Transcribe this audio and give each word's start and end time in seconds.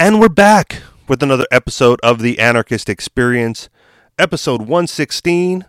And 0.00 0.18
we're 0.18 0.30
back 0.30 0.80
with 1.08 1.22
another 1.22 1.44
episode 1.50 2.00
of 2.02 2.22
the 2.22 2.38
Anarchist 2.38 2.88
Experience, 2.88 3.68
episode 4.18 4.62
116, 4.62 5.66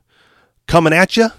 coming 0.68 0.94
at 0.94 1.18
you. 1.18 1.32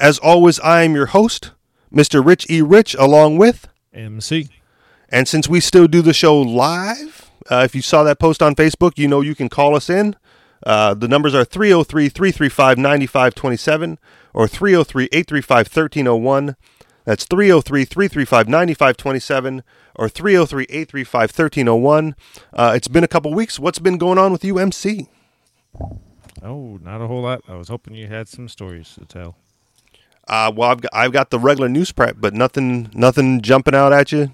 As 0.00 0.18
always, 0.18 0.58
I 0.58 0.82
am 0.82 0.96
your 0.96 1.06
host, 1.06 1.52
Mr. 1.94 2.26
Rich 2.26 2.50
E. 2.50 2.60
Rich, 2.60 2.96
along 2.96 3.38
with 3.38 3.68
MC. 3.92 4.48
And 5.08 5.28
since 5.28 5.48
we 5.48 5.60
still 5.60 5.86
do 5.86 6.02
the 6.02 6.12
show 6.12 6.36
live, 6.40 7.30
uh, 7.48 7.62
if 7.64 7.76
you 7.76 7.82
saw 7.82 8.02
that 8.02 8.18
post 8.18 8.42
on 8.42 8.56
Facebook, 8.56 8.98
you 8.98 9.06
know 9.06 9.20
you 9.20 9.36
can 9.36 9.48
call 9.48 9.76
us 9.76 9.88
in. 9.88 10.16
Uh, 10.66 10.92
the 10.92 11.06
numbers 11.06 11.36
are 11.36 11.44
303 11.44 12.08
335 12.08 12.78
9527 12.78 13.98
or 14.32 14.48
303 14.48 15.04
835 15.04 15.56
1301. 15.68 16.56
That's 17.04 17.24
303 17.24 17.84
335 17.84 18.48
9527 18.48 19.62
or 19.94 20.08
303 20.08 20.64
835 20.64 21.20
1301. 21.30 22.16
Uh, 22.52 22.72
it's 22.74 22.88
been 22.88 23.04
a 23.04 23.08
couple 23.08 23.32
weeks. 23.34 23.58
What's 23.58 23.78
been 23.78 23.98
going 23.98 24.18
on 24.18 24.32
with 24.32 24.44
you, 24.44 24.58
MC? 24.58 25.08
Oh, 26.42 26.78
not 26.82 27.00
a 27.00 27.06
whole 27.06 27.22
lot. 27.22 27.42
I 27.48 27.56
was 27.56 27.68
hoping 27.68 27.94
you 27.94 28.06
had 28.06 28.28
some 28.28 28.48
stories 28.48 28.94
to 28.98 29.04
tell. 29.04 29.36
Uh, 30.26 30.50
well, 30.54 30.70
I've 30.70 30.80
got, 30.80 30.90
I've 30.94 31.12
got 31.12 31.30
the 31.30 31.38
regular 31.38 31.68
news 31.68 31.92
prep, 31.92 32.16
but 32.18 32.32
nothing 32.32 32.90
nothing 32.94 33.42
jumping 33.42 33.74
out 33.74 33.92
at 33.92 34.10
you. 34.10 34.32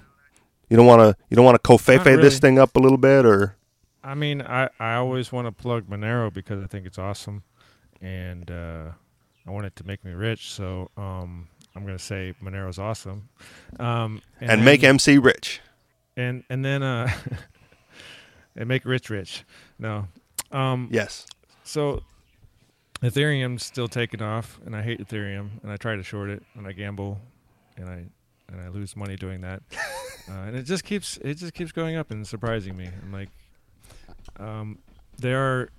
You 0.68 0.76
don't 0.76 0.86
want 0.86 1.00
to 1.00 1.16
you 1.28 1.34
don't 1.36 1.44
want 1.44 1.62
to 1.62 1.68
covfefe 1.68 2.04
really. 2.04 2.22
this 2.22 2.38
thing 2.38 2.58
up 2.58 2.76
a 2.76 2.78
little 2.78 2.98
bit, 2.98 3.26
or 3.26 3.56
I 4.04 4.14
mean, 4.14 4.40
I, 4.40 4.68
I 4.78 4.94
always 4.94 5.32
want 5.32 5.46
to 5.46 5.52
plug 5.52 5.88
Monero 5.88 6.32
because 6.32 6.62
I 6.62 6.66
think 6.66 6.86
it's 6.86 6.98
awesome, 6.98 7.42
and 8.00 8.50
uh, 8.50 8.90
I 9.46 9.50
want 9.50 9.66
it 9.66 9.74
to 9.76 9.86
make 9.86 10.04
me 10.04 10.12
rich. 10.12 10.52
So 10.52 10.90
um, 10.96 11.48
I'm 11.74 11.84
gonna 11.84 11.98
say 11.98 12.34
Monero's 12.42 12.78
awesome, 12.78 13.28
um, 13.78 14.22
and, 14.40 14.50
and 14.50 14.64
make 14.64 14.82
MC 14.82 15.18
rich, 15.18 15.60
and 16.16 16.44
and 16.50 16.64
then 16.64 16.82
uh, 16.82 17.10
and 18.56 18.68
make 18.68 18.84
rich 18.84 19.08
rich. 19.10 19.44
No, 19.78 20.08
um, 20.50 20.88
yes. 20.90 21.26
So 21.62 22.02
Ethereum's 23.02 23.64
still 23.64 23.88
taking 23.88 24.20
off, 24.20 24.58
and 24.66 24.74
I 24.74 24.82
hate 24.82 25.00
Ethereum, 25.00 25.62
and 25.62 25.70
I 25.70 25.76
try 25.76 25.96
to 25.96 26.02
short 26.02 26.28
it, 26.28 26.42
and 26.54 26.66
I 26.66 26.72
gamble, 26.72 27.20
and 27.76 27.88
I 27.88 28.04
and 28.52 28.60
I 28.60 28.68
lose 28.68 28.96
money 28.96 29.16
doing 29.16 29.40
that, 29.42 29.62
uh, 30.28 30.32
and 30.32 30.56
it 30.56 30.64
just 30.64 30.84
keeps 30.84 31.18
it 31.18 31.34
just 31.34 31.54
keeps 31.54 31.72
going 31.72 31.96
up 31.96 32.10
and 32.10 32.26
surprising 32.26 32.76
me. 32.76 32.88
I'm 33.02 33.12
like, 33.12 33.30
um, 34.38 34.78
there 35.18 35.40
are 35.40 35.70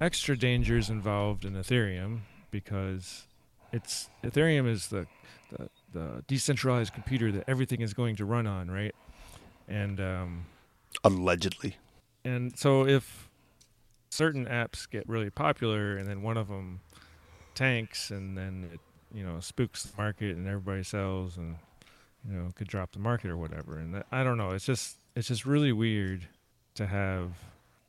extra 0.00 0.36
dangers 0.36 0.90
involved 0.90 1.44
in 1.44 1.54
Ethereum 1.54 2.20
because 2.50 3.26
it's 3.72 4.08
Ethereum 4.24 4.68
is 4.68 4.88
the, 4.88 5.06
the, 5.50 5.68
the 5.92 6.24
decentralized 6.26 6.92
computer 6.92 7.32
that 7.32 7.44
everything 7.48 7.80
is 7.80 7.94
going 7.94 8.16
to 8.16 8.24
run 8.24 8.46
on, 8.46 8.70
right? 8.70 8.94
And 9.68 10.00
um, 10.00 10.46
allegedly, 11.04 11.76
and 12.24 12.56
so 12.58 12.86
if 12.86 13.28
certain 14.10 14.46
apps 14.46 14.88
get 14.88 15.08
really 15.08 15.30
popular 15.30 15.96
and 15.96 16.08
then 16.08 16.22
one 16.22 16.36
of 16.36 16.48
them 16.48 16.80
tanks 17.54 18.10
and 18.10 18.36
then 18.36 18.68
it 18.72 18.80
you 19.12 19.24
know 19.24 19.40
spooks 19.40 19.84
the 19.84 19.96
market 19.96 20.36
and 20.36 20.46
everybody 20.46 20.82
sells 20.82 21.36
and 21.36 21.56
you 22.28 22.36
know 22.36 22.48
could 22.54 22.68
drop 22.68 22.92
the 22.92 22.98
market 22.98 23.30
or 23.30 23.36
whatever. 23.36 23.78
And 23.78 23.94
that, 23.94 24.06
i 24.12 24.22
don't 24.22 24.38
know 24.38 24.50
it's 24.50 24.64
just 24.64 24.98
it's 25.14 25.28
just 25.28 25.44
really 25.46 25.72
weird 25.72 26.26
to 26.74 26.86
have 26.86 27.32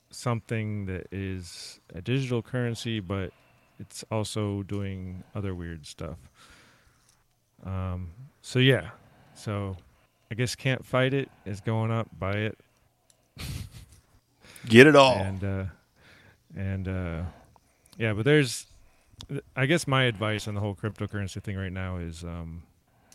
something 0.09 0.85
that 0.85 1.07
is 1.11 1.79
a 1.93 2.01
digital 2.01 2.41
currency 2.41 2.99
but 2.99 3.31
it's 3.79 4.03
also 4.11 4.63
doing 4.63 5.23
other 5.35 5.53
weird 5.53 5.85
stuff 5.85 6.17
um 7.65 8.09
so 8.41 8.59
yeah. 8.59 8.89
So 9.35 9.77
i 10.31 10.35
guess 10.35 10.55
can't 10.55 10.85
fight 10.85 11.13
it 11.13 11.29
is 11.45 11.61
going 11.61 11.91
up. 11.91 12.07
Buy 12.17 12.33
it. 12.33 12.57
Get 14.67 14.87
it 14.87 14.95
all. 14.95 15.17
And 15.17 15.43
uh 15.43 15.63
and 16.55 16.87
uh 16.87 17.21
yeah 17.97 18.13
but 18.13 18.25
there's 18.25 18.67
i 19.55 19.65
guess 19.65 19.87
my 19.87 20.03
advice 20.03 20.47
on 20.47 20.53
the 20.53 20.61
whole 20.61 20.75
cryptocurrency 20.75 21.41
thing 21.41 21.57
right 21.57 21.71
now 21.71 21.97
is 21.97 22.23
um 22.23 22.63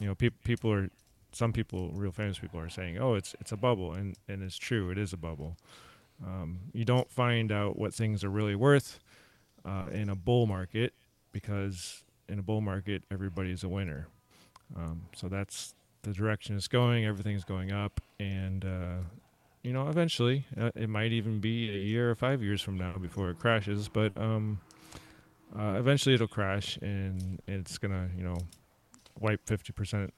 you 0.00 0.06
know 0.06 0.14
pe- 0.14 0.30
people 0.44 0.70
are 0.72 0.90
some 1.32 1.52
people 1.52 1.90
real 1.94 2.12
famous 2.12 2.38
people 2.38 2.60
are 2.60 2.68
saying 2.68 2.98
oh 2.98 3.14
it's 3.14 3.34
it's 3.40 3.52
a 3.52 3.56
bubble 3.56 3.92
and 3.92 4.16
and 4.28 4.42
it's 4.42 4.56
true 4.58 4.90
it 4.90 4.98
is 4.98 5.12
a 5.12 5.16
bubble. 5.16 5.56
Um, 6.24 6.60
you 6.72 6.84
don't 6.84 7.10
find 7.10 7.50
out 7.50 7.76
what 7.76 7.92
things 7.92 8.22
are 8.22 8.28
really 8.30 8.54
worth 8.54 9.00
uh, 9.64 9.86
in 9.90 10.08
a 10.08 10.14
bull 10.14 10.46
market 10.46 10.92
because 11.32 12.04
in 12.28 12.38
a 12.38 12.42
bull 12.42 12.60
market 12.60 13.02
everybody's 13.10 13.64
a 13.64 13.68
winner 13.68 14.06
um, 14.76 15.02
so 15.14 15.28
that's 15.28 15.74
the 16.02 16.12
direction 16.12 16.56
it's 16.56 16.68
going 16.68 17.04
everything's 17.04 17.44
going 17.44 17.70
up 17.72 18.00
and 18.18 18.64
uh, 18.64 18.98
you 19.62 19.72
know, 19.72 19.88
eventually, 19.88 20.44
uh, 20.60 20.70
it 20.74 20.88
might 20.88 21.12
even 21.12 21.38
be 21.38 21.70
a 21.70 21.78
year 21.78 22.10
or 22.10 22.14
five 22.14 22.42
years 22.42 22.60
from 22.60 22.76
now 22.76 22.94
before 23.00 23.30
it 23.30 23.38
crashes. 23.38 23.88
But 23.88 24.16
um, 24.16 24.60
uh, 25.56 25.74
eventually, 25.78 26.14
it'll 26.14 26.26
crash, 26.26 26.78
and 26.82 27.40
it's 27.46 27.78
gonna, 27.78 28.10
you 28.16 28.24
know, 28.24 28.36
wipe 29.20 29.40
fifty 29.46 29.72
percent, 29.72 30.12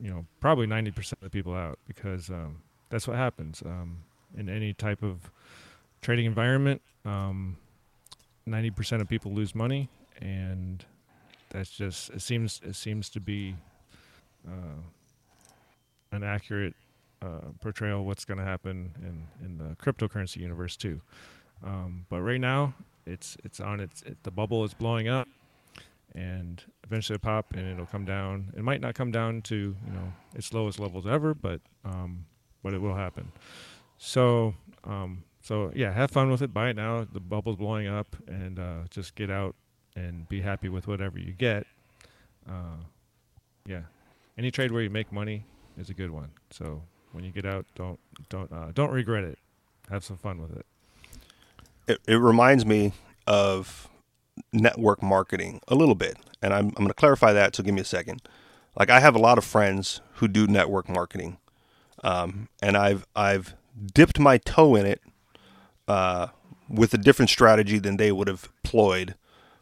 you 0.00 0.10
know, 0.10 0.24
probably 0.40 0.66
ninety 0.66 0.90
percent 0.90 1.18
of 1.20 1.24
the 1.24 1.30
people 1.30 1.54
out 1.54 1.78
because 1.86 2.30
um, 2.30 2.62
that's 2.88 3.06
what 3.06 3.16
happens 3.16 3.62
um, 3.66 3.98
in 4.36 4.48
any 4.48 4.72
type 4.72 5.02
of 5.02 5.30
trading 6.00 6.24
environment. 6.24 6.80
Um, 7.04 7.58
ninety 8.46 8.70
percent 8.70 9.02
of 9.02 9.08
people 9.08 9.32
lose 9.32 9.54
money, 9.54 9.90
and 10.18 10.82
that's 11.50 11.70
just 11.70 12.08
it 12.10 12.22
seems 12.22 12.58
it 12.64 12.74
seems 12.74 13.10
to 13.10 13.20
be 13.20 13.54
uh, 14.46 14.80
an 16.12 16.22
accurate 16.22 16.74
uh, 17.22 17.52
portrayal 17.60 18.00
of 18.00 18.06
what's 18.06 18.24
going 18.24 18.38
to 18.38 18.44
happen 18.44 18.92
in, 19.00 19.46
in 19.46 19.58
the 19.58 19.76
cryptocurrency 19.76 20.36
universe 20.36 20.76
too. 20.76 21.00
Um, 21.64 22.06
but 22.08 22.20
right 22.22 22.40
now, 22.40 22.74
it's 23.06 23.36
it's 23.44 23.60
on 23.60 23.80
its 23.80 24.02
it, 24.02 24.16
the 24.22 24.30
bubble 24.30 24.64
is 24.64 24.74
blowing 24.74 25.08
up, 25.08 25.28
and 26.14 26.62
eventually 26.84 27.14
it'll 27.14 27.24
pop 27.24 27.52
and 27.54 27.66
it'll 27.68 27.86
come 27.86 28.04
down. 28.04 28.52
It 28.56 28.62
might 28.62 28.80
not 28.80 28.94
come 28.94 29.10
down 29.10 29.42
to 29.42 29.54
you 29.54 29.92
know 29.92 30.12
its 30.34 30.52
lowest 30.52 30.80
levels 30.80 31.06
ever, 31.06 31.34
but 31.34 31.60
um, 31.84 32.26
but 32.62 32.74
it 32.74 32.80
will 32.80 32.96
happen. 32.96 33.30
So 33.98 34.54
um, 34.84 35.24
so 35.40 35.72
yeah, 35.74 35.92
have 35.92 36.10
fun 36.10 36.30
with 36.30 36.42
it. 36.42 36.52
Buy 36.52 36.70
it 36.70 36.76
now. 36.76 37.06
The 37.10 37.20
bubble's 37.20 37.56
blowing 37.56 37.86
up, 37.86 38.16
and 38.26 38.58
uh, 38.58 38.78
just 38.90 39.14
get 39.14 39.30
out 39.30 39.54
and 39.94 40.28
be 40.28 40.40
happy 40.40 40.68
with 40.68 40.86
whatever 40.86 41.18
you 41.18 41.32
get. 41.32 41.66
Uh, 42.48 42.76
yeah, 43.66 43.82
any 44.36 44.50
trade 44.50 44.72
where 44.72 44.82
you 44.82 44.90
make 44.90 45.12
money 45.12 45.44
is 45.78 45.90
a 45.90 45.94
good 45.94 46.10
one. 46.10 46.30
So 46.50 46.82
when 47.12 47.24
you 47.24 47.30
get 47.30 47.46
out, 47.46 47.66
don't 47.74 47.98
don't 48.28 48.52
uh, 48.52 48.72
don't 48.74 48.90
regret 48.90 49.24
it. 49.24 49.38
Have 49.90 50.04
some 50.04 50.16
fun 50.16 50.40
with 50.40 50.56
it. 50.56 50.66
It, 51.86 51.98
it 52.06 52.16
reminds 52.16 52.64
me 52.64 52.92
of 53.26 53.88
network 54.52 55.02
marketing 55.02 55.60
a 55.68 55.74
little 55.74 55.94
bit, 55.94 56.16
and 56.40 56.52
I'm 56.52 56.66
I'm 56.68 56.74
going 56.74 56.88
to 56.88 56.94
clarify 56.94 57.32
that. 57.32 57.56
So 57.56 57.62
give 57.62 57.74
me 57.74 57.80
a 57.80 57.84
second. 57.84 58.22
Like 58.78 58.90
I 58.90 59.00
have 59.00 59.14
a 59.14 59.18
lot 59.18 59.38
of 59.38 59.44
friends 59.44 60.00
who 60.14 60.28
do 60.28 60.46
network 60.46 60.88
marketing, 60.88 61.38
um, 62.02 62.48
and 62.62 62.76
I've 62.76 63.06
I've 63.14 63.54
dipped 63.94 64.18
my 64.18 64.38
toe 64.38 64.74
in 64.74 64.86
it 64.86 65.02
uh, 65.88 66.28
with 66.68 66.94
a 66.94 66.98
different 66.98 67.30
strategy 67.30 67.78
than 67.78 67.96
they 67.96 68.12
would 68.12 68.28
have 68.28 68.48
employed, 68.64 69.14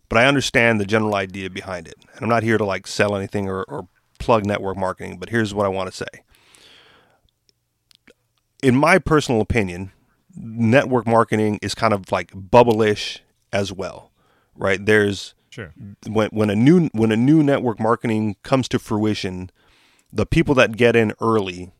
but 0.08 0.18
I 0.18 0.26
understand 0.26 0.80
the 0.80 0.84
general 0.84 1.14
idea 1.14 1.50
behind 1.50 1.88
it. 1.88 1.96
And 2.14 2.22
I'm 2.22 2.28
not 2.28 2.42
here 2.42 2.58
to 2.58 2.64
like 2.64 2.86
sell 2.86 3.16
anything 3.16 3.48
or, 3.48 3.64
or 3.64 3.88
plug 4.20 4.46
network 4.46 4.76
marketing, 4.76 5.18
but 5.18 5.30
here's 5.30 5.52
what 5.52 5.66
I 5.66 5.68
want 5.68 5.90
to 5.90 5.96
say. 5.96 6.22
In 8.62 8.76
my 8.76 8.98
personal 8.98 9.40
opinion, 9.40 9.90
network 10.36 11.06
marketing 11.06 11.58
is 11.62 11.74
kind 11.74 11.92
of 11.92 12.12
like 12.12 12.30
bubble-ish 12.34 13.22
as 13.52 13.72
well, 13.72 14.12
right? 14.54 14.84
There's 14.84 15.34
sure. 15.48 15.72
when 16.06 16.28
when 16.28 16.50
a 16.50 16.56
new 16.56 16.88
when 16.92 17.10
a 17.10 17.16
new 17.16 17.42
network 17.42 17.80
marketing 17.80 18.36
comes 18.42 18.68
to 18.68 18.78
fruition, 18.78 19.50
the 20.12 20.26
people 20.26 20.54
that 20.56 20.76
get 20.76 20.94
in 20.94 21.14
early 21.20 21.72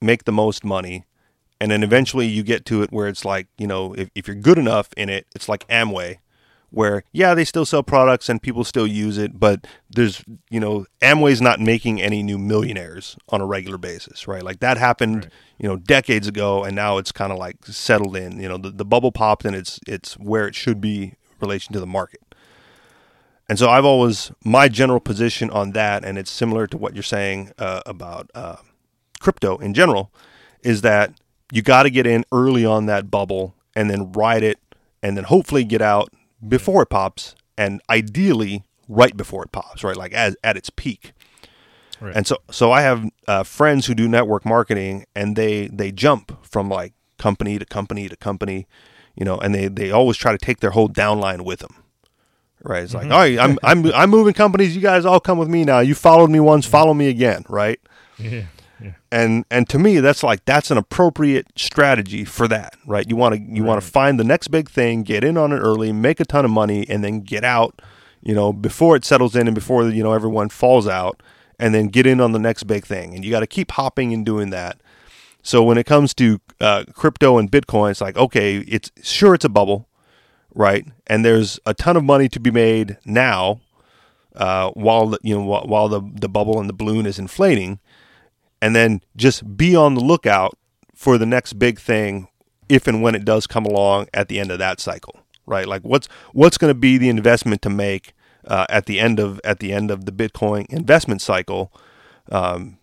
make 0.00 0.24
the 0.24 0.32
most 0.32 0.64
money, 0.64 1.04
and 1.60 1.70
then 1.70 1.82
eventually 1.82 2.26
you 2.26 2.42
get 2.42 2.64
to 2.66 2.82
it 2.82 2.92
where 2.92 3.08
it's 3.08 3.24
like 3.24 3.46
you 3.56 3.66
know 3.66 3.94
if, 3.94 4.10
if 4.14 4.26
you're 4.26 4.36
good 4.36 4.58
enough 4.58 4.90
in 4.96 5.08
it, 5.08 5.26
it's 5.34 5.48
like 5.48 5.66
Amway, 5.68 6.18
where 6.70 7.02
yeah 7.12 7.34
they 7.34 7.44
still 7.44 7.64
sell 7.64 7.82
products 7.82 8.28
and 8.28 8.42
people 8.42 8.62
still 8.62 8.86
use 8.86 9.16
it 9.16 9.40
but 9.40 9.66
there's 9.90 10.22
you 10.50 10.60
know 10.60 10.84
amway's 11.00 11.40
not 11.40 11.60
making 11.60 12.00
any 12.00 12.22
new 12.22 12.38
millionaires 12.38 13.16
on 13.30 13.40
a 13.40 13.46
regular 13.46 13.78
basis 13.78 14.28
right? 14.28 14.42
Like 14.42 14.60
that 14.60 14.76
happened 14.76 15.24
right. 15.24 15.32
you 15.58 15.68
know 15.68 15.76
decades 15.76 16.28
ago 16.28 16.62
and 16.62 16.76
now 16.76 16.98
it's 16.98 17.10
kind 17.10 17.32
of 17.32 17.38
like 17.38 17.64
settled 17.66 18.16
in. 18.16 18.38
You 18.40 18.48
know 18.48 18.58
the, 18.58 18.70
the 18.70 18.84
bubble 18.84 19.10
popped 19.10 19.44
and 19.44 19.56
it's 19.56 19.80
it's 19.88 20.14
where 20.14 20.46
it 20.46 20.54
should 20.54 20.80
be 20.80 21.02
in 21.02 21.16
relation 21.40 21.72
to 21.72 21.80
the 21.80 21.86
market. 21.86 22.20
And 23.48 23.58
so 23.58 23.70
i've 23.70 23.86
always 23.86 24.30
my 24.44 24.68
general 24.68 25.00
position 25.00 25.50
on 25.50 25.72
that 25.72 26.04
and 26.04 26.18
it's 26.18 26.30
similar 26.30 26.66
to 26.66 26.76
what 26.76 26.94
you're 26.94 27.02
saying 27.02 27.52
uh, 27.58 27.80
about 27.86 28.30
uh, 28.34 28.56
crypto 29.20 29.56
in 29.56 29.72
general 29.74 30.12
is 30.62 30.82
that 30.82 31.14
you 31.50 31.62
got 31.62 31.84
to 31.84 31.90
get 31.90 32.06
in 32.06 32.24
early 32.30 32.66
on 32.66 32.84
that 32.86 33.10
bubble 33.10 33.54
and 33.74 33.88
then 33.88 34.12
ride 34.12 34.42
it 34.42 34.58
and 35.02 35.16
then 35.16 35.24
hopefully 35.24 35.64
get 35.64 35.80
out 35.80 36.12
before 36.46 36.82
it 36.82 36.90
pops 36.90 37.34
and 37.56 37.80
ideally 37.90 38.64
right 38.88 39.16
before 39.16 39.42
it 39.44 39.52
pops, 39.52 39.82
right? 39.84 39.96
Like 39.96 40.12
as 40.12 40.36
at 40.44 40.56
its 40.56 40.70
peak. 40.70 41.12
Right. 42.00 42.14
And 42.14 42.26
so 42.26 42.36
so 42.50 42.70
I 42.72 42.82
have 42.82 43.04
uh, 43.26 43.42
friends 43.42 43.86
who 43.86 43.94
do 43.94 44.06
network 44.08 44.44
marketing 44.46 45.04
and 45.16 45.34
they 45.36 45.66
they 45.68 45.90
jump 45.90 46.44
from 46.44 46.68
like 46.68 46.92
company 47.18 47.58
to 47.58 47.64
company 47.66 48.08
to 48.08 48.16
company, 48.16 48.66
you 49.16 49.24
know, 49.24 49.38
and 49.38 49.52
they, 49.54 49.66
they 49.68 49.90
always 49.90 50.16
try 50.16 50.30
to 50.30 50.38
take 50.38 50.60
their 50.60 50.70
whole 50.70 50.88
downline 50.88 51.44
with 51.44 51.58
them. 51.58 51.74
Right? 52.62 52.84
It's 52.84 52.94
Mm-hmm. 52.94 53.10
like, 53.10 53.12
all 53.12 53.18
right, 53.18 53.38
I'm 53.38 53.58
I'm 53.64 53.92
I'm 53.94 54.10
moving 54.10 54.34
companies. 54.34 54.74
You 54.76 54.82
guys 54.82 55.04
all 55.04 55.20
come 55.20 55.38
with 55.38 55.48
me 55.48 55.64
now. 55.64 55.80
You 55.80 55.94
followed 55.94 56.30
me 56.30 56.38
once, 56.40 56.66
follow 56.66 56.94
me 56.94 57.08
again. 57.08 57.44
Right? 57.48 57.80
Yeah. 58.18 58.46
And 59.10 59.44
and 59.50 59.68
to 59.70 59.78
me 59.78 60.00
that's 60.00 60.22
like 60.22 60.44
that's 60.44 60.70
an 60.70 60.78
appropriate 60.78 61.46
strategy 61.56 62.24
for 62.24 62.46
that 62.48 62.76
right? 62.86 63.08
You 63.08 63.16
want 63.16 63.34
to 63.34 63.40
you 63.40 63.64
want 63.64 63.82
to 63.82 63.88
find 63.88 64.18
the 64.18 64.24
next 64.24 64.48
big 64.48 64.68
thing 64.68 65.02
get 65.02 65.24
in 65.24 65.36
on 65.36 65.52
it 65.52 65.58
early 65.58 65.92
make 65.92 66.20
a 66.20 66.24
ton 66.24 66.44
of 66.44 66.50
money 66.50 66.86
and 66.88 67.02
then 67.02 67.20
get 67.20 67.44
out 67.44 67.80
you 68.20 68.34
know 68.34 68.52
before 68.52 68.96
it 68.96 69.04
settles 69.04 69.34
in 69.34 69.48
and 69.48 69.54
before 69.54 69.88
you 69.88 70.02
know 70.02 70.12
everyone 70.12 70.48
falls 70.48 70.86
out 70.86 71.22
and 71.58 71.74
then 71.74 71.88
get 71.88 72.06
in 72.06 72.20
on 72.20 72.32
the 72.32 72.38
next 72.38 72.64
big 72.64 72.86
thing. 72.86 73.14
And 73.14 73.24
you 73.24 73.30
got 73.30 73.40
to 73.40 73.46
keep 73.46 73.72
hopping 73.72 74.12
and 74.12 74.24
doing 74.24 74.50
that. 74.50 74.80
So 75.42 75.62
when 75.62 75.78
it 75.78 75.86
comes 75.86 76.12
to 76.14 76.40
uh, 76.60 76.84
crypto 76.92 77.38
and 77.38 77.50
bitcoin 77.50 77.92
it's 77.92 78.00
like 78.00 78.16
okay 78.16 78.58
it's 78.58 78.90
sure 79.02 79.34
it's 79.34 79.44
a 79.44 79.48
bubble 79.48 79.88
right? 80.54 80.86
And 81.06 81.24
there's 81.24 81.60
a 81.64 81.72
ton 81.72 81.96
of 81.96 82.04
money 82.04 82.28
to 82.30 82.40
be 82.40 82.50
made 82.50 82.98
now 83.04 83.60
uh, 84.34 84.70
while 84.70 85.06
the, 85.08 85.18
you 85.22 85.34
know 85.34 85.42
while 85.42 85.88
the 85.88 86.00
the 86.14 86.28
bubble 86.28 86.60
and 86.60 86.68
the 86.68 86.74
balloon 86.74 87.06
is 87.06 87.18
inflating 87.18 87.78
and 88.60 88.74
then 88.76 89.00
just 89.16 89.56
be 89.56 89.74
on 89.76 89.94
the 89.94 90.00
lookout 90.00 90.56
for 90.94 91.18
the 91.18 91.26
next 91.26 91.54
big 91.54 91.78
thing 91.78 92.28
if 92.68 92.86
and 92.86 93.02
when 93.02 93.14
it 93.14 93.24
does 93.24 93.46
come 93.46 93.64
along 93.64 94.06
at 94.12 94.28
the 94.28 94.38
end 94.38 94.50
of 94.50 94.58
that 94.58 94.80
cycle 94.80 95.16
right? 95.46 95.66
Like 95.66 95.80
what's 95.82 96.08
what's 96.34 96.58
going 96.58 96.70
to 96.70 96.78
be 96.78 96.98
the 96.98 97.08
investment 97.08 97.62
to 97.62 97.70
make 97.70 98.12
uh, 98.46 98.66
at 98.68 98.84
the 98.84 99.00
end 99.00 99.18
of 99.18 99.40
at 99.44 99.60
the 99.60 99.72
end 99.72 99.90
of 99.90 100.04
the 100.04 100.12
bitcoin 100.12 100.66
investment 100.68 101.22
cycle? 101.22 101.72
Um, 102.30 102.76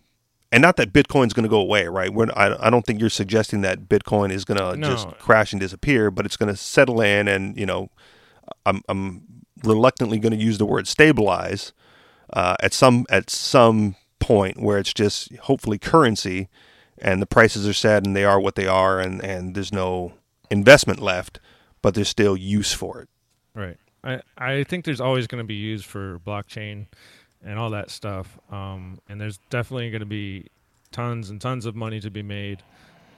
and 0.50 0.62
not 0.62 0.76
that 0.76 0.92
bitcoin's 0.92 1.32
going 1.32 1.44
to 1.44 1.48
go 1.48 1.60
away 1.60 1.86
right? 1.86 2.12
We're, 2.12 2.26
I, 2.34 2.56
I 2.66 2.70
don't 2.70 2.84
think 2.84 2.98
you're 3.00 3.08
suggesting 3.10 3.60
that 3.60 3.88
bitcoin 3.88 4.32
is 4.32 4.44
going 4.44 4.58
to 4.58 4.76
No. 4.76 4.88
just 4.88 5.08
crash 5.18 5.52
and 5.52 5.60
disappear 5.60 6.10
but 6.10 6.26
it's 6.26 6.36
going 6.36 6.48
to 6.52 6.56
settle 6.56 7.00
in 7.00 7.28
and 7.28 7.56
you 7.56 7.66
know 7.66 7.88
i'm, 8.64 8.82
I'm 8.88 9.22
reluctantly 9.62 10.18
going 10.18 10.32
to 10.36 10.42
use 10.44 10.58
the 10.58 10.66
word 10.66 10.88
stabilize 10.88 11.72
uh, 12.32 12.56
at 12.60 12.72
some 12.72 13.06
at 13.10 13.30
some 13.30 13.94
point 14.26 14.60
where 14.60 14.78
it's 14.78 14.92
just 14.92 15.34
hopefully 15.36 15.78
currency 15.78 16.48
and 16.98 17.22
the 17.22 17.26
prices 17.26 17.66
are 17.68 17.72
set 17.72 18.04
and 18.04 18.16
they 18.16 18.24
are 18.24 18.40
what 18.40 18.56
they 18.56 18.66
are 18.66 18.98
and, 18.98 19.22
and 19.24 19.54
there's 19.54 19.72
no 19.72 20.12
investment 20.50 21.00
left, 21.00 21.38
but 21.80 21.94
there's 21.94 22.08
still 22.08 22.36
use 22.36 22.72
for 22.72 23.00
it. 23.00 23.08
Right. 23.54 23.76
I, 24.02 24.20
I 24.36 24.64
think 24.64 24.84
there's 24.84 25.00
always 25.00 25.28
going 25.28 25.42
to 25.42 25.46
be 25.46 25.54
used 25.54 25.84
for 25.84 26.18
blockchain 26.26 26.86
and 27.44 27.56
all 27.56 27.70
that 27.70 27.88
stuff. 27.88 28.36
Um, 28.50 28.98
and 29.08 29.20
there's 29.20 29.38
definitely 29.48 29.90
going 29.90 30.00
to 30.00 30.06
be 30.06 30.48
tons 30.90 31.30
and 31.30 31.40
tons 31.40 31.64
of 31.64 31.76
money 31.76 32.00
to 32.00 32.10
be 32.10 32.22
made 32.22 32.62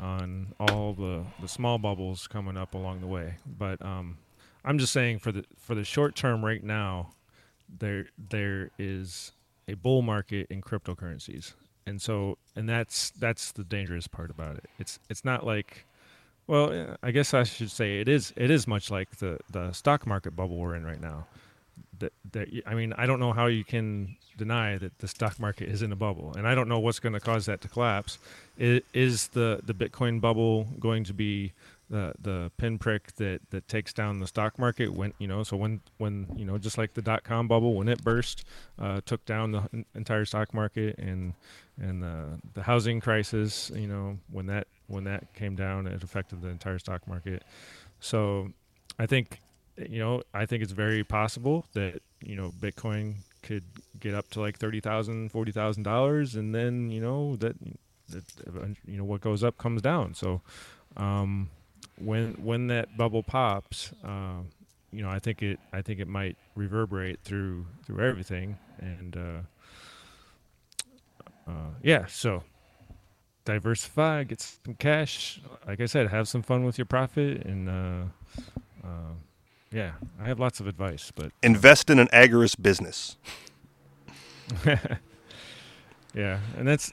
on 0.00 0.54
all 0.60 0.92
the, 0.92 1.24
the 1.40 1.48
small 1.48 1.78
bubbles 1.78 2.26
coming 2.26 2.58
up 2.58 2.74
along 2.74 3.00
the 3.00 3.06
way. 3.06 3.36
But 3.58 3.80
um, 3.82 4.18
I'm 4.62 4.78
just 4.78 4.92
saying 4.92 5.20
for 5.20 5.32
the 5.32 5.44
for 5.56 5.74
the 5.74 5.84
short 5.84 6.14
term 6.14 6.44
right 6.44 6.62
now, 6.62 7.12
there 7.78 8.06
there 8.28 8.70
is 8.78 9.32
a 9.68 9.74
bull 9.74 10.02
market 10.02 10.46
in 10.50 10.62
cryptocurrencies. 10.62 11.52
And 11.86 12.02
so 12.02 12.38
and 12.56 12.68
that's 12.68 13.10
that's 13.10 13.52
the 13.52 13.64
dangerous 13.64 14.08
part 14.08 14.30
about 14.30 14.56
it. 14.56 14.64
It's 14.78 14.98
it's 15.08 15.24
not 15.24 15.46
like 15.46 15.86
well, 16.46 16.96
I 17.02 17.10
guess 17.10 17.34
I 17.34 17.42
should 17.44 17.70
say 17.70 18.00
it 18.00 18.08
is. 18.08 18.32
It 18.36 18.50
is 18.50 18.66
much 18.66 18.90
like 18.90 19.16
the 19.18 19.38
the 19.52 19.72
stock 19.72 20.06
market 20.06 20.34
bubble 20.34 20.56
we're 20.56 20.74
in 20.74 20.84
right 20.84 21.00
now. 21.00 21.26
That 21.98 22.12
that 22.32 22.48
I 22.66 22.74
mean, 22.74 22.92
I 22.94 23.06
don't 23.06 23.20
know 23.20 23.32
how 23.32 23.46
you 23.46 23.64
can 23.64 24.16
deny 24.36 24.78
that 24.78 24.98
the 24.98 25.08
stock 25.08 25.38
market 25.38 25.68
is 25.68 25.82
in 25.82 25.92
a 25.92 25.96
bubble, 25.96 26.32
and 26.36 26.46
I 26.48 26.54
don't 26.54 26.68
know 26.68 26.78
what's 26.78 27.00
going 27.00 27.12
to 27.12 27.20
cause 27.20 27.46
that 27.46 27.60
to 27.62 27.68
collapse. 27.68 28.18
I- 28.60 28.82
Is 28.94 29.28
the 29.28 29.60
the 29.64 29.74
Bitcoin 29.74 30.20
bubble 30.20 30.66
going 30.80 31.04
to 31.04 31.12
be 31.14 31.52
the 31.90 32.12
the 32.20 32.50
pinprick 32.56 33.14
that 33.16 33.40
that 33.50 33.68
takes 33.68 33.92
down 33.92 34.18
the 34.18 34.26
stock 34.26 34.58
market 34.58 34.92
when 34.92 35.12
you 35.18 35.26
know? 35.26 35.42
So 35.42 35.56
when 35.56 35.80
when 35.98 36.26
you 36.36 36.44
know, 36.44 36.58
just 36.58 36.78
like 36.78 36.94
the 36.94 37.02
dot 37.02 37.24
com 37.24 37.48
bubble, 37.48 37.74
when 37.74 37.88
it 37.88 38.02
burst, 38.02 38.44
uh, 38.78 39.00
took 39.04 39.24
down 39.24 39.52
the 39.52 39.62
en- 39.72 39.84
entire 39.94 40.24
stock 40.24 40.52
market, 40.52 40.98
and 40.98 41.34
and 41.80 42.02
the 42.02 42.40
the 42.54 42.62
housing 42.62 43.00
crisis, 43.00 43.70
you 43.74 43.86
know, 43.86 44.18
when 44.30 44.46
that 44.46 44.66
when 44.86 45.04
that 45.04 45.32
came 45.34 45.54
down, 45.56 45.86
it 45.86 46.02
affected 46.02 46.42
the 46.42 46.48
entire 46.48 46.78
stock 46.78 47.06
market. 47.06 47.42
So, 48.00 48.50
I 48.98 49.06
think, 49.06 49.40
you 49.76 49.98
know, 49.98 50.22
I 50.32 50.46
think 50.46 50.62
it's 50.62 50.72
very 50.72 51.04
possible 51.04 51.66
that 51.74 52.00
you 52.20 52.36
know 52.36 52.52
Bitcoin 52.60 53.16
could 53.42 53.64
get 53.98 54.14
up 54.14 54.28
to 54.30 54.40
like 54.40 54.58
thirty 54.58 54.80
thousand, 54.80 55.30
forty 55.30 55.52
thousand 55.52 55.84
dollars, 55.84 56.34
and 56.34 56.54
then 56.54 56.90
you 56.90 57.00
know 57.00 57.36
that 57.36 57.56
that 58.08 58.24
you 58.86 58.96
know 58.98 59.04
what 59.04 59.20
goes 59.20 59.44
up 59.44 59.58
comes 59.58 59.82
down. 59.82 60.14
So, 60.14 60.40
um, 60.96 61.50
when 61.96 62.34
when 62.34 62.68
that 62.68 62.96
bubble 62.96 63.22
pops, 63.22 63.92
uh, 64.04 64.42
you 64.92 65.02
know, 65.02 65.10
I 65.10 65.18
think 65.18 65.42
it 65.42 65.58
I 65.72 65.82
think 65.82 66.00
it 66.00 66.08
might 66.08 66.36
reverberate 66.54 67.20
through 67.22 67.66
through 67.84 68.06
everything, 68.06 68.58
and 68.80 69.16
uh, 69.16 69.40
uh, 71.50 71.70
yeah, 71.82 72.06
so 72.06 72.42
diversify, 73.44 74.24
get 74.24 74.40
some 74.40 74.74
cash. 74.74 75.40
Like 75.66 75.80
I 75.80 75.86
said, 75.86 76.08
have 76.08 76.28
some 76.28 76.42
fun 76.42 76.64
with 76.64 76.78
your 76.78 76.84
profit, 76.84 77.44
and 77.44 77.68
uh, 77.68 78.02
uh, 78.84 79.12
yeah, 79.72 79.92
I 80.20 80.24
have 80.24 80.38
lots 80.38 80.60
of 80.60 80.66
advice, 80.66 81.12
but 81.14 81.32
Invest 81.42 81.90
in 81.90 81.98
an 81.98 82.08
agorist 82.08 82.60
business. 82.62 83.16
yeah, 86.14 86.38
and 86.56 86.66
that's. 86.66 86.92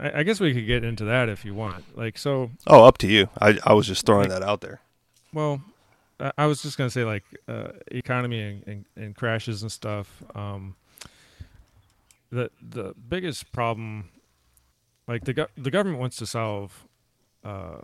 I, 0.00 0.20
I 0.20 0.22
guess 0.22 0.40
we 0.40 0.52
could 0.54 0.66
get 0.66 0.84
into 0.84 1.04
that 1.04 1.28
if 1.28 1.44
you 1.44 1.54
want. 1.54 1.84
Like, 1.96 2.18
so 2.18 2.50
Oh, 2.66 2.84
up 2.84 2.98
to 2.98 3.06
you. 3.06 3.28
I, 3.40 3.58
I 3.64 3.74
was 3.74 3.86
just 3.86 4.04
throwing 4.06 4.28
that 4.30 4.42
out 4.42 4.60
there. 4.60 4.80
Well, 5.32 5.60
I- 6.20 6.32
I 6.38 6.46
was 6.46 6.62
just 6.62 6.76
gonna 6.78 6.90
say 6.90 7.04
like 7.04 7.24
uh, 7.46 7.68
economy 7.92 8.40
and, 8.40 8.64
and, 8.66 8.84
and 8.96 9.14
crashes 9.16 9.62
and 9.62 9.70
stuff. 9.70 10.22
Um, 10.34 10.74
the 12.30 12.50
the 12.60 12.94
biggest 13.08 13.52
problem, 13.52 14.10
like 15.06 15.24
the 15.24 15.32
go- 15.32 15.46
the 15.56 15.70
government 15.70 16.00
wants 16.00 16.16
to 16.16 16.26
solve 16.26 16.86
uh, 17.44 17.78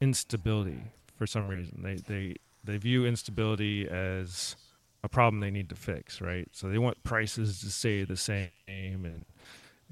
instability 0.00 0.80
for 1.16 1.26
some 1.26 1.48
reason. 1.48 1.80
They 1.82 1.96
they 1.96 2.34
they 2.64 2.76
view 2.78 3.06
instability 3.06 3.88
as 3.88 4.56
a 5.02 5.08
problem 5.08 5.40
they 5.40 5.50
need 5.50 5.68
to 5.68 5.74
fix, 5.76 6.20
right? 6.20 6.48
So 6.52 6.68
they 6.68 6.78
want 6.78 7.02
prices 7.04 7.60
to 7.60 7.70
stay 7.70 8.04
the 8.04 8.16
same 8.16 8.48
and 8.66 9.24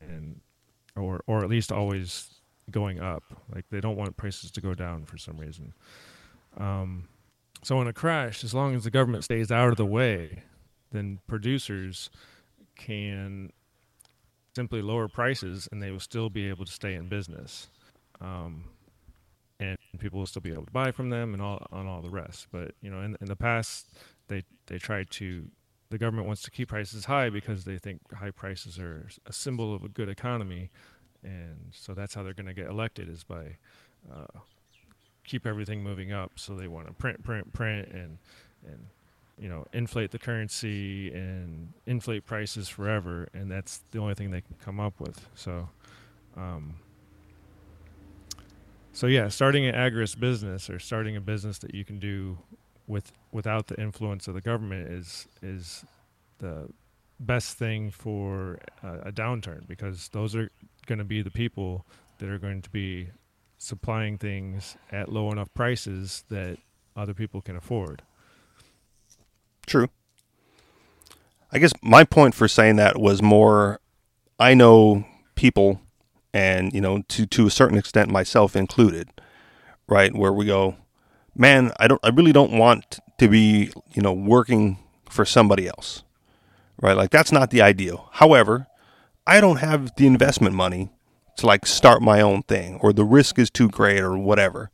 and 0.00 0.40
or 0.96 1.22
or 1.26 1.42
at 1.42 1.50
least 1.50 1.72
always 1.72 2.28
going 2.70 3.00
up. 3.00 3.24
Like 3.54 3.64
they 3.70 3.80
don't 3.80 3.96
want 3.96 4.16
prices 4.16 4.50
to 4.52 4.60
go 4.60 4.74
down 4.74 5.04
for 5.04 5.18
some 5.18 5.36
reason. 5.36 5.74
Um, 6.56 7.08
so 7.62 7.80
in 7.80 7.86
a 7.86 7.92
crash, 7.92 8.42
as 8.44 8.54
long 8.54 8.74
as 8.74 8.84
the 8.84 8.90
government 8.90 9.24
stays 9.24 9.50
out 9.50 9.68
of 9.68 9.76
the 9.76 9.86
way, 9.86 10.42
then 10.90 11.18
producers 11.26 12.10
can 12.76 13.52
simply 14.54 14.82
lower 14.82 15.08
prices 15.08 15.68
and 15.72 15.82
they 15.82 15.90
will 15.90 16.00
still 16.00 16.28
be 16.28 16.48
able 16.48 16.64
to 16.64 16.72
stay 16.72 16.94
in 16.94 17.08
business. 17.08 17.68
Um, 18.20 18.64
and 19.60 19.78
people 19.98 20.18
will 20.18 20.26
still 20.26 20.42
be 20.42 20.52
able 20.52 20.66
to 20.66 20.72
buy 20.72 20.90
from 20.90 21.10
them 21.10 21.34
and 21.34 21.42
all 21.42 21.66
on 21.70 21.86
all 21.86 22.02
the 22.02 22.10
rest. 22.10 22.48
But 22.50 22.72
you 22.80 22.90
know, 22.90 23.00
in, 23.00 23.16
in 23.20 23.28
the 23.28 23.36
past, 23.36 23.86
they 24.28 24.42
they 24.66 24.78
tried 24.78 25.10
to. 25.12 25.46
The 25.92 25.98
government 25.98 26.26
wants 26.26 26.40
to 26.44 26.50
keep 26.50 26.70
prices 26.70 27.04
high 27.04 27.28
because 27.28 27.66
they 27.66 27.76
think 27.76 28.00
high 28.14 28.30
prices 28.30 28.78
are 28.78 29.06
a 29.26 29.32
symbol 29.32 29.74
of 29.74 29.84
a 29.84 29.90
good 29.90 30.08
economy, 30.08 30.70
and 31.22 31.68
so 31.70 31.92
that's 31.92 32.14
how 32.14 32.22
they're 32.22 32.32
going 32.32 32.46
to 32.46 32.54
get 32.54 32.70
elected 32.70 33.10
is 33.10 33.24
by 33.24 33.58
uh, 34.10 34.38
keep 35.22 35.46
everything 35.46 35.82
moving 35.82 36.10
up. 36.10 36.32
So 36.36 36.54
they 36.54 36.66
want 36.66 36.86
to 36.86 36.94
print, 36.94 37.22
print, 37.22 37.52
print, 37.52 37.88
and 37.88 38.16
and 38.66 38.86
you 39.38 39.50
know 39.50 39.66
inflate 39.74 40.12
the 40.12 40.18
currency 40.18 41.12
and 41.12 41.74
inflate 41.84 42.24
prices 42.24 42.70
forever, 42.70 43.28
and 43.34 43.50
that's 43.50 43.82
the 43.90 43.98
only 43.98 44.14
thing 44.14 44.30
they 44.30 44.40
can 44.40 44.56
come 44.64 44.80
up 44.80 44.98
with. 44.98 45.28
So, 45.34 45.68
um, 46.38 46.76
so 48.94 49.08
yeah, 49.08 49.28
starting 49.28 49.66
an 49.66 49.74
agorist 49.74 50.18
business 50.18 50.70
or 50.70 50.78
starting 50.78 51.16
a 51.16 51.20
business 51.20 51.58
that 51.58 51.74
you 51.74 51.84
can 51.84 51.98
do 51.98 52.38
with 52.86 53.12
without 53.32 53.66
the 53.66 53.80
influence 53.80 54.28
of 54.28 54.34
the 54.34 54.40
government 54.40 54.88
is 54.88 55.26
is 55.42 55.84
the 56.38 56.68
best 57.18 57.56
thing 57.56 57.90
for 57.90 58.58
a, 58.82 59.08
a 59.08 59.12
downturn 59.12 59.66
because 59.66 60.08
those 60.08 60.34
are 60.34 60.50
going 60.86 60.98
to 60.98 61.04
be 61.04 61.22
the 61.22 61.30
people 61.30 61.86
that 62.18 62.28
are 62.28 62.38
going 62.38 62.60
to 62.62 62.70
be 62.70 63.08
supplying 63.58 64.18
things 64.18 64.76
at 64.90 65.10
low 65.10 65.30
enough 65.30 65.52
prices 65.54 66.24
that 66.28 66.58
other 66.96 67.14
people 67.14 67.40
can 67.40 67.56
afford. 67.56 68.02
True. 69.66 69.88
I 71.52 71.58
guess 71.58 71.72
my 71.82 72.04
point 72.04 72.34
for 72.34 72.48
saying 72.48 72.76
that 72.76 72.98
was 72.98 73.22
more 73.22 73.80
I 74.38 74.54
know 74.54 75.04
people 75.34 75.80
and 76.34 76.72
you 76.72 76.80
know 76.80 77.02
to 77.08 77.26
to 77.26 77.46
a 77.46 77.50
certain 77.50 77.78
extent 77.78 78.10
myself 78.10 78.56
included, 78.56 79.08
right, 79.86 80.14
where 80.14 80.32
we 80.32 80.46
go, 80.46 80.76
man, 81.36 81.72
I 81.78 81.88
don't 81.88 82.00
I 82.02 82.08
really 82.08 82.32
don't 82.32 82.52
want 82.52 82.98
to 83.22 83.28
be, 83.28 83.70
you 83.94 84.02
know, 84.02 84.12
working 84.12 84.78
for 85.08 85.24
somebody 85.24 85.68
else. 85.68 86.02
Right? 86.80 86.96
Like 86.96 87.10
that's 87.10 87.30
not 87.32 87.50
the 87.50 87.62
ideal. 87.62 88.08
However, 88.14 88.66
I 89.26 89.40
don't 89.40 89.58
have 89.58 89.94
the 89.96 90.06
investment 90.08 90.56
money 90.56 90.90
to 91.36 91.46
like 91.46 91.64
start 91.66 92.02
my 92.02 92.20
own 92.20 92.42
thing 92.42 92.78
or 92.82 92.92
the 92.92 93.04
risk 93.04 93.38
is 93.38 93.50
too 93.50 93.68
great 93.68 94.00
or 94.00 94.18
whatever. 94.18 94.70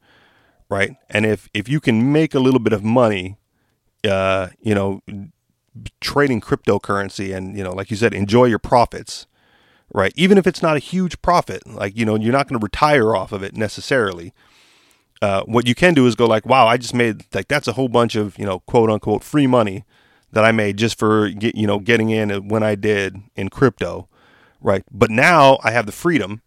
right? 0.69 0.97
And 1.11 1.27
if 1.27 1.49
if 1.55 1.69
you 1.69 1.81
can 1.81 2.13
make 2.13 2.35
a 2.35 2.41
little 2.41 2.61
bit 2.61 2.73
of 2.73 2.85
money, 2.85 3.37
uh, 4.09 4.49
you 4.61 4.75
know, 4.75 5.03
trading 6.01 6.41
cryptocurrency 6.41 7.35
and 7.37 7.57
you 7.57 7.65
know, 7.65 7.73
like 7.73 7.91
you 7.91 7.97
said, 7.97 8.15
enjoy 8.15 8.47
your 8.47 8.59
profits, 8.59 9.27
right? 9.93 10.13
Even 10.17 10.39
if 10.39 10.47
it's 10.47 10.63
not 10.63 10.77
a 10.77 10.81
huge 10.81 11.21
profit, 11.23 11.67
like 11.67 11.97
you 11.97 12.05
know, 12.05 12.17
you're 12.17 12.33
not 12.33 12.49
going 12.49 12.59
to 12.59 12.65
retire 12.65 13.15
off 13.15 13.33
of 13.33 13.43
it 13.43 13.57
necessarily. 13.57 14.33
Uh, 15.21 15.43
what 15.47 15.67
you 15.67 15.75
can 15.75 15.95
do 15.95 16.07
is 16.07 16.15
go 16.15 16.27
like, 16.27 16.47
wow, 16.47 16.67
I 16.67 16.77
just 16.77 16.95
made 16.95 17.25
like 17.35 17.49
that's 17.49 17.69
a 17.69 17.73
whole 17.73 17.89
bunch 17.89 18.15
of 18.15 18.39
you 18.39 18.45
know 18.45 18.61
quote 18.61 18.91
unquote 18.91 19.25
free 19.25 19.47
money 19.47 19.85
that 20.33 20.45
I 20.45 20.53
made 20.53 20.77
just 20.77 20.99
for 20.99 21.27
you 21.27 21.67
know 21.67 21.79
getting 21.79 22.11
in 22.11 22.49
when 22.49 22.63
I 22.63 22.75
did 22.75 23.17
in 23.35 23.49
crypto, 23.49 24.09
right? 24.61 24.85
But 24.91 25.11
now 25.11 25.59
I 25.65 25.73
have 25.73 25.87
the 25.87 25.93
freedom 25.93 26.43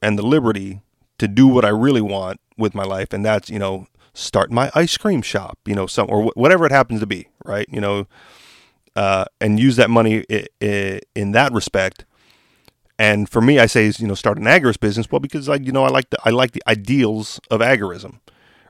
and 0.00 0.18
the 0.18 0.22
liberty 0.22 0.80
to 1.18 1.28
do 1.28 1.46
what 1.46 1.64
I 1.64 1.70
really 1.70 2.00
want 2.00 2.40
with 2.56 2.74
my 2.74 2.84
life, 2.84 3.12
and 3.12 3.24
that's 3.24 3.50
you 3.50 3.58
know 3.58 3.86
start 4.14 4.50
my 4.50 4.70
ice 4.74 4.96
cream 4.96 5.22
shop, 5.22 5.58
you 5.66 5.74
know, 5.74 5.86
some 5.86 6.06
or 6.08 6.30
whatever 6.34 6.64
it 6.64 6.72
happens 6.72 7.00
to 7.00 7.06
be, 7.06 7.28
right? 7.44 7.66
You 7.70 7.80
know, 7.80 8.06
uh, 8.96 9.24
and 9.40 9.58
use 9.58 9.76
that 9.76 9.90
money 9.90 10.24
in 10.60 11.32
that 11.32 11.52
respect. 11.52 12.04
And 12.98 13.28
for 13.28 13.40
me, 13.40 13.58
I 13.58 13.66
say, 13.66 13.92
you 13.96 14.06
know, 14.06 14.14
start 14.14 14.38
an 14.38 14.44
agorist 14.44 14.80
business. 14.80 15.10
Well, 15.10 15.20
because 15.20 15.48
like 15.48 15.66
you 15.66 15.72
know, 15.72 15.84
I 15.84 15.88
like 15.88 16.10
the 16.10 16.18
I 16.24 16.30
like 16.30 16.52
the 16.52 16.62
ideals 16.66 17.40
of 17.50 17.60
agorism, 17.60 18.20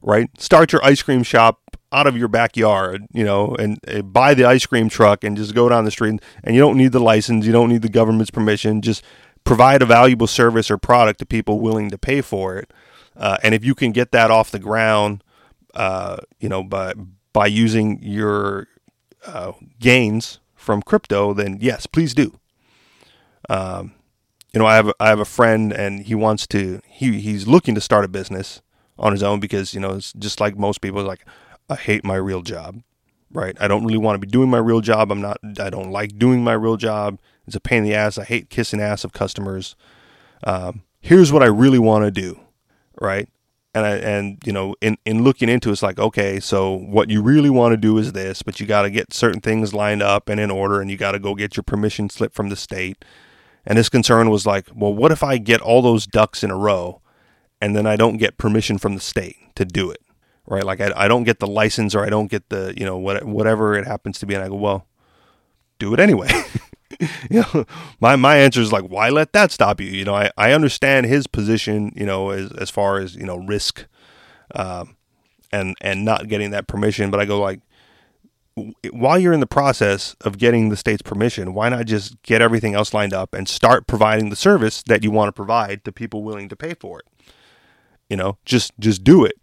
right? 0.03 0.29
Start 0.41 0.73
your 0.73 0.85
ice 0.85 1.03
cream 1.03 1.23
shop 1.23 1.61
out 1.93 2.07
of 2.07 2.17
your 2.17 2.29
backyard, 2.29 3.07
you 3.13 3.25
know, 3.25 3.55
and 3.55 3.79
uh, 3.87 4.03
buy 4.03 4.35
the 4.35 4.45
ice 4.45 4.67
cream 4.67 4.89
truck 4.89 5.23
and 5.23 5.37
just 5.37 5.55
go 5.55 5.69
down 5.69 5.85
the 5.85 5.91
street. 5.91 6.21
And 6.43 6.55
you 6.55 6.61
don't 6.61 6.77
need 6.77 6.93
the 6.93 7.01
license, 7.01 7.47
you 7.47 7.53
don't 7.53 7.69
need 7.69 7.83
the 7.83 7.89
government's 7.89 8.31
permission. 8.31 8.83
Just 8.83 9.05
provide 9.45 9.83
a 9.83 9.87
valuable 9.87 10.27
service 10.27 10.71
or 10.71 10.79
product 10.79 11.19
to 11.21 11.27
people 11.27 11.61
willing 11.61 11.91
to 11.91 11.99
pay 11.99 12.21
for 12.21 12.57
it. 12.57 12.73
Uh, 13.17 13.37
and 13.43 13.55
if 13.55 13.65
you 13.65 13.75
can 13.75 13.93
get 13.93 14.11
that 14.13 14.31
off 14.31 14.51
the 14.51 14.59
ground, 14.59 15.23
uh, 15.75 16.17
you 16.41 16.49
know, 16.49 16.63
by 16.63 16.95
by 17.33 17.47
using 17.47 18.03
your 18.03 18.69
uh, 19.27 19.53
gains 19.79 20.41
from 20.55 20.83
crypto, 20.83 21.35
then 21.35 21.59
yes, 21.61 21.87
please 21.87 22.15
do. 22.15 22.39
Um, 23.49 23.93
you 24.55 24.61
know, 24.61 24.67
I 24.67 24.77
have 24.77 24.93
I 25.01 25.09
have 25.09 25.19
a 25.19 25.25
friend, 25.25 25.73
and 25.73 26.07
he 26.07 26.15
wants 26.15 26.47
to 26.49 26.81
he 26.87 27.21
he's 27.21 27.49
looking 27.49 27.75
to 27.75 27.81
start 27.81 28.05
a 28.05 28.09
business 28.09 28.63
on 28.97 29.11
his 29.11 29.23
own 29.23 29.41
because 29.41 29.75
you 29.75 29.81
know 29.81 29.95
it's 29.95 30.13
just 30.13 30.41
like 30.41 30.57
most 30.57 30.81
people, 30.81 31.03
like 31.03 31.27
I 31.69 31.75
hate 31.75 32.05
my 32.05 32.15
real 32.15 32.41
job, 32.41 32.81
right? 33.33 33.57
I 33.61 33.67
don't 33.67 33.85
really 33.85 33.99
want 33.99 34.15
to 34.15 34.25
be 34.25 34.31
doing 34.31 34.49
my 34.49 34.59
real 34.59 34.81
job. 34.81 35.11
I'm 35.11 35.21
not. 35.21 35.39
I 35.59 35.71
don't 35.71 35.91
like 35.91 36.19
doing 36.19 36.45
my 36.45 36.53
real 36.53 36.77
job. 36.77 37.19
It's 37.49 37.57
a 37.57 37.61
pain 37.61 37.79
in 37.79 37.85
the 37.85 37.95
ass. 37.97 38.17
I 38.17 38.25
hate 38.25 38.49
kissing 38.49 38.81
ass 38.81 39.03
of 39.03 39.13
customers. 39.13 39.75
Um, 40.45 40.83
here's 41.01 41.33
what 41.33 41.43
I 41.43 41.47
really 41.47 41.81
want 41.81 42.05
to 42.05 42.13
do, 42.13 42.39
right? 43.01 43.29
And 43.75 43.85
I 43.85 43.97
and 43.97 44.39
you 44.45 44.53
know 44.53 44.77
in 44.81 44.99
in 45.05 45.25
looking 45.25 45.49
into 45.49 45.71
it, 45.71 45.73
it's 45.73 45.83
like 45.83 45.99
okay, 45.99 46.39
so 46.39 46.75
what 46.75 47.11
you 47.11 47.23
really 47.23 47.51
want 47.51 47.73
to 47.73 47.77
do 47.77 47.99
is 47.99 48.13
this, 48.13 48.43
but 48.45 48.61
you 48.61 48.67
got 48.67 48.83
to 48.83 48.91
get 48.91 49.13
certain 49.13 49.41
things 49.41 49.75
lined 49.75 50.01
up 50.01 50.29
and 50.29 50.39
in 50.39 50.53
order, 50.53 50.81
and 50.81 50.93
you 50.93 50.97
got 50.97 51.13
to 51.13 51.19
go 51.19 51.35
get 51.35 51.57
your 51.57 51.65
permission 51.65 52.09
slip 52.09 52.35
from 52.35 52.51
the 52.51 52.57
state. 52.57 53.05
And 53.67 53.79
his 53.79 53.89
concern 53.89 54.31
was 54.31 54.47
like, 54.47 54.69
well, 54.75 54.95
what 54.95 55.13
if 55.13 55.23
I 55.23 55.39
get 55.39 55.61
all 55.61 55.83
those 55.83 56.07
ducks 56.07 56.43
in 56.43 56.51
a 56.51 56.57
row, 56.57 57.01
and 57.61 57.75
then 57.75 57.87
I 57.87 57.97
don't 57.97 58.19
get 58.19 58.37
permission 58.37 58.79
from 58.79 58.95
the 58.95 59.01
state 59.01 59.37
to 59.55 59.65
do 59.65 59.91
it? 59.91 60.05
right? 60.47 60.65
Like 60.65 60.81
I, 60.81 60.93
I 60.95 61.09
don't 61.09 61.25
get 61.25 61.39
the 61.39 61.47
license 61.47 61.95
or 61.95 62.05
I 62.05 62.11
don't 62.11 62.31
get 62.31 62.49
the, 62.49 62.75
you 62.77 62.85
know, 62.85 62.99
what, 62.99 63.25
whatever 63.25 63.77
it 63.77 63.87
happens 63.87 64.19
to 64.19 64.27
be. 64.27 64.35
And 64.35 64.45
I 64.45 64.49
go, 64.49 64.57
well, 64.57 64.87
do 65.79 65.95
it 65.95 66.01
anyway. 66.01 66.31
you 67.31 67.43
know, 67.43 67.65
my, 68.01 68.17
my 68.17 68.37
answer 68.37 68.61
is 68.61 68.73
like, 68.73 68.85
why 68.85 69.09
let 69.09 69.33
that 69.33 69.51
stop 69.51 69.81
you? 69.81 69.89
You 69.89 70.05
know, 70.05 70.15
I, 70.15 70.31
I 70.37 70.53
understand 70.53 71.07
his 71.07 71.27
position, 71.27 71.93
you 71.97 72.07
know, 72.07 72.31
as, 72.31 72.53
as 72.53 72.71
far 72.71 72.99
as, 72.99 73.15
you 73.15 73.25
know, 73.25 73.39
risk, 73.39 73.87
um, 74.55 74.97
and, 75.53 75.77
and 75.81 76.05
not 76.05 76.29
getting 76.29 76.51
that 76.51 76.67
permission. 76.67 77.11
But 77.11 77.21
I 77.21 77.25
go 77.25 77.41
like, 77.41 77.61
while 78.93 79.19
you're 79.19 79.33
in 79.33 79.41
the 79.41 79.47
process 79.47 80.15
of 80.21 80.39
getting 80.39 80.69
the 80.69 80.77
state's 80.77 81.03
permission, 81.03 81.55
why 81.55 81.69
not 81.69 81.87
just 81.87 82.21
get 82.23 82.41
everything 82.41 82.75
else 82.75 82.95
lined 82.95 83.13
up 83.13 83.35
and 83.35 83.49
start 83.49 83.87
providing 83.87 84.31
the 84.31 84.37
service 84.37 84.83
that 84.87 85.03
you 85.03 85.11
want 85.11 85.29
to 85.29 85.33
provide 85.33 85.85
to 85.85 85.93
people 85.93 86.23
willing 86.23 86.49
to 86.49 86.57
pay 86.57 86.75
for 86.75 87.01
it? 87.01 87.07
You 88.09 88.17
know, 88.17 88.39
just 88.45 88.73
just 88.79 89.03
do 89.03 89.25
it. 89.25 89.35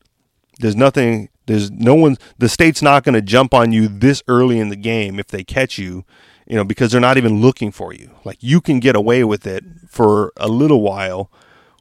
There's 0.60 0.76
nothing. 0.76 1.30
There's 1.48 1.70
no 1.72 1.96
one. 1.96 2.18
The 2.38 2.48
state's 2.48 2.82
not 2.82 3.04
going 3.04 3.16
to 3.16 3.22
jump 3.22 3.54
on 3.54 3.74
you 3.74 3.88
this 3.88 4.24
early 4.28 4.60
in 4.60 4.70
the 4.70 4.76
game 4.76 5.20
if 5.20 5.28
they 5.28 5.44
catch 5.44 5.78
you, 5.78 6.06
you 6.48 6.56
know, 6.56 6.64
because 6.64 6.92
they're 6.92 7.02
not 7.02 7.18
even 7.18 7.42
looking 7.42 7.72
for 7.72 7.94
you. 7.94 8.12
Like 8.24 8.38
you 8.42 8.62
can 8.62 8.80
get 8.80 8.96
away 8.96 9.24
with 9.24 9.46
it 9.46 9.64
for 9.90 10.32
a 10.38 10.48
little 10.48 10.82
while, 10.82 11.30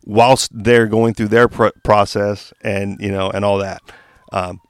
whilst 0.04 0.50
they're 0.52 0.86
going 0.86 1.14
through 1.14 1.28
their 1.28 1.46
pr- 1.46 1.68
process 1.84 2.52
and 2.62 2.98
you 3.00 3.12
know 3.12 3.30
and 3.30 3.44
all 3.44 3.58
that. 3.58 3.82
Um, 4.32 4.60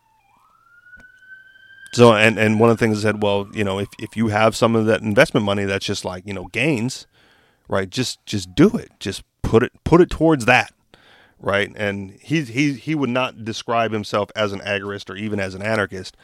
so 1.92 2.12
and 2.14 2.38
and 2.38 2.60
one 2.60 2.70
of 2.70 2.78
the 2.78 2.84
things 2.84 2.98
I 2.98 3.02
said, 3.08 3.22
well, 3.22 3.48
you 3.52 3.64
know, 3.64 3.78
if 3.78 3.88
if 3.98 4.16
you 4.16 4.28
have 4.28 4.56
some 4.56 4.76
of 4.76 4.86
that 4.86 5.02
investment 5.02 5.44
money 5.44 5.64
that's 5.64 5.86
just 5.86 6.04
like 6.04 6.26
you 6.26 6.34
know 6.34 6.46
gains, 6.46 7.06
right? 7.68 7.88
Just 7.90 8.24
just 8.26 8.54
do 8.54 8.68
it. 8.76 8.90
Just 9.00 9.22
put 9.42 9.62
it 9.62 9.72
put 9.84 10.00
it 10.00 10.10
towards 10.10 10.44
that 10.46 10.72
right? 11.40 11.72
And 11.76 12.12
he 12.20 12.42
he 12.42 12.74
he 12.74 12.94
would 12.94 13.10
not 13.10 13.44
describe 13.44 13.92
himself 13.92 14.30
as 14.36 14.52
an 14.52 14.60
agorist 14.60 15.10
or 15.10 15.16
even 15.16 15.40
as 15.40 15.54
an 15.54 15.62
anarchist, 15.62 16.16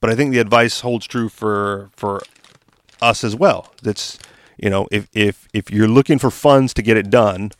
but 0.00 0.10
I 0.10 0.14
think 0.14 0.32
the 0.32 0.38
advice 0.38 0.80
holds 0.80 1.06
true 1.06 1.28
for 1.28 1.90
for 1.96 2.22
us 3.02 3.24
as 3.24 3.34
well. 3.36 3.72
That's 3.82 4.18
you 4.58 4.70
know 4.70 4.86
if 4.90 5.08
if 5.12 5.48
if 5.52 5.70
you're 5.70 5.88
looking 5.88 6.18
for 6.18 6.30
funds 6.30 6.72
to 6.74 6.82
get 6.82 6.96
it 6.96 7.10
done, 7.10 7.50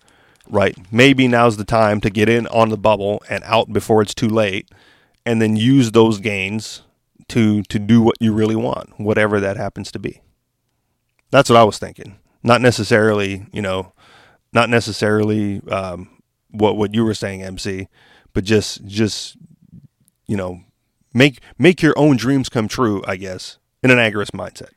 right? 0.48 0.76
Maybe 0.92 1.28
now's 1.28 1.56
the 1.56 1.64
time 1.64 2.00
to 2.02 2.10
get 2.10 2.28
in 2.28 2.46
on 2.48 2.68
the 2.70 2.78
bubble 2.78 3.22
and 3.28 3.42
out 3.44 3.72
before 3.72 4.02
it's 4.02 4.14
too 4.14 4.28
late, 4.28 4.68
and 5.26 5.42
then 5.42 5.56
use 5.56 5.90
those 5.90 6.18
gains 6.20 6.82
to 7.30 7.62
to 7.64 7.78
do 7.78 8.02
what 8.02 8.16
you 8.20 8.32
really 8.32 8.56
want, 8.56 8.98
whatever 8.98 9.40
that 9.40 9.56
happens 9.56 9.90
to 9.92 9.98
be. 9.98 10.20
That's 11.30 11.48
what 11.48 11.56
I 11.56 11.64
was 11.64 11.78
thinking. 11.78 12.18
Not 12.42 12.60
necessarily, 12.60 13.46
you 13.52 13.62
know, 13.62 13.92
not 14.52 14.68
necessarily 14.68 15.60
um, 15.68 16.10
what 16.50 16.76
what 16.76 16.94
you 16.94 17.04
were 17.04 17.14
saying, 17.14 17.42
MC, 17.42 17.88
but 18.32 18.44
just 18.44 18.84
just 18.86 19.36
you 20.26 20.36
know 20.36 20.60
make 21.14 21.40
make 21.58 21.82
your 21.82 21.94
own 21.96 22.16
dreams 22.16 22.48
come 22.48 22.68
true. 22.68 23.02
I 23.06 23.16
guess 23.16 23.58
in 23.82 23.90
an 23.90 23.98
agorist 23.98 24.32
mindset. 24.32 24.70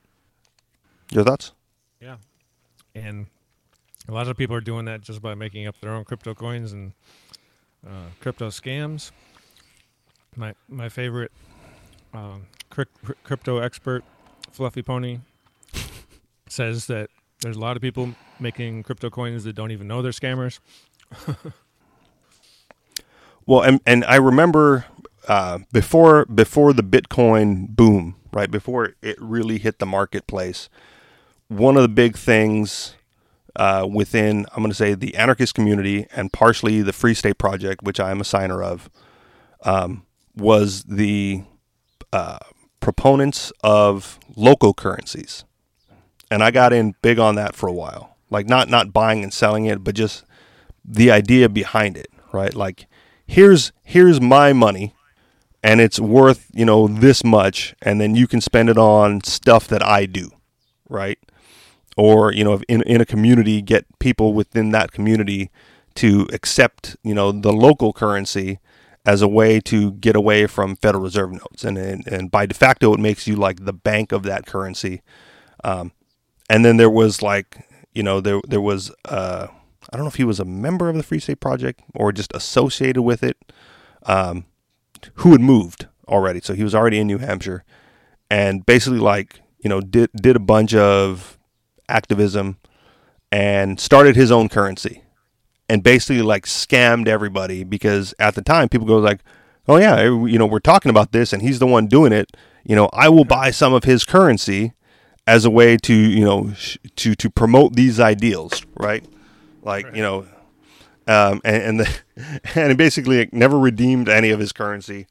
Your 1.11 1.23
thoughts? 1.23 1.51
Yeah, 1.99 2.17
and 2.95 3.27
a 4.07 4.11
lot 4.11 4.27
of 4.27 4.37
people 4.37 4.55
are 4.55 4.61
doing 4.61 4.85
that 4.85 5.01
just 5.01 5.21
by 5.21 5.33
making 5.35 5.67
up 5.67 5.79
their 5.81 5.91
own 5.91 6.05
crypto 6.05 6.33
coins 6.33 6.71
and 6.71 6.93
uh, 7.85 8.09
crypto 8.19 8.49
scams. 8.49 9.11
My 10.35 10.53
my 10.67 10.89
favorite 10.89 11.31
um, 12.13 12.47
crypto 12.69 13.59
expert, 13.59 14.03
Fluffy 14.51 14.81
Pony, 14.81 15.19
says 16.47 16.87
that 16.87 17.09
there's 17.41 17.57
a 17.57 17.59
lot 17.59 17.75
of 17.75 17.81
people 17.81 18.15
making 18.39 18.83
crypto 18.83 19.09
coins 19.09 19.43
that 19.43 19.53
don't 19.53 19.71
even 19.71 19.87
know 19.87 20.01
they're 20.01 20.11
scammers. 20.11 20.59
Well, 23.45 23.61
and 23.61 23.81
and 23.85 24.05
I 24.05 24.15
remember 24.15 24.85
uh, 25.27 25.59
before 25.71 26.25
before 26.25 26.73
the 26.73 26.83
Bitcoin 26.83 27.69
boom, 27.69 28.15
right 28.31 28.49
before 28.49 28.93
it 29.01 29.17
really 29.19 29.57
hit 29.57 29.79
the 29.79 29.85
marketplace, 29.85 30.69
one 31.49 31.75
of 31.75 31.81
the 31.81 31.89
big 31.89 32.15
things 32.15 32.95
uh, 33.55 33.87
within 33.91 34.45
I'm 34.53 34.63
going 34.63 34.69
to 34.71 34.75
say 34.75 34.93
the 34.93 35.15
anarchist 35.15 35.55
community 35.55 36.07
and 36.15 36.31
partially 36.31 36.81
the 36.81 36.93
Free 36.93 37.13
State 37.13 37.37
Project, 37.37 37.83
which 37.83 37.99
I 37.99 38.11
am 38.11 38.21
a 38.21 38.25
signer 38.25 38.63
of, 38.63 38.89
um, 39.63 40.05
was 40.35 40.83
the 40.83 41.43
proponents 42.79 43.51
of 43.63 44.19
local 44.35 44.73
currencies, 44.73 45.45
and 46.29 46.43
I 46.43 46.51
got 46.51 46.73
in 46.73 46.95
big 47.01 47.19
on 47.19 47.35
that 47.35 47.55
for 47.55 47.67
a 47.67 47.73
while. 47.73 48.17
Like 48.29 48.47
not 48.47 48.69
not 48.69 48.91
buying 48.91 49.23
and 49.23 49.33
selling 49.33 49.65
it, 49.65 49.83
but 49.83 49.95
just 49.95 50.25
the 50.83 51.11
idea 51.11 51.49
behind 51.49 51.97
it, 51.97 52.07
right? 52.31 52.53
Like 52.53 52.87
here's 53.25 53.71
here's 53.83 54.19
my 54.19 54.53
money 54.53 54.95
and 55.63 55.79
it's 55.79 55.99
worth, 55.99 56.47
you 56.53 56.65
know, 56.65 56.87
this 56.87 57.23
much 57.23 57.75
and 57.81 58.01
then 58.01 58.15
you 58.15 58.27
can 58.27 58.41
spend 58.41 58.69
it 58.69 58.77
on 58.77 59.23
stuff 59.23 59.67
that 59.67 59.83
I 59.83 60.05
do, 60.05 60.29
right? 60.89 61.19
Or, 61.95 62.33
you 62.33 62.43
know, 62.43 62.61
in 62.67 62.81
in 62.83 63.01
a 63.01 63.05
community 63.05 63.61
get 63.61 63.85
people 63.99 64.33
within 64.33 64.71
that 64.71 64.91
community 64.91 65.51
to 65.95 66.27
accept, 66.33 66.97
you 67.03 67.13
know, 67.13 67.31
the 67.31 67.53
local 67.53 67.93
currency 67.93 68.59
as 69.05 69.21
a 69.21 69.27
way 69.27 69.59
to 69.59 69.91
get 69.93 70.15
away 70.15 70.47
from 70.47 70.75
Federal 70.77 71.03
Reserve 71.03 71.31
notes, 71.31 71.63
and 71.63 71.77
and, 71.77 72.07
and 72.07 72.31
by 72.31 72.45
de 72.45 72.53
facto, 72.53 72.93
it 72.93 72.99
makes 72.99 73.27
you 73.27 73.35
like 73.35 73.65
the 73.65 73.73
bank 73.73 74.11
of 74.11 74.23
that 74.23 74.45
currency. 74.45 75.01
Um, 75.63 75.91
and 76.49 76.63
then 76.63 76.77
there 76.77 76.89
was 76.89 77.21
like, 77.21 77.67
you 77.93 78.03
know, 78.03 78.21
there 78.21 78.41
there 78.47 78.61
was 78.61 78.91
uh, 79.05 79.47
I 79.91 79.97
don't 79.97 80.05
know 80.05 80.09
if 80.09 80.15
he 80.15 80.23
was 80.23 80.39
a 80.39 80.45
member 80.45 80.89
of 80.89 80.95
the 80.95 81.03
Free 81.03 81.19
State 81.19 81.39
Project 81.39 81.81
or 81.93 82.11
just 82.11 82.33
associated 82.33 83.01
with 83.01 83.23
it, 83.23 83.37
um, 84.05 84.45
who 85.15 85.31
had 85.31 85.41
moved 85.41 85.87
already. 86.07 86.41
So 86.41 86.53
he 86.53 86.63
was 86.63 86.75
already 86.75 86.99
in 86.99 87.07
New 87.07 87.17
Hampshire, 87.19 87.63
and 88.29 88.65
basically 88.65 88.99
like 88.99 89.41
you 89.59 89.69
know 89.69 89.81
did 89.81 90.09
did 90.15 90.35
a 90.35 90.39
bunch 90.39 90.73
of 90.73 91.37
activism 91.89 92.57
and 93.31 93.79
started 93.79 94.15
his 94.15 94.31
own 94.31 94.47
currency, 94.49 95.02
and 95.73 95.81
basically 95.81 96.21
like 96.21 96.45
scammed 96.45 97.07
everybody 97.07 97.63
because 97.63 98.13
at 98.19 98.35
the 98.35 98.43
time 98.43 98.69
people 98.69 98.85
go 98.85 98.97
like, 98.99 99.21
oh 99.67 99.77
yeah, 99.77 100.03
you 100.03 100.37
know, 100.37 100.45
we're 100.45 100.59
talking 100.59 100.91
about 100.91 101.13
this, 101.13 101.33
and 101.33 101.41
he's 101.41 101.57
the 101.57 101.65
one 101.65 101.87
doing 101.87 102.13
it. 102.13 102.37
You 102.63 102.75
know, 102.75 102.91
I 102.93 103.09
will 103.09 103.25
buy 103.25 103.49
some 103.49 103.73
of 103.73 103.83
his 103.83 104.05
currency 104.05 104.73
as 105.25 105.45
a 105.45 105.49
way 105.49 105.77
to 105.77 105.93
you 105.95 106.23
know 106.23 106.53
sh- 106.53 106.77
to 106.97 107.15
to 107.15 107.27
promote 107.27 107.73
these 107.73 107.99
ideals, 107.99 108.63
right? 108.77 109.03
Like 109.63 109.85
Right. 109.85 109.95
you 109.95 110.03
know, 110.03 110.27
um, 111.07 111.41
and 111.43 111.63
and, 111.63 111.79
the, 111.79 111.89
and 112.55 112.69
he 112.69 112.75
basically 112.75 113.27
never 113.31 113.57
redeemed 113.57 114.09
any 114.09 114.29
of 114.29 114.39
his 114.39 114.51
currency, 114.51 115.07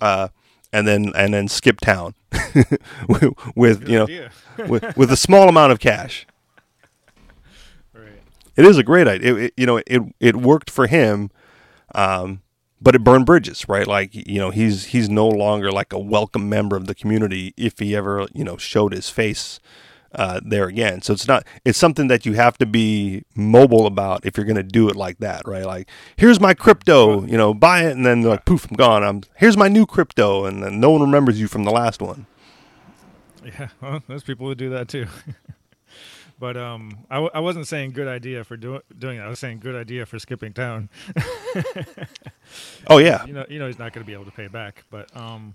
uh, 0.00 0.28
and 0.72 0.88
then 0.88 1.12
and 1.14 1.34
then 1.34 1.48
skipped 1.48 1.82
town 1.82 2.14
with, 3.10 3.34
with 3.54 3.86
you 3.86 3.98
know 3.98 4.28
with, 4.66 4.96
with 4.96 5.12
a 5.12 5.18
small 5.18 5.50
amount 5.50 5.72
of 5.72 5.80
cash. 5.80 6.26
It 8.58 8.66
is 8.66 8.76
a 8.76 8.82
great 8.82 9.08
idea. 9.08 9.34
It, 9.36 9.42
it- 9.44 9.54
you 9.56 9.66
know, 9.66 9.78
it 9.86 10.02
it 10.20 10.36
worked 10.36 10.70
for 10.70 10.86
him, 10.86 11.30
um, 11.94 12.42
but 12.80 12.94
it 12.94 13.04
burned 13.04 13.26
bridges, 13.26 13.68
right? 13.68 13.86
Like 13.86 14.14
you 14.14 14.38
know, 14.38 14.50
he's 14.50 14.86
he's 14.86 15.08
no 15.08 15.28
longer 15.28 15.72
like 15.72 15.92
a 15.92 15.98
welcome 15.98 16.48
member 16.48 16.76
of 16.76 16.86
the 16.86 16.94
community 16.94 17.54
if 17.56 17.78
he 17.78 17.96
ever 17.96 18.26
you 18.34 18.44
know 18.44 18.56
showed 18.58 18.92
his 18.92 19.08
face 19.10 19.60
uh, 20.14 20.40
there 20.44 20.66
again. 20.66 21.02
So 21.02 21.12
it's 21.12 21.28
not 21.28 21.44
it's 21.64 21.78
something 21.78 22.08
that 22.08 22.26
you 22.26 22.34
have 22.34 22.58
to 22.58 22.66
be 22.66 23.24
mobile 23.36 23.86
about 23.86 24.26
if 24.26 24.36
you're 24.36 24.46
going 24.46 24.56
to 24.56 24.62
do 24.80 24.88
it 24.88 24.96
like 24.96 25.18
that, 25.18 25.42
right? 25.46 25.64
Like 25.64 25.88
here's 26.16 26.40
my 26.40 26.54
crypto, 26.54 27.24
you 27.26 27.36
know, 27.36 27.54
buy 27.54 27.84
it, 27.84 27.92
and 27.92 28.04
then 28.06 28.22
like 28.22 28.44
poof, 28.44 28.68
I'm 28.70 28.76
gone. 28.76 29.04
I'm 29.04 29.22
here's 29.36 29.56
my 29.56 29.68
new 29.68 29.86
crypto, 29.86 30.44
and 30.46 30.62
then 30.62 30.80
no 30.80 30.90
one 30.90 31.02
remembers 31.02 31.40
you 31.40 31.48
from 31.48 31.64
the 31.64 31.72
last 31.72 32.00
one. 32.02 32.26
Yeah, 33.44 33.68
well, 33.80 34.02
there's 34.08 34.24
people 34.24 34.46
who 34.46 34.54
do 34.54 34.70
that 34.70 34.88
too. 34.88 35.06
but 36.38 36.56
um, 36.56 37.06
I, 37.10 37.16
w- 37.16 37.30
I 37.34 37.40
wasn't 37.40 37.66
saying 37.66 37.92
good 37.92 38.08
idea 38.08 38.44
for 38.44 38.56
do- 38.56 38.82
doing 38.98 39.18
that. 39.18 39.26
I 39.26 39.28
was 39.28 39.38
saying 39.38 39.60
good 39.60 39.76
idea 39.76 40.06
for 40.06 40.18
skipping 40.18 40.52
town. 40.52 40.88
Oh 42.88 42.98
yeah, 42.98 43.24
You 43.26 43.32
know, 43.32 43.46
you 43.48 43.58
know, 43.58 43.66
he's 43.66 43.78
not 43.78 43.92
going 43.92 44.04
to 44.04 44.06
be 44.06 44.14
able 44.14 44.24
to 44.24 44.30
pay 44.30 44.48
back. 44.48 44.84
But 44.90 45.14
um, 45.16 45.54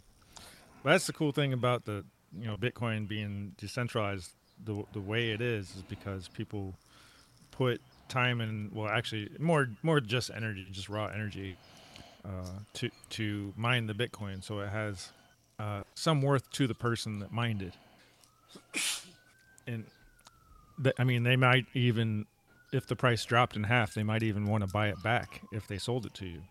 that's 0.83 1.07
the 1.07 1.13
cool 1.13 1.31
thing 1.31 1.53
about 1.53 1.85
the 1.85 2.05
you 2.37 2.47
know 2.47 2.57
Bitcoin 2.57 3.07
being 3.07 3.53
decentralized 3.57 4.31
the 4.63 4.83
the 4.93 5.01
way 5.01 5.31
it 5.31 5.41
is 5.41 5.75
is 5.75 5.81
because 5.83 6.27
people 6.29 6.75
put 7.51 7.81
time 8.09 8.41
and 8.41 8.71
well, 8.73 8.89
actually 8.89 9.29
more 9.39 9.69
more 9.83 9.99
just 9.99 10.31
energy, 10.35 10.67
just 10.71 10.89
raw 10.89 11.07
energy 11.07 11.57
uh, 12.25 12.29
to 12.73 12.89
to 13.11 13.53
mine 13.55 13.87
the 13.87 13.93
Bitcoin, 13.93 14.43
so 14.43 14.59
it 14.59 14.69
has 14.69 15.11
uh, 15.59 15.83
some 15.95 16.21
worth 16.21 16.49
to 16.51 16.67
the 16.67 16.75
person 16.75 17.19
that 17.19 17.31
mined 17.31 17.61
it. 17.61 17.73
And 19.67 19.85
I 20.97 21.03
mean, 21.03 21.23
they 21.23 21.35
might 21.35 21.65
even, 21.73 22.25
if 22.71 22.87
the 22.87 22.95
price 22.95 23.23
dropped 23.25 23.55
in 23.55 23.63
half, 23.63 23.93
they 23.93 24.03
might 24.03 24.23
even 24.23 24.45
want 24.45 24.63
to 24.63 24.69
buy 24.71 24.87
it 24.89 25.01
back 25.03 25.41
if 25.51 25.67
they 25.67 25.77
sold 25.77 26.05
it 26.05 26.13
to 26.15 26.25
you, 26.25 26.41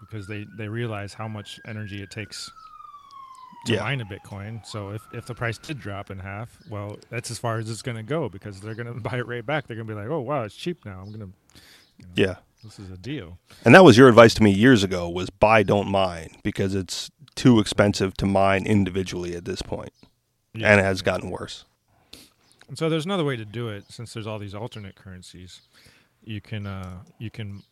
because 0.00 0.26
they 0.26 0.46
they 0.58 0.68
realize 0.68 1.14
how 1.14 1.28
much 1.28 1.58
energy 1.66 2.02
it 2.02 2.10
takes 2.10 2.50
to 3.66 3.74
Yeah. 3.74 3.80
mine 3.82 4.00
a 4.00 4.04
Bitcoin. 4.04 4.64
So 4.66 4.90
if 4.90 5.02
if 5.12 5.26
the 5.26 5.34
price 5.34 5.58
did 5.58 5.80
drop 5.80 6.10
in 6.10 6.18
half, 6.18 6.56
well, 6.68 6.98
that's 7.10 7.30
as 7.30 7.38
far 7.38 7.58
as 7.58 7.68
it's 7.70 7.82
going 7.82 7.96
to 7.96 8.02
go 8.02 8.28
because 8.28 8.60
they're 8.60 8.74
going 8.74 8.92
to 8.94 9.00
buy 9.00 9.18
it 9.18 9.26
right 9.26 9.44
back. 9.44 9.66
They're 9.66 9.76
going 9.76 9.88
to 9.88 9.94
be 9.94 10.00
like, 10.00 10.08
oh 10.10 10.20
wow, 10.20 10.44
it's 10.44 10.56
cheap 10.56 10.84
now. 10.84 11.00
I'm 11.00 11.12
going 11.12 11.32
to, 11.32 11.60
yeah. 12.14 12.36
this 12.64 12.78
is 12.78 12.90
a 12.90 12.96
deal. 12.96 13.38
And 13.64 13.74
that 13.74 13.84
was 13.84 13.96
your 13.98 14.08
advice 14.08 14.34
to 14.34 14.42
me 14.42 14.50
years 14.50 14.82
ago 14.84 15.08
was 15.08 15.30
buy 15.30 15.62
don't 15.62 15.88
mine 15.88 16.36
because 16.42 16.74
it's 16.74 17.10
too 17.34 17.60
expensive 17.60 18.14
to 18.18 18.26
mine 18.26 18.66
individually 18.66 19.34
at 19.34 19.44
this 19.46 19.62
point. 19.62 19.92
Yeah. 20.54 20.70
And 20.70 20.80
it 20.80 20.84
has 20.84 21.00
gotten 21.02 21.30
worse. 21.30 21.64
And 22.70 22.78
so 22.78 22.88
there's 22.88 23.04
another 23.04 23.24
way 23.24 23.36
to 23.36 23.44
do 23.44 23.68
it 23.68 23.84
since 23.90 24.14
there's 24.14 24.28
all 24.28 24.38
these 24.38 24.54
alternate 24.54 24.94
currencies. 24.94 25.60
You 26.22 26.40
can 26.40 26.66
uh, 26.68 26.98
you 27.18 27.28
can 27.28 27.64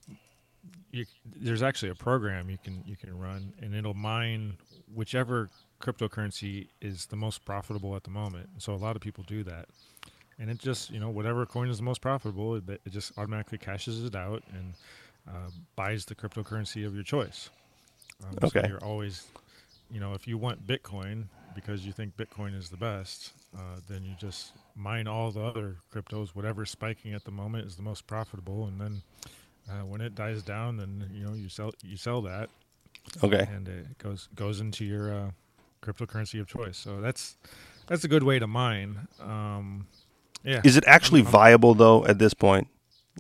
you, 0.91 1.07
there's 1.25 1.63
actually 1.63 1.91
a 1.91 1.95
program 1.95 2.51
you 2.51 2.59
can 2.63 2.83
you 2.85 2.97
can 2.97 3.17
run 3.17 3.53
and 3.63 3.77
it'll 3.77 3.95
mine 3.95 4.57
whichever 4.93 5.51
cryptocurrency 5.81 6.67
is 6.81 7.07
the 7.07 7.17
most 7.17 7.45
profitable 7.45 7.95
at 7.95 8.03
the 8.03 8.11
moment. 8.11 8.49
So 8.59 8.75
a 8.75 8.77
lot 8.77 8.97
of 8.97 9.03
people 9.03 9.25
do 9.29 9.45
that. 9.45 9.67
And 10.41 10.51
it 10.51 10.59
just, 10.59 10.91
you 10.91 10.99
know, 10.99 11.11
whatever 11.11 11.47
coin 11.47 11.69
is 11.69 11.79
the 11.79 11.85
most 11.85 12.01
profitable, 12.01 12.57
it, 12.57 12.65
it 12.69 12.91
just 12.91 13.17
automatically 13.19 13.59
cashes 13.59 14.05
it 14.05 14.17
out 14.17 14.43
and 14.53 14.75
uh, 15.29 15.51
buys 15.77 16.05
the 16.05 16.15
cryptocurrency 16.17 16.85
of 16.85 16.95
your 16.95 17.05
choice. 17.05 17.51
Um, 18.25 18.37
Okay. 18.43 18.63
So 18.63 18.69
you're 18.69 18.85
always, 18.85 19.27
you 19.93 20.01
know, 20.01 20.15
if 20.15 20.27
you 20.27 20.39
want 20.39 20.67
Bitcoin 20.67 21.27
because 21.55 21.87
you 21.87 21.93
think 21.93 22.17
Bitcoin 22.17 22.57
is 22.57 22.69
the 22.69 22.77
best, 22.77 23.33
uh, 23.57 23.81
then 23.89 24.05
you 24.05 24.15
just 24.19 24.53
mine 24.77 25.07
all 25.07 25.31
the 25.31 25.41
other 25.43 25.77
cryptos. 25.95 26.31
Whatever's 26.31 26.71
spiking 26.71 27.13
at 27.15 27.25
the 27.25 27.31
moment 27.31 27.67
is 27.67 27.77
the 27.77 27.83
most 27.83 28.07
profitable, 28.07 28.67
and 28.67 28.81
then 28.81 29.03
uh, 29.71 29.85
when 29.85 30.01
it 30.01 30.15
dies 30.15 30.43
down, 30.43 30.77
then 30.77 31.09
you 31.13 31.25
know 31.25 31.35
you 31.35 31.49
sell 31.49 31.73
you 31.83 31.97
sell 31.97 32.21
that, 32.23 32.51
Okay. 33.23 33.47
and 33.53 33.69
it 33.69 33.99
goes 33.99 34.29
goes 34.35 34.61
into 34.61 34.85
your 34.85 35.13
uh, 35.13 35.31
cryptocurrency 35.83 36.41
of 36.41 36.47
choice. 36.47 36.77
So 36.77 37.01
that's 37.01 37.37
that's 37.87 38.05
a 38.05 38.09
good 38.09 38.23
way 38.23 38.39
to 38.39 38.47
mine. 38.47 39.09
Um, 39.21 39.87
yeah, 40.45 40.61
Is 40.65 40.77
it 40.77 40.85
actually 40.87 41.23
I'm- 41.23 41.31
viable 41.33 41.75
though 41.75 42.05
at 42.07 42.19
this 42.19 42.35
point? 42.35 42.69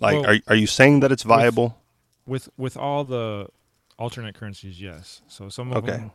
Like 0.00 0.20
Well, 0.22 0.30
are 0.34 0.38
are 0.48 0.54
you 0.56 0.66
saying 0.66 1.00
that 1.00 1.10
it's 1.10 1.22
viable? 1.24 1.76
with 2.26 2.48
with 2.56 2.76
all 2.76 3.04
the 3.04 3.48
alternate 3.98 4.34
currencies, 4.36 4.80
yes. 4.80 5.22
So 5.26 5.48
some 5.48 5.72
of 5.72 5.78
Okay. 5.82 5.96
them 5.96 6.10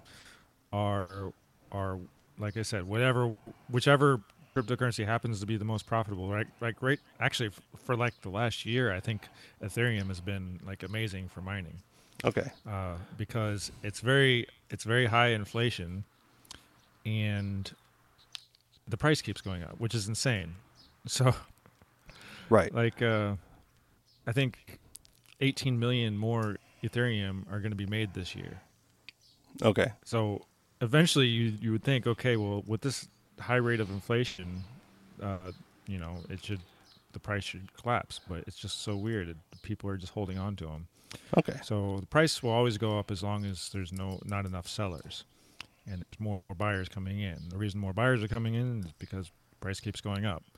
are 0.72 1.34
are 1.72 2.00
like 2.40 2.58
I 2.58 2.62
said, 2.64 2.84
whatever 2.86 3.36
whichever 3.70 4.22
cryptocurrency 4.56 5.06
happens 5.06 5.40
to 5.40 5.46
be 5.46 5.58
the 5.58 5.66
most 5.66 5.86
profitable. 5.86 6.30
Right, 6.30 6.48
like 6.62 6.82
right. 6.82 7.00
Actually, 7.20 7.48
f- 7.48 7.62
for 7.86 7.96
like 7.96 8.22
the 8.22 8.30
last 8.30 8.66
year, 8.66 8.94
I 8.94 9.00
think 9.00 9.28
Ethereum 9.64 10.08
has 10.10 10.22
been 10.22 10.60
like 10.66 10.84
amazing 10.84 11.28
for 11.30 11.42
mining 11.42 11.82
Okay. 12.24 12.52
uh, 12.70 12.96
because 13.18 13.72
it's 13.82 14.00
very 14.00 14.48
it's 14.70 14.84
very 14.84 15.08
high 15.08 15.30
inflation, 15.30 16.04
and 17.06 17.72
the 18.88 18.98
price 18.98 19.22
keeps 19.22 19.42
going 19.42 19.64
up, 19.64 19.80
which 19.80 19.96
is 19.96 20.08
insane. 20.08 20.56
So 21.08 21.34
Right. 22.50 22.74
like 22.74 23.02
uh 23.02 23.36
i 24.26 24.32
think 24.32 24.80
18 25.42 25.78
million 25.78 26.18
more 26.18 26.56
ethereum 26.82 27.44
are 27.52 27.60
going 27.60 27.72
to 27.72 27.76
be 27.78 27.86
made 27.86 28.14
this 28.14 28.36
year 28.36 28.62
Okay. 29.62 29.92
so 30.06 30.46
eventually 30.84 31.28
you 31.28 31.54
you 31.62 31.72
would 31.72 31.84
think 31.84 32.06
okay 32.08 32.36
well 32.38 32.64
with 32.68 32.82
this 32.82 33.08
high 33.40 33.56
rate 33.56 33.80
of 33.80 33.90
inflation 33.90 34.64
uh 35.22 35.38
you 35.88 35.98
know 35.98 36.18
it 36.30 36.44
should 36.44 36.60
the 37.14 37.20
price 37.20 37.44
should 37.44 37.68
collapse 37.82 38.20
but 38.30 38.44
it's 38.48 38.58
just 38.58 38.82
so 38.84 38.96
weird 38.96 39.30
it, 39.30 39.38
people 39.64 39.90
are 39.90 39.98
just 39.98 40.14
holding 40.14 40.38
on 40.38 40.56
to 40.56 40.66
them 40.66 40.88
Okay. 41.38 41.60
so 41.64 41.98
the 42.00 42.08
price 42.08 42.42
will 42.42 42.52
always 42.52 42.78
go 42.78 42.98
up 43.00 43.12
as 43.12 43.22
long 43.24 43.46
as 43.46 43.70
there's 43.70 43.92
no 43.94 44.20
not 44.26 44.46
enough 44.46 44.68
sellers 44.68 45.24
and 45.86 46.06
more, 46.20 46.42
more 46.50 46.56
buyers 46.56 46.90
coming 46.90 47.20
in. 47.20 47.38
The 47.50 47.58
reason 47.58 47.80
more 47.80 47.94
buyers 47.94 48.24
are 48.24 48.28
coming 48.28 48.56
in 48.56 48.80
is 48.86 48.92
because 48.98 49.32
price 49.60 49.80
keeps 49.80 50.02
going 50.02 50.26
up. 50.26 50.44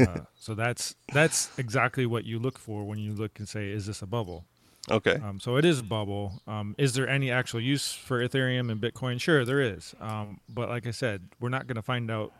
Uh, 0.00 0.20
so 0.38 0.54
that's 0.54 0.94
that's 1.12 1.50
exactly 1.58 2.06
what 2.06 2.24
you 2.24 2.38
look 2.38 2.58
for 2.58 2.84
when 2.84 2.98
you 2.98 3.12
look 3.12 3.38
and 3.38 3.48
say 3.48 3.70
is 3.70 3.86
this 3.86 4.02
a 4.02 4.06
bubble 4.06 4.44
Okay. 4.90 5.16
um, 5.24 5.38
so 5.40 5.56
it 5.56 5.64
is 5.64 5.80
a 5.80 5.82
bubble 5.84 6.40
um, 6.46 6.74
is 6.78 6.94
there 6.94 7.08
any 7.08 7.30
actual 7.30 7.60
use 7.60 7.92
for 7.92 8.26
ethereum 8.26 8.70
and 8.70 8.80
bitcoin 8.80 9.20
sure 9.20 9.44
there 9.44 9.60
is 9.60 9.94
um, 10.00 10.40
but 10.48 10.68
like 10.68 10.86
i 10.86 10.90
said 10.90 11.22
we're 11.40 11.48
not 11.48 11.66
going 11.66 11.76
to 11.76 11.82
find 11.82 12.10
out 12.10 12.32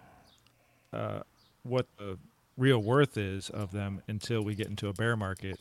uh, 0.92 1.20
what 1.62 1.86
the 1.98 2.18
real 2.56 2.78
worth 2.82 3.16
is 3.16 3.48
of 3.50 3.72
them 3.72 4.02
until 4.08 4.42
we 4.42 4.54
get 4.54 4.66
into 4.66 4.88
a 4.88 4.92
bear 4.92 5.16
market 5.16 5.58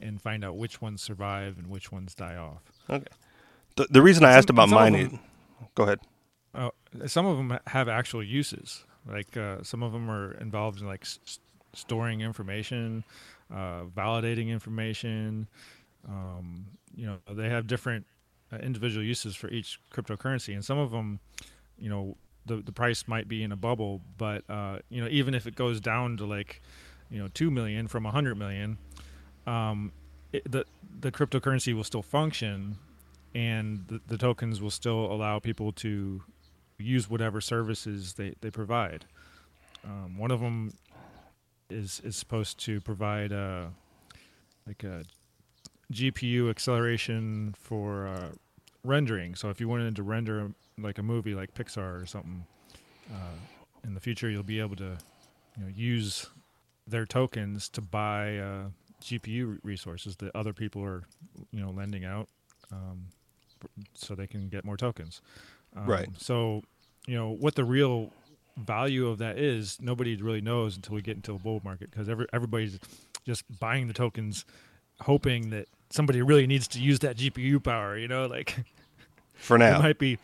and 0.00 0.20
find 0.22 0.44
out 0.44 0.56
which 0.56 0.80
ones 0.80 1.02
survive 1.02 1.58
and 1.58 1.68
which 1.68 1.90
ones 1.92 2.14
die 2.14 2.36
off 2.36 2.62
Okay. 2.88 3.04
The, 3.76 3.86
the 3.90 4.02
reason 4.02 4.24
I 4.24 4.30
Some- 4.30 4.38
asked 4.38 4.50
about 4.50 4.68
some 4.68 4.74
mining. 4.78 5.08
them- 5.10 5.20
Go 5.76 5.84
ahead. 5.84 6.00
Uh, 6.54 6.70
some 7.06 7.24
of 7.24 7.36
them 7.36 7.56
have 7.68 7.88
actual 7.88 8.22
uses. 8.22 8.84
Like 9.08 9.36
uh, 9.36 9.62
some 9.62 9.82
of 9.84 9.92
them 9.92 10.10
are 10.10 10.32
involved 10.32 10.80
in 10.80 10.86
like 10.88 11.02
s- 11.02 11.20
s- 11.24 11.38
storing 11.74 12.20
information, 12.20 13.04
uh, 13.54 13.82
validating 13.96 14.48
information. 14.48 15.46
Um, 16.08 16.66
you 16.94 17.06
know, 17.06 17.18
they 17.30 17.48
have 17.48 17.66
different 17.66 18.06
uh, 18.52 18.56
individual 18.56 19.04
uses 19.04 19.36
for 19.36 19.48
each 19.48 19.80
cryptocurrency, 19.92 20.54
and 20.54 20.64
some 20.64 20.78
of 20.78 20.90
them, 20.90 21.20
you 21.78 21.88
know, 21.88 22.16
the 22.46 22.56
the 22.56 22.72
price 22.72 23.06
might 23.06 23.28
be 23.28 23.42
in 23.42 23.52
a 23.52 23.56
bubble, 23.56 24.00
but 24.18 24.42
uh, 24.48 24.78
you 24.88 25.00
know, 25.00 25.08
even 25.10 25.34
if 25.34 25.46
it 25.46 25.54
goes 25.54 25.80
down 25.80 26.16
to 26.16 26.24
like, 26.24 26.62
you 27.10 27.18
know, 27.18 27.28
two 27.28 27.50
million 27.50 27.86
from 27.86 28.06
a 28.06 28.10
hundred 28.10 28.36
million, 28.36 28.78
um, 29.46 29.92
it, 30.32 30.50
the 30.50 30.64
the 31.00 31.12
cryptocurrency 31.12 31.74
will 31.74 31.84
still 31.84 32.02
function, 32.02 32.76
and 33.34 33.84
the, 33.88 34.00
the 34.06 34.18
tokens 34.18 34.60
will 34.60 34.70
still 34.70 35.12
allow 35.12 35.38
people 35.38 35.72
to 35.72 36.22
use 36.78 37.10
whatever 37.10 37.40
services 37.40 38.14
they, 38.14 38.34
they 38.40 38.50
provide. 38.50 39.04
Um, 39.84 40.18
one 40.18 40.30
of 40.30 40.40
them 40.40 40.72
is 41.68 42.00
is 42.04 42.16
supposed 42.16 42.58
to 42.60 42.80
provide 42.80 43.32
uh, 43.32 43.66
like 44.66 44.82
a 44.84 45.04
GPU 45.92 46.50
acceleration 46.50 47.54
for 47.58 48.06
uh, 48.06 48.28
rendering. 48.84 49.34
So 49.34 49.50
if 49.50 49.60
you 49.60 49.68
wanted 49.68 49.96
to 49.96 50.02
render 50.02 50.52
like 50.78 50.98
a 50.98 51.02
movie 51.02 51.34
like 51.34 51.54
Pixar 51.54 52.02
or 52.02 52.06
something, 52.06 52.44
uh, 53.12 53.36
in 53.84 53.94
the 53.94 54.00
future 54.00 54.30
you'll 54.30 54.42
be 54.42 54.60
able 54.60 54.76
to 54.76 54.96
you 55.56 55.64
know, 55.64 55.68
use 55.74 56.26
their 56.86 57.06
tokens 57.06 57.68
to 57.70 57.80
buy 57.80 58.38
uh, 58.38 58.64
GPU 59.02 59.58
resources 59.62 60.16
that 60.16 60.34
other 60.34 60.52
people 60.52 60.82
are 60.84 61.02
you 61.52 61.60
know 61.60 61.70
lending 61.70 62.04
out. 62.04 62.28
Um, 62.72 63.06
so 63.94 64.14
they 64.14 64.26
can 64.26 64.48
get 64.48 64.64
more 64.64 64.76
tokens. 64.76 65.20
Um, 65.76 65.86
Right. 65.86 66.08
So, 66.18 66.62
you 67.06 67.14
know 67.14 67.30
what 67.30 67.54
the 67.54 67.64
real 67.64 68.12
value 68.56 69.08
of 69.08 69.18
that 69.18 69.38
is, 69.38 69.78
nobody 69.80 70.16
really 70.16 70.40
knows 70.40 70.76
until 70.76 70.94
we 70.94 71.02
get 71.02 71.16
into 71.16 71.34
a 71.34 71.38
bull 71.38 71.60
market 71.64 71.90
because 71.90 72.08
every, 72.08 72.26
everybody's 72.32 72.78
just 73.26 73.44
buying 73.58 73.86
the 73.86 73.94
tokens, 73.94 74.44
hoping 75.00 75.50
that 75.50 75.66
somebody 75.90 76.22
really 76.22 76.46
needs 76.46 76.66
to 76.68 76.80
use 76.80 77.00
that 77.00 77.16
GPU 77.16 77.62
power. 77.62 77.96
You 77.96 78.08
know, 78.08 78.26
like 78.26 78.56
For 79.34 79.58
now, 79.58 79.72
there 79.72 79.82
might 79.82 79.98
be 79.98 80.18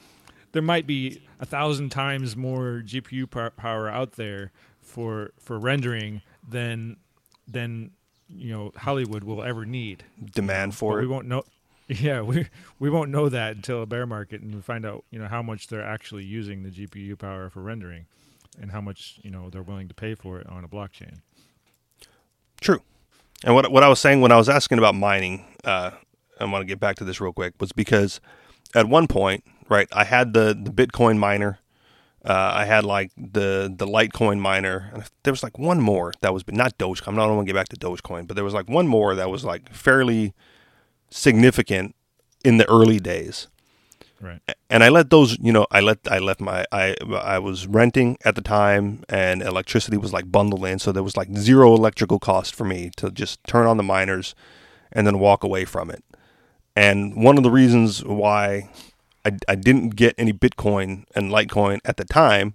there 0.52 0.62
might 0.62 0.86
be 0.86 1.22
a 1.40 1.46
thousand 1.46 1.90
times 1.90 2.36
more 2.36 2.82
GPU 2.84 3.28
par- 3.30 3.50
power 3.50 3.88
out 3.88 4.12
there 4.12 4.52
for 4.80 5.32
for 5.38 5.58
rendering 5.58 6.22
than 6.48 6.96
than 7.48 7.90
you 8.28 8.52
know 8.52 8.72
Hollywood 8.76 9.24
will 9.24 9.42
ever 9.42 9.64
need. 9.64 10.04
demand 10.34 10.72
But 10.72 10.76
for 10.76 11.00
we 11.00 11.06
won't 11.06 11.26
know. 11.26 11.42
Yeah, 11.88 12.22
we 12.22 12.48
we 12.80 12.90
won't 12.90 13.12
know 13.12 13.28
that 13.28 13.54
until 13.54 13.80
a 13.80 13.86
bear 13.86 14.06
market 14.06 14.40
and 14.40 14.52
we 14.52 14.60
find 14.60 14.84
out 14.84 15.04
you 15.12 15.20
know 15.20 15.28
how 15.28 15.40
much 15.40 15.68
they're 15.68 15.86
actually 15.86 16.24
using 16.24 16.64
the 16.64 16.70
GPU 16.70 17.16
power 17.16 17.48
for 17.48 17.62
rendering, 17.62 18.06
and 18.60 18.72
how 18.72 18.80
much 18.80 19.20
you 19.22 19.30
know 19.30 19.50
they're 19.50 19.62
willing 19.62 19.86
to 19.86 19.94
pay 19.94 20.16
for 20.16 20.40
it 20.40 20.48
on 20.48 20.64
a 20.64 20.68
blockchain. 20.68 21.20
True. 22.60 22.82
And 23.44 23.54
what 23.54 23.70
what 23.70 23.82
I 23.82 23.88
was 23.88 24.00
saying 24.00 24.20
when 24.20 24.32
I 24.32 24.36
was 24.36 24.48
asking 24.48 24.78
about 24.78 24.94
mining, 24.94 25.44
uh, 25.64 25.90
I 26.40 26.44
want 26.44 26.62
to 26.62 26.66
get 26.66 26.80
back 26.80 26.96
to 26.96 27.04
this 27.04 27.20
real 27.20 27.32
quick, 27.32 27.54
was 27.60 27.72
because 27.72 28.20
at 28.74 28.88
one 28.88 29.06
point, 29.06 29.44
right, 29.68 29.88
I 29.92 30.04
had 30.04 30.32
the 30.32 30.58
the 30.58 30.70
Bitcoin 30.70 31.18
miner, 31.18 31.58
uh, 32.24 32.52
I 32.54 32.64
had 32.64 32.84
like 32.84 33.12
the 33.16 33.72
the 33.74 33.86
Litecoin 33.86 34.38
miner, 34.38 34.90
and 34.92 35.04
there 35.22 35.32
was 35.32 35.42
like 35.42 35.58
one 35.58 35.80
more 35.80 36.12
that 36.22 36.32
was 36.32 36.44
not 36.48 36.76
Dogecoin. 36.78 37.08
I'm 37.08 37.16
not 37.16 37.28
going 37.28 37.44
to 37.46 37.52
get 37.52 37.58
back 37.58 37.68
to 37.68 37.76
Dogecoin, 37.76 38.26
but 38.26 38.34
there 38.34 38.44
was 38.44 38.54
like 38.54 38.68
one 38.68 38.88
more 38.88 39.14
that 39.14 39.30
was 39.30 39.44
like 39.44 39.72
fairly 39.72 40.34
significant 41.10 41.94
in 42.44 42.58
the 42.58 42.68
early 42.68 42.98
days 42.98 43.48
Right. 44.20 44.40
and 44.70 44.82
I 44.82 44.88
let 44.88 45.10
those, 45.10 45.38
you 45.38 45.52
know, 45.52 45.66
I 45.70 45.80
let 45.80 45.98
I 46.10 46.18
left 46.18 46.40
my 46.40 46.64
I 46.72 46.96
I 47.12 47.38
was 47.38 47.66
renting 47.66 48.16
at 48.24 48.34
the 48.34 48.40
time, 48.40 49.04
and 49.08 49.42
electricity 49.42 49.96
was 49.98 50.12
like 50.12 50.32
bundled 50.32 50.64
in, 50.64 50.78
so 50.78 50.90
there 50.90 51.02
was 51.02 51.16
like 51.16 51.36
zero 51.36 51.74
electrical 51.74 52.18
cost 52.18 52.54
for 52.54 52.64
me 52.64 52.90
to 52.96 53.10
just 53.10 53.44
turn 53.44 53.66
on 53.66 53.76
the 53.76 53.82
miners, 53.82 54.34
and 54.90 55.06
then 55.06 55.18
walk 55.18 55.44
away 55.44 55.64
from 55.66 55.90
it. 55.90 56.02
And 56.74 57.22
one 57.22 57.36
of 57.36 57.42
the 57.42 57.50
reasons 57.50 58.04
why 58.04 58.70
I, 59.24 59.32
I 59.48 59.54
didn't 59.54 59.90
get 59.96 60.14
any 60.16 60.32
Bitcoin 60.32 61.04
and 61.14 61.30
Litecoin 61.30 61.80
at 61.84 61.96
the 61.96 62.04
time 62.04 62.54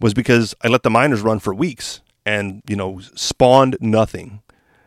was 0.00 0.12
because 0.12 0.54
I 0.62 0.68
let 0.68 0.82
the 0.82 0.90
miners 0.90 1.22
run 1.22 1.38
for 1.38 1.54
weeks 1.54 2.00
and 2.26 2.62
you 2.68 2.76
know 2.76 3.00
spawned 3.14 3.76
nothing. 3.80 4.42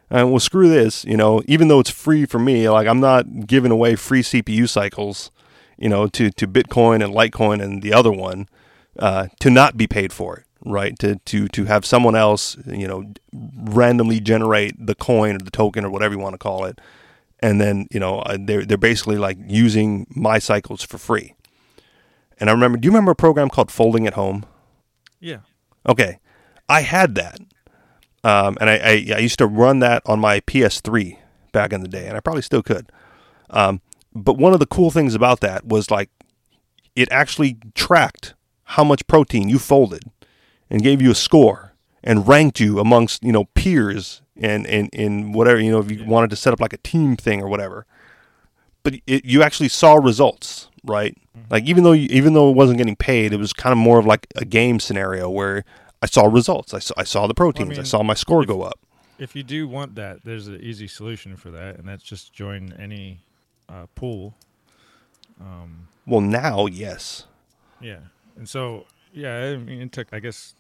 And 0.10 0.30
well, 0.30 0.40
screw 0.40 0.70
this, 0.70 1.04
you 1.06 1.18
know. 1.18 1.42
Even 1.48 1.70
though 1.70 1.80
it's 1.80 1.90
free 1.90 2.26
for 2.26 2.38
me, 2.38 2.70
like 2.70 2.88
I'm 2.88 3.00
not 3.00 3.48
giving 3.48 3.72
away 3.72 3.96
free 3.96 4.22
CPU 4.22 4.70
cycles 4.70 5.32
you 5.84 5.90
know, 5.90 6.08
to, 6.08 6.32
to 6.32 6.48
Bitcoin 6.48 7.04
and 7.04 7.14
Litecoin 7.14 7.62
and 7.62 7.82
the 7.82 7.92
other 7.92 8.10
one, 8.10 8.48
uh, 9.00 9.28
to 9.42 9.50
not 9.50 9.76
be 9.76 9.86
paid 9.86 10.14
for 10.14 10.38
it, 10.38 10.46
right? 10.66 10.98
To, 11.00 11.18
to, 11.18 11.50
to 11.50 11.66
have 11.66 11.86
someone 11.86 12.16
else, 12.16 12.56
you 12.66 12.88
know, 12.88 13.12
randomly 13.34 14.22
generate 14.22 14.74
the 14.80 14.96
coin 14.96 15.36
or 15.36 15.40
the 15.40 15.52
token 15.52 15.84
or 15.84 15.90
whatever 15.90 16.14
you 16.14 16.22
want 16.22 16.36
to 16.36 16.38
call 16.38 16.64
it. 16.64 16.80
And 17.42 17.60
then, 17.60 17.88
you 17.92 18.00
know, 18.00 18.20
uh, 18.20 18.38
they're, 18.40 18.64
they're 18.64 18.78
basically 18.78 19.18
like 19.18 19.38
using 19.46 20.08
my 20.16 20.40
cycles 20.40 20.84
for 20.84 20.98
free. 20.98 21.36
And 22.40 22.50
I 22.50 22.54
remember, 22.54 22.78
do 22.78 22.86
you 22.86 22.92
remember 22.92 23.12
a 23.12 23.16
program 23.16 23.50
called 23.50 23.70
Folding 23.70 24.08
at 24.08 24.14
Home? 24.14 24.46
Yeah. 25.20 25.40
Okay. 25.86 26.20
I 26.70 26.80
had 26.84 27.16
that. 27.16 27.40
Um, 28.24 28.58
and 28.62 28.70
I, 28.70 28.76
I, 28.76 29.16
I 29.16 29.20
used 29.20 29.40
to 29.40 29.48
run 29.48 29.80
that 29.80 30.02
on 30.06 30.22
my 30.22 30.40
PS3 30.40 31.18
back 31.52 31.74
in 31.74 31.82
the 31.82 31.90
day, 31.90 32.08
and 32.08 32.16
I 32.16 32.22
probably 32.22 32.42
still 32.42 32.64
could. 32.64 32.90
Um, 33.50 33.82
but 34.16 34.38
one 34.38 34.54
of 34.54 34.60
the 34.60 34.66
cool 34.66 34.92
things 34.92 35.16
about 35.16 35.40
that 35.42 35.66
was 35.66 35.90
like 35.92 36.10
it 36.96 37.12
actually 37.12 37.58
tracked 37.76 38.34
how 38.64 38.84
much 38.84 39.06
protein 39.08 39.50
you 39.50 39.60
folded 39.60 40.04
and 40.70 40.82
gave 40.82 41.02
you 41.02 41.12
a 41.12 41.16
score 41.16 41.74
and 42.04 42.28
ranked 42.28 42.60
you 42.60 42.80
amongst 42.80 43.24
you 43.24 43.32
know 43.32 43.46
peers 43.56 44.22
and 44.36 44.66
and 44.68 44.90
and 44.94 45.34
whatever 45.34 45.60
you 45.60 45.72
know 45.72 45.80
if 45.80 45.92
you 45.92 46.04
wanted 46.06 46.30
to 46.30 46.36
set 46.36 46.54
up 46.54 46.60
like 46.60 46.74
a 46.74 46.78
team 46.78 47.16
thing 47.16 47.42
or 47.42 47.48
whatever. 47.48 47.86
But 48.84 48.96
it, 49.08 49.24
you 49.24 49.44
actually 49.44 49.70
saw 49.70 49.96
results 49.96 50.70
right? 50.86 51.18
Mm-hmm. 51.38 51.48
Like 51.50 51.64
even 51.66 51.84
though 51.84 51.94
you, 51.94 52.08
even 52.10 52.34
though 52.34 52.50
it 52.50 52.56
wasn't 52.56 52.78
getting 52.78 52.96
paid 52.96 53.34
it 53.34 53.38
was 53.38 53.54
kind 53.54 53.72
of 53.72 53.78
more 53.78 54.00
of 54.00 54.06
like 54.06 54.28
a 54.36 54.46
game 54.46 54.80
scenario 54.80 55.30
where 55.30 55.64
i 56.02 56.06
saw 56.06 56.26
results. 56.26 56.74
I 56.74 56.80
saw, 56.80 56.94
I 56.98 57.06
saw 57.06 57.28
the 57.28 57.34
proteins. 57.34 57.72
I 57.72 57.82
mean, 57.82 57.86
saw 57.86 58.04
my 58.04 58.14
score 58.14 58.42
if- 58.44 58.48
go 58.48 58.62
up. 58.62 58.80
If 59.20 59.36
you 59.36 59.44
do 59.44 59.68
want 59.68 59.96
that, 59.96 60.26
there's 60.26 60.48
an 60.48 60.60
easy 60.60 60.88
solution 60.88 61.38
for 61.38 61.52
that, 61.52 61.78
and 61.78 61.88
that's 61.88 62.04
just 62.04 62.34
join 62.34 62.74
any 62.78 63.20
uh, 63.74 63.88
pool. 63.96 64.36
Um, 65.42 65.88
well 66.06 66.22
now 66.22 66.68
yes 66.68 67.26
yeah, 67.84 68.00
and 68.38 68.48
so 68.48 68.86
yeah, 69.12 69.38
I 69.38 69.58
mean, 69.58 69.82
it 69.82 69.92
took. 69.92 70.08
I 70.14 70.20
guess 70.20 70.56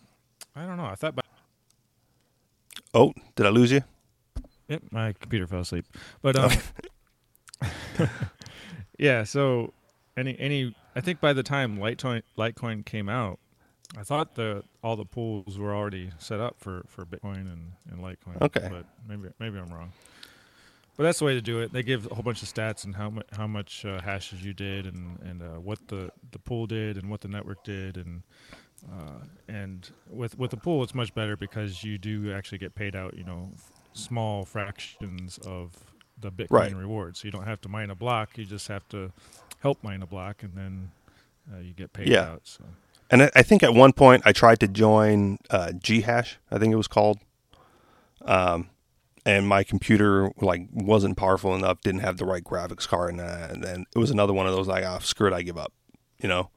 I 0.55 0.65
don't 0.65 0.77
know. 0.77 0.85
I 0.85 0.95
thought. 0.95 1.13
About, 1.13 1.25
oh 2.93 3.13
did 3.35 3.45
i 3.47 3.49
lose 3.49 3.71
you 3.71 3.81
Yep, 4.67 4.83
my 4.91 5.13
computer 5.13 5.47
fell 5.47 5.61
asleep. 5.61 5.85
But 6.21 6.35
um, 6.35 6.51
yeah, 8.99 9.23
so 9.23 9.73
any 10.17 10.37
any 10.39 10.75
I 10.95 11.01
think 11.01 11.19
by 11.19 11.33
the 11.33 11.43
time 11.43 11.77
Litecoin 11.77 12.23
Litecoin 12.37 12.85
came 12.85 13.09
out, 13.09 13.39
I 13.97 14.03
thought 14.03 14.35
the 14.35 14.63
all 14.83 14.95
the 14.95 15.05
pools 15.05 15.57
were 15.57 15.73
already 15.73 16.11
set 16.17 16.39
up 16.39 16.57
for, 16.59 16.83
for 16.87 17.05
Bitcoin 17.05 17.51
and, 17.51 17.71
and 17.89 18.01
Litecoin. 18.01 18.41
Okay. 18.41 18.67
but 18.69 18.85
maybe 19.07 19.29
maybe 19.39 19.57
I'm 19.57 19.73
wrong. 19.73 19.91
But 20.95 21.03
that's 21.03 21.19
the 21.19 21.25
way 21.25 21.33
to 21.33 21.41
do 21.41 21.59
it. 21.59 21.73
They 21.73 21.81
give 21.81 22.05
a 22.11 22.13
whole 22.13 22.21
bunch 22.23 22.43
of 22.43 22.49
stats 22.53 22.83
and 22.85 22.95
how 22.95 23.09
much 23.09 23.25
how 23.35 23.47
much 23.47 23.83
uh, 23.83 23.99
hashes 24.01 24.43
you 24.45 24.53
did 24.53 24.85
and 24.85 25.19
and 25.21 25.41
uh, 25.41 25.59
what 25.59 25.79
the 25.87 26.11
the 26.31 26.39
pool 26.39 26.67
did 26.67 26.97
and 26.97 27.09
what 27.09 27.21
the 27.21 27.27
network 27.27 27.63
did 27.63 27.97
and 27.97 28.21
uh, 28.91 29.23
and 29.47 29.89
with 30.09 30.37
with 30.37 30.51
the 30.51 30.57
pool 30.57 30.83
it's 30.83 30.93
much 30.93 31.13
better 31.15 31.35
because 31.35 31.83
you 31.83 31.97
do 31.97 32.31
actually 32.31 32.59
get 32.59 32.75
paid 32.75 32.95
out. 32.95 33.17
You 33.17 33.23
know, 33.23 33.49
f- 33.55 33.71
small 33.93 34.45
fractions 34.45 35.39
of 35.39 35.73
the 36.19 36.31
Bitcoin 36.31 36.49
Right. 36.51 36.75
reward. 36.75 37.17
So 37.17 37.25
you 37.25 37.31
don't 37.31 37.45
have 37.47 37.59
to 37.61 37.69
mine 37.69 37.89
a 37.89 37.95
block. 37.95 38.37
You 38.37 38.45
just 38.45 38.67
have 38.67 38.87
to 38.89 39.11
help 39.61 39.83
mine 39.83 40.03
a 40.03 40.07
block, 40.07 40.43
and 40.43 40.53
then 40.55 40.91
uh, 41.51 41.57
you 41.59 41.73
get 41.73 41.91
paid 41.93 42.07
Yeah. 42.09 42.33
out. 42.33 42.41
So 42.43 42.63
And 43.09 43.23
I, 43.23 43.31
I 43.35 43.41
think 43.41 43.63
at 43.63 43.73
one 43.73 43.93
point 43.93 44.21
I 44.25 44.31
tried 44.31 44.59
to 44.59 44.67
join 44.67 45.39
uh, 45.49 45.71
Ghash, 45.81 46.37
I 46.51 46.59
think 46.59 46.71
it 46.71 46.75
was 46.77 46.87
called. 46.87 47.17
Um, 48.21 48.69
and 49.25 49.47
my 49.47 49.63
computer 49.63 50.31
like 50.41 50.67
wasn't 50.71 51.17
powerful 51.17 51.55
enough, 51.55 51.81
didn't 51.81 52.01
have 52.01 52.17
the 52.17 52.25
right 52.25 52.43
graphics 52.43 52.87
card, 52.87 53.11
and, 53.11 53.21
uh, 53.21 53.47
and 53.49 53.63
then 53.63 53.85
it 53.95 53.99
was 53.99 54.11
another 54.11 54.33
one 54.33 54.47
of 54.47 54.53
those 54.53 54.67
like, 54.67 54.83
oh, 54.83 54.99
screw 54.99 55.27
it, 55.27 55.33
I 55.33 55.41
give 55.41 55.57
up. 55.57 55.73
You 56.19 56.29
know, 56.29 56.49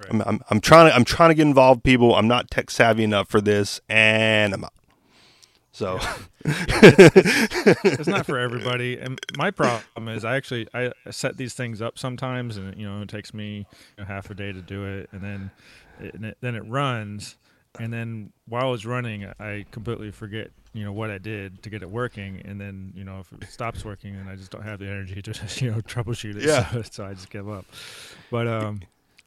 Right. 0.00 0.10
I'm, 0.10 0.22
I'm 0.22 0.40
I'm 0.50 0.60
trying 0.60 0.88
to 0.90 0.94
I'm 0.94 1.04
trying 1.04 1.30
to 1.30 1.34
get 1.34 1.42
involved, 1.42 1.82
people. 1.82 2.14
I'm 2.14 2.28
not 2.28 2.50
tech 2.50 2.70
savvy 2.70 3.02
enough 3.04 3.28
for 3.28 3.40
this, 3.40 3.80
and 3.88 4.54
I'm 4.54 4.64
out. 4.64 4.72
So 5.72 5.98
it's 6.44 8.06
not 8.08 8.26
for 8.26 8.38
everybody. 8.38 8.98
And 8.98 9.20
my 9.36 9.50
problem 9.50 10.08
is, 10.08 10.24
I 10.24 10.36
actually 10.36 10.68
I 10.72 10.92
set 11.10 11.36
these 11.36 11.54
things 11.54 11.82
up 11.82 11.98
sometimes, 11.98 12.56
and 12.56 12.76
you 12.76 12.88
know 12.88 13.02
it 13.02 13.08
takes 13.08 13.34
me 13.34 13.66
you 13.96 14.04
know, 14.04 14.04
half 14.04 14.30
a 14.30 14.34
day 14.34 14.52
to 14.52 14.62
do 14.62 14.84
it, 14.84 15.08
and 15.12 15.22
then 15.22 15.50
it, 16.00 16.14
and 16.14 16.24
it, 16.26 16.38
then 16.40 16.54
it 16.54 16.64
runs, 16.66 17.36
and 17.78 17.92
then 17.92 18.32
while 18.46 18.64
I 18.64 18.70
was 18.70 18.86
running, 18.86 19.26
I 19.38 19.64
completely 19.70 20.10
forget 20.10 20.50
you 20.72 20.84
know 20.84 20.92
what 20.92 21.10
I 21.10 21.18
did 21.18 21.62
to 21.62 21.70
get 21.70 21.82
it 21.82 21.90
working, 21.90 22.42
and 22.44 22.60
then 22.60 22.92
you 22.94 23.04
know 23.04 23.20
if 23.20 23.32
it 23.42 23.50
stops 23.50 23.84
working, 23.84 24.14
and 24.14 24.28
I 24.28 24.36
just 24.36 24.50
don't 24.50 24.62
have 24.62 24.78
the 24.78 24.86
energy 24.86 25.20
to 25.20 25.32
just 25.32 25.60
you 25.60 25.70
know 25.70 25.78
troubleshoot 25.80 26.36
it. 26.36 26.44
Yeah. 26.44 26.70
So, 26.70 26.82
so 26.90 27.06
I 27.06 27.14
just 27.14 27.30
give 27.30 27.48
up. 27.48 27.66
But 28.30 28.46
um, 28.46 28.82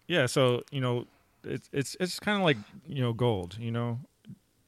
yeah. 0.07 0.25
So 0.25 0.63
you 0.71 0.81
know, 0.81 1.05
it's 1.43 1.69
it's 1.71 1.95
it's 1.99 2.19
kind 2.19 2.37
of 2.37 2.43
like 2.43 2.57
you 2.87 3.01
know 3.01 3.13
gold. 3.13 3.57
You 3.59 3.71
know, 3.71 3.99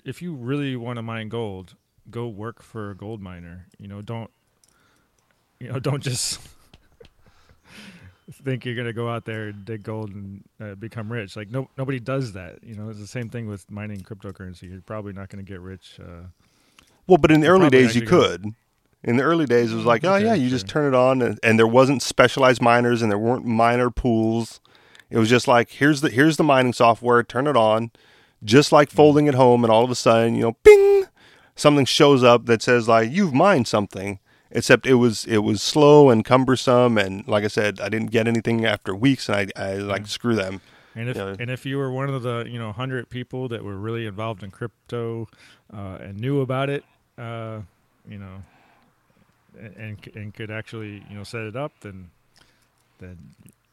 if 0.03 0.21
you 0.21 0.33
really 0.33 0.75
want 0.75 0.97
to 0.97 1.01
mine 1.01 1.29
gold, 1.29 1.75
go 2.09 2.27
work 2.27 2.61
for 2.61 2.91
a 2.91 2.95
gold 2.95 3.21
miner. 3.21 3.67
You 3.77 3.87
know, 3.87 4.01
don't 4.01 4.31
you 5.59 5.71
know, 5.71 5.79
don't 5.79 6.03
just 6.03 6.39
think 8.33 8.65
you're 8.65 8.75
gonna 8.75 8.93
go 8.93 9.09
out 9.09 9.25
there 9.25 9.47
and 9.49 9.63
dig 9.65 9.83
gold 9.83 10.09
and 10.11 10.43
uh, 10.61 10.75
become 10.75 11.11
rich. 11.11 11.35
Like 11.35 11.49
no, 11.49 11.69
nobody 11.77 11.99
does 11.99 12.33
that. 12.33 12.63
You 12.63 12.75
know, 12.75 12.89
it's 12.89 12.99
the 12.99 13.07
same 13.07 13.29
thing 13.29 13.47
with 13.47 13.69
mining 13.71 14.01
cryptocurrency. 14.01 14.69
You're 14.71 14.81
probably 14.81 15.13
not 15.13 15.29
gonna 15.29 15.43
get 15.43 15.59
rich. 15.61 15.99
Uh, 15.99 16.27
Well, 17.07 17.17
but 17.17 17.31
in 17.31 17.41
the 17.41 17.47
early 17.47 17.69
days, 17.69 17.95
you 17.95 18.01
actually 18.01 18.05
gonna- 18.07 18.27
could. 18.27 18.45
In 19.05 19.17
the 19.17 19.23
early 19.23 19.45
days, 19.45 19.73
it 19.73 19.75
was 19.75 19.83
like, 19.85 20.05
oh 20.05 20.15
yeah, 20.15 20.33
you 20.33 20.49
just 20.49 20.65
turn 20.67 20.87
it 20.93 20.95
on, 20.95 21.21
and, 21.21 21.37
and 21.43 21.59
there 21.59 21.67
wasn't 21.67 22.01
specialized 22.01 22.61
miners, 22.61 23.01
and 23.01 23.11
there 23.11 23.17
weren't 23.19 23.45
miner 23.45 23.89
pools. 23.89 24.61
It 25.09 25.17
was 25.17 25.29
just 25.29 25.45
like, 25.47 25.69
here's 25.71 25.99
the 26.01 26.09
here's 26.09 26.37
the 26.37 26.43
mining 26.43 26.71
software, 26.73 27.21
turn 27.21 27.45
it 27.45 27.57
on, 27.57 27.91
just 28.43 28.71
like 28.71 28.87
Mm-hmm. 28.89 28.95
folding 28.95 29.27
at 29.27 29.35
home, 29.35 29.63
and 29.65 29.71
all 29.71 29.83
of 29.83 29.91
a 29.91 29.95
sudden, 29.95 30.35
you 30.35 30.41
know, 30.43 30.53
ping, 30.63 31.05
something 31.55 31.83
shows 31.85 32.23
up 32.23 32.45
that 32.45 32.61
says 32.61 32.87
like 32.87 33.11
you've 33.11 33.33
mined 33.33 33.67
something. 33.67 34.19
Except 34.55 34.85
it 34.85 34.93
was 34.95 35.25
it 35.25 35.39
was 35.39 35.61
slow 35.61 36.09
and 36.11 36.23
cumbersome, 36.23 36.97
and 36.97 37.27
like 37.27 37.43
I 37.43 37.47
said, 37.47 37.81
I 37.81 37.89
didn't 37.89 38.11
get 38.11 38.27
anything 38.27 38.65
after 38.65 38.93
weeks, 38.95 39.27
and 39.27 39.51
I 39.55 39.61
I 39.71 39.73
like 39.75 40.05
screw 40.07 40.35
them. 40.35 40.61
and 40.95 41.09
if 41.09 41.17
Yeah. 41.17 41.35
and 41.39 41.49
if 41.49 41.65
you 41.65 41.77
were 41.79 41.91
one 41.91 42.07
of 42.09 42.21
the 42.21 42.45
you 42.47 42.59
know 42.59 42.71
hundred 42.71 43.09
people 43.09 43.47
that 43.49 43.63
were 43.63 43.75
really 43.77 44.05
involved 44.05 44.43
in 44.43 44.51
crypto 44.51 45.27
uh, 45.73 45.97
and 45.99 46.19
knew 46.19 46.39
about 46.41 46.69
it, 46.69 46.83
uh, 47.17 47.61
you 48.07 48.19
know, 48.19 48.43
and 49.59 49.75
and- 49.75 50.15
and 50.15 50.33
could 50.35 50.51
actually 50.51 51.03
you 51.09 51.15
know 51.17 51.23
set 51.23 51.41
it 51.41 51.55
up, 51.55 51.71
then 51.81 52.11
then 52.99 53.17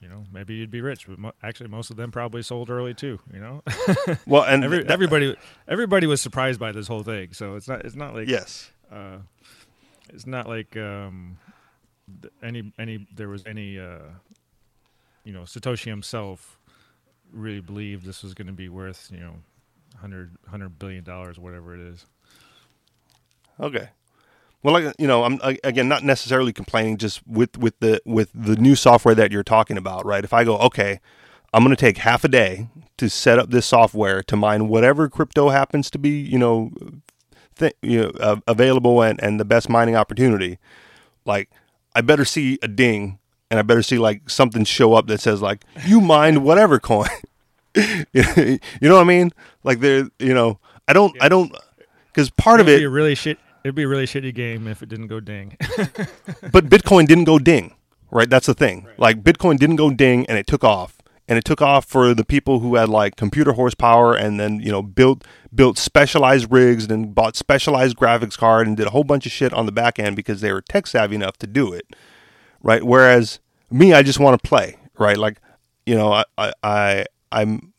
you 0.00 0.08
know, 0.08 0.24
maybe 0.32 0.54
you'd 0.54 0.70
be 0.70 0.80
rich. 0.80 1.06
But 1.06 1.18
mo- 1.18 1.34
actually, 1.42 1.68
most 1.68 1.90
of 1.90 1.98
them 1.98 2.10
probably 2.10 2.40
sold 2.42 2.70
early 2.70 2.94
too. 2.94 3.20
You 3.34 3.40
know, 3.40 3.62
Well, 4.26 4.44
and 4.44 4.64
Every, 4.64 4.88
everybody 4.88 5.36
everybody 5.68 6.06
was 6.06 6.22
surprised 6.22 6.58
by 6.58 6.72
this 6.72 6.88
whole 6.88 7.02
thing. 7.02 7.34
So 7.34 7.54
it's 7.56 7.68
not 7.68 7.84
it's 7.84 7.94
not 7.96 8.14
like 8.14 8.26
yes, 8.28 8.70
uh, 8.90 9.18
it's 10.12 10.26
not 10.26 10.48
like 10.48 10.76
um, 10.76 11.38
any 12.42 12.72
any 12.78 13.06
there 13.14 13.28
was 13.28 13.44
any 13.46 13.78
uh, 13.78 13.98
you 15.24 15.32
know 15.32 15.42
Satoshi 15.42 15.86
himself 15.86 16.58
really 17.32 17.60
believed 17.60 18.04
this 18.04 18.22
was 18.22 18.34
going 18.34 18.48
to 18.48 18.52
be 18.52 18.68
worth 18.68 19.08
you 19.12 19.20
know 19.20 19.34
100 19.92 20.36
100 20.42 20.78
billion 20.78 21.04
dollars 21.04 21.38
whatever 21.38 21.74
it 21.74 21.80
is. 21.80 22.06
Okay. 23.58 23.90
Well, 24.62 24.74
like 24.74 24.94
you 24.98 25.06
know, 25.06 25.24
I'm 25.24 25.40
again 25.64 25.88
not 25.88 26.04
necessarily 26.04 26.52
complaining. 26.52 26.98
Just 26.98 27.26
with 27.26 27.56
with 27.56 27.78
the 27.80 28.02
with 28.04 28.30
the 28.34 28.56
new 28.56 28.74
software 28.74 29.14
that 29.14 29.32
you're 29.32 29.42
talking 29.42 29.78
about, 29.78 30.04
right? 30.04 30.22
If 30.22 30.34
I 30.34 30.44
go, 30.44 30.58
okay, 30.58 31.00
I'm 31.52 31.64
going 31.64 31.74
to 31.74 31.80
take 31.80 31.98
half 31.98 32.24
a 32.24 32.28
day 32.28 32.68
to 32.98 33.08
set 33.08 33.38
up 33.38 33.50
this 33.50 33.66
software 33.66 34.22
to 34.24 34.36
mine 34.36 34.68
whatever 34.68 35.08
crypto 35.08 35.48
happens 35.48 35.90
to 35.90 35.98
be, 35.98 36.10
you 36.10 36.38
know, 36.38 36.70
th- 37.60 37.76
you 37.82 38.02
know 38.02 38.10
uh, 38.20 38.36
available 38.46 39.02
and 39.02 39.22
and 39.22 39.38
the 39.38 39.44
best 39.44 39.68
mining 39.68 39.94
opportunity. 39.94 40.58
Like, 41.24 41.50
I 41.94 42.00
better 42.00 42.24
see 42.24 42.58
a 42.62 42.68
ding, 42.68 43.18
and 43.50 43.58
I 43.58 43.62
better 43.62 43.82
see 43.82 43.98
like 43.98 44.28
something 44.28 44.64
show 44.64 44.94
up 44.94 45.06
that 45.06 45.20
says 45.20 45.40
like 45.40 45.64
you 45.86 46.00
mined 46.00 46.44
whatever 46.44 46.80
coin. 46.80 47.08
you 47.74 48.58
know 48.80 48.94
what 48.94 49.02
I 49.02 49.04
mean? 49.04 49.30
Like 49.62 49.80
there, 49.80 50.08
you 50.18 50.34
know, 50.34 50.58
I 50.88 50.92
don't, 50.92 51.14
I 51.20 51.28
don't, 51.28 51.54
because 52.06 52.30
part 52.30 52.60
of 52.60 52.68
It'd 52.68 52.78
it 52.78 52.82
be 52.82 52.86
a 52.86 52.90
really 52.90 53.14
shit. 53.14 53.38
It'd 53.62 53.74
be 53.74 53.82
a 53.82 53.88
really 53.88 54.06
shitty 54.06 54.34
game 54.34 54.66
if 54.66 54.82
it 54.82 54.88
didn't 54.88 55.08
go 55.08 55.20
ding. 55.20 55.56
but 56.50 56.64
Bitcoin 56.70 57.06
didn't 57.06 57.24
go 57.24 57.38
ding, 57.38 57.74
right? 58.10 58.28
That's 58.28 58.46
the 58.46 58.54
thing. 58.54 58.88
Like 58.96 59.22
Bitcoin 59.22 59.58
didn't 59.58 59.76
go 59.76 59.90
ding, 59.90 60.26
and 60.26 60.38
it 60.38 60.46
took 60.46 60.64
off, 60.64 60.99
and 61.30 61.38
it 61.38 61.44
took 61.44 61.62
off 61.62 61.84
for 61.86 62.12
the 62.12 62.24
people 62.24 62.58
who 62.58 62.74
had 62.74 62.88
like 62.88 63.14
computer 63.14 63.52
horsepower, 63.52 64.14
and 64.14 64.40
then 64.40 64.58
you 64.58 64.72
know 64.72 64.82
built 64.82 65.24
built 65.54 65.78
specialized 65.78 66.50
rigs, 66.50 66.84
and 66.84 66.90
then 66.90 67.12
bought 67.12 67.36
specialized 67.36 67.96
graphics 67.96 68.36
card, 68.36 68.66
and 68.66 68.76
did 68.76 68.88
a 68.88 68.90
whole 68.90 69.04
bunch 69.04 69.26
of 69.26 69.32
shit 69.32 69.52
on 69.52 69.64
the 69.64 69.72
back 69.72 70.00
end 70.00 70.16
because 70.16 70.40
they 70.40 70.52
were 70.52 70.60
tech 70.60 70.88
savvy 70.88 71.14
enough 71.14 71.38
to 71.38 71.46
do 71.46 71.72
it, 71.72 71.86
right? 72.62 72.82
Whereas 72.82 73.38
me, 73.70 73.94
I 73.94 74.02
just 74.02 74.18
want 74.18 74.42
to 74.42 74.46
play, 74.46 74.76
right? 74.98 75.16
Like 75.16 75.40
you 75.86 75.94
know, 75.94 76.12
I 76.12 76.52
I, 76.62 77.04
I'm 77.30 77.72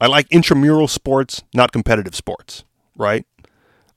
I 0.00 0.06
like 0.06 0.26
intramural 0.32 0.88
sports, 0.88 1.44
not 1.52 1.70
competitive 1.70 2.14
sports, 2.14 2.64
right? 2.96 3.26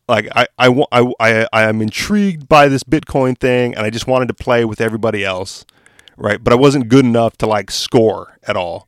like 0.07 0.27
I 0.35 0.47
I, 0.57 0.85
I 0.91 1.13
I 1.19 1.47
I 1.51 1.63
am 1.63 1.81
intrigued 1.81 2.47
by 2.47 2.67
this 2.67 2.83
Bitcoin 2.83 3.37
thing, 3.37 3.75
and 3.75 3.85
I 3.85 3.89
just 3.89 4.07
wanted 4.07 4.27
to 4.27 4.33
play 4.33 4.65
with 4.65 4.81
everybody 4.81 5.23
else, 5.23 5.65
right? 6.17 6.43
But 6.43 6.53
I 6.53 6.55
wasn't 6.55 6.89
good 6.89 7.05
enough 7.05 7.37
to 7.37 7.47
like 7.47 7.71
score 7.71 8.37
at 8.43 8.57
all. 8.57 8.87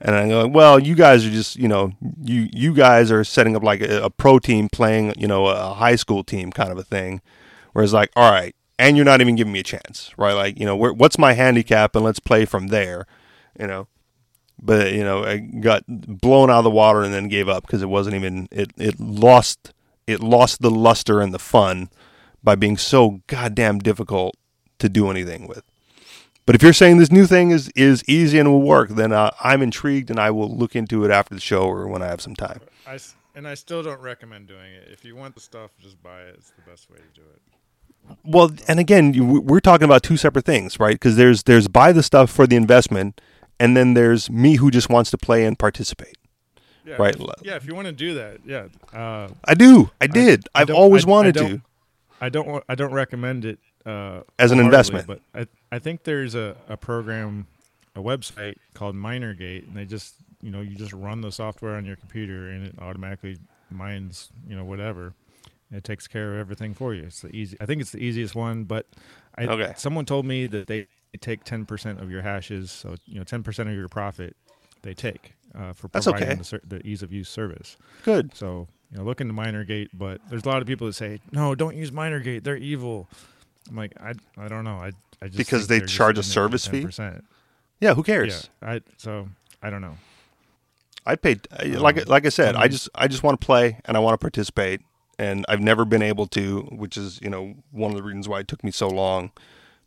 And 0.00 0.14
I 0.14 0.28
go, 0.28 0.46
well, 0.46 0.78
you 0.78 0.94
guys 0.94 1.26
are 1.26 1.30
just, 1.30 1.56
you 1.56 1.66
know, 1.66 1.92
you 2.22 2.48
you 2.52 2.72
guys 2.72 3.10
are 3.10 3.24
setting 3.24 3.56
up 3.56 3.64
like 3.64 3.80
a, 3.80 4.04
a 4.04 4.10
pro 4.10 4.38
team 4.38 4.68
playing, 4.70 5.12
you 5.16 5.26
know, 5.26 5.46
a 5.46 5.74
high 5.74 5.96
school 5.96 6.22
team 6.22 6.52
kind 6.52 6.70
of 6.70 6.78
a 6.78 6.84
thing. 6.84 7.20
Whereas, 7.72 7.92
like, 7.92 8.10
all 8.14 8.30
right, 8.30 8.54
and 8.78 8.96
you're 8.96 9.04
not 9.04 9.20
even 9.20 9.34
giving 9.34 9.52
me 9.52 9.58
a 9.58 9.64
chance, 9.64 10.12
right? 10.16 10.34
Like, 10.34 10.58
you 10.58 10.64
know, 10.64 10.76
what's 10.76 11.18
my 11.18 11.32
handicap, 11.32 11.96
and 11.96 12.04
let's 12.04 12.20
play 12.20 12.44
from 12.44 12.68
there, 12.68 13.06
you 13.58 13.66
know. 13.66 13.88
But 14.60 14.92
you 14.92 15.02
know, 15.02 15.24
I 15.24 15.38
got 15.38 15.82
blown 15.86 16.50
out 16.50 16.58
of 16.58 16.64
the 16.64 16.70
water 16.70 17.02
and 17.02 17.12
then 17.12 17.28
gave 17.28 17.48
up 17.48 17.66
because 17.66 17.82
it 17.82 17.88
wasn't 17.88 18.16
even 18.16 18.48
it. 18.50 18.70
It 18.76 19.00
lost 19.00 19.72
it 20.06 20.20
lost 20.20 20.62
the 20.62 20.70
luster 20.70 21.20
and 21.20 21.34
the 21.34 21.38
fun 21.38 21.90
by 22.42 22.54
being 22.54 22.76
so 22.76 23.20
goddamn 23.26 23.78
difficult 23.80 24.36
to 24.78 24.88
do 24.88 25.10
anything 25.10 25.46
with. 25.46 25.62
But 26.48 26.54
if 26.54 26.62
you're 26.62 26.72
saying 26.72 26.96
this 26.96 27.12
new 27.12 27.26
thing 27.26 27.50
is 27.50 27.68
is 27.76 28.02
easy 28.08 28.38
and 28.38 28.48
will 28.48 28.62
work, 28.62 28.88
then 28.88 29.12
uh, 29.12 29.30
I'm 29.44 29.60
intrigued 29.60 30.08
and 30.08 30.18
I 30.18 30.30
will 30.30 30.48
look 30.48 30.74
into 30.74 31.04
it 31.04 31.10
after 31.10 31.34
the 31.34 31.42
show 31.42 31.64
or 31.64 31.86
when 31.86 32.00
I 32.00 32.06
have 32.06 32.22
some 32.22 32.34
time. 32.34 32.60
I 32.86 32.98
and 33.34 33.46
I 33.46 33.52
still 33.52 33.82
don't 33.82 34.00
recommend 34.00 34.48
doing 34.48 34.72
it. 34.72 34.88
If 34.90 35.04
you 35.04 35.14
want 35.14 35.34
the 35.34 35.42
stuff, 35.42 35.72
just 35.78 36.02
buy 36.02 36.22
it. 36.22 36.36
It's 36.38 36.50
the 36.52 36.62
best 36.62 36.90
way 36.90 36.96
to 36.96 37.20
do 37.20 37.26
it. 37.34 38.16
Well, 38.24 38.50
and 38.66 38.80
again, 38.80 39.12
you, 39.12 39.26
we're 39.42 39.60
talking 39.60 39.84
about 39.84 40.02
two 40.02 40.16
separate 40.16 40.46
things, 40.46 40.80
right? 40.80 40.94
Because 40.94 41.16
there's 41.16 41.42
there's 41.42 41.68
buy 41.68 41.92
the 41.92 42.02
stuff 42.02 42.30
for 42.30 42.46
the 42.46 42.56
investment, 42.56 43.20
and 43.60 43.76
then 43.76 43.92
there's 43.92 44.30
me 44.30 44.56
who 44.56 44.70
just 44.70 44.88
wants 44.88 45.10
to 45.10 45.18
play 45.18 45.44
and 45.44 45.58
participate. 45.58 46.16
Yeah, 46.86 46.96
Right. 46.98 47.14
If, 47.14 47.26
yeah, 47.42 47.56
if 47.56 47.66
you 47.66 47.74
want 47.74 47.88
to 47.88 47.92
do 47.92 48.14
that, 48.14 48.38
yeah. 48.46 48.68
Uh, 48.98 49.28
I 49.44 49.52
do, 49.52 49.90
I 50.00 50.06
did, 50.06 50.48
I 50.54 50.60
I, 50.60 50.62
have 50.62 50.70
always 50.70 51.04
I- 51.04 51.08
I 51.08 51.10
wanted 51.10 51.34
don't- 51.34 51.50
to. 51.50 51.62
I 52.22 52.30
don't 52.30 52.64
I 52.70 52.74
don't 52.74 52.94
recommend 52.94 53.44
it 53.44 53.58
uh, 53.86 54.20
As 54.38 54.50
an 54.52 54.60
investment. 54.60 55.06
but 55.06 55.20
I 55.34 55.46
I 55.70 55.78
think 55.78 56.04
there's 56.04 56.34
a, 56.34 56.56
a 56.68 56.76
program, 56.76 57.46
a 57.94 58.00
website 58.00 58.56
called 58.74 58.94
MinerGate, 58.96 59.66
and 59.68 59.76
they 59.76 59.84
just 59.84 60.14
you 60.42 60.50
know 60.50 60.60
you 60.60 60.76
just 60.76 60.92
run 60.92 61.20
the 61.20 61.32
software 61.32 61.74
on 61.76 61.84
your 61.84 61.96
computer 61.96 62.48
and 62.50 62.66
it 62.66 62.74
automatically 62.80 63.38
mines 63.70 64.30
you 64.48 64.56
know 64.56 64.64
whatever. 64.64 65.14
It 65.70 65.84
takes 65.84 66.06
care 66.08 66.32
of 66.34 66.40
everything 66.40 66.72
for 66.72 66.94
you. 66.94 67.02
It's 67.04 67.20
the 67.20 67.34
easy. 67.34 67.56
I 67.60 67.66
think 67.66 67.80
it's 67.82 67.90
the 67.92 67.98
easiest 68.02 68.34
one, 68.34 68.64
but 68.64 68.86
I, 69.36 69.44
Okay. 69.46 69.74
someone 69.76 70.06
told 70.06 70.24
me 70.24 70.46
that 70.46 70.66
they 70.66 70.86
take 71.20 71.44
ten 71.44 71.66
percent 71.66 72.00
of 72.00 72.10
your 72.10 72.22
hashes, 72.22 72.70
so 72.70 72.94
you 73.06 73.18
know 73.18 73.24
ten 73.24 73.42
percent 73.42 73.68
of 73.68 73.74
your 73.74 73.88
profit 73.88 74.34
they 74.82 74.94
take 74.94 75.34
uh, 75.54 75.72
for 75.72 75.88
providing 75.88 76.22
okay. 76.28 76.34
the, 76.36 76.44
ser- 76.44 76.62
the 76.66 76.86
ease 76.86 77.02
of 77.02 77.12
use 77.12 77.28
service. 77.28 77.76
Good. 78.04 78.34
So 78.34 78.68
you 78.90 78.96
know, 78.98 79.04
look 79.04 79.20
into 79.20 79.34
MinerGate, 79.34 79.88
but 79.92 80.20
there's 80.30 80.44
a 80.44 80.48
lot 80.48 80.62
of 80.62 80.66
people 80.68 80.86
that 80.86 80.94
say, 80.94 81.20
"No, 81.32 81.54
don't 81.54 81.76
use 81.76 81.90
MinerGate; 81.90 82.44
they're 82.44 82.56
evil." 82.56 83.06
I'm 83.68 83.76
like, 83.76 83.92
I, 84.00 84.14
I 84.36 84.48
don't 84.48 84.64
know. 84.64 84.76
I, 84.76 84.92
I 85.20 85.26
just 85.26 85.36
Because 85.36 85.66
they 85.68 85.80
charge 85.80 86.16
a 86.16 86.20
in 86.20 86.20
it 86.20 86.24
for 86.26 86.32
service 86.32 86.66
fee? 86.66 86.84
10%. 86.84 87.22
Yeah, 87.80 87.94
who 87.94 88.00
Yeah, 88.00 88.04
cares? 88.04 88.50
I 88.62 88.80
so 88.96 89.28
I 89.62 89.70
don't 89.70 89.80
know. 89.80 89.96
I 91.06 91.16
paid 91.16 91.46
like 91.64 91.96
Um, 91.98 92.04
like 92.06 92.26
I 92.26 92.28
said, 92.28 92.54
I 92.56 92.64
um, 92.64 92.70
just 92.70 92.88
I 92.94 93.08
just 93.08 93.22
want 93.22 93.40
to 93.40 93.44
play 93.44 93.80
and 93.84 93.96
I 93.96 94.00
want 94.00 94.14
to 94.14 94.18
participate, 94.18 94.80
and 95.18 95.44
I've 95.48 95.60
never 95.60 95.84
been 95.84 96.02
able 96.02 96.26
to, 96.28 96.62
which 96.72 96.96
is 96.96 97.20
you 97.22 97.30
know 97.30 97.54
one 97.70 97.90
of 97.90 97.96
the 97.96 98.02
reasons 98.02 98.28
why 98.28 98.40
it 98.40 98.48
took 98.48 98.62
me 98.64 98.70
so 98.70 98.88
long 98.88 99.30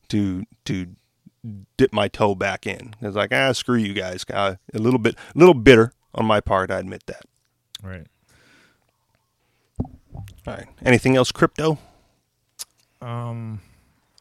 to 0.09 0.43
to 0.65 0.87
dip 1.77 1.91
my 1.93 2.07
toe 2.07 2.33
back 2.33 2.65
in. 2.65 2.95
It's 3.01 3.15
like 3.15 3.33
ah 3.33 3.51
screw 3.51 3.77
you 3.77 3.93
guys, 3.93 4.25
uh, 4.33 4.55
a 4.73 4.79
little 4.79 4.99
bit 4.99 5.15
a 5.35 5.37
little 5.37 5.53
bitter 5.53 5.93
on 6.15 6.25
my 6.25 6.39
part. 6.39 6.71
I 6.71 6.79
admit 6.79 7.05
that. 7.07 7.23
Right. 7.83 8.07
All 10.47 10.53
right, 10.55 10.67
anything 10.83 11.15
else 11.15 11.31
crypto? 11.31 11.77
Um, 13.01 13.61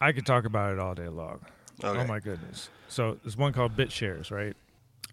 I 0.00 0.12
could 0.12 0.26
talk 0.26 0.44
about 0.44 0.72
it 0.72 0.78
all 0.78 0.94
day 0.94 1.08
long. 1.08 1.40
Okay. 1.82 1.98
Oh 1.98 2.04
my 2.06 2.20
goodness. 2.20 2.68
So 2.88 3.18
there's 3.22 3.36
one 3.36 3.52
called 3.52 3.76
BitShares, 3.76 4.30
right? 4.30 4.56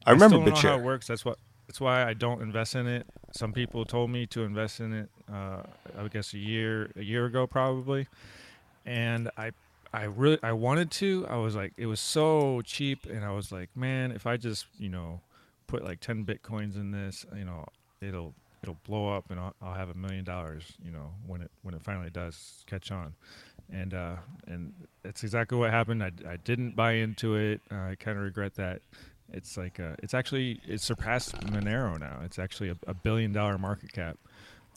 I 0.05 0.11
remember 0.11 0.37
still 0.37 0.45
don't 0.45 0.63
know 0.63 0.69
how 0.69 0.77
it 0.77 0.83
works. 0.83 1.07
That's 1.07 1.25
what. 1.25 1.37
That's 1.67 1.81
why 1.81 2.07
I 2.07 2.13
don't 2.13 2.41
invest 2.41 2.75
in 2.75 2.87
it. 2.87 3.05
Some 3.33 3.51
people 3.51 3.83
told 3.83 4.09
me 4.09 4.25
to 4.27 4.43
invest 4.43 4.79
in 4.79 4.93
it. 4.93 5.09
Uh, 5.29 5.63
I 5.99 6.07
guess 6.07 6.33
a 6.33 6.37
year, 6.37 6.89
a 6.95 7.01
year 7.03 7.25
ago, 7.25 7.45
probably. 7.45 8.07
And 8.85 9.29
I, 9.37 9.51
I 9.93 10.05
really, 10.05 10.39
I 10.41 10.53
wanted 10.53 10.91
to. 10.91 11.27
I 11.29 11.35
was 11.35 11.57
like, 11.57 11.73
it 11.75 11.87
was 11.87 11.99
so 11.99 12.61
cheap, 12.63 13.05
and 13.05 13.25
I 13.25 13.31
was 13.31 13.51
like, 13.51 13.67
man, 13.75 14.13
if 14.13 14.25
I 14.25 14.37
just, 14.37 14.67
you 14.79 14.87
know, 14.87 15.19
put 15.67 15.83
like 15.83 15.99
ten 15.99 16.23
bitcoins 16.23 16.77
in 16.77 16.91
this, 16.91 17.25
you 17.35 17.43
know, 17.43 17.65
it'll, 17.99 18.33
it'll 18.63 18.79
blow 18.85 19.13
up, 19.13 19.29
and 19.29 19.37
I'll, 19.37 19.53
I'll 19.61 19.73
have 19.73 19.89
a 19.89 19.93
million 19.93 20.23
dollars, 20.23 20.63
you 20.81 20.91
know, 20.91 21.11
when 21.25 21.41
it, 21.41 21.51
when 21.63 21.73
it 21.73 21.81
finally 21.83 22.09
does 22.09 22.63
catch 22.65 22.93
on. 22.93 23.13
And 23.71 23.93
uh, 23.93 24.15
and 24.47 24.73
that's 25.03 25.23
exactly 25.23 25.57
what 25.57 25.71
happened. 25.71 26.03
I, 26.03 26.11
I 26.27 26.37
didn't 26.37 26.75
buy 26.75 26.93
into 26.93 27.35
it. 27.35 27.61
I 27.69 27.95
kind 27.99 28.17
of 28.17 28.23
regret 28.23 28.55
that. 28.55 28.81
It's 29.31 29.57
like 29.57 29.79
uh, 29.79 29.95
it's 30.01 30.13
actually 30.13 30.61
it 30.65 30.79
surpassed 30.81 31.35
Monero 31.41 31.99
now. 31.99 32.21
It's 32.23 32.39
actually 32.39 32.69
a, 32.69 32.77
a 32.87 32.93
billion 32.93 33.33
dollar 33.33 33.57
market 33.57 33.91
cap. 33.91 34.17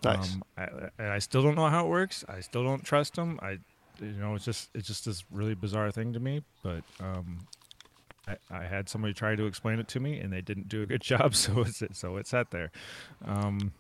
Nice. 0.03 0.35
Um, 0.35 0.42
I, 0.57 0.68
I 0.98 1.09
I 1.14 1.18
still 1.18 1.42
don't 1.42 1.55
know 1.55 1.68
how 1.68 1.87
it 1.87 1.88
works. 1.88 2.24
I 2.29 2.40
still 2.40 2.64
don't 2.64 2.85
trust 2.85 3.14
them. 3.14 3.38
I, 3.42 3.59
you 4.00 4.12
know, 4.12 4.35
it's 4.35 4.44
just 4.44 4.70
it's 4.74 4.88
just 4.88 5.05
this 5.05 5.24
really 5.31 5.55
bizarre 5.55 5.92
thing 5.92 6.12
to 6.14 6.20
me. 6.20 6.42
But 6.64 6.83
um, 6.98 7.46
I, 8.26 8.37
I 8.50 8.64
had 8.64 8.88
somebody 8.88 9.14
try 9.14 9.37
to 9.37 9.46
explain 9.46 9.79
it 9.79 9.88
to 9.88 10.00
me, 10.00 10.18
and 10.18 10.33
they 10.33 10.40
didn't 10.40 10.68
do 10.68 10.83
a 10.83 10.87
good 10.87 11.00
job. 11.12 11.35
So 11.35 11.61
it's 11.61 11.83
so 11.92 12.16
it 12.16 12.26
sat 12.26 12.50
there. 12.50 12.72
Um, 13.24 13.72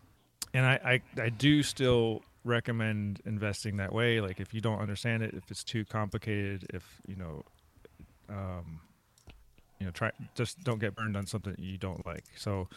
and 0.54 0.66
I, 0.66 1.00
I 1.18 1.22
I 1.22 1.28
do 1.30 1.62
still 1.62 2.22
recommend 2.44 3.20
investing 3.24 3.76
that 3.78 3.92
way. 3.92 4.20
Like 4.20 4.40
if 4.40 4.54
you 4.54 4.60
don't 4.60 4.78
understand 4.80 5.22
it, 5.22 5.34
if 5.34 5.50
it's 5.50 5.64
too 5.64 5.84
complicated, 5.84 6.66
if 6.72 6.84
you 7.06 7.16
know, 7.16 7.42
um, 8.28 8.80
you 9.78 9.86
know, 9.86 9.92
try 9.92 10.10
just 10.34 10.62
don't 10.64 10.78
get 10.78 10.94
burned 10.94 11.16
on 11.16 11.26
something 11.26 11.54
you 11.58 11.78
don't 11.78 12.04
like. 12.06 12.24
So. 12.36 12.68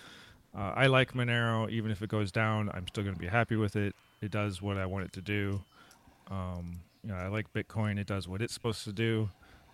Uh, 0.56 0.71
I 0.76 0.86
like 0.86 1.13
Monero. 1.13 1.67
Even 1.71 1.89
if 1.89 2.04
it 2.04 2.10
goes 2.10 2.32
down, 2.32 2.69
I'm 2.76 2.88
still 2.88 3.04
going 3.04 3.15
to 3.15 3.19
be 3.19 3.26
happy 3.26 3.56
with 3.56 3.76
it. 3.76 3.95
It 4.21 4.30
does 4.30 4.62
what 4.62 4.78
I 4.78 4.86
want 4.86 5.06
it 5.06 5.13
to 5.13 5.21
do. 5.21 5.60
Um, 6.30 6.82
you 7.04 7.10
know, 7.10 7.15
I 7.15 7.28
like 7.28 7.52
Bitcoin. 7.54 7.99
It 7.99 8.06
does 8.06 8.28
what 8.28 8.39
it's 8.39 8.54
supposed 8.54 8.84
to 8.84 8.93
do. 8.93 9.30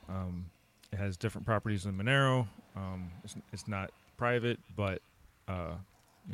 Um, 0.07 0.45
it 0.91 0.97
has 0.97 1.17
different 1.17 1.45
properties 1.45 1.83
than 1.83 1.97
Monero. 1.97 2.47
Um, 2.75 3.11
it's, 3.23 3.35
it's 3.51 3.67
not 3.67 3.91
private, 4.17 4.59
but 4.75 5.01
uh, 5.47 5.73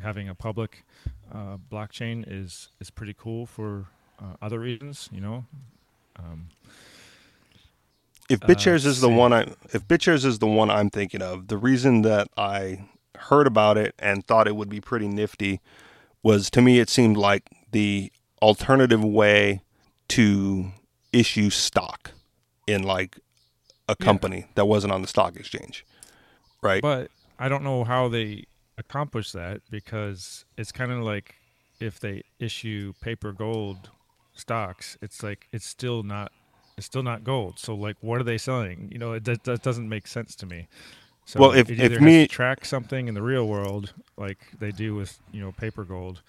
having 0.02 0.30
a 0.30 0.36
public 0.36 0.84
uh, 1.32 1.58
blockchain 1.72 2.24
is 2.28 2.70
is 2.80 2.90
pretty 2.90 3.16
cool 3.18 3.46
for 3.46 3.88
uh, 4.20 4.36
other 4.42 4.60
reasons. 4.60 5.10
You 5.12 5.22
know, 5.22 5.46
um, 6.18 6.50
if 8.30 8.44
Uh, 8.44 8.48
BitShares 8.48 8.86
is 8.86 9.02
the 9.02 9.10
one 9.10 9.34
I 9.34 9.42
if 9.74 9.88
BitShares 9.88 10.26
is 10.26 10.40
the 10.40 10.48
one 10.48 10.70
I'm 10.70 10.90
thinking 10.90 11.22
of, 11.22 11.48
the 11.48 11.58
reason 11.58 12.02
that 12.04 12.28
I 12.38 12.88
heard 13.18 13.48
about 13.48 13.78
it 13.78 13.96
and 14.00 14.26
thought 14.26 14.48
it 14.48 14.56
would 14.56 14.70
be 14.70 14.82
pretty 14.82 15.08
nifty 15.08 15.62
was 16.24 16.50
to 16.52 16.62
me 16.62 16.80
it 16.80 16.90
seemed 16.90 17.18
like 17.18 17.44
the 17.72 18.12
alternative 18.42 19.04
way 19.04 19.62
to 20.10 20.72
issue 21.14 21.50
stock 21.50 22.12
in 22.68 22.84
like 22.84 23.18
a 23.88 23.96
company 23.96 24.48
that 24.56 24.66
wasn't 24.66 24.92
on 24.92 25.02
the 25.02 25.08
stock 25.08 25.36
exchange. 25.36 25.86
Right? 26.62 26.82
But 26.82 27.12
I 27.38 27.48
don't 27.48 27.64
know 27.64 27.84
how 27.84 28.08
they 28.08 28.46
accomplish 28.78 29.32
that 29.32 29.62
because 29.70 30.46
it's 30.58 30.72
kind 30.72 30.92
of 30.92 31.00
like 31.00 31.36
if 31.80 32.00
they 32.00 32.24
issue 32.40 32.94
paper 33.02 33.32
gold 33.32 33.90
stocks, 34.34 34.98
it's 35.02 35.24
like 35.24 35.48
it's 35.52 35.66
still 35.66 36.04
not 36.04 36.32
it's 36.78 36.86
still 36.86 37.04
not 37.04 37.24
gold. 37.24 37.58
So 37.60 37.74
like, 37.76 37.98
what 38.02 38.20
are 38.20 38.24
they 38.24 38.38
selling? 38.38 38.90
You 38.92 38.98
know, 39.00 39.14
it 39.14 39.24
that, 39.26 39.44
that 39.46 39.64
doesn't 39.64 39.88
make 39.88 40.08
sense 40.08 40.36
to 40.36 40.46
me. 40.46 40.68
So 41.26 41.40
Well, 41.40 41.52
if- 41.52 41.70
if 41.72 42.02
me- 42.02 42.28
track 42.28 42.66
something 42.66 43.08
in 43.08 43.14
the 43.14 43.22
real 43.22 43.48
world 43.48 43.94
like 44.18 44.38
they 44.60 44.72
do 44.72 44.94
with 44.96 45.20
you 45.32 45.42
know 45.42 45.52
paper 45.54 45.84
gold, 45.84 46.22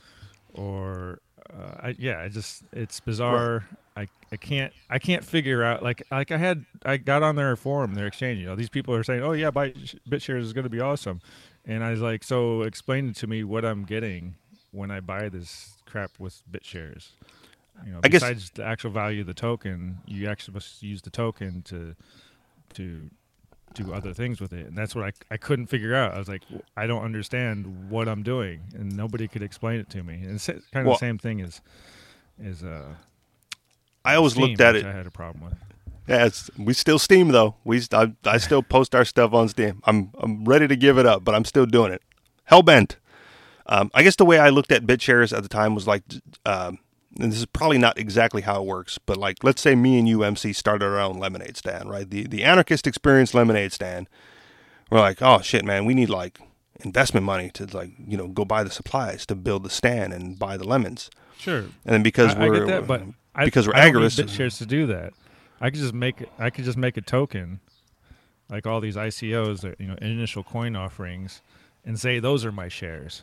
or 0.54 1.20
uh, 1.52 1.88
I, 1.88 1.96
yeah, 1.98 2.20
I 2.20 2.28
just 2.28 2.62
it's 2.72 3.00
bizarre. 3.00 3.66
I, 3.96 4.08
I 4.30 4.36
can't 4.36 4.72
I 4.90 4.98
can't 4.98 5.24
figure 5.24 5.62
out 5.62 5.82
like 5.82 6.02
like 6.10 6.30
I 6.30 6.36
had 6.36 6.66
I 6.84 6.96
got 6.98 7.22
on 7.22 7.36
their 7.36 7.56
forum 7.56 7.94
their 7.94 8.06
exchange 8.06 8.38
you 8.38 8.44
know 8.46 8.54
these 8.54 8.68
people 8.68 8.94
are 8.94 9.02
saying 9.02 9.22
oh 9.22 9.32
yeah 9.32 9.50
buy 9.50 9.70
BitShares 9.70 10.40
is 10.42 10.52
going 10.52 10.64
to 10.64 10.70
be 10.70 10.80
awesome 10.80 11.22
and 11.66 11.82
I 11.84 11.90
was 11.90 12.00
like 12.00 12.22
so 12.24 12.62
explain 12.62 13.12
to 13.14 13.26
me 13.26 13.44
what 13.44 13.64
I'm 13.64 13.84
getting 13.84 14.36
when 14.72 14.90
I 14.90 15.00
buy 15.00 15.28
this 15.28 15.72
crap 15.86 16.12
with 16.18 16.42
BitShares 16.50 17.08
you 17.84 17.92
know 17.92 18.00
I 18.04 18.08
guess- 18.08 18.22
besides 18.22 18.50
the 18.50 18.64
actual 18.64 18.90
value 18.90 19.20
of 19.22 19.26
the 19.26 19.34
token 19.34 19.98
you 20.06 20.28
actually 20.28 20.54
must 20.54 20.82
use 20.82 21.02
the 21.02 21.10
token 21.10 21.62
to 21.62 21.94
to 22.74 23.10
do 23.74 23.92
other 23.92 24.14
things 24.14 24.40
with 24.40 24.54
it. 24.54 24.64
And 24.66 24.78
that's 24.78 24.94
what 24.94 25.04
I, 25.04 25.12
I 25.30 25.36
couldn't 25.36 25.66
figure 25.66 25.94
out. 25.94 26.14
I 26.14 26.18
was 26.18 26.28
like 26.28 26.42
I 26.78 26.86
don't 26.86 27.02
understand 27.04 27.90
what 27.90 28.08
I'm 28.08 28.22
doing. 28.22 28.60
And 28.74 28.96
nobody 28.96 29.28
could 29.28 29.42
explain 29.42 29.80
it 29.80 29.90
to 29.90 30.02
me. 30.02 30.14
And 30.14 30.36
it's 30.36 30.46
kind 30.46 30.62
of 30.76 30.84
Well- 30.86 30.94
the 30.94 30.98
same 31.00 31.18
thing 31.18 31.42
as 31.42 31.60
as 32.42 32.62
uh 32.64 32.94
I 34.02 34.14
always 34.14 34.32
Steem, 34.32 34.46
looked 34.50 34.60
at 34.62 34.74
which 34.76 34.84
it 34.84 34.88
I 34.88 34.92
had 34.92 35.06
a 35.06 35.10
problem 35.10 35.44
with. 35.44 35.58
Yeah, 36.06 36.26
it's, 36.26 36.50
we 36.56 36.72
still 36.72 36.98
Steem 36.98 37.28
though. 37.28 37.56
We 37.64 37.82
I, 37.92 38.12
I 38.24 38.38
still 38.38 38.62
post 38.62 38.94
our 38.94 39.04
stuff 39.04 39.32
on 39.32 39.48
Steem. 39.48 39.82
I'm 39.84 40.10
I'm 40.18 40.44
ready 40.44 40.68
to 40.68 40.76
give 40.76 40.98
it 40.98 41.06
up, 41.06 41.24
but 41.24 41.34
I'm 41.34 41.44
still 41.44 41.66
doing 41.66 41.92
it. 41.92 42.02
Hellbent. 42.50 42.96
Um, 43.66 43.90
I 43.94 44.02
guess 44.04 44.14
the 44.14 44.24
way 44.24 44.38
I 44.38 44.50
looked 44.50 44.70
at 44.70 44.86
BitShares 44.86 45.36
at 45.36 45.42
the 45.42 45.48
time 45.48 45.74
was 45.74 45.88
like, 45.88 46.04
um, 46.44 46.78
and 47.18 47.32
this 47.32 47.40
is 47.40 47.46
probably 47.46 47.78
not 47.78 47.98
exactly 47.98 48.42
how 48.42 48.62
it 48.62 48.66
works, 48.66 48.98
but 48.98 49.16
like 49.16 49.42
let's 49.42 49.60
say 49.60 49.74
me 49.74 49.98
and 49.98 50.06
UMC 50.06 50.54
started 50.54 50.84
our 50.84 51.00
own 51.00 51.18
lemonade 51.18 51.56
stand, 51.56 51.90
right? 51.90 52.08
The 52.08 52.26
the 52.28 52.44
anarchist 52.44 52.86
experience 52.86 53.34
lemonade 53.34 53.72
stand. 53.72 54.08
We're 54.90 55.00
like, 55.00 55.20
oh 55.20 55.40
shit, 55.40 55.64
man, 55.64 55.84
we 55.84 55.94
need 55.94 56.10
like 56.10 56.38
investment 56.84 57.24
money 57.24 57.50
to 57.50 57.64
like 57.76 57.90
you 58.06 58.16
know 58.16 58.28
go 58.28 58.44
buy 58.44 58.62
the 58.62 58.70
supplies 58.70 59.26
to 59.26 59.34
build 59.34 59.64
the 59.64 59.70
stand 59.70 60.12
and 60.12 60.38
buy 60.38 60.56
the 60.56 60.64
lemons. 60.64 61.10
Sure, 61.38 61.58
And 61.58 61.72
then 61.84 62.02
because 62.02 62.34
I, 62.34 62.44
I 62.44 62.48
we're 62.48 62.58
get 62.60 62.66
that, 62.68 62.86
but 62.86 63.02
I, 63.34 63.44
because 63.44 63.66
we're 63.66 63.74
I 63.74 63.86
need 63.86 63.94
agorists- 63.94 64.22
BitShares 64.24 64.58
to 64.58 64.66
do 64.66 64.86
that. 64.86 65.12
I 65.60 65.70
could 65.70 65.80
just 65.80 65.94
make 65.94 66.24
I 66.38 66.50
could 66.50 66.64
just 66.64 66.78
make 66.78 66.96
a 66.96 67.00
token, 67.00 67.60
like 68.50 68.66
all 68.66 68.80
these 68.80 68.96
ICOs, 68.96 69.60
that, 69.62 69.80
you 69.80 69.86
know, 69.86 69.94
initial 70.00 70.42
coin 70.42 70.76
offerings, 70.76 71.40
and 71.84 71.98
say 71.98 72.18
those 72.18 72.44
are 72.44 72.52
my 72.52 72.68
shares. 72.68 73.22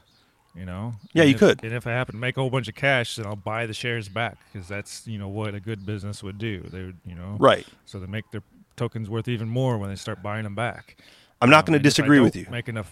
You 0.56 0.66
know. 0.66 0.94
Yeah, 1.14 1.24
And 1.24 1.30
you 1.30 1.34
if- 1.36 1.40
could. 1.40 1.64
And 1.64 1.74
if 1.74 1.88
I 1.88 1.92
happen 1.92 2.14
to 2.14 2.20
make 2.20 2.38
a 2.38 2.40
whole 2.42 2.52
bunch 2.52 2.68
of 2.68 2.76
cash, 2.76 3.16
then 3.16 3.26
I'll 3.26 3.36
buy 3.36 3.66
the 3.66 3.74
shares 3.74 4.08
back 4.08 4.38
because 4.52 4.68
that's 4.68 5.08
you 5.08 5.18
know 5.18 5.28
what 5.28 5.56
a 5.56 5.60
good 5.60 5.84
business 5.86 6.22
would 6.22 6.38
do. 6.38 6.62
They 6.72 6.84
would 6.84 6.98
you 7.06 7.16
know 7.16 7.38
right. 7.40 7.66
so 7.86 8.00
they 8.00 8.06
make 8.08 8.30
their 8.32 8.44
tokens 8.76 9.10
worth 9.10 9.28
even 9.28 9.48
more 9.50 9.78
when 9.80 9.90
they 9.90 9.96
start 9.96 10.22
buying 10.22 10.44
them 10.44 10.54
back. 10.56 10.98
I'm 11.42 11.50
not 11.50 11.60
Um, 11.60 11.66
going 11.66 11.74
to 11.74 11.78
and 11.78 11.86
if 11.86 11.88
I 11.88 11.90
disagree 11.90 12.20
with 12.20 12.36
you. 12.36 12.46
Make 12.52 12.70
enough, 12.70 12.92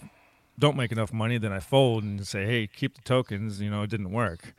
don't 0.58 0.76
make 0.76 0.90
enough 0.92 1.12
money, 1.12 1.38
then 1.38 1.52
I 1.52 1.60
fold 1.60 2.02
and 2.04 2.26
say, 2.26 2.44
"Hey, 2.46 2.66
keep 2.66 2.94
the 2.96 3.00
tokens." 3.02 3.60
You 3.60 3.70
know, 3.70 3.82
it 3.82 3.90
didn't 3.90 4.10
work. 4.10 4.54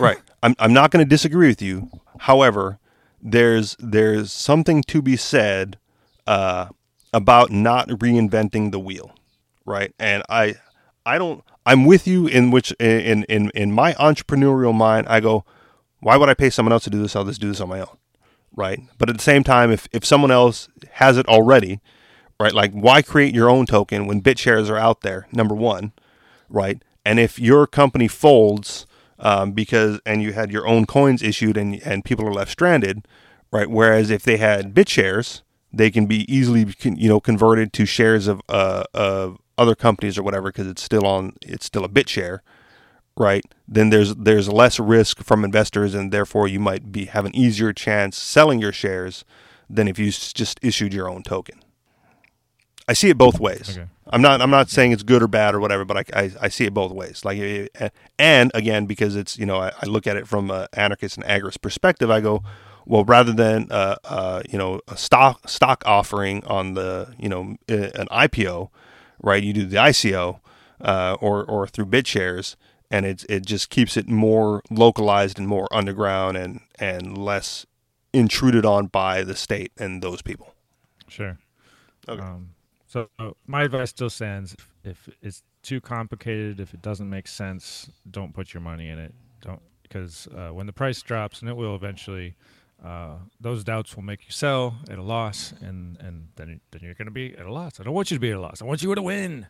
right. 0.00 0.18
I'm 0.42 0.54
I'm 0.58 0.72
not 0.72 0.90
going 0.90 1.04
to 1.04 1.08
disagree 1.08 1.48
with 1.48 1.60
you. 1.62 1.90
However, 2.20 2.78
there's 3.22 3.76
there's 3.78 4.32
something 4.32 4.82
to 4.82 5.00
be 5.00 5.16
said 5.16 5.78
uh, 6.26 6.66
about 7.12 7.50
not 7.50 7.88
reinventing 7.88 8.72
the 8.72 8.80
wheel, 8.80 9.14
right? 9.64 9.94
And 9.98 10.22
I 10.28 10.56
I 11.06 11.18
don't 11.18 11.44
I'm 11.64 11.84
with 11.84 12.06
you 12.06 12.26
in 12.26 12.50
which 12.50 12.72
in 12.72 13.24
in 13.24 13.50
in 13.54 13.72
my 13.72 13.92
entrepreneurial 13.94 14.74
mind 14.74 15.06
I 15.08 15.20
go, 15.20 15.44
why 16.00 16.16
would 16.16 16.28
I 16.28 16.34
pay 16.34 16.50
someone 16.50 16.72
else 16.72 16.84
to 16.84 16.90
do 16.90 17.00
this? 17.00 17.14
I'll 17.14 17.24
just 17.24 17.40
do 17.40 17.48
this 17.48 17.60
on 17.60 17.68
my 17.68 17.80
own, 17.80 17.96
right? 18.54 18.80
But 18.98 19.08
at 19.08 19.16
the 19.16 19.22
same 19.22 19.44
time, 19.44 19.70
if 19.70 19.88
if 19.92 20.04
someone 20.04 20.32
else 20.32 20.68
has 20.92 21.16
it 21.16 21.26
already, 21.28 21.80
right? 22.40 22.52
Like 22.52 22.72
why 22.72 23.02
create 23.02 23.34
your 23.34 23.48
own 23.48 23.66
token 23.66 24.06
when 24.06 24.20
BitShares 24.20 24.68
are 24.68 24.78
out 24.78 25.02
there? 25.02 25.28
Number 25.32 25.54
one, 25.54 25.92
right? 26.48 26.82
And 27.04 27.20
if 27.20 27.38
your 27.38 27.66
company 27.66 28.08
folds 28.08 28.86
um, 29.22 29.52
because 29.52 30.00
and 30.04 30.22
you 30.22 30.32
had 30.34 30.52
your 30.52 30.66
own 30.66 30.84
coins 30.84 31.22
issued 31.22 31.56
and 31.56 31.80
and 31.86 32.04
people 32.04 32.26
are 32.26 32.34
left 32.34 32.50
stranded, 32.50 33.06
right? 33.50 33.70
Whereas 33.70 34.10
if 34.10 34.24
they 34.24 34.36
had 34.36 34.74
BitShares, 34.74 35.42
they 35.72 35.90
can 35.90 36.06
be 36.06 36.30
easily 36.32 36.66
you 36.82 37.08
know 37.08 37.20
converted 37.20 37.72
to 37.74 37.86
shares 37.86 38.26
of 38.26 38.42
uh, 38.48 38.84
of 38.92 39.38
other 39.56 39.74
companies 39.74 40.18
or 40.18 40.22
whatever 40.22 40.50
because 40.50 40.66
it's 40.66 40.82
still 40.82 41.06
on 41.06 41.34
it's 41.40 41.64
still 41.64 41.84
a 41.84 41.88
BitShare, 41.88 42.40
right? 43.16 43.44
Then 43.68 43.90
there's 43.90 44.14
there's 44.16 44.48
less 44.48 44.80
risk 44.80 45.22
from 45.22 45.44
investors 45.44 45.94
and 45.94 46.12
therefore 46.12 46.48
you 46.48 46.58
might 46.58 46.90
be 46.90 47.06
have 47.06 47.24
an 47.24 47.34
easier 47.34 47.72
chance 47.72 48.18
selling 48.18 48.60
your 48.60 48.72
shares 48.72 49.24
than 49.70 49.86
if 49.88 49.98
you 49.98 50.10
just 50.10 50.58
issued 50.62 50.92
your 50.92 51.08
own 51.08 51.22
token. 51.22 51.62
I 52.92 52.94
see 52.94 53.08
it 53.08 53.16
both 53.16 53.40
ways. 53.40 53.70
Okay. 53.70 53.88
I'm 54.06 54.20
not. 54.20 54.42
I'm 54.42 54.50
not 54.50 54.68
saying 54.68 54.92
it's 54.92 55.02
good 55.02 55.22
or 55.22 55.26
bad 55.26 55.54
or 55.54 55.60
whatever, 55.60 55.86
but 55.86 55.96
I, 55.96 56.24
I, 56.24 56.32
I 56.42 56.48
see 56.50 56.66
it 56.66 56.74
both 56.74 56.92
ways. 56.92 57.24
Like, 57.24 57.38
eh, 57.38 57.88
and 58.18 58.50
again, 58.52 58.84
because 58.84 59.16
it's 59.16 59.38
you 59.38 59.46
know, 59.46 59.56
I, 59.56 59.72
I 59.80 59.86
look 59.86 60.06
at 60.06 60.18
it 60.18 60.28
from 60.28 60.50
an 60.50 60.66
anarchist 60.74 61.16
and 61.16 61.24
agorist 61.24 61.62
perspective. 61.62 62.10
I 62.10 62.20
go, 62.20 62.42
well, 62.84 63.02
rather 63.02 63.32
than 63.32 63.68
uh, 63.70 63.96
uh, 64.04 64.42
you 64.46 64.58
know 64.58 64.82
a 64.88 64.98
stock 64.98 65.48
stock 65.48 65.82
offering 65.86 66.44
on 66.44 66.74
the 66.74 67.14
you 67.18 67.30
know 67.30 67.56
eh, 67.66 67.88
an 67.94 68.08
IPO, 68.08 68.68
right? 69.22 69.42
You 69.42 69.54
do 69.54 69.64
the 69.64 69.78
ICO 69.78 70.40
uh, 70.82 71.16
or 71.18 71.42
or 71.42 71.66
through 71.66 71.86
BitShares, 71.86 72.56
and 72.90 73.06
it 73.06 73.24
it 73.26 73.46
just 73.46 73.70
keeps 73.70 73.96
it 73.96 74.06
more 74.06 74.60
localized 74.68 75.38
and 75.38 75.48
more 75.48 75.66
underground 75.72 76.36
and 76.36 76.60
and 76.78 77.16
less 77.16 77.64
intruded 78.12 78.66
on 78.66 78.88
by 78.88 79.22
the 79.22 79.34
state 79.34 79.72
and 79.78 80.02
those 80.02 80.20
people. 80.20 80.52
Sure. 81.08 81.38
Okay. 82.06 82.20
Um, 82.20 82.50
so 82.92 83.08
uh, 83.18 83.30
my 83.46 83.62
advice 83.62 83.88
still 83.88 84.10
stands: 84.10 84.54
if 84.84 85.08
it's 85.22 85.42
too 85.62 85.80
complicated, 85.80 86.60
if 86.60 86.74
it 86.74 86.82
doesn't 86.82 87.08
make 87.08 87.26
sense, 87.26 87.88
don't 88.10 88.34
put 88.34 88.52
your 88.52 88.60
money 88.60 88.90
in 88.90 88.98
it. 88.98 89.14
Don't 89.40 89.62
because 89.82 90.28
uh, 90.36 90.50
when 90.50 90.66
the 90.66 90.74
price 90.74 91.00
drops, 91.00 91.40
and 91.40 91.48
it 91.48 91.56
will 91.56 91.74
eventually, 91.74 92.34
uh, 92.84 93.14
those 93.40 93.64
doubts 93.64 93.96
will 93.96 94.02
make 94.02 94.26
you 94.26 94.30
sell 94.30 94.76
at 94.90 94.98
a 94.98 95.02
loss, 95.02 95.54
and 95.62 95.96
and 96.00 96.28
then 96.36 96.60
then 96.70 96.82
you're 96.82 96.92
going 96.92 97.06
to 97.06 97.12
be 97.12 97.34
at 97.34 97.46
a 97.46 97.52
loss. 97.52 97.80
I 97.80 97.82
don't 97.82 97.94
want 97.94 98.10
you 98.10 98.18
to 98.18 98.20
be 98.20 98.30
at 98.30 98.36
a 98.36 98.40
loss. 98.40 98.60
I 98.60 98.66
want 98.66 98.82
you 98.82 98.94
to 98.94 99.02
win. 99.02 99.46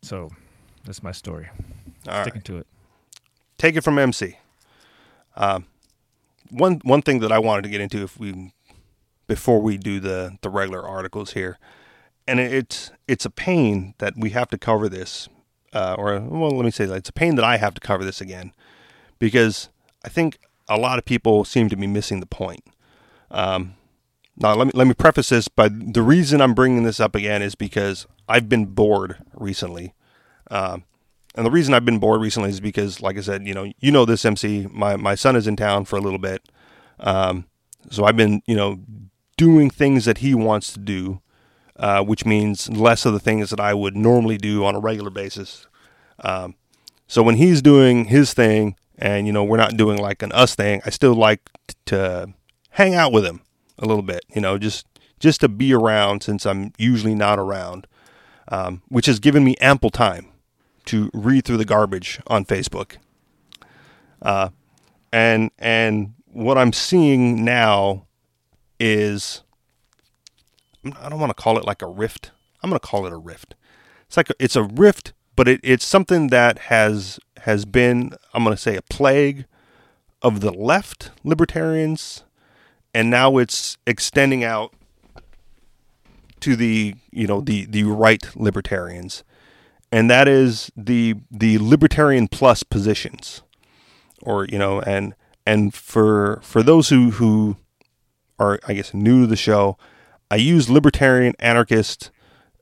So, 0.00 0.30
that's 0.84 1.02
my 1.02 1.12
story. 1.12 1.48
All 2.06 2.14
right. 2.14 2.22
Sticking 2.22 2.42
to 2.42 2.58
it. 2.58 2.68
take 3.58 3.74
it 3.74 3.80
from 3.80 3.98
MC. 3.98 4.38
Um, 5.34 5.66
one 6.50 6.80
one 6.84 7.02
thing 7.02 7.18
that 7.18 7.32
I 7.32 7.40
wanted 7.40 7.62
to 7.62 7.68
get 7.68 7.80
into 7.80 8.04
if 8.04 8.16
we 8.16 8.52
before 9.26 9.60
we 9.60 9.76
do 9.76 10.00
the 10.00 10.38
the 10.42 10.50
regular 10.50 10.86
articles 10.86 11.32
here, 11.32 11.58
and 12.26 12.40
it's 12.40 12.90
it's 13.08 13.24
a 13.24 13.30
pain 13.30 13.94
that 13.98 14.14
we 14.16 14.30
have 14.30 14.48
to 14.50 14.58
cover 14.58 14.88
this, 14.88 15.28
uh, 15.72 15.94
or 15.98 16.20
well, 16.20 16.50
let 16.50 16.64
me 16.64 16.70
say 16.70 16.86
that 16.86 16.96
it's 16.96 17.08
a 17.08 17.14
pain 17.14 17.36
that 17.36 17.44
I 17.44 17.56
have 17.56 17.74
to 17.74 17.80
cover 17.80 18.04
this 18.04 18.20
again, 18.20 18.52
because 19.18 19.68
I 20.04 20.08
think 20.08 20.38
a 20.68 20.78
lot 20.78 20.98
of 20.98 21.04
people 21.04 21.44
seem 21.44 21.68
to 21.68 21.76
be 21.76 21.86
missing 21.86 22.20
the 22.20 22.26
point. 22.26 22.64
Um, 23.30 23.74
now 24.36 24.54
let 24.54 24.66
me 24.66 24.72
let 24.74 24.86
me 24.86 24.94
preface 24.94 25.28
this 25.28 25.48
by 25.48 25.68
the 25.68 26.02
reason 26.02 26.40
I'm 26.40 26.54
bringing 26.54 26.84
this 26.84 27.00
up 27.00 27.14
again 27.14 27.42
is 27.42 27.54
because 27.54 28.06
I've 28.28 28.48
been 28.48 28.66
bored 28.66 29.18
recently. 29.34 29.94
Um, 30.50 30.84
and 31.36 31.44
the 31.44 31.50
reason 31.50 31.74
I've 31.74 31.84
been 31.84 31.98
bored 31.98 32.20
recently 32.20 32.50
is 32.50 32.60
because, 32.60 33.00
like 33.00 33.18
I 33.18 33.20
said, 33.20 33.46
you 33.46 33.54
know, 33.54 33.72
you 33.80 33.90
know 33.90 34.04
this 34.04 34.24
MC. 34.24 34.68
My 34.70 34.96
my 34.96 35.14
son 35.14 35.36
is 35.36 35.46
in 35.46 35.56
town 35.56 35.84
for 35.84 35.96
a 35.96 36.00
little 36.00 36.18
bit, 36.18 36.48
um, 37.00 37.46
so 37.90 38.04
I've 38.04 38.16
been, 38.16 38.42
you 38.46 38.54
know, 38.54 38.80
doing 39.36 39.70
things 39.70 40.04
that 40.04 40.18
he 40.18 40.34
wants 40.34 40.72
to 40.72 40.78
do, 40.78 41.20
uh, 41.76 42.02
which 42.02 42.24
means 42.24 42.68
less 42.70 43.04
of 43.04 43.12
the 43.12 43.20
things 43.20 43.50
that 43.50 43.60
I 43.60 43.74
would 43.74 43.96
normally 43.96 44.38
do 44.38 44.64
on 44.64 44.74
a 44.74 44.80
regular 44.80 45.10
basis. 45.10 45.66
Um, 46.20 46.54
so 47.06 47.22
when 47.22 47.36
he's 47.36 47.62
doing 47.62 48.06
his 48.06 48.32
thing, 48.34 48.76
and 48.96 49.26
you 49.26 49.32
know, 49.32 49.44
we're 49.44 49.56
not 49.56 49.76
doing 49.76 49.98
like 49.98 50.22
an 50.22 50.32
us 50.32 50.54
thing, 50.54 50.80
I 50.86 50.90
still 50.90 51.14
like 51.14 51.40
t- 51.66 51.74
to 51.86 52.32
hang 52.70 52.94
out 52.94 53.12
with 53.12 53.24
him 53.24 53.42
a 53.78 53.86
little 53.86 54.02
bit. 54.02 54.24
You 54.34 54.40
know, 54.40 54.58
just 54.58 54.86
just 55.18 55.40
to 55.40 55.48
be 55.48 55.72
around 55.72 56.22
since 56.22 56.46
I'm 56.46 56.72
usually 56.78 57.14
not 57.14 57.38
around, 57.38 57.86
um, 58.48 58.82
which 58.88 59.06
has 59.06 59.18
given 59.18 59.44
me 59.44 59.56
ample 59.60 59.90
time 59.90 60.28
to 60.86 61.10
read 61.12 61.44
through 61.44 61.56
the 61.56 61.64
garbage 61.64 62.20
on 62.26 62.44
Facebook. 62.44 62.96
Uh, 64.22 64.50
and 65.12 65.50
and 65.58 66.14
what 66.26 66.58
I'm 66.58 66.72
seeing 66.72 67.44
now 67.44 68.06
is 68.78 69.42
I 71.00 71.08
don't 71.08 71.20
want 71.20 71.30
to 71.30 71.42
call 71.42 71.58
it 71.58 71.64
like 71.64 71.82
a 71.82 71.86
rift. 71.86 72.30
I'm 72.62 72.70
going 72.70 72.78
to 72.78 72.86
call 72.86 73.06
it 73.06 73.12
a 73.12 73.16
rift. 73.16 73.54
It's 74.06 74.16
like 74.16 74.30
a, 74.30 74.34
it's 74.38 74.56
a 74.56 74.62
rift, 74.62 75.12
but 75.36 75.48
it, 75.48 75.60
it's 75.62 75.84
something 75.84 76.28
that 76.28 76.58
has 76.58 77.18
has 77.38 77.64
been 77.64 78.14
I'm 78.32 78.44
going 78.44 78.56
to 78.56 78.60
say 78.60 78.76
a 78.76 78.82
plague 78.82 79.46
of 80.22 80.40
the 80.40 80.52
left 80.52 81.10
libertarians, 81.22 82.24
and 82.94 83.10
now 83.10 83.36
it's 83.38 83.76
extending 83.86 84.42
out 84.44 84.72
to 86.40 86.56
the 86.56 86.94
you 87.10 87.26
know 87.26 87.40
the 87.40 87.66
the 87.66 87.84
right 87.84 88.24
libertarians, 88.36 89.24
and 89.90 90.10
that 90.10 90.28
is 90.28 90.70
the 90.76 91.14
the 91.30 91.58
libertarian 91.58 92.28
plus 92.28 92.62
positions, 92.62 93.42
or 94.22 94.46
you 94.46 94.58
know 94.58 94.80
and 94.80 95.14
and 95.46 95.74
for 95.74 96.40
for 96.42 96.62
those 96.62 96.88
who 96.88 97.12
who 97.12 97.56
are 98.38 98.58
I 98.66 98.74
guess 98.74 98.94
new 98.94 99.22
to 99.22 99.26
the 99.26 99.36
show, 99.36 99.76
I 100.30 100.36
use 100.36 100.70
libertarian, 100.70 101.34
anarchist, 101.38 102.10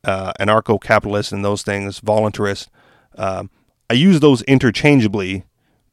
uh, 0.05 0.33
anarcho-capitalist, 0.41 1.33
and 1.33 1.45
those 1.45 1.63
things, 1.63 2.01
voluntarist. 2.01 2.69
Um, 3.17 3.51
I 3.89 3.95
use 3.95 4.21
those 4.21 4.43
interchangeably 4.43 5.45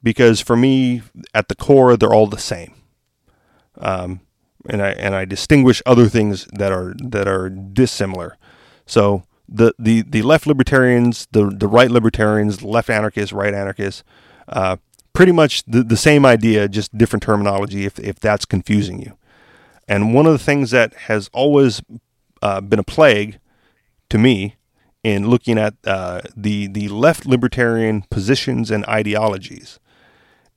because 0.01 0.41
for 0.41 0.55
me, 0.55 1.01
at 1.34 1.47
the 1.47 1.55
core, 1.55 1.95
they're 1.97 2.13
all 2.13 2.27
the 2.27 2.38
same. 2.38 2.73
Um, 3.77 4.21
and 4.67 4.82
I 4.82 4.89
and 4.91 5.15
I 5.15 5.25
distinguish 5.25 5.82
other 5.86 6.07
things 6.07 6.47
that 6.53 6.71
are 6.71 6.93
that 7.01 7.27
are 7.27 7.49
dissimilar. 7.49 8.38
So 8.86 9.23
the 9.47 9.73
the, 9.80 10.01
the 10.01 10.21
left 10.21 10.47
libertarians, 10.47 11.27
the 11.32 11.49
the 11.49 11.67
right 11.67 11.89
libertarians, 11.89 12.61
left 12.63 12.89
anarchists, 12.89 13.34
right 13.34 13.53
anarchists, 13.53 14.03
uh, 14.47 14.77
pretty 15.13 15.32
much 15.32 15.63
the, 15.65 15.84
the 15.84 15.97
same 15.97 16.25
idea, 16.25 16.67
just 16.67 16.97
different 16.97 17.23
terminology. 17.23 17.86
If 17.86 17.99
if 17.99 18.19
that's 18.19 18.45
confusing 18.45 19.01
you, 19.01 19.17
and 19.89 20.13
one 20.13 20.27
of 20.27 20.31
the 20.31 20.39
things 20.39 20.69
that 20.71 20.93
has 20.93 21.29
always 21.33 21.81
uh, 22.43 22.61
been 22.61 22.79
a 22.79 22.83
plague 22.83 23.39
to 24.09 24.17
me 24.19 24.55
in 25.03 25.29
looking 25.29 25.57
at 25.57 25.73
uh, 25.83 26.21
the 26.37 26.67
the 26.67 26.87
left 26.89 27.25
libertarian 27.25 28.03
positions 28.11 28.69
and 28.69 28.85
ideologies 28.85 29.79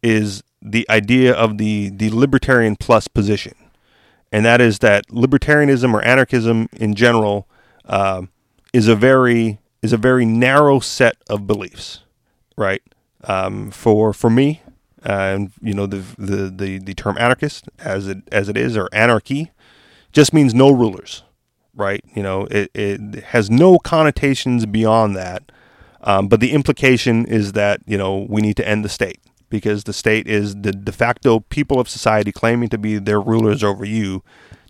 is 0.02 0.42
the 0.60 0.86
idea 0.90 1.32
of 1.32 1.56
the 1.56 1.88
the 1.88 2.10
libertarian 2.10 2.76
plus 2.76 3.08
position, 3.08 3.54
and 4.30 4.44
that 4.44 4.60
is 4.60 4.80
that 4.80 5.08
libertarianism 5.08 5.94
or 5.94 6.02
anarchism 6.02 6.68
in 6.74 6.94
general 6.94 7.48
uh, 7.86 8.22
is 8.74 8.86
a 8.86 8.94
very 8.94 9.58
is 9.80 9.94
a 9.94 9.96
very 9.96 10.26
narrow 10.26 10.78
set 10.78 11.16
of 11.30 11.46
beliefs, 11.46 12.00
right? 12.58 12.82
Um, 13.24 13.70
for 13.70 14.12
for 14.12 14.28
me, 14.28 14.60
and 15.04 15.52
you 15.60 15.74
know 15.74 15.86
the, 15.86 16.04
the 16.18 16.50
the 16.50 16.78
the 16.78 16.94
term 16.94 17.16
anarchist 17.18 17.68
as 17.78 18.08
it 18.08 18.18
as 18.30 18.48
it 18.48 18.56
is 18.56 18.76
or 18.76 18.88
anarchy 18.92 19.50
just 20.12 20.32
means 20.32 20.54
no 20.54 20.70
rulers, 20.70 21.22
right? 21.74 22.04
You 22.14 22.22
know, 22.22 22.46
it, 22.50 22.70
it 22.74 23.24
has 23.24 23.50
no 23.50 23.78
connotations 23.78 24.66
beyond 24.66 25.16
that. 25.16 25.50
Um, 26.02 26.28
but 26.28 26.40
the 26.40 26.52
implication 26.52 27.26
is 27.26 27.52
that 27.52 27.80
you 27.86 27.96
know 27.98 28.26
we 28.28 28.42
need 28.42 28.56
to 28.56 28.68
end 28.68 28.84
the 28.84 28.88
state 28.88 29.20
because 29.48 29.84
the 29.84 29.92
state 29.92 30.26
is 30.26 30.54
the 30.62 30.72
de 30.72 30.92
facto 30.92 31.40
people 31.40 31.78
of 31.78 31.88
society 31.88 32.32
claiming 32.32 32.68
to 32.70 32.78
be 32.78 32.98
their 32.98 33.20
rulers 33.20 33.62
over 33.62 33.84
you, 33.84 34.22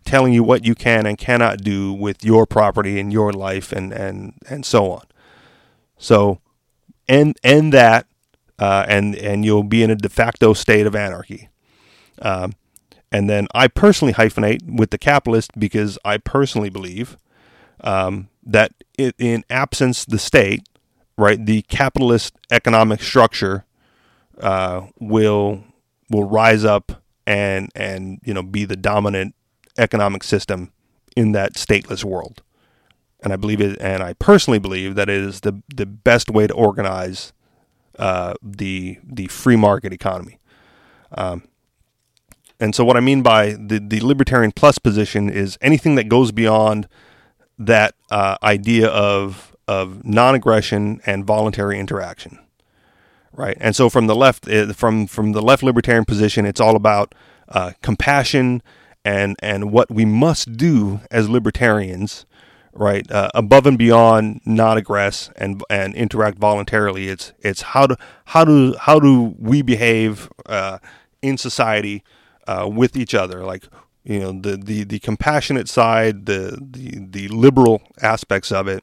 telling 0.05 0.33
you 0.33 0.43
what 0.43 0.65
you 0.65 0.75
can 0.75 1.07
and 1.07 1.19
cannot 1.19 1.59
do 1.59 1.93
with 1.93 2.25
your 2.25 2.47
property 2.47 2.99
and 3.01 3.13
your 3.13 3.33
life 3.33 3.73
and 3.73 3.93
and 3.93 4.35
and 4.49 4.67
so 4.67 4.91
on. 4.93 5.03
So 5.97 6.41
end 7.09 7.39
end 7.43 7.73
that, 7.73 8.07
uh, 8.59 8.85
and 8.89 9.15
and 9.17 9.45
you'll 9.45 9.63
be 9.63 9.83
in 9.83 9.91
a 9.91 9.97
de 9.97 10.09
facto 10.09 10.53
state 10.53 10.87
of 10.87 10.95
anarchy. 10.95 11.49
Um, 12.21 12.53
and 13.11 13.29
then 13.29 13.47
I 13.55 13.69
personally 13.69 14.15
hyphenate 14.15 14.63
with 14.79 14.91
the 14.91 14.99
capitalist 14.99 15.53
because 15.59 15.99
I 16.05 16.17
personally 16.17 16.71
believe 16.71 17.19
um, 17.83 18.29
that 18.45 18.73
it, 18.97 19.15
in 19.19 19.45
absence 19.51 20.05
the 20.05 20.19
state, 20.19 20.67
right, 21.19 21.45
the 21.45 21.63
capitalist 21.63 22.35
economic 22.51 23.03
structure 23.03 23.65
uh, 24.41 24.87
will 24.99 25.63
will 26.11 26.25
rise 26.25 26.65
up 26.65 27.03
and 27.27 27.71
and 27.75 28.21
you 28.25 28.35
know 28.35 28.43
be 28.43 28.65
the 28.65 28.77
dominant 28.77 29.35
economic 29.79 30.23
system 30.23 30.73
in 31.17 31.33
that 31.33 31.55
stateless 31.55 32.05
world. 32.05 32.43
And 33.23 33.33
I 33.33 33.37
believe 33.37 33.61
it, 33.61 33.81
and 33.81 34.03
I 34.03 34.15
personally 34.15 34.59
believe 34.59 34.95
that 34.97 35.09
it 35.09 35.17
is 35.17 35.41
the 35.41 35.63
the 35.75 35.87
best 35.87 36.31
way 36.31 36.47
to 36.47 36.55
organize 36.55 37.33
uh, 38.03 38.35
the 38.43 38.99
the 39.05 39.27
free 39.29 39.57
market 39.57 39.93
economy. 39.93 40.39
Um, 41.17 41.45
and 42.59 42.75
so, 42.75 42.85
what 42.85 42.97
I 42.97 43.01
mean 43.01 43.23
by 43.23 43.53
the 43.53 43.79
the 43.79 44.01
libertarian 44.01 44.53
plus 44.53 44.79
position 44.79 45.31
is 45.31 45.57
anything 45.61 45.95
that 45.95 46.09
goes 46.09 46.33
beyond 46.33 46.89
that 47.59 47.95
uh, 48.11 48.37
idea 48.43 48.89
of 48.89 49.57
of 49.69 50.05
non-aggression 50.05 51.01
and 51.07 51.25
voluntary 51.25 51.79
interaction 51.79 52.39
right? 53.35 53.57
And 53.61 53.75
so 53.75 53.89
from 53.89 54.09
the 54.09 54.15
left, 54.15 54.47
eh, 54.49 54.73
from 54.73 55.07
from 55.07 55.33
the 55.33 55.41
left 55.41 55.63
libertarian 55.63 56.05
position, 56.05 56.45
it's 56.45 56.61
all 56.61 56.77
about 56.77 57.15
uh, 57.49 57.73
compassion 57.83 58.63
and 59.05 59.37
and 59.41 59.73
what 59.73 59.91
we 59.91 60.05
must 60.05 60.57
do 60.57 61.01
as 61.11 61.31
libertarians, 61.31 62.27
right? 62.73 63.11
Uh, 63.11 63.31
above 63.35 63.67
and 63.67 63.79
beyond 63.79 64.41
not 64.45 64.77
aggress 64.77 65.33
and 65.37 65.63
and 65.71 65.95
interact 65.95 66.39
voluntarily. 66.39 67.09
It's 67.09 67.33
it's 67.41 67.63
how 67.63 67.87
do 67.87 67.97
how 68.27 68.45
do 68.45 68.75
how 68.79 68.99
do 68.99 69.35
we 69.39 69.63
behave 69.63 70.31
uh, 70.47 70.79
in 71.21 71.39
society 71.39 72.03
uh, 72.47 72.69
with 72.73 72.97
each 72.97 73.15
other, 73.15 73.45
like. 73.45 73.65
You 74.05 74.19
know 74.19 74.33
the, 74.33 74.57
the, 74.57 74.83
the 74.83 74.99
compassionate 74.99 75.69
side, 75.69 76.27
the, 76.27 76.59
the 76.61 77.07
the 77.09 77.29
liberal 77.29 77.83
aspects 78.01 78.51
of 78.51 78.67
it, 78.67 78.83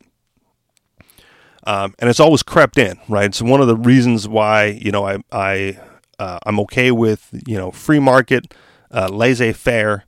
um, 1.66 1.94
and 2.00 2.10
it's 2.10 2.22
always 2.22 2.42
crept 2.42 2.78
in, 2.78 2.98
right? 3.10 3.26
It's 3.26 3.42
one 3.42 3.60
of 3.60 3.68
the 3.68 3.76
reasons 3.76 4.30
why 4.30 4.68
you 4.68 4.92
know 4.92 5.06
I 5.06 5.18
I 5.30 5.78
uh, 6.20 6.40
I'm 6.46 6.58
okay 6.62 6.92
with 6.92 7.30
you 7.46 7.58
know 7.58 7.70
free 7.70 8.00
market, 8.00 8.54
uh, 8.92 9.10
laissez-faire 9.10 10.06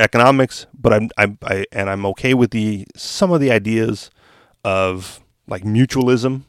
economics, 0.00 0.66
but 0.78 0.92
I'm 0.92 1.10
I, 1.16 1.36
I 1.42 1.66
and 1.72 1.88
I'm 1.90 2.06
okay 2.06 2.34
with 2.34 2.50
the 2.50 2.86
some 2.96 3.32
of 3.32 3.40
the 3.40 3.50
ideas 3.50 4.10
of 4.64 5.20
like 5.46 5.62
mutualism 5.62 6.42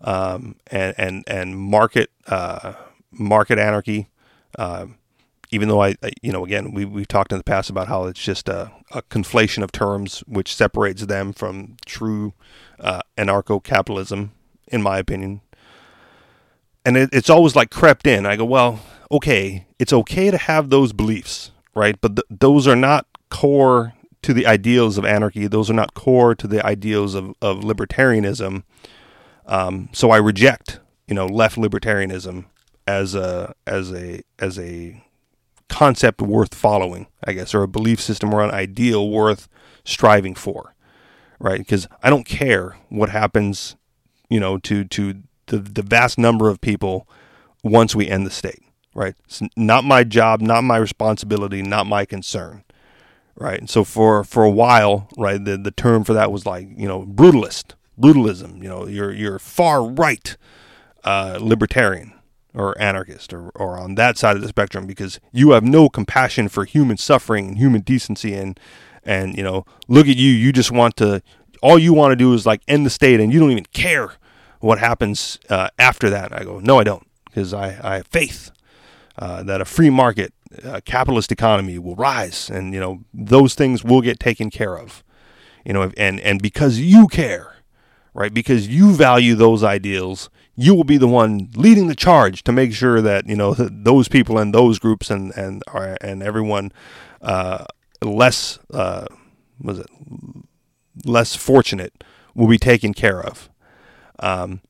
um, 0.00 0.56
and 0.68 0.94
and 0.98 1.24
and 1.26 1.56
market 1.58 2.10
uh, 2.26 2.74
market 3.10 3.58
anarchy. 3.58 4.08
Um, 4.58 4.98
even 5.52 5.68
though 5.68 5.82
I, 5.82 5.94
I, 6.02 6.12
you 6.22 6.32
know, 6.32 6.44
again, 6.44 6.72
we 6.72 6.84
we've 6.84 7.06
talked 7.06 7.30
in 7.30 7.38
the 7.38 7.44
past 7.44 7.68
about 7.68 7.86
how 7.88 8.04
it's 8.04 8.20
just 8.20 8.48
a, 8.48 8.72
a 8.90 9.02
conflation 9.02 9.62
of 9.62 9.70
terms 9.70 10.20
which 10.26 10.54
separates 10.54 11.04
them 11.06 11.32
from 11.32 11.76
true 11.84 12.32
uh, 12.80 13.02
anarcho-capitalism, 13.18 14.32
in 14.68 14.82
my 14.82 14.98
opinion. 14.98 15.42
And 16.84 16.96
it, 16.96 17.10
it's 17.12 17.30
always 17.30 17.54
like 17.54 17.70
crept 17.70 18.06
in. 18.06 18.24
I 18.24 18.36
go, 18.36 18.46
well, 18.46 18.80
okay, 19.10 19.66
it's 19.78 19.92
okay 19.92 20.30
to 20.30 20.38
have 20.38 20.70
those 20.70 20.94
beliefs, 20.94 21.50
right? 21.74 22.00
But 22.00 22.16
th- 22.16 22.26
those 22.30 22.66
are 22.68 22.76
not 22.76 23.06
core 23.30 23.94
to 24.22 24.32
the 24.34 24.46
ideals 24.46 24.98
of 24.98 25.04
anarchy. 25.04 25.46
Those 25.46 25.70
are 25.70 25.74
not 25.74 25.94
core 25.94 26.34
to 26.34 26.46
the 26.46 26.64
ideals 26.64 27.14
of, 27.14 27.34
of 27.42 27.60
libertarianism. 27.60 28.62
Um, 29.46 29.88
so 29.92 30.10
I 30.10 30.18
reject, 30.18 30.80
you 31.08 31.14
know, 31.14 31.26
left 31.26 31.56
libertarianism 31.56 32.46
as 32.86 33.14
a 33.14 33.54
as 33.66 33.92
a 33.92 34.22
as 34.38 34.58
a 34.58 35.02
concept 35.68 36.22
worth 36.22 36.54
following, 36.54 37.06
I 37.24 37.32
guess, 37.32 37.54
or 37.54 37.62
a 37.62 37.68
belief 37.68 38.00
system 38.00 38.34
or 38.34 38.42
an 38.42 38.50
ideal 38.50 39.10
worth 39.10 39.48
striving 39.84 40.34
for 40.34 40.72
right? 41.42 41.58
Because 41.58 41.88
I 42.02 42.08
don't 42.08 42.24
care 42.24 42.76
what 42.88 43.10
happens, 43.10 43.76
you 44.30 44.40
know, 44.40 44.58
to 44.58 44.84
to 44.84 45.22
the 45.46 45.58
the 45.58 45.82
vast 45.82 46.18
number 46.18 46.48
of 46.48 46.60
people 46.60 47.08
once 47.62 47.94
we 47.94 48.08
end 48.08 48.26
the 48.26 48.30
state, 48.30 48.62
right? 48.94 49.14
It's 49.24 49.42
not 49.56 49.84
my 49.84 50.04
job, 50.04 50.40
not 50.40 50.64
my 50.64 50.76
responsibility, 50.76 51.62
not 51.62 51.86
my 51.86 52.04
concern, 52.04 52.64
right? 53.36 53.58
And 53.58 53.70
so 53.70 53.84
for 53.84 54.24
for 54.24 54.44
a 54.44 54.50
while, 54.50 55.08
right, 55.16 55.42
the 55.42 55.56
the 55.56 55.70
term 55.70 56.04
for 56.04 56.14
that 56.14 56.32
was 56.32 56.46
like 56.46 56.68
you 56.76 56.88
know 56.88 57.04
brutalist, 57.04 57.74
brutalism. 58.00 58.62
You 58.62 58.68
know, 58.68 58.86
you're 58.86 59.12
you're 59.12 59.38
far 59.38 59.84
right 59.84 60.36
uh, 61.04 61.38
libertarian 61.40 62.12
or 62.54 62.78
anarchist 62.80 63.32
or, 63.32 63.48
or 63.50 63.78
on 63.78 63.94
that 63.94 64.18
side 64.18 64.36
of 64.36 64.42
the 64.42 64.48
spectrum 64.48 64.86
because 64.86 65.18
you 65.32 65.52
have 65.52 65.64
no 65.64 65.88
compassion 65.88 66.48
for 66.48 66.64
human 66.64 66.96
suffering 66.96 67.48
and 67.48 67.58
human 67.58 67.80
decency 67.80 68.34
and 68.34 68.58
and 69.04 69.36
you 69.36 69.42
know 69.42 69.64
look 69.88 70.06
at 70.06 70.16
you 70.16 70.30
you 70.30 70.52
just 70.52 70.70
want 70.70 70.96
to 70.96 71.22
all 71.62 71.78
you 71.78 71.94
want 71.94 72.12
to 72.12 72.16
do 72.16 72.32
is 72.34 72.44
like 72.44 72.60
end 72.68 72.84
the 72.84 72.90
state 72.90 73.20
and 73.20 73.32
you 73.32 73.40
don't 73.40 73.50
even 73.50 73.64
care 73.72 74.12
what 74.60 74.78
happens 74.78 75.38
uh, 75.48 75.68
after 75.78 76.10
that 76.10 76.32
i 76.32 76.44
go 76.44 76.58
no 76.60 76.78
i 76.78 76.84
don't 76.84 77.06
because 77.24 77.54
I, 77.54 77.78
I 77.82 77.96
have 77.96 78.06
faith 78.08 78.50
uh, 79.22 79.42
that 79.42 79.60
a 79.60 79.64
free 79.64 79.90
market 79.90 80.32
uh, 80.64 80.80
capitalist 80.84 81.30
economy 81.32 81.78
will 81.78 81.96
rise 81.96 82.50
and 82.50 82.74
you 82.74 82.80
know 82.80 82.92
those 83.14 83.54
things 83.54 83.84
will 83.84 84.02
get 84.08 84.18
taken 84.18 84.50
care 84.50 84.76
of. 84.78 85.02
You 85.64 85.72
know 85.74 85.92
and 85.96 86.20
and 86.20 86.42
because 86.42 86.74
you 86.78 87.06
care 87.08 87.48
right? 88.14 88.34
Because 88.34 88.68
you 88.68 88.92
value 88.92 89.34
those 89.34 89.62
ideals 89.62 90.28
you 90.54 90.74
will 90.74 90.84
be 90.84 90.98
the 90.98 91.08
one 91.08 91.48
leading 91.56 91.86
the 91.86 91.94
charge 91.94 92.42
to 92.44 92.52
make 92.52 92.72
sure 92.74 93.00
that 93.00 93.26
you 93.26 93.36
know 93.36 93.54
those 93.58 94.08
people 94.08 94.38
and 94.38 94.54
those 94.54 94.78
groups 94.78 95.10
and 95.10 95.32
and 95.36 95.62
and 96.00 96.22
everyone 96.22 96.72
uh, 97.20 97.64
less 98.02 98.58
uh, 98.72 99.06
was 99.60 99.78
it 99.78 99.86
less 101.04 101.34
fortunate 101.34 102.04
will 102.34 102.48
be 102.48 102.58
taken 102.58 102.92
care 102.92 103.20
of. 103.20 103.48
Um, 104.18 104.60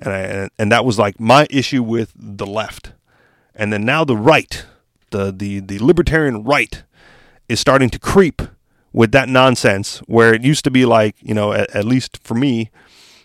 and 0.00 0.12
I, 0.12 0.50
and 0.58 0.72
that 0.72 0.84
was 0.84 0.98
like 0.98 1.20
my 1.20 1.46
issue 1.50 1.82
with 1.82 2.12
the 2.16 2.46
left, 2.46 2.92
and 3.54 3.72
then 3.72 3.84
now 3.84 4.04
the 4.04 4.16
right, 4.16 4.64
the 5.10 5.32
the 5.32 5.60
the 5.60 5.78
libertarian 5.78 6.44
right, 6.44 6.82
is 7.48 7.60
starting 7.60 7.90
to 7.90 7.98
creep 7.98 8.42
with 8.92 9.12
that 9.12 9.28
nonsense. 9.28 9.98
Where 10.06 10.34
it 10.34 10.42
used 10.42 10.64
to 10.64 10.70
be 10.70 10.84
like 10.84 11.16
you 11.20 11.34
know 11.34 11.52
at, 11.52 11.74
at 11.74 11.84
least 11.84 12.18
for 12.22 12.34
me, 12.34 12.70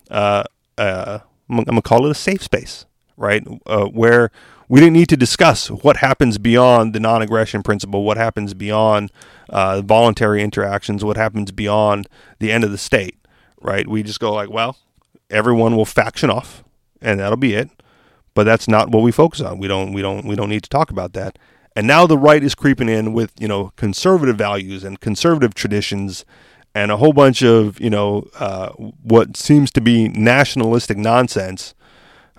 uh, 0.10 0.44
uh, 0.78 1.20
I'm, 1.50 1.60
I'm, 1.60 1.66
gonna 1.66 1.82
call 1.82 2.06
it 2.06 2.12
a 2.12 2.16
safe 2.16 2.44
space, 2.44 2.86
right? 3.16 3.46
Uh, 3.66 3.86
where 3.86 4.32
we 4.70 4.80
didn't 4.80 4.94
need 4.94 5.10
to 5.10 5.18
discuss 5.18 5.70
what 5.72 5.98
happens 5.98 6.38
beyond 6.38 6.94
the 6.94 7.00
non-aggression 7.00 7.64
principle, 7.64 8.04
what 8.04 8.18
happens 8.18 8.54
beyond 8.54 9.12
uh, 9.50 9.82
voluntary 9.82 10.44
interactions, 10.44 11.06
what 11.06 11.16
happens 11.16 11.52
beyond 11.52 12.10
the 12.40 12.52
end 12.52 12.66
of 12.66 12.72
the 12.72 12.78
state, 12.78 13.18
right? 13.62 13.88
We 13.88 14.04
just 14.04 14.20
go 14.20 14.34
like, 14.34 14.50
well, 14.50 14.78
everyone 15.30 15.76
will 15.78 15.86
faction 15.86 16.30
off, 16.30 16.64
and 17.02 17.20
that'll 17.20 17.38
be 17.38 17.54
it. 17.54 17.70
But 18.38 18.44
that's 18.44 18.68
not 18.68 18.92
what 18.92 19.02
we 19.02 19.12
focus 19.12 19.42
on. 19.42 19.58
We 19.58 19.68
don't 19.68 19.94
we 19.94 20.04
don't 20.04 20.24
we 20.24 20.36
don't 20.36 20.50
need 20.50 20.62
to 20.62 20.70
talk 20.70 20.92
about 20.92 21.14
that. 21.14 21.40
And 21.76 21.88
now 21.88 22.06
the 22.06 22.20
right 22.20 22.44
is 22.44 22.54
creeping 22.54 22.88
in 22.88 23.12
with 23.12 23.34
you 23.40 23.48
know 23.48 23.72
conservative 23.78 24.38
values 24.38 24.84
and 24.84 25.00
conservative 25.00 25.56
traditions 25.56 26.24
and 26.76 26.92
a 26.92 26.98
whole 26.98 27.14
bunch 27.14 27.42
of 27.42 27.82
you 27.82 27.90
know 27.90 28.28
uh, 28.38 28.70
what 29.02 29.36
seems 29.36 29.72
to 29.72 29.82
be 29.82 30.10
nationalistic 30.10 31.00
nonsense 31.00 31.74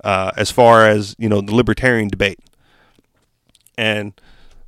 uh, 0.05 0.31
as 0.37 0.53
far 0.53 0.87
as 0.87 1.17
you 1.19 1.29
know 1.29 1.41
the 1.41 1.53
libertarian 1.53 2.07
debate. 2.07 2.39
And 3.77 4.13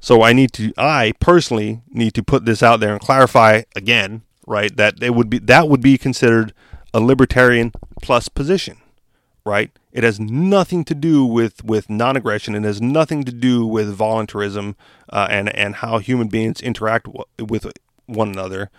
so 0.00 0.22
I 0.22 0.32
need 0.32 0.52
to 0.54 0.72
I 0.76 1.12
personally 1.20 1.82
need 1.90 2.14
to 2.14 2.24
put 2.24 2.44
this 2.44 2.60
out 2.60 2.80
there 2.80 2.90
and 2.90 3.00
clarify 3.00 3.62
again, 3.76 4.22
right? 4.48 4.76
That 4.76 5.00
it 5.00 5.14
would 5.14 5.30
be 5.30 5.38
that 5.38 5.68
would 5.68 5.80
be 5.80 5.96
considered 5.96 6.52
a 6.92 6.98
libertarian 6.98 7.70
plus 8.02 8.28
position, 8.28 8.78
right? 9.44 9.70
It 9.92 10.04
has 10.04 10.20
nothing 10.20 10.84
to 10.84 10.94
do 10.94 11.24
with, 11.24 11.64
with 11.64 11.90
non-aggression. 11.90 12.54
It 12.54 12.64
has 12.64 12.80
nothing 12.80 13.24
to 13.24 13.32
do 13.32 13.66
with 13.66 13.94
voluntarism 13.94 14.76
uh, 15.08 15.26
and 15.30 15.54
and 15.56 15.76
how 15.76 15.98
human 15.98 16.28
beings 16.28 16.60
interact 16.60 17.06
w- 17.06 17.24
with 17.38 17.66
one 18.06 18.28
another. 18.28 18.70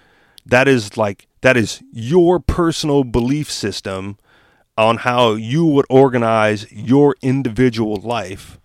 That 0.46 0.68
is 0.68 0.98
like 0.98 1.28
that 1.42 1.58
is 1.58 1.82
your 1.92 2.40
personal 2.40 3.04
belief 3.04 3.52
system 3.52 4.18
on 4.78 4.98
how 4.98 5.34
you 5.34 5.66
would 5.66 5.86
organize 5.90 6.72
your 6.72 7.16
individual 7.22 7.98
life, 7.98 8.60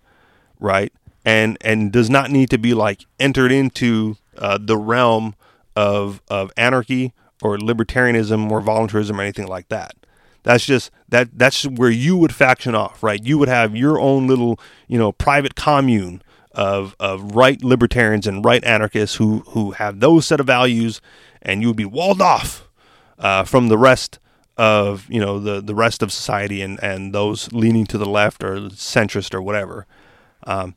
right? 0.59 0.93
And 1.25 1.57
and 1.61 1.91
does 1.91 2.09
not 2.09 2.31
need 2.31 2.49
to 2.51 2.57
be 2.57 2.73
like 2.73 3.05
entered 3.19 3.51
into 3.51 4.17
uh, 4.37 4.57
the 4.61 4.77
realm 4.77 5.35
of 5.75 6.21
of 6.29 6.51
anarchy 6.55 7.13
or 7.41 7.57
libertarianism 7.57 8.49
or 8.49 8.61
voluntarism 8.61 9.19
or 9.19 9.23
anything 9.23 9.47
like 9.47 9.69
that. 9.69 9.95
That's 10.47 10.65
just 10.65 10.91
that 11.09 11.37
that's 11.37 11.65
where 11.65 11.89
you 11.89 12.15
would 12.15 12.33
faction 12.33 12.73
off, 12.73 13.03
right? 13.03 13.21
You 13.21 13.37
would 13.37 13.49
have 13.49 13.75
your 13.75 13.99
own 13.99 14.27
little, 14.27 14.57
you 14.87 14.97
know, 14.97 15.11
private 15.11 15.55
commune 15.55 16.21
of 16.53 16.95
of 17.01 17.35
right 17.35 17.61
libertarians 17.61 18.25
and 18.25 18.45
right 18.45 18.63
anarchists 18.63 19.17
who 19.17 19.39
who 19.49 19.71
have 19.71 19.99
those 19.99 20.25
set 20.25 20.39
of 20.39 20.47
values, 20.47 21.01
and 21.41 21.61
you 21.61 21.67
would 21.67 21.75
be 21.75 21.83
walled 21.83 22.21
off 22.21 22.65
uh, 23.19 23.43
from 23.43 23.67
the 23.67 23.77
rest 23.77 24.19
of 24.55 25.05
you 25.09 25.19
know 25.19 25.37
the 25.37 25.59
the 25.59 25.75
rest 25.75 26.01
of 26.01 26.13
society 26.13 26.61
and 26.61 26.81
and 26.81 27.13
those 27.13 27.51
leaning 27.51 27.85
to 27.85 27.97
the 27.97 28.07
left 28.07 28.41
or 28.41 28.69
centrist 28.69 29.33
or 29.33 29.41
whatever. 29.41 29.85
Um, 30.45 30.75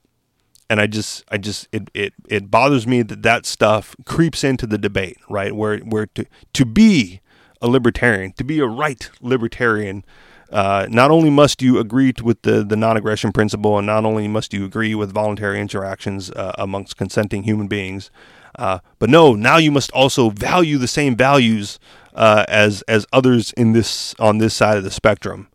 and 0.68 0.80
I 0.80 0.88
just 0.88 1.22
I 1.30 1.38
just 1.38 1.68
it, 1.70 1.88
it 1.94 2.12
it 2.28 2.50
bothers 2.50 2.88
me 2.88 3.02
that 3.02 3.22
that 3.22 3.46
stuff 3.46 3.94
creeps 4.04 4.42
into 4.42 4.66
the 4.66 4.78
debate, 4.78 5.18
right? 5.28 5.54
Where 5.54 5.78
where 5.78 6.06
to 6.06 6.26
to 6.54 6.64
be 6.64 7.20
a 7.60 7.68
libertarian, 7.68 8.32
to 8.32 8.44
be 8.44 8.58
a 8.60 8.66
right 8.66 9.10
libertarian, 9.20 10.04
uh, 10.50 10.86
not 10.90 11.10
only 11.10 11.30
must 11.30 11.62
you 11.62 11.78
agree 11.78 12.12
with 12.22 12.42
the, 12.42 12.64
the 12.64 12.76
non 12.76 12.96
aggression 12.96 13.32
principle, 13.32 13.78
and 13.78 13.86
not 13.86 14.04
only 14.04 14.26
must 14.26 14.52
you 14.52 14.64
agree 14.64 14.94
with 14.94 15.12
voluntary 15.12 15.60
interactions 15.60 16.30
uh, 16.32 16.52
amongst 16.58 16.96
consenting 16.96 17.44
human 17.44 17.68
beings, 17.68 18.10
uh, 18.58 18.80
but 18.98 19.08
no, 19.08 19.34
now 19.34 19.56
you 19.58 19.70
must 19.70 19.92
also 19.92 20.30
value 20.30 20.76
the 20.76 20.88
same 20.88 21.16
values 21.16 21.78
uh, 22.14 22.44
as 22.48 22.82
as 22.82 23.06
others 23.12 23.52
in 23.52 23.72
this 23.72 24.14
on 24.18 24.38
this 24.38 24.54
side 24.54 24.76
of 24.76 24.84
the 24.84 24.90
spectrum. 24.90 25.48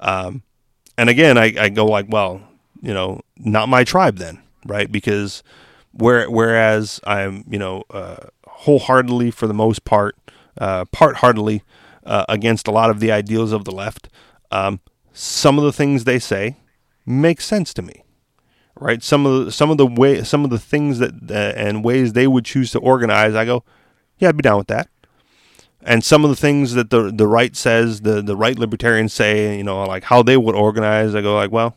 Um, 0.00 0.42
and 0.98 1.08
again, 1.08 1.38
I, 1.38 1.54
I 1.58 1.68
go 1.68 1.86
like, 1.86 2.06
well, 2.08 2.40
you 2.82 2.92
know, 2.92 3.20
not 3.36 3.68
my 3.68 3.84
tribe 3.84 4.18
then, 4.18 4.42
right? 4.66 4.90
Because 4.90 5.42
where 5.92 6.28
whereas 6.28 7.00
I'm, 7.04 7.44
you 7.48 7.58
know, 7.58 7.84
uh, 7.90 8.16
wholeheartedly 8.46 9.30
for 9.30 9.46
the 9.46 9.54
most 9.54 9.84
part 9.84 10.16
uh, 10.58 10.84
part 10.86 11.16
heartedly 11.16 11.62
uh, 12.04 12.24
against 12.28 12.68
a 12.68 12.70
lot 12.70 12.90
of 12.90 13.00
the 13.00 13.10
ideals 13.10 13.52
of 13.52 13.64
the 13.64 13.72
left. 13.72 14.08
Um, 14.50 14.80
some 15.12 15.58
of 15.58 15.64
the 15.64 15.72
things 15.72 16.04
they 16.04 16.18
say 16.18 16.56
make 17.06 17.40
sense 17.40 17.72
to 17.74 17.82
me, 17.82 18.04
right? 18.78 19.02
Some 19.02 19.26
of 19.26 19.46
the, 19.46 19.52
some 19.52 19.70
of 19.70 19.78
the 19.78 19.86
way 19.86 20.22
some 20.24 20.44
of 20.44 20.50
the 20.50 20.58
things 20.58 20.98
that 20.98 21.12
uh, 21.30 21.34
and 21.56 21.84
ways 21.84 22.12
they 22.12 22.26
would 22.26 22.44
choose 22.44 22.70
to 22.72 22.78
organize, 22.78 23.34
I 23.34 23.44
go, 23.44 23.64
yeah, 24.18 24.28
I'd 24.28 24.36
be 24.36 24.42
down 24.42 24.58
with 24.58 24.68
that. 24.68 24.88
And 25.86 26.02
some 26.02 26.24
of 26.24 26.30
the 26.30 26.36
things 26.36 26.74
that 26.74 26.90
the 26.90 27.12
the 27.12 27.26
right 27.26 27.54
says, 27.54 28.00
the 28.00 28.22
the 28.22 28.36
right 28.36 28.58
libertarians 28.58 29.12
say, 29.12 29.56
you 29.56 29.64
know, 29.64 29.82
like 29.84 30.04
how 30.04 30.22
they 30.22 30.36
would 30.36 30.54
organize, 30.54 31.14
I 31.14 31.20
go 31.20 31.34
like, 31.34 31.52
well, 31.52 31.76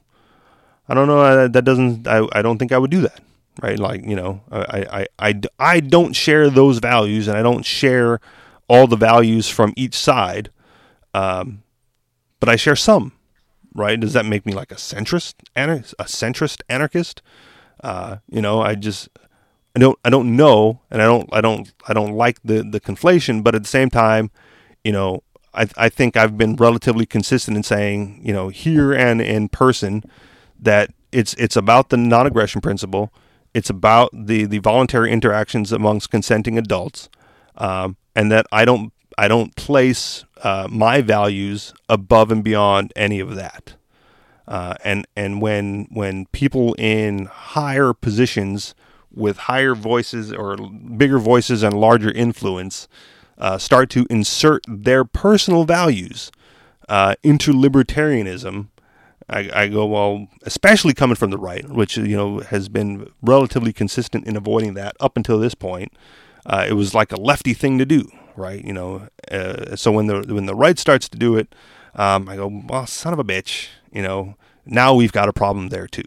I 0.90 0.94
don't 0.94 1.08
know, 1.08 1.48
that 1.48 1.66
doesn't, 1.66 2.08
I, 2.08 2.26
I 2.32 2.42
don't 2.42 2.58
think 2.58 2.72
I 2.72 2.78
would 2.78 2.92
do 2.92 3.02
that, 3.02 3.20
right? 3.62 3.78
Like, 3.78 4.06
you 4.06 4.16
know, 4.16 4.42
I, 4.50 5.08
I, 5.20 5.30
I, 5.30 5.42
I 5.60 5.80
don't 5.82 6.14
share 6.14 6.50
those 6.50 6.80
values, 6.80 7.28
and 7.28 7.38
I 7.38 7.42
don't 7.42 7.66
share 7.66 8.22
all 8.68 8.88
the 8.88 8.98
values 8.98 9.50
from 9.50 9.74
each 9.76 9.96
side, 9.96 10.50
um, 11.14 11.64
but 12.40 12.50
I 12.50 12.56
share 12.56 12.76
some. 12.76 13.14
Right? 13.74 14.00
Does 14.00 14.14
that 14.14 14.26
make 14.26 14.46
me 14.46 14.54
like 14.54 14.72
a 14.72 14.76
centrist, 14.76 15.36
a 15.56 16.04
centrist 16.06 16.62
anarchist? 16.68 17.22
Uh, 17.84 18.18
you 18.28 18.42
know, 18.42 18.62
I 18.62 18.74
just 18.74 19.08
I 19.76 19.80
don't 19.80 20.00
I 20.04 20.10
don't 20.10 20.36
know, 20.36 20.82
and 20.90 21.02
I 21.02 21.06
don't 21.06 21.30
I 21.32 21.42
don't 21.42 21.72
I 21.88 21.94
don't 21.94 22.14
like 22.14 22.40
the 22.44 22.64
the 22.64 22.80
conflation. 22.80 23.44
But 23.44 23.54
at 23.54 23.62
the 23.62 23.70
same 23.70 23.92
time, 23.92 24.32
you 24.84 24.92
know, 24.92 25.22
I 25.54 25.68
I 25.78 25.90
think 25.90 26.18
I've 26.18 26.38
been 26.38 26.56
relatively 26.56 27.06
consistent 27.06 27.56
in 27.56 27.62
saying, 27.62 28.22
you 28.24 28.34
know, 28.34 28.50
here 28.50 28.94
and 28.94 29.22
in 29.22 29.50
person, 29.50 30.04
that 30.60 30.90
it's 31.12 31.36
it's 31.36 31.56
about 31.56 31.90
the 31.90 31.98
non-aggression 31.98 32.62
principle. 32.62 33.14
It's 33.54 33.70
about 33.70 34.10
the 34.14 34.46
the 34.46 34.58
voluntary 34.58 35.12
interactions 35.12 35.72
amongst 35.72 36.10
consenting 36.10 36.58
adults. 36.58 37.10
Um, 37.58 37.98
and 38.18 38.32
that 38.32 38.48
I 38.52 38.66
don't 38.66 38.92
I 39.18 39.28
don't 39.28 39.56
place 39.56 40.26
uh, 40.44 40.68
my 40.70 41.02
values 41.02 41.74
above 41.88 42.32
and 42.32 42.44
beyond 42.44 42.92
any 42.96 43.20
of 43.20 43.36
that. 43.36 43.76
Uh, 44.48 44.74
and 44.84 45.08
and 45.16 45.40
when 45.40 45.88
when 45.92 46.26
people 46.28 46.74
in 46.80 47.26
higher 47.26 47.94
positions 47.94 48.74
with 49.14 49.38
higher 49.38 49.76
voices 49.76 50.34
or 50.34 50.58
bigger 50.58 51.20
voices 51.20 51.62
and 51.62 51.80
larger 51.80 52.12
influence 52.12 52.88
uh, 53.38 53.60
start 53.60 53.90
to 53.92 54.08
insert 54.10 54.64
their 54.68 55.06
personal 55.06 55.64
values 55.64 56.32
uh, 56.90 57.14
into 57.22 57.52
libertarianism, 57.52 58.68
I, 59.30 59.50
I, 59.54 59.68
go 59.68 59.86
well, 59.86 60.28
especially 60.44 60.94
coming 60.94 61.16
from 61.16 61.30
the 61.30 61.38
right, 61.38 61.68
which 61.70 61.98
you 61.98 62.18
know 62.18 62.40
has 62.40 62.68
been 62.68 63.12
relatively 63.22 63.74
consistent 63.74 64.26
in 64.26 64.36
avoiding 64.36 64.74
that 64.74 64.96
up 65.00 65.18
until 65.18 65.38
this 65.38 65.54
point 65.54 65.92
uh, 66.48 66.66
it 66.68 66.74
was 66.74 66.96
like 66.96 67.12
a 67.12 67.18
lefty 67.18 67.54
thing 67.54 67.78
to 67.78 67.86
do, 67.86 68.10
right? 68.36 68.64
You 68.64 68.74
know, 68.74 69.08
uh, 69.30 69.76
so 69.76 69.92
when 69.92 70.08
the 70.08 70.34
when 70.34 70.48
the 70.48 70.56
right 70.56 70.80
starts 70.80 71.08
to 71.10 71.18
do 71.18 71.36
it, 71.36 71.54
um, 71.96 72.28
I 72.28 72.36
go, 72.36 72.64
well, 72.68 72.88
son 72.88 73.14
of 73.14 73.20
a 73.20 73.24
bitch, 73.24 73.68
you 73.92 74.02
know. 74.02 74.36
Now 74.66 74.94
we've 74.94 75.14
got 75.14 75.30
a 75.30 75.34
problem 75.34 75.70
there 75.70 75.88
too, 75.88 76.04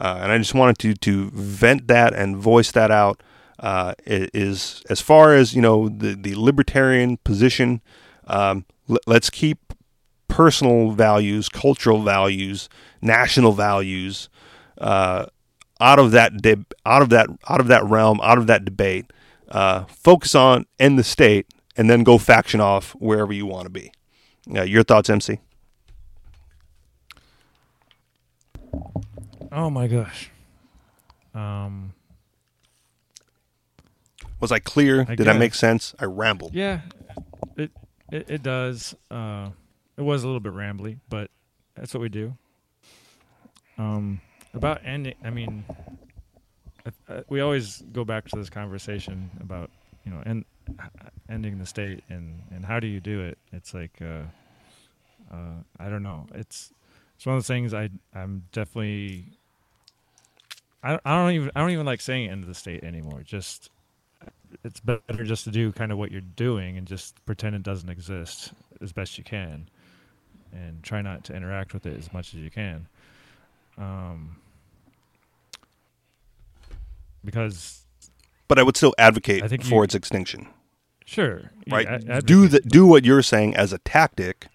uh, 0.00 0.18
and 0.22 0.30
I 0.30 0.38
just 0.38 0.54
wanted 0.54 0.78
to 0.80 0.94
to 0.94 1.30
vent 1.30 1.88
that 1.88 2.14
and 2.14 2.36
voice 2.36 2.70
that 2.72 2.90
out. 2.90 3.22
Uh, 3.58 3.94
is 4.04 4.82
as 4.90 5.00
far 5.00 5.34
as 5.34 5.54
you 5.54 5.62
know 5.62 5.88
the 5.88 6.14
the 6.14 6.34
libertarian 6.34 7.16
position. 7.18 7.80
Um, 8.26 8.64
l- 8.90 8.98
let's 9.06 9.30
keep 9.30 9.74
personal 10.28 10.90
values, 10.90 11.48
cultural 11.48 12.02
values, 12.02 12.68
national 13.00 13.52
values 13.52 14.28
uh, 14.78 15.26
out 15.80 15.98
of 15.98 16.10
that 16.12 16.42
de- 16.42 16.64
out 16.84 17.02
of 17.02 17.10
that 17.10 17.28
out 17.48 17.60
of 17.60 17.68
that 17.68 17.84
realm, 17.84 18.20
out 18.22 18.38
of 18.38 18.46
that 18.48 18.64
debate, 18.64 19.06
uh, 19.54 19.84
focus 19.84 20.34
on 20.34 20.66
end 20.78 20.98
the 20.98 21.04
state, 21.04 21.46
and 21.76 21.88
then 21.88 22.02
go 22.02 22.18
faction 22.18 22.60
off 22.60 22.90
wherever 22.92 23.32
you 23.32 23.46
want 23.46 23.64
to 23.64 23.70
be. 23.70 23.90
Uh, 24.54 24.62
your 24.62 24.82
thoughts, 24.82 25.08
MC? 25.08 25.38
Oh 29.50 29.70
my 29.70 29.86
gosh. 29.86 30.30
Um, 31.34 31.94
was 34.40 34.52
I 34.52 34.58
clear? 34.58 35.02
I 35.02 35.04
Did 35.04 35.18
guess. 35.18 35.26
that 35.26 35.38
make 35.38 35.54
sense? 35.54 35.94
I 35.98 36.04
rambled. 36.04 36.54
Yeah, 36.54 36.80
it 37.56 37.70
it, 38.10 38.28
it 38.28 38.42
does. 38.42 38.94
Uh, 39.10 39.50
it 39.96 40.02
was 40.02 40.24
a 40.24 40.26
little 40.26 40.40
bit 40.40 40.52
rambly, 40.52 40.98
but 41.08 41.30
that's 41.76 41.94
what 41.94 42.00
we 42.00 42.08
do. 42.08 42.34
Um, 43.78 44.20
about 44.52 44.80
ending. 44.84 45.14
I 45.24 45.30
mean, 45.30 45.64
we 47.28 47.40
always 47.40 47.82
go 47.92 48.04
back 48.04 48.28
to 48.28 48.36
this 48.36 48.50
conversation 48.50 49.30
about 49.40 49.70
you 50.04 50.12
know 50.12 50.22
end, 50.26 50.44
ending 51.28 51.58
the 51.58 51.66
state 51.66 52.02
and 52.08 52.42
and 52.50 52.64
how 52.64 52.80
do 52.80 52.86
you 52.86 53.00
do 53.00 53.20
it? 53.20 53.38
It's 53.52 53.74
like 53.74 54.00
uh, 54.02 54.22
uh, 55.32 55.62
I 55.78 55.88
don't 55.88 56.02
know. 56.02 56.26
It's 56.34 56.72
it's 57.16 57.26
one 57.26 57.36
of 57.36 57.42
those 57.42 57.48
things 57.48 57.72
I 57.74 57.90
I'm 58.14 58.44
definitely 58.52 59.24
I 60.82 60.98
I 61.04 61.16
don't 61.16 61.32
even 61.32 61.50
I 61.56 61.60
don't 61.60 61.70
even 61.70 61.86
like 61.86 62.00
saying 62.00 62.30
end 62.30 62.42
of 62.42 62.48
the 62.48 62.54
state 62.54 62.84
anymore. 62.84 63.22
Just 63.24 63.70
it's 64.62 64.80
better 64.80 65.24
just 65.24 65.44
to 65.44 65.50
do 65.50 65.72
kind 65.72 65.90
of 65.90 65.98
what 65.98 66.12
you're 66.12 66.20
doing 66.20 66.76
and 66.76 66.86
just 66.86 67.24
pretend 67.26 67.56
it 67.56 67.62
doesn't 67.62 67.88
exist 67.88 68.52
as 68.80 68.92
best 68.92 69.18
you 69.18 69.24
can, 69.24 69.68
and 70.52 70.82
try 70.82 71.02
not 71.02 71.24
to 71.24 71.34
interact 71.34 71.72
with 71.74 71.86
it 71.86 71.98
as 71.98 72.12
much 72.12 72.34
as 72.34 72.40
you 72.40 72.50
can. 72.50 72.86
Um, 73.78 74.36
because 77.24 77.84
But 78.48 78.58
I 78.58 78.62
would 78.62 78.76
still 78.76 78.94
advocate 78.98 79.42
I 79.42 79.48
think 79.48 79.62
for 79.64 79.76
you- 79.76 79.82
its 79.84 79.94
extinction. 79.94 80.48
sure, 81.06 81.50
right? 81.70 81.86
ad- 81.86 82.26
do 82.26 82.48
the, 82.48 82.60
do 82.60 82.86
what 82.86 83.04
you're 83.04 83.22
saying 83.22 83.54
as 83.56 83.72
a 83.72 83.78
tactic 83.78 84.48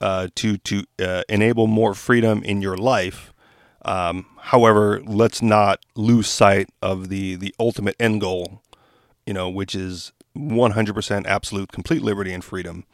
uh, 0.00 0.28
to 0.36 0.56
to 0.58 0.84
uh, 0.98 1.22
enable 1.28 1.66
more 1.66 1.94
freedom 1.94 2.42
in 2.42 2.62
your 2.62 2.76
life. 2.76 3.32
Um, 3.84 4.26
however, 4.38 5.00
let's 5.04 5.40
not 5.42 5.80
lose 5.94 6.28
sight 6.28 6.68
of 6.82 7.08
the 7.08 7.36
the 7.36 7.54
ultimate 7.58 7.96
end 8.00 8.20
goal, 8.20 8.62
you 9.26 9.32
know, 9.34 9.48
which 9.48 9.74
is 9.74 10.12
100% 10.36 11.26
absolute, 11.26 11.72
complete 11.72 12.02
liberty 12.02 12.32
and 12.32 12.44
freedom 12.44 12.84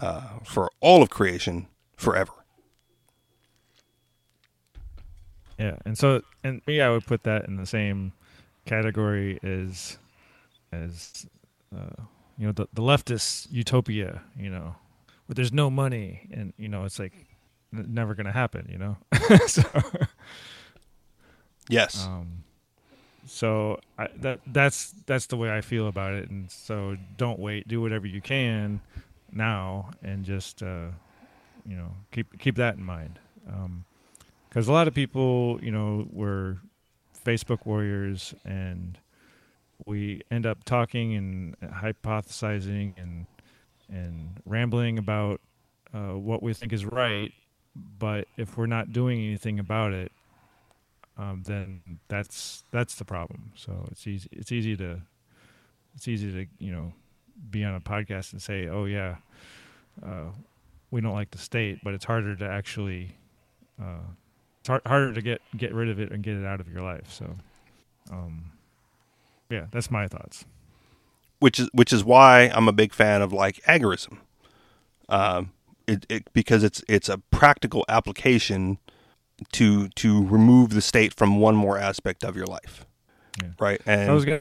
uh, 0.00 0.38
for 0.44 0.70
all 0.80 1.02
of 1.02 1.10
creation 1.10 1.66
forever. 1.96 2.32
Yeah, 5.58 5.76
and 5.84 5.98
so 5.98 6.22
and 6.44 6.62
me, 6.66 6.80
I 6.80 6.90
would 6.90 7.04
put 7.06 7.24
that 7.24 7.46
in 7.46 7.56
the 7.56 7.66
same 7.66 8.12
category 8.68 9.38
as 9.42 9.98
as 10.72 11.26
uh, 11.74 12.02
you 12.36 12.46
know 12.46 12.52
the 12.52 12.68
the 12.72 12.82
leftist 12.82 13.48
utopia. 13.50 14.22
You 14.38 14.50
know, 14.50 14.76
where 15.26 15.34
there's 15.34 15.52
no 15.52 15.70
money, 15.70 16.28
and 16.30 16.52
you 16.56 16.68
know 16.68 16.84
it's 16.84 16.98
like 16.98 17.14
never 17.72 18.14
going 18.14 18.26
to 18.26 18.32
happen. 18.32 18.68
You 18.70 18.78
know, 18.78 18.96
so 19.46 19.62
Yes, 21.68 22.06
um, 22.06 22.44
so 23.26 23.78
I, 23.98 24.08
that 24.20 24.40
that's 24.46 24.94
that's 25.06 25.26
the 25.26 25.36
way 25.36 25.54
I 25.54 25.60
feel 25.60 25.86
about 25.86 26.14
it. 26.14 26.30
And 26.30 26.50
so 26.50 26.96
don't 27.16 27.38
wait. 27.38 27.68
Do 27.68 27.80
whatever 27.80 28.06
you 28.06 28.20
can 28.20 28.80
now, 29.30 29.90
and 30.02 30.24
just 30.24 30.62
uh, 30.62 30.86
you 31.66 31.76
know 31.76 31.90
keep 32.10 32.38
keep 32.38 32.56
that 32.56 32.76
in 32.76 32.84
mind. 32.84 33.18
Because 34.48 34.68
a 34.68 34.72
lot 34.72 34.88
of 34.88 34.94
people, 34.94 35.58
you 35.62 35.70
know, 35.70 36.06
were 36.10 36.58
Facebook 37.28 37.66
warriors, 37.66 38.34
and 38.44 38.98
we 39.84 40.22
end 40.30 40.46
up 40.46 40.64
talking 40.64 41.14
and 41.14 41.60
hypothesizing 41.60 42.94
and 42.96 43.26
and 43.90 44.40
rambling 44.46 44.98
about 44.98 45.40
uh, 45.94 46.16
what 46.16 46.42
we 46.42 46.54
think 46.54 46.72
is 46.72 46.84
right. 46.84 47.32
But 47.98 48.28
if 48.36 48.56
we're 48.56 48.66
not 48.66 48.92
doing 48.92 49.20
anything 49.20 49.58
about 49.58 49.92
it, 49.92 50.10
um, 51.18 51.42
then 51.46 51.82
that's 52.08 52.64
that's 52.70 52.94
the 52.94 53.04
problem. 53.04 53.52
So 53.56 53.86
it's 53.90 54.06
easy 54.06 54.28
it's 54.32 54.50
easy 54.50 54.76
to 54.76 55.02
it's 55.94 56.08
easy 56.08 56.32
to 56.32 56.64
you 56.64 56.72
know 56.72 56.92
be 57.50 57.62
on 57.62 57.74
a 57.74 57.80
podcast 57.80 58.32
and 58.32 58.40
say, 58.40 58.68
oh 58.68 58.86
yeah, 58.86 59.16
uh, 60.04 60.30
we 60.90 61.00
don't 61.02 61.14
like 61.14 61.30
the 61.30 61.38
state, 61.38 61.80
but 61.84 61.92
it's 61.92 62.04
harder 62.06 62.34
to 62.36 62.48
actually 62.48 63.16
uh, 63.80 64.06
hard, 64.68 64.82
harder 64.86 65.12
to 65.14 65.22
get 65.22 65.40
get 65.56 65.72
rid 65.74 65.88
of 65.88 65.98
it 66.00 66.12
and 66.12 66.22
get 66.22 66.36
it 66.36 66.44
out 66.46 66.60
of 66.60 66.68
your 66.72 66.82
life. 66.82 67.10
So 67.12 67.36
um, 68.12 68.52
yeah, 69.50 69.66
that's 69.70 69.90
my 69.90 70.06
thoughts. 70.08 70.44
which 71.40 71.58
is 71.58 71.68
which 71.72 71.92
is 71.92 72.04
why 72.04 72.50
I'm 72.54 72.68
a 72.68 72.72
big 72.72 72.92
fan 72.92 73.22
of 73.22 73.32
like 73.32 73.56
agorism, 73.64 74.18
um, 75.08 75.52
it, 75.86 76.06
it 76.08 76.32
because 76.32 76.62
it's 76.62 76.82
it's 76.88 77.08
a 77.08 77.18
practical 77.30 77.84
application 77.88 78.78
to 79.52 79.88
to 79.90 80.24
remove 80.26 80.70
the 80.70 80.80
state 80.82 81.14
from 81.14 81.38
one 81.40 81.56
more 81.56 81.78
aspect 81.78 82.24
of 82.24 82.36
your 82.36 82.46
life, 82.46 82.84
Yeah. 83.42 83.50
right? 83.60 83.80
And 83.86 84.10
I 84.10 84.14
was 84.14 84.24
gonna. 84.24 84.40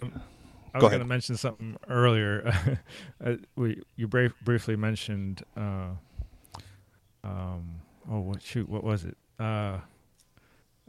I 0.74 0.80
Go 0.80 0.86
was 0.88 0.92
going 0.92 1.02
to 1.02 1.08
mention 1.08 1.38
something 1.38 1.78
earlier. 1.90 2.80
Uh, 3.26 3.34
we 3.56 3.82
you 3.96 4.08
brief, 4.08 4.34
briefly 4.44 4.76
mentioned. 4.76 5.42
Uh, 5.56 5.90
um. 7.24 7.82
Oh, 8.10 8.20
what 8.20 8.42
shoot? 8.42 8.70
What 8.70 8.84
was 8.84 9.04
it? 9.06 9.18
Uh, 9.40 9.80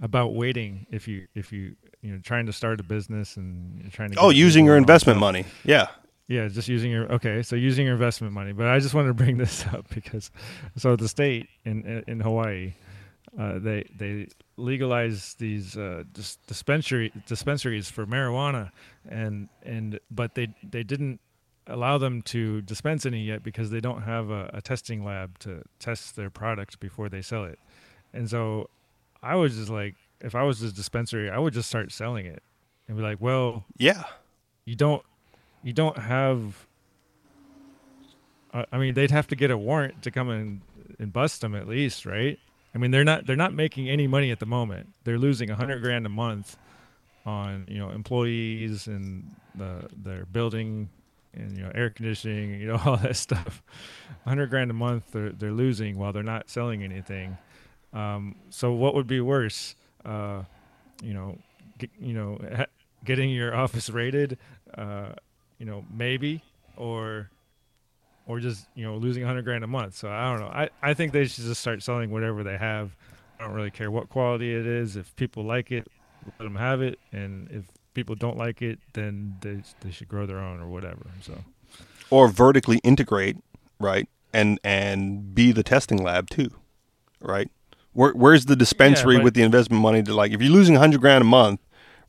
about 0.01 0.35
waiting 0.35 0.87
if 0.91 1.09
you 1.09 1.27
if 1.35 1.53
you 1.53 1.75
you 2.03 2.13
know 2.13 2.21
trying 2.23 2.47
to 2.47 2.53
start 2.53 2.81
a 2.81 2.83
business 2.83 3.37
and 3.37 3.81
you're 3.81 3.91
trying 3.91 4.11
to. 4.13 4.19
oh, 4.19 4.31
using 4.31 4.65
your 4.65 4.77
and 4.77 4.85
all 4.85 4.87
that 4.87 4.93
investment 4.93 5.17
stuff. 5.17 5.21
money, 5.21 5.45
yeah, 5.65 5.89
Yeah, 6.29 6.49
just 6.49 6.69
using 6.69 6.91
your 6.91 7.11
okay. 7.13 7.43
So 7.43 7.57
using 7.57 7.87
your 7.87 7.95
investment 7.95 8.33
money, 8.33 8.53
but 8.53 8.67
I 8.67 8.79
just 8.79 8.95
wanted 8.95 9.09
to 9.09 9.15
bring 9.15 9.39
this 9.45 9.67
up 9.67 9.89
because 9.93 10.31
so 10.77 10.97
the 10.97 11.09
state 11.09 11.49
in 11.65 12.05
in 12.07 12.21
Hawaii, 12.21 12.75
uh, 13.39 13.59
they 13.59 13.85
they 13.97 14.29
legalize 14.57 15.35
these 15.39 15.77
uh, 15.77 16.05
dis- 16.13 16.37
dispensary 16.47 17.13
dispensaries 17.27 17.91
for 17.91 18.07
marijuana, 18.07 18.71
and 19.09 19.49
and 19.63 19.99
but 20.11 20.35
they 20.35 20.49
they 20.63 20.83
didn't 20.83 21.21
allow 21.67 21.99
them 21.99 22.23
to 22.23 22.63
dispense 22.63 23.05
any 23.05 23.23
yet 23.23 23.43
because 23.43 23.69
they 23.71 23.81
don't 23.81 24.03
have 24.03 24.31
a, 24.31 24.51
a 24.55 24.63
testing 24.63 25.05
lab 25.05 25.39
to 25.39 25.63
test 25.79 26.17
their 26.17 26.31
product 26.31 26.81
before 26.81 27.09
they 27.09 27.21
sell 27.21 27.45
it, 27.45 27.59
and 28.13 28.31
so 28.31 28.71
I 29.23 29.37
was 29.37 29.57
just 29.57 29.71
like, 29.71 29.95
if 30.21 30.35
I 30.35 30.43
was 30.43 30.61
this 30.61 30.73
dispensary, 30.73 31.31
I 31.31 31.39
would 31.39 31.55
just 31.55 31.69
start 31.69 31.93
selling 31.93 32.27
it 32.27 32.43
and 32.87 32.97
be 32.97 33.03
like, 33.03 33.21
well, 33.21 33.64
yeah, 33.77 34.05
you 34.64 34.77
don't 34.77 35.03
you 35.62 35.73
don't 35.73 35.99
have 35.99 36.66
uh, 38.53 38.64
I 38.73 38.79
mean 38.79 38.95
they'd 38.95 39.11
have 39.11 39.27
to 39.29 39.37
get 39.37 39.51
a 39.51 39.59
warrant 39.59 40.03
to 40.03 40.11
come 40.11 40.29
and, 40.29 40.61
and 40.99 41.12
bust 41.12 41.41
them 41.41 41.55
at 41.55 41.69
least 41.69 42.07
right? 42.07 42.39
I 42.75 42.79
mean 42.79 42.91
they're 42.91 43.05
not 43.05 43.27
they're 43.27 43.37
not 43.37 43.55
making 43.55 43.89
any 43.89 44.07
money 44.07 44.31
at 44.31 44.41
the 44.41 44.47
moment. 44.47 44.89
They're 45.05 45.19
losing 45.19 45.51
a 45.51 45.55
hundred 45.55 45.83
grand 45.83 46.07
a 46.07 46.11
month 46.11 46.57
on 47.27 47.66
you 47.69 47.79
know 47.79 47.91
employees 47.91 48.87
and 48.87 49.35
the 49.55 49.89
their 49.97 50.25
building 50.27 50.89
and 51.35 51.57
you 51.57 51.62
know 51.62 51.73
air 51.75 51.91
conditioning 51.91 52.61
you 52.61 52.66
know 52.66 52.81
all 52.85 52.97
that 52.99 53.16
stuff. 53.16 53.62
A 54.25 54.29
hundred 54.29 54.51
grand 54.51 54.71
a 54.71 54.75
month 54.75 55.12
they're, 55.12 55.31
they're 55.31 55.53
losing 55.53 55.99
while 55.99 56.12
they're 56.12 56.23
not 56.23 56.51
selling 56.51 56.83
anything 56.83 57.37
um, 57.93 58.34
so 58.51 58.72
what 58.72 58.95
would 58.95 59.07
be 59.07 59.20
worse 59.20 59.74
uh, 60.05 60.43
you 61.03 61.14
know 61.14 61.39
get, 61.78 61.91
you 62.01 62.14
know 62.14 62.39
ha- 62.57 62.66
getting 63.05 63.30
your 63.30 63.55
office 63.64 63.91
raided 63.91 64.39
uh, 64.76 65.12
you 65.59 65.66
know, 65.66 65.84
maybe, 65.93 66.43
or 66.76 67.30
or 68.26 68.41
just 68.41 68.66
you 68.74 68.84
know 68.84 68.97
losing 68.97 69.24
a 69.24 69.26
hundred 69.26 69.45
grand 69.45 69.64
a 69.64 69.66
month. 69.66 69.97
So 69.97 70.09
I 70.09 70.30
don't 70.30 70.41
know. 70.41 70.53
I 70.53 70.70
I 70.82 70.95
think 70.95 71.12
they 71.12 71.26
should 71.26 71.45
just 71.45 71.61
start 71.61 71.82
selling 71.82 72.11
whatever 72.11 72.43
they 72.43 72.57
have. 72.57 72.95
I 73.39 73.45
don't 73.45 73.55
really 73.55 73.70
care 73.70 73.91
what 73.91 74.09
quality 74.09 74.55
it 74.55 74.66
is. 74.66 74.97
If 74.97 75.14
people 75.16 75.45
like 75.45 75.70
it, 75.70 75.86
let 76.39 76.45
them 76.45 76.57
have 76.57 76.80
it, 76.80 76.99
and 77.12 77.51
if 77.51 77.64
people 77.95 78.14
don't 78.14 78.36
like 78.36 78.62
it, 78.62 78.78
then 78.95 79.36
they 79.41 79.62
they 79.80 79.91
should 79.91 80.09
grow 80.09 80.26
their 80.26 80.39
own 80.39 80.61
or 80.61 80.68
whatever. 80.68 81.07
So 81.22 81.45
or 82.11 82.28
vertically 82.28 82.78
integrate, 82.78 83.36
right, 83.80 84.09
and 84.32 84.61
and 84.62 85.34
be 85.34 85.53
the 85.53 85.62
testing 85.62 85.99
lab 86.03 86.30
too, 86.30 86.51
right? 87.20 87.51
Where, 87.99 88.13
where's 88.13 88.45
the 88.45 88.55
dispensary 88.55 89.17
but- 89.17 89.25
with 89.25 89.35
the 89.35 89.43
investment 89.43 89.83
money 89.83 90.05
to 90.05 90.15
like 90.15 90.31
if 90.31 90.41
you're 90.41 90.53
losing 90.53 90.77
a 90.77 90.79
hundred 90.79 91.01
grand 91.01 91.23
a 91.23 91.25
month, 91.25 91.59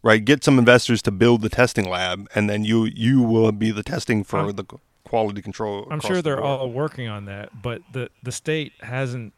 right? 0.04 0.24
Get 0.24 0.44
some 0.44 0.60
investors 0.60 1.02
to 1.02 1.12
build 1.12 1.42
the 1.42 1.50
testing 1.50 1.90
lab, 1.90 2.28
and 2.36 2.48
then 2.48 2.64
you 2.64 2.86
you 2.86 3.24
will 3.24 3.52
be 3.52 3.72
the 3.72 3.82
testing 3.82 4.24
for 4.24 4.38
I'm- 4.38 4.56
the 4.56 4.66
quality 5.04 5.42
control. 5.42 5.88
I'm 5.90 6.00
sure 6.00 6.18
the 6.18 6.22
they're 6.22 6.36
board. 6.36 6.46
all 6.46 6.70
working 6.70 7.08
on 7.08 7.26
that, 7.26 7.64
but 7.64 7.82
the 7.92 8.12
the 8.22 8.32
state 8.32 8.74
hasn't 8.82 9.34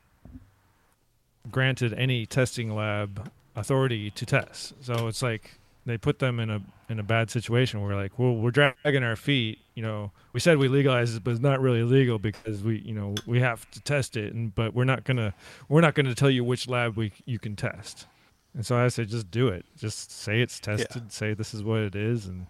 granted 1.49 1.93
any 1.93 2.25
testing 2.25 2.75
lab 2.75 3.31
authority 3.55 4.11
to 4.11 4.25
test. 4.25 4.73
So 4.81 5.07
it's 5.07 5.21
like 5.21 5.57
they 5.91 5.97
put 5.97 6.19
them 6.19 6.39
in 6.39 6.49
a 6.49 6.61
in 6.89 6.99
a 6.99 7.03
bad 7.03 7.29
situation 7.29 7.81
where 7.81 7.95
like, 7.95 8.17
well, 8.17 8.35
we're 8.35 8.51
dragging 8.51 9.03
our 9.03 9.15
feet. 9.15 9.59
You 9.75 9.83
know, 9.83 10.11
we 10.33 10.39
said 10.39 10.57
we 10.57 10.67
legalized 10.67 11.17
it, 11.17 11.23
but 11.23 11.31
it's 11.31 11.39
not 11.41 11.59
really 11.59 11.83
legal 11.83 12.17
because 12.17 12.63
we, 12.63 12.79
you 12.79 12.93
know, 12.93 13.15
we 13.27 13.39
have 13.41 13.69
to 13.71 13.81
test 13.81 14.15
it, 14.17 14.33
and 14.33 14.53
but 14.55 14.73
we're 14.73 14.85
not 14.85 15.03
gonna 15.03 15.33
we're 15.69 15.81
not 15.81 15.93
gonna 15.93 16.15
tell 16.15 16.29
you 16.29 16.43
which 16.43 16.67
lab 16.67 16.95
we 16.97 17.11
you 17.25 17.39
can 17.39 17.55
test. 17.55 18.07
And 18.53 18.65
so 18.65 18.75
I 18.77 18.87
said, 18.89 19.07
just 19.07 19.31
do 19.31 19.47
it. 19.47 19.65
Just 19.77 20.11
say 20.11 20.41
it's 20.41 20.59
tested. 20.59 21.11
Say 21.11 21.33
this 21.33 21.53
is 21.53 21.63
what 21.63 21.79
it 21.79 21.95
is, 21.95 22.25
and 22.25 22.47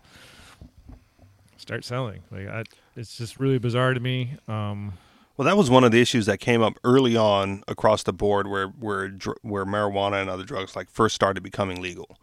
start 1.57 1.83
selling. 1.83 2.23
Like 2.31 2.47
I, 2.47 2.63
it's 2.95 3.17
just 3.17 3.39
really 3.39 3.59
bizarre 3.59 3.93
to 3.93 3.99
me. 3.99 4.37
Um, 4.47 4.93
Well, 5.37 5.45
that 5.45 5.57
was 5.57 5.69
one 5.69 5.83
of 5.83 5.91
the 5.91 6.01
issues 6.01 6.25
that 6.25 6.39
came 6.39 6.61
up 6.61 6.77
early 6.83 7.15
on 7.15 7.63
across 7.67 8.03
the 8.03 8.13
board, 8.13 8.47
where 8.47 8.67
where 8.67 9.09
where 9.41 9.65
marijuana 9.65 10.21
and 10.21 10.29
other 10.29 10.43
drugs 10.43 10.75
like 10.75 10.89
first 10.89 11.15
started 11.15 11.41
becoming 11.43 11.81
legal, 11.81 12.17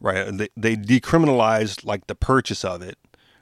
right? 0.00 0.36
They 0.36 0.48
they 0.56 0.76
decriminalized 0.76 1.84
like 1.84 2.06
the 2.06 2.14
purchase 2.14 2.64
of 2.64 2.82
it, 2.82 2.98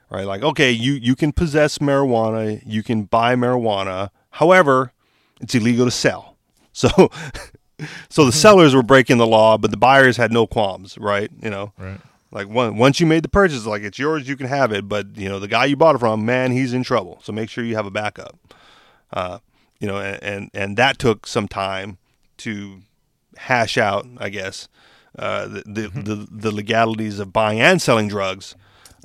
right? 0.09 0.25
Like, 0.25 0.43
okay, 0.43 0.71
you 0.71 0.93
you 0.93 1.15
can 1.15 1.31
possess 1.31 1.77
marijuana, 1.79 2.61
you 2.65 2.83
can 2.83 3.03
buy 3.03 3.35
marijuana, 3.35 4.09
however, 4.31 4.93
it's 5.41 5.55
illegal 5.55 5.85
to 5.85 5.91
sell. 5.91 6.37
So, 6.71 6.89
so 8.09 8.25
the 8.25 8.31
sellers 8.31 8.75
were 8.75 8.83
breaking 8.83 9.17
the 9.17 9.27
law, 9.27 9.57
but 9.57 9.71
the 9.71 9.77
buyers 9.77 10.17
had 10.17 10.31
no 10.31 10.47
qualms, 10.47 10.97
right? 10.97 11.29
You 11.41 11.49
know, 11.49 11.73
right. 11.77 11.99
Like 12.31 12.47
one, 12.47 12.77
once 12.77 12.99
you 12.99 13.07
made 13.07 13.23
the 13.23 13.29
purchase, 13.29 13.65
like 13.65 13.81
it's 13.81 13.97
yours, 13.97 14.27
you 14.27 14.37
can 14.37 14.47
have 14.47 14.71
it. 14.71 14.87
But 14.87 15.17
you 15.17 15.27
know 15.27 15.39
the 15.39 15.47
guy 15.47 15.65
you 15.65 15.75
bought 15.75 15.95
it 15.95 15.99
from, 15.99 16.25
man, 16.25 16.51
he's 16.51 16.73
in 16.73 16.83
trouble. 16.83 17.19
So 17.23 17.33
make 17.33 17.49
sure 17.49 17.63
you 17.63 17.75
have 17.75 17.87
a 17.87 17.91
backup. 17.91 18.37
Uh, 19.11 19.39
you 19.79 19.87
know, 19.87 19.97
and, 19.97 20.23
and 20.23 20.49
and 20.53 20.77
that 20.77 20.99
took 20.99 21.25
some 21.25 21.47
time 21.47 21.97
to 22.37 22.81
hash 23.37 23.77
out, 23.77 24.05
I 24.17 24.29
guess, 24.29 24.67
uh, 25.17 25.47
the, 25.47 25.63
the, 25.65 25.81
Mm-hmm. 25.89 26.01
the 26.03 26.27
the 26.31 26.51
legalities 26.51 27.19
of 27.19 27.33
buying 27.33 27.59
and 27.59 27.81
selling 27.81 28.07
drugs, 28.07 28.55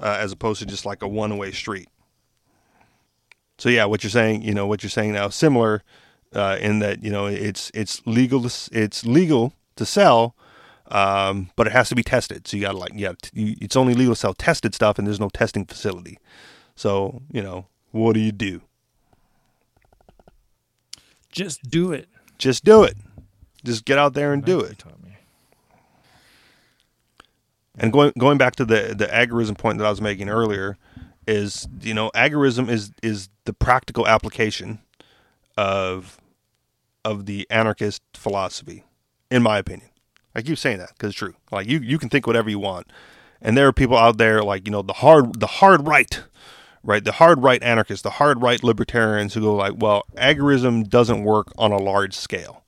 uh, 0.00 0.16
as 0.20 0.32
opposed 0.32 0.60
to 0.60 0.66
just 0.66 0.84
like 0.84 1.02
a 1.02 1.08
one 1.08 1.36
way 1.38 1.50
street. 1.52 1.88
So 3.58 3.68
yeah, 3.68 3.84
what 3.84 4.02
you're 4.02 4.10
saying, 4.10 4.42
you 4.42 4.52
know, 4.52 4.66
what 4.66 4.82
you're 4.82 4.90
saying 4.90 5.12
now, 5.12 5.26
is 5.26 5.34
similar 5.34 5.82
uh, 6.34 6.58
in 6.60 6.80
that 6.80 7.02
you 7.04 7.10
know 7.10 7.26
it's 7.26 7.70
it's 7.74 8.02
legal 8.06 8.42
to, 8.48 8.70
it's 8.72 9.06
legal 9.06 9.54
to 9.76 9.86
sell, 9.86 10.34
um, 10.90 11.50
but 11.56 11.66
it 11.66 11.72
has 11.72 11.88
to 11.88 11.94
be 11.94 12.02
tested. 12.02 12.46
So 12.46 12.56
you 12.56 12.62
got 12.64 12.72
to 12.72 12.78
like 12.78 12.92
yeah, 12.94 13.12
t- 13.22 13.56
it's 13.60 13.76
only 13.76 13.94
legal 13.94 14.14
to 14.14 14.20
sell 14.20 14.34
tested 14.34 14.74
stuff, 14.74 14.98
and 14.98 15.06
there's 15.06 15.20
no 15.20 15.28
testing 15.30 15.64
facility. 15.64 16.18
So 16.74 17.22
you 17.32 17.42
know, 17.42 17.66
what 17.92 18.14
do 18.14 18.20
you 18.20 18.32
do? 18.32 18.60
Just 21.30 21.62
do 21.70 21.92
it. 21.92 22.08
Just 22.38 22.64
do 22.64 22.82
it. 22.84 22.96
Just 23.64 23.84
get 23.84 23.98
out 23.98 24.14
there 24.14 24.32
and 24.32 24.44
do 24.44 24.60
it. 24.60 24.78
taught 24.78 25.02
me. 25.02 25.03
And 27.76 27.92
going 27.92 28.12
going 28.18 28.38
back 28.38 28.56
to 28.56 28.64
the 28.64 28.94
the 28.96 29.06
agorism 29.06 29.58
point 29.58 29.78
that 29.78 29.84
I 29.86 29.90
was 29.90 30.00
making 30.00 30.28
earlier, 30.28 30.76
is 31.26 31.68
you 31.80 31.94
know 31.94 32.10
agorism 32.14 32.68
is 32.68 32.92
is 33.02 33.28
the 33.44 33.52
practical 33.52 34.06
application 34.06 34.80
of 35.56 36.20
of 37.04 37.26
the 37.26 37.46
anarchist 37.50 38.02
philosophy, 38.14 38.84
in 39.30 39.42
my 39.42 39.58
opinion. 39.58 39.90
I 40.34 40.42
keep 40.42 40.58
saying 40.58 40.78
that 40.78 40.90
because 40.90 41.10
it's 41.10 41.18
true. 41.18 41.34
Like 41.50 41.68
you 41.68 41.78
you 41.78 41.98
can 41.98 42.08
think 42.08 42.26
whatever 42.26 42.50
you 42.50 42.58
want, 42.58 42.90
and 43.40 43.56
there 43.56 43.66
are 43.66 43.72
people 43.72 43.96
out 43.96 44.18
there 44.18 44.42
like 44.42 44.66
you 44.66 44.72
know 44.72 44.82
the 44.82 44.94
hard 44.94 45.40
the 45.40 45.46
hard 45.46 45.86
right, 45.86 46.22
right 46.82 47.04
the 47.04 47.12
hard 47.12 47.42
right 47.42 47.62
anarchists, 47.62 48.02
the 48.02 48.10
hard 48.10 48.42
right 48.42 48.62
libertarians 48.62 49.34
who 49.34 49.40
go 49.40 49.54
like, 49.54 49.74
well, 49.76 50.04
agorism 50.16 50.88
doesn't 50.88 51.24
work 51.24 51.52
on 51.58 51.72
a 51.72 51.78
large 51.78 52.14
scale 52.14 52.63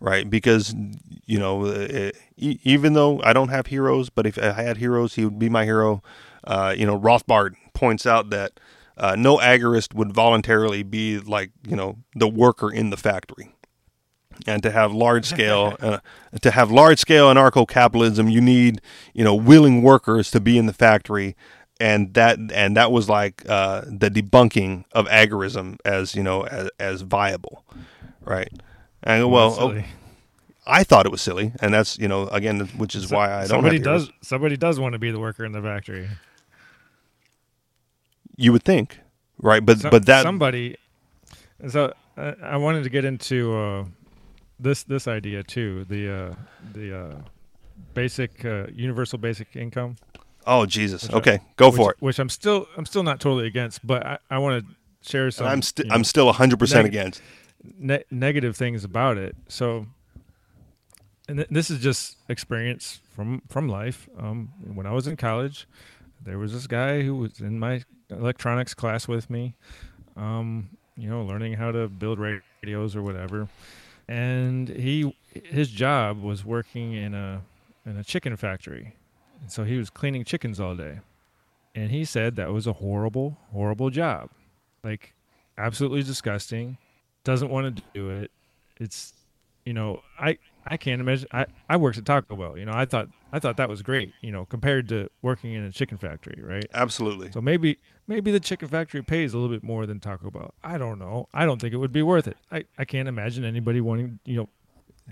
right? 0.00 0.28
Because 0.28 0.74
you 1.26 1.38
know, 1.38 1.66
uh, 1.66 2.10
e- 2.36 2.58
even 2.62 2.94
though 2.94 3.20
I 3.22 3.32
don't 3.32 3.48
have 3.48 3.66
heroes, 3.66 4.10
but 4.10 4.26
if 4.26 4.38
I 4.38 4.52
had 4.52 4.78
heroes, 4.78 5.14
he 5.14 5.24
would 5.24 5.38
be 5.38 5.48
my 5.48 5.64
hero. 5.64 6.02
Uh, 6.44 6.74
you 6.76 6.86
know, 6.86 6.98
Rothbard 6.98 7.54
points 7.74 8.06
out 8.06 8.30
that 8.30 8.58
uh, 8.96 9.14
no 9.16 9.38
agorist 9.38 9.94
would 9.94 10.12
voluntarily 10.12 10.82
be 10.82 11.18
like 11.18 11.50
you 11.66 11.76
know 11.76 11.98
the 12.14 12.28
worker 12.28 12.70
in 12.70 12.90
the 12.90 12.96
factory. 12.96 13.54
And 14.46 14.62
to 14.62 14.70
have 14.70 14.92
large 14.92 15.26
scale, 15.26 15.76
uh, 15.80 15.98
to 16.42 16.50
have 16.52 16.70
large 16.70 17.00
scale 17.00 17.28
anarcho 17.32 17.66
capitalism, 17.66 18.28
you 18.28 18.40
need 18.40 18.80
you 19.12 19.24
know 19.24 19.34
willing 19.34 19.82
workers 19.82 20.30
to 20.30 20.40
be 20.40 20.56
in 20.56 20.66
the 20.66 20.72
factory, 20.72 21.36
and 21.80 22.14
that 22.14 22.38
and 22.52 22.76
that 22.76 22.92
was 22.92 23.08
like 23.08 23.42
uh, 23.48 23.82
the 23.86 24.10
debunking 24.10 24.84
of 24.92 25.06
agorism 25.08 25.76
as 25.84 26.14
you 26.14 26.22
know 26.22 26.42
as, 26.46 26.70
as 26.78 27.02
viable, 27.02 27.64
right? 28.24 28.52
And 29.02 29.30
well, 29.30 29.56
oh. 29.58 29.82
I 30.66 30.84
thought 30.84 31.06
it 31.06 31.12
was 31.12 31.22
silly, 31.22 31.52
and 31.60 31.72
that's 31.72 31.98
you 31.98 32.08
know 32.08 32.26
again, 32.28 32.60
which 32.76 32.94
is 32.94 33.08
So- 33.08 33.16
why 33.16 33.32
I 33.32 33.38
don't. 33.40 33.48
somebody 33.48 33.78
heroes. 33.78 34.08
does 34.08 34.12
somebody 34.28 34.56
does 34.56 34.78
want 34.80 34.92
to 34.94 34.98
be 34.98 35.10
the 35.10 35.20
worker 35.20 35.44
in 35.44 35.52
the 35.52 35.62
factory. 35.62 36.08
You 38.36 38.52
would 38.52 38.62
think, 38.62 38.98
right? 39.40 39.64
But 39.64 39.80
So- 39.80 39.90
but 39.90 40.06
that 40.06 40.22
somebody. 40.22 40.76
So 41.68 41.92
uh, 42.16 42.32
I 42.42 42.56
wanted 42.56 42.84
to 42.84 42.90
get 42.90 43.04
into 43.04 43.54
uh, 43.56 43.84
this 44.60 44.82
this 44.84 45.08
idea 45.08 45.42
too. 45.42 45.84
The 45.84 46.12
uh, 46.12 46.34
the 46.72 46.98
uh, 46.98 47.14
basic 47.94 48.44
uh, 48.44 48.66
universal 48.72 49.18
basic 49.18 49.56
income. 49.56 49.96
oh 50.46 50.66
Jesus, 50.66 51.02
Which 51.04 51.12
I- 51.12 51.16
okay, 51.18 51.40
go 51.56 51.68
which, 51.68 51.76
for 51.76 51.90
it. 51.92 51.96
Which 52.00 52.18
I'm 52.18 52.28
still 52.28 52.68
I'm 52.76 52.86
still 52.86 53.02
not 53.02 53.20
totally 53.20 53.46
against, 53.46 53.84
but 53.86 54.06
I, 54.06 54.18
I 54.30 54.38
want 54.38 54.64
to 54.64 55.08
share 55.08 55.30
some. 55.30 55.46
I'm 55.46 55.62
still 55.62 55.86
I'm 55.90 56.04
still 56.04 56.32
hundred 56.32 56.58
percent 56.58 56.84
neg- 56.84 56.92
against. 56.94 57.22
Ne- 57.62 58.04
negative 58.10 58.56
things 58.56 58.84
about 58.84 59.18
it. 59.18 59.36
So, 59.48 59.86
and 61.28 61.38
th- 61.38 61.48
this 61.50 61.70
is 61.70 61.80
just 61.80 62.16
experience 62.28 63.00
from 63.14 63.42
from 63.48 63.68
life. 63.68 64.08
Um, 64.18 64.50
when 64.74 64.86
I 64.86 64.92
was 64.92 65.06
in 65.06 65.16
college, 65.16 65.66
there 66.24 66.38
was 66.38 66.52
this 66.52 66.66
guy 66.66 67.02
who 67.02 67.16
was 67.16 67.40
in 67.40 67.58
my 67.58 67.82
electronics 68.10 68.74
class 68.74 69.08
with 69.08 69.30
me. 69.30 69.54
Um, 70.16 70.70
you 70.96 71.08
know, 71.08 71.22
learning 71.22 71.54
how 71.54 71.70
to 71.70 71.88
build 71.88 72.18
radios 72.18 72.96
or 72.96 73.02
whatever, 73.02 73.48
and 74.08 74.68
he 74.68 75.14
his 75.32 75.70
job 75.70 76.20
was 76.20 76.44
working 76.44 76.92
in 76.92 77.14
a 77.14 77.42
in 77.86 77.96
a 77.96 78.04
chicken 78.04 78.36
factory, 78.36 78.94
and 79.40 79.50
so 79.50 79.64
he 79.64 79.76
was 79.78 79.90
cleaning 79.90 80.24
chickens 80.24 80.58
all 80.58 80.74
day, 80.74 81.00
and 81.74 81.92
he 81.92 82.04
said 82.04 82.34
that 82.36 82.52
was 82.52 82.66
a 82.66 82.72
horrible 82.74 83.38
horrible 83.52 83.90
job, 83.90 84.30
like 84.82 85.14
absolutely 85.56 86.02
disgusting 86.02 86.78
doesn't 87.28 87.50
want 87.50 87.76
to 87.76 87.82
do 87.92 88.08
it. 88.08 88.30
It's 88.80 89.12
you 89.66 89.74
know, 89.74 90.00
I 90.18 90.38
I 90.66 90.78
can't 90.78 90.98
imagine 90.98 91.28
I 91.30 91.44
I 91.68 91.76
worked 91.76 91.98
at 91.98 92.06
Taco 92.06 92.34
Bell, 92.36 92.56
you 92.56 92.64
know, 92.64 92.72
I 92.74 92.86
thought 92.86 93.08
I 93.34 93.38
thought 93.38 93.58
that 93.58 93.68
was 93.68 93.82
great, 93.82 94.14
you 94.22 94.32
know, 94.32 94.46
compared 94.46 94.88
to 94.88 95.10
working 95.20 95.52
in 95.52 95.62
a 95.62 95.70
chicken 95.70 95.98
factory, 95.98 96.42
right? 96.42 96.64
Absolutely. 96.72 97.30
So 97.30 97.42
maybe 97.42 97.76
maybe 98.06 98.30
the 98.30 98.40
chicken 98.40 98.68
factory 98.68 99.02
pays 99.02 99.34
a 99.34 99.38
little 99.38 99.54
bit 99.54 99.62
more 99.62 99.84
than 99.84 100.00
Taco 100.00 100.30
Bell. 100.30 100.54
I 100.64 100.78
don't 100.78 100.98
know. 100.98 101.28
I 101.34 101.44
don't 101.44 101.60
think 101.60 101.74
it 101.74 101.76
would 101.76 101.92
be 101.92 102.00
worth 102.00 102.26
it. 102.26 102.38
I 102.50 102.64
I 102.78 102.86
can't 102.86 103.08
imagine 103.08 103.44
anybody 103.44 103.82
wanting, 103.82 104.20
you 104.24 104.36
know, 104.38 104.48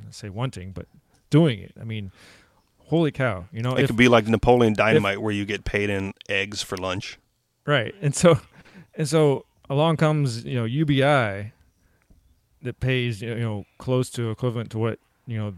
say 0.08 0.30
wanting, 0.30 0.72
but 0.72 0.86
doing 1.28 1.58
it. 1.58 1.74
I 1.78 1.84
mean, 1.84 2.12
holy 2.78 3.10
cow, 3.10 3.44
you 3.52 3.60
know, 3.60 3.74
It 3.74 3.82
if 3.82 3.86
could 3.88 3.98
be 3.98 4.08
like 4.08 4.26
Napoleon 4.26 4.72
Dynamite, 4.72 5.20
where 5.20 5.32
you 5.32 5.44
get 5.44 5.66
paid 5.66 5.90
in 5.90 6.14
eggs 6.30 6.62
for 6.62 6.78
lunch. 6.78 7.18
Right. 7.66 7.94
And 8.00 8.14
so 8.14 8.40
and 8.94 9.06
so 9.06 9.44
along 9.68 9.98
comes, 9.98 10.46
you 10.46 10.54
know, 10.54 10.64
UBI 10.64 11.52
that 12.62 12.80
pays, 12.80 13.22
you 13.22 13.34
know, 13.34 13.64
close 13.78 14.11
to 14.11 14.30
equivalent 14.30 14.70
to 14.70 14.78
what, 14.78 14.98
you 15.26 15.38
know, 15.38 15.54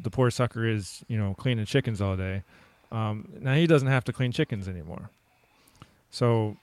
the 0.00 0.10
poor 0.10 0.30
sucker 0.30 0.66
is, 0.66 1.04
you 1.08 1.18
know, 1.18 1.34
cleaning 1.34 1.66
chickens 1.66 2.00
all 2.00 2.16
day. 2.16 2.42
Um, 2.90 3.28
now 3.40 3.54
he 3.54 3.66
doesn't 3.66 3.88
have 3.88 4.04
to 4.04 4.12
clean 4.12 4.32
chickens 4.32 4.68
anymore. 4.68 5.10
So 6.10 6.56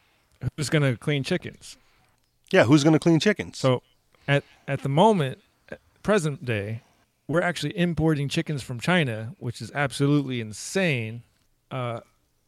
who's 0.56 0.70
going 0.70 0.82
to 0.82 0.98
clean 0.98 1.24
chickens? 1.24 1.78
Yeah, 2.52 2.64
who's 2.64 2.84
going 2.84 2.94
to 2.94 3.00
clean 3.00 3.20
chickens? 3.20 3.58
So 3.58 3.82
at 4.28 4.44
at 4.68 4.82
the 4.82 4.90
moment, 4.90 5.40
at 5.70 5.80
present 6.04 6.46
day, 6.46 6.82
we're 7.28 7.42
actually 7.42 7.78
importing 7.78 8.30
chickens 8.30 8.64
from 8.64 8.80
China, 8.80 9.36
which 9.40 9.62
is 9.62 9.72
absolutely 9.74 10.42
insane. 10.42 11.24
Uh, 11.72 12.00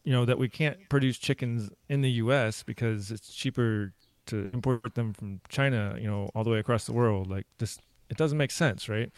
you 0.04 0.14
know 0.14 0.26
that 0.26 0.38
we 0.38 0.48
can't 0.48 0.78
produce 0.90 1.18
chickens 1.18 1.70
in 1.90 2.02
the 2.02 2.12
U.S. 2.12 2.64
because 2.64 3.12
it's 3.12 3.34
cheaper 3.34 3.94
to 4.28 4.50
import 4.54 4.96
them 4.96 5.14
from 5.14 5.42
China. 5.50 5.98
You 6.00 6.08
know, 6.08 6.30
all 6.36 6.44
the 6.44 6.50
way 6.50 6.60
across 6.60 6.86
the 6.86 6.94
world. 6.94 7.30
Like 7.30 7.46
this, 7.58 7.80
it 8.10 8.18
doesn't 8.18 8.38
make 8.38 8.52
sense, 8.52 8.88
right? 8.90 9.12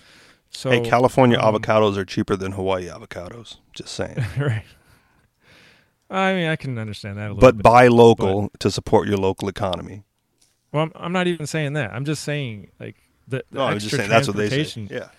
So 0.51 0.71
hey, 0.71 0.81
California 0.81 1.37
um, 1.39 1.53
avocados 1.53 1.95
are 1.97 2.05
cheaper 2.05 2.35
than 2.35 2.53
Hawaii 2.53 2.87
avocados. 2.87 3.57
Just 3.73 3.93
saying. 3.93 4.17
right. 4.37 4.63
I 6.09 6.33
mean, 6.33 6.47
I 6.47 6.55
can 6.55 6.77
understand 6.79 7.17
that 7.17 7.27
a 7.27 7.33
little 7.33 7.39
but 7.41 7.57
bit. 7.57 7.63
buy 7.63 7.87
local 7.87 8.49
to 8.59 8.71
support 8.71 9.07
your 9.07 9.17
local 9.17 9.47
economy. 9.47 10.03
well, 10.71 10.83
I'm, 10.83 10.91
I'm 10.95 11.11
not 11.13 11.27
even 11.27 11.45
saying 11.45 11.73
that. 11.73 11.93
I'm 11.93 12.03
just 12.05 12.23
saying 12.23 12.71
like 12.79 12.95
the, 13.27 13.43
the 13.51 13.59
No, 13.59 13.67
extra 13.67 13.97
saying 13.99 14.09
that's 14.09 14.27
what 14.27 14.35
they 14.37 14.49
say. 14.49 14.55
transportation- 14.63 14.87
Yeah. 14.91 15.09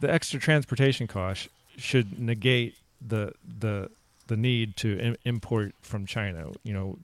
the 0.00 0.12
extra 0.12 0.38
transportation 0.38 1.06
cost 1.06 1.48
should 1.78 2.18
negate 2.18 2.74
the 3.00 3.32
the 3.60 3.90
the 4.26 4.36
need 4.36 4.76
to 4.78 4.98
Im- 4.98 5.16
import 5.24 5.74
from 5.80 6.04
China. 6.04 6.50
You 6.62 6.74
know, 6.74 6.98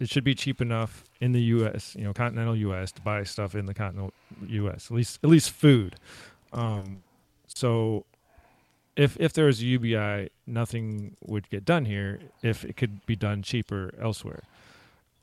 it 0.00 0.08
should 0.08 0.24
be 0.24 0.34
cheap 0.34 0.60
enough 0.60 1.04
in 1.20 1.32
the 1.32 1.40
U.S. 1.42 1.94
You 1.98 2.04
know, 2.04 2.12
continental 2.12 2.54
U.S. 2.56 2.92
to 2.92 3.02
buy 3.02 3.24
stuff 3.24 3.54
in 3.54 3.66
the 3.66 3.74
continental 3.74 4.12
U.S. 4.46 4.86
At 4.90 4.96
least 4.96 5.18
at 5.22 5.30
least 5.30 5.50
food. 5.50 5.96
Um, 6.52 7.02
so 7.46 8.04
if 8.96 9.16
if 9.20 9.32
there 9.32 9.46
was 9.46 9.60
a 9.60 9.66
UBI, 9.66 10.30
nothing 10.46 11.16
would 11.26 11.48
get 11.50 11.64
done 11.64 11.84
here 11.84 12.20
if 12.42 12.64
it 12.64 12.76
could 12.76 13.04
be 13.06 13.16
done 13.16 13.42
cheaper 13.42 13.92
elsewhere. 14.00 14.42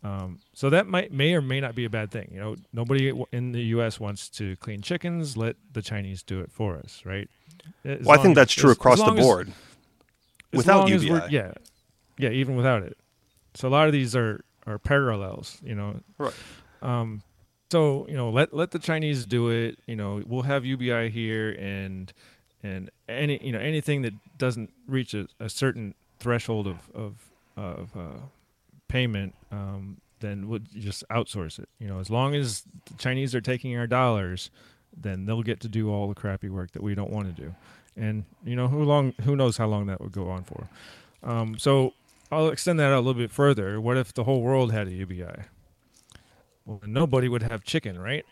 Um, 0.03 0.39
so 0.53 0.69
that 0.69 0.85
might 0.85 1.11
may 1.11 1.33
or 1.33 1.41
may 1.41 1.59
not 1.59 1.73
be 1.73 1.83
a 1.85 1.89
bad 1.89 2.11
thing. 2.11 2.29
You 2.31 2.39
know, 2.39 2.55
nobody 2.71 3.11
in 3.31 3.53
the 3.53 3.61
U.S. 3.77 3.99
wants 3.99 4.29
to 4.31 4.55
clean 4.57 4.81
chickens. 4.81 5.35
Let 5.35 5.55
the 5.73 5.81
Chinese 5.81 6.21
do 6.21 6.41
it 6.41 6.51
for 6.51 6.77
us, 6.77 7.01
right? 7.05 7.27
As 7.83 8.05
Well, 8.05 8.19
I 8.19 8.21
think 8.21 8.33
as- 8.33 8.41
that's 8.41 8.53
true 8.53 8.69
as- 8.71 8.77
across 8.77 8.99
the 9.03 9.11
board. 9.13 9.47
as 10.53 10.57
without 10.57 10.81
long 10.81 10.91
as 10.91 11.03
we're- 11.03 11.15
UBI. 11.21 11.33
yeah, 11.33 11.53
yeah, 12.19 12.29
even 12.29 12.55
without 12.55 12.83
it. 12.83 12.97
So 13.55 13.67
a 13.67 13.71
lot 13.71 13.87
of 13.87 13.93
these 13.93 14.15
are 14.15 14.43
are 14.67 14.79
parallels, 14.79 15.59
you 15.63 15.75
know. 15.75 15.99
Right. 16.17 16.33
Um, 16.81 17.21
so 17.71 18.05
you 18.07 18.15
know, 18.15 18.29
let 18.29 18.53
let 18.53 18.71
the 18.71 18.79
Chinese 18.79 19.25
do 19.25 19.49
it. 19.49 19.79
You 19.87 19.95
know, 19.95 20.21
we'll 20.25 20.43
have 20.43 20.65
UBI 20.65 21.09
here, 21.09 21.51
and 21.51 22.11
and 22.63 22.89
any 23.09 23.39
you 23.43 23.51
know 23.51 23.59
anything 23.59 24.01
that 24.03 24.13
doesn't 24.37 24.71
reach 24.87 25.13
a, 25.13 25.27
a 25.39 25.49
certain 25.49 25.93
threshold 26.19 26.67
of 26.67 26.89
of 26.93 27.31
of 27.57 27.95
uh, 27.97 28.19
payment, 28.87 29.35
um, 29.51 29.97
then 30.19 30.47
we'll 30.47 30.59
just 30.59 31.03
outsource 31.09 31.59
it. 31.59 31.69
You 31.79 31.87
know, 31.87 31.99
as 31.99 32.09
long 32.09 32.35
as 32.35 32.63
the 32.85 32.93
Chinese 32.97 33.33
are 33.33 33.41
taking 33.41 33.77
our 33.77 33.87
dollars, 33.87 34.51
then 34.95 35.25
they'll 35.25 35.43
get 35.43 35.59
to 35.61 35.67
do 35.67 35.91
all 35.91 36.07
the 36.07 36.15
crappy 36.15 36.49
work 36.49 36.71
that 36.71 36.83
we 36.83 36.95
don't 36.95 37.11
want 37.11 37.35
to 37.35 37.41
do. 37.41 37.55
And 37.97 38.25
you 38.43 38.55
know, 38.55 38.67
who 38.67 38.83
long 38.83 39.13
who 39.23 39.35
knows 39.35 39.57
how 39.57 39.67
long 39.67 39.87
that 39.87 40.01
would 40.01 40.11
go 40.11 40.29
on 40.29 40.43
for. 40.43 40.67
Um, 41.23 41.57
so 41.57 41.93
I'll 42.31 42.49
extend 42.49 42.79
that 42.79 42.91
out 42.91 42.97
a 42.97 42.99
little 42.99 43.13
bit 43.13 43.31
further. 43.31 43.79
What 43.79 43.97
if 43.97 44.13
the 44.13 44.23
whole 44.23 44.41
world 44.41 44.71
had 44.71 44.87
a 44.87 44.91
UBI? 44.91 45.43
Well, 46.65 46.81
nobody 46.85 47.27
would 47.27 47.43
have 47.43 47.63
chicken, 47.63 47.99
right? 47.99 48.25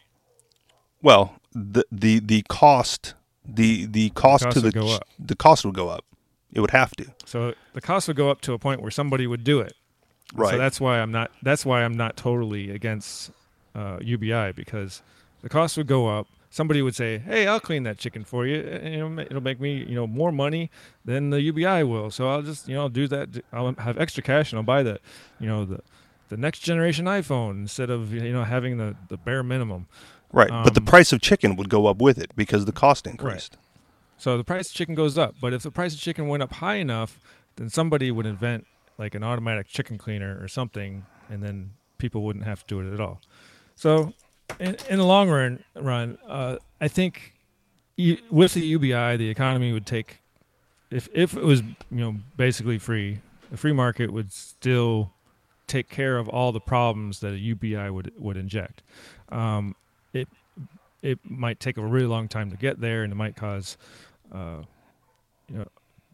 Well, 1.02 1.36
the 1.54 1.86
the 1.92 2.20
the 2.20 2.44
cost 2.50 3.14
the 3.46 3.86
the 3.86 4.10
cost, 4.12 4.44
cost 4.46 4.56
to 4.56 4.62
the 4.62 4.68
would 4.68 4.74
go 4.74 4.88
ch- 4.88 4.96
up. 4.96 5.08
the 5.20 5.36
cost 5.36 5.66
would 5.66 5.76
go 5.76 5.90
up. 5.90 6.06
It 6.52 6.62
would 6.62 6.72
have 6.72 6.92
to. 6.98 7.06
So 7.26 7.54
the 7.74 7.82
cost 7.82 8.08
would 8.08 8.18
go 8.18 8.30
up 8.30 8.42
to 8.42 8.54
a 8.54 8.60
point 8.60 8.82
where 8.82 8.92
somebody 8.92 9.28
would 9.28 9.44
do 9.44 9.60
it. 9.60 9.74
Right. 10.34 10.52
So 10.52 10.58
that's 10.58 10.80
why 10.80 11.00
I'm 11.00 11.12
not. 11.12 11.32
That's 11.42 11.66
why 11.66 11.84
I'm 11.84 11.96
not 11.96 12.16
totally 12.18 12.72
against 12.72 13.32
uh, 13.76 14.00
UBI 14.02 14.54
because 14.54 15.02
the 15.42 15.50
cost 15.50 15.78
would 15.78 15.88
go 15.88 16.08
up. 16.08 16.28
Somebody 16.54 16.84
would 16.84 16.96
say, 16.96 17.18
"Hey, 17.18 17.48
I'll 17.48 17.60
clean 17.60 17.82
that 17.84 17.98
chicken 17.98 18.24
for 18.24 18.46
you. 18.46 18.60
and, 18.62 18.94
you 18.94 19.10
know, 19.10 19.22
it'll 19.24 19.42
make 19.42 19.60
me, 19.60 19.84
you 19.84 19.96
know, 19.96 20.06
more 20.06 20.32
money 20.32 20.70
than 21.04 21.32
the 21.32 21.42
UBI 21.42 21.82
will. 21.82 22.12
So 22.12 22.30
I'll 22.30 22.44
just, 22.44 22.68
you 22.68 22.76
know, 22.76 22.82
I'll 22.82 22.90
do 22.90 23.08
that. 23.08 23.44
I'll 23.52 23.74
have 23.80 23.98
extra 23.98 24.22
cash 24.22 24.52
and 24.52 24.60
I'll 24.60 24.64
buy 24.64 24.84
the, 24.84 25.00
you 25.40 25.48
know, 25.48 25.66
the, 25.66 25.80
the 26.30 26.38
next 26.38 26.60
generation 26.60 27.06
iPhone 27.06 27.62
instead 27.62 27.90
of 27.90 28.14
you 28.14 28.32
know 28.32 28.44
having 28.44 28.78
the 28.78 28.96
the 29.08 29.18
bare 29.18 29.42
minimum. 29.42 29.88
right. 30.32 30.50
but 30.50 30.76
the 30.76 30.82
um, 30.82 30.86
price 30.86 31.12
of 31.12 31.22
chicken 31.22 31.56
would 31.56 31.70
go 31.70 31.88
up 31.88 31.98
with 31.98 32.20
it 32.20 32.36
because 32.36 32.66
the 32.66 32.72
cost 32.72 33.08
increased. 33.08 33.56
Right. 33.56 33.64
So 34.18 34.38
the 34.38 34.44
price 34.44 34.70
of 34.70 34.76
chicken 34.76 34.94
goes 34.94 35.18
up. 35.18 35.34
But 35.42 35.54
if 35.54 35.64
the 35.64 35.72
price 35.72 35.96
of 35.96 36.00
chicken 36.00 36.28
went 36.28 36.44
up 36.44 36.54
high 36.54 36.76
enough, 36.76 37.20
then 37.56 37.70
somebody 37.70 38.12
would 38.12 38.28
invent 38.28 38.68
like 39.00 39.16
an 39.16 39.24
automatic 39.24 39.68
chicken 39.68 39.98
cleaner 39.98 40.38
or 40.40 40.48
something, 40.48 41.06
and 41.32 41.42
then 41.42 41.72
people 41.98 42.22
wouldn't 42.24 42.46
have 42.46 42.62
to 42.62 42.68
do 42.68 42.80
it 42.80 42.94
at 42.94 43.00
all. 43.00 43.22
So 43.76 44.14
in, 44.60 44.76
in 44.90 44.98
the 44.98 45.06
long 45.06 45.30
run, 45.30 45.64
run, 45.76 46.18
uh, 46.28 46.58
I 46.80 46.88
think 46.88 47.34
you, 47.96 48.18
with 48.30 48.54
the 48.54 48.62
UBI, 48.62 49.18
the 49.18 49.30
economy 49.30 49.74
would 49.74 49.86
take 49.86 50.20
if 50.94 51.10
if 51.14 51.36
it 51.36 51.44
was 51.44 51.62
you 51.62 51.78
know 51.92 52.16
basically 52.38 52.78
free, 52.78 53.20
the 53.50 53.58
free 53.58 53.74
market 53.74 54.14
would 54.14 54.32
still 54.32 55.12
take 55.66 55.90
care 55.90 56.18
of 56.18 56.30
all 56.30 56.52
the 56.52 56.60
problems 56.60 57.20
that 57.22 57.34
a 57.34 57.38
UBI 57.38 57.90
would 57.90 58.12
would 58.18 58.38
inject. 58.38 58.84
Um, 59.30 59.76
it 60.14 60.28
it 61.02 61.20
might 61.24 61.60
take 61.60 61.78
a 61.78 61.82
really 61.82 62.06
long 62.06 62.28
time 62.28 62.52
to 62.52 62.58
get 62.58 62.80
there, 62.80 63.04
and 63.04 63.12
it 63.12 63.16
might 63.16 63.36
cause 63.36 63.78
uh, 64.32 64.62
you 65.50 65.58
know 65.58 65.68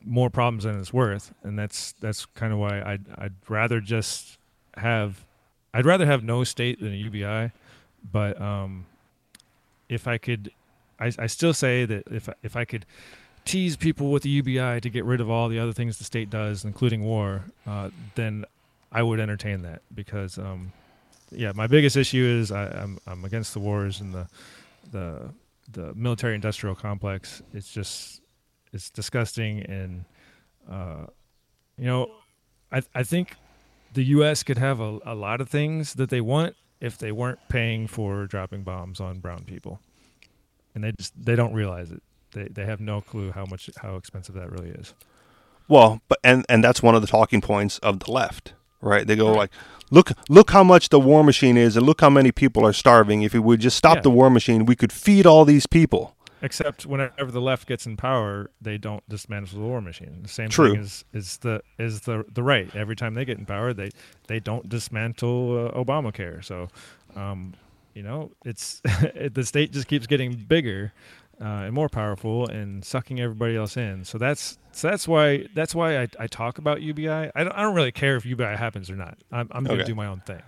more 0.06 0.30
problems 0.30 0.64
than 0.64 0.80
it's 0.80 0.94
worth. 0.94 1.34
And 1.44 1.60
that's 1.60 1.92
that's 2.00 2.26
kind 2.26 2.54
of 2.54 2.60
why 2.60 2.82
I'd 2.82 3.06
I'd 3.18 3.36
rather 3.50 3.82
just 3.82 4.38
have 4.78 5.26
I'd 5.74 5.86
rather 5.86 6.06
have 6.06 6.24
no 6.24 6.46
state 6.46 6.80
than 6.80 6.94
a 6.94 6.96
UBI. 6.96 7.52
But 8.12 8.40
um, 8.42 8.86
if 9.88 10.08
I 10.08 10.18
could, 10.18 10.52
I, 11.00 11.12
I 11.18 11.28
still 11.28 11.54
say 11.54 11.86
that 11.86 12.08
if 12.12 12.30
if 12.44 12.56
I 12.56 12.66
could 12.66 12.86
tease 13.46 13.76
people 13.76 14.12
with 14.12 14.24
the 14.24 14.30
UBI 14.30 14.80
to 14.82 14.90
get 14.90 15.06
rid 15.06 15.22
of 15.22 15.30
all 15.30 15.50
the 15.50 15.60
other 15.60 15.74
things 15.74 15.98
the 15.98 16.04
state 16.04 16.30
does, 16.30 16.66
including 16.66 17.04
war, 17.04 17.46
uh, 17.66 17.90
then 18.16 18.46
I 18.92 19.02
would 19.02 19.20
entertain 19.20 19.62
that 19.64 19.82
because, 19.94 20.38
um, 20.38 20.72
yeah, 21.32 21.52
my 21.56 21.68
biggest 21.68 21.96
issue 21.96 22.24
is 22.24 22.52
I, 22.52 22.66
I'm 22.66 23.00
I'm 23.06 23.26
against 23.26 23.54
the 23.54 23.60
wars 23.60 24.02
and 24.02 24.14
the 24.14 24.28
the 24.92 25.34
the 25.72 25.94
military 25.94 26.36
industrial 26.36 26.76
complex. 26.76 27.42
It's 27.54 27.72
just 27.72 28.22
it's 28.74 28.90
disgusting 28.90 29.62
and 29.62 30.06
uh, 30.70 31.06
you 31.78 31.86
know 31.86 32.12
I 32.72 32.82
I 32.96 33.04
think 33.04 33.36
the 33.94 34.04
U.S. 34.06 34.44
could 34.44 34.58
have 34.58 34.80
a, 34.80 35.00
a 35.06 35.16
lot 35.16 35.42
of 35.42 35.50
things 35.50 35.96
that 35.96 36.10
they 36.10 36.22
want 36.22 36.56
if 36.82 36.98
they 36.98 37.12
weren't 37.12 37.40
paying 37.50 37.88
for 37.88 38.26
dropping 38.26 38.64
bombs 38.64 39.00
on 39.00 39.20
brown 39.20 39.44
people, 39.44 39.80
and 40.74 40.84
they 40.84 40.92
just 40.94 41.14
they 41.22 41.36
don't 41.36 41.54
realize 41.54 41.92
it. 41.92 42.02
They 42.32 42.44
they 42.46 42.66
have 42.66 42.80
no 42.80 43.02
clue 43.02 43.32
how 43.32 43.46
much 43.46 43.70
how 43.82 43.96
expensive 43.96 44.36
that 44.36 44.52
really 44.52 44.70
is. 44.70 44.94
Well, 45.68 46.02
but 46.08 46.20
and 46.24 46.46
and 46.50 46.64
that's 46.64 46.82
one 46.82 46.96
of 46.96 47.02
the 47.02 47.08
talking 47.08 47.42
points 47.42 47.78
of 47.80 48.00
the 48.00 48.12
left, 48.12 48.54
right? 48.82 49.06
They 49.06 49.16
go 49.16 49.32
like, 49.34 49.52
look 49.92 50.12
look 50.30 50.52
how 50.52 50.64
much 50.64 50.90
the 50.90 51.00
war 51.00 51.24
machine 51.24 51.58
is, 51.58 51.76
and 51.78 51.86
look 51.86 52.02
how 52.02 52.10
many 52.10 52.32
people 52.32 52.66
are 52.66 52.74
starving. 52.74 53.22
If 53.24 53.34
we 53.34 53.40
would 53.40 53.60
just 53.60 53.78
stop 53.78 53.98
Yeah. 53.98 54.02
the 54.02 54.10
war 54.12 54.30
machine, 54.30 54.66
we 54.66 54.76
could 54.76 54.92
feed 54.92 55.26
all 55.26 55.46
these 55.46 55.68
people. 55.68 56.16
Except 56.42 56.86
whenever 56.86 57.32
the 57.32 57.42
left 57.42 57.68
gets 57.68 57.86
in 57.86 57.98
power, 57.98 58.50
they 58.62 58.78
don't 58.78 59.08
dismantle 59.10 59.60
the 59.60 59.66
war 59.66 59.82
machine. 59.82 60.20
The 60.24 60.30
same 60.30 60.50
True. 60.50 60.72
thing 60.74 60.82
is 60.82 61.04
is 61.14 61.38
the 61.38 61.62
is 61.78 62.02
the 62.02 62.24
the 62.32 62.44
right. 62.44 62.74
Every 62.76 62.96
time 62.96 63.14
they 63.14 63.26
get 63.26 63.38
in 63.38 63.46
power, 63.46 63.74
they 63.74 63.90
they 64.28 64.40
don't 64.40 64.70
dismantle 64.70 65.68
uh, 65.68 65.72
Obamacare. 65.84 66.44
So, 66.44 66.70
um, 67.16 67.54
you 67.94 68.04
know, 68.04 68.32
it's 68.46 68.82
the 69.34 69.44
state 69.46 69.72
just 69.74 69.88
keeps 69.88 70.08
getting 70.08 70.34
bigger 70.36 70.94
uh, 71.42 71.46
and 71.66 71.74
more 71.74 71.90
powerful 71.90 72.48
and 72.48 72.84
sucking 72.86 73.20
everybody 73.20 73.56
else 73.56 73.76
in. 73.78 74.06
So 74.06 74.18
that's 74.18 74.58
so 74.72 74.90
that's 74.90 75.08
why 75.08 75.46
that's 75.56 75.76
why 75.76 76.02
I, 76.02 76.08
I 76.20 76.28
talk 76.28 76.58
about 76.58 76.82
UBI. 76.82 77.10
I 77.10 77.44
don't 77.44 77.52
I 77.54 77.62
don't 77.64 77.76
really 77.76 77.92
care 77.92 78.16
if 78.16 78.26
UBI 78.26 78.56
happens 78.56 78.90
or 78.90 78.96
not. 78.96 79.18
I'm 79.32 79.48
I'm 79.52 79.64
going 79.66 79.78
to 79.78 79.84
Okay. 79.84 79.92
do 79.92 79.96
my 79.96 80.08
own 80.08 80.22
thing, 80.22 80.42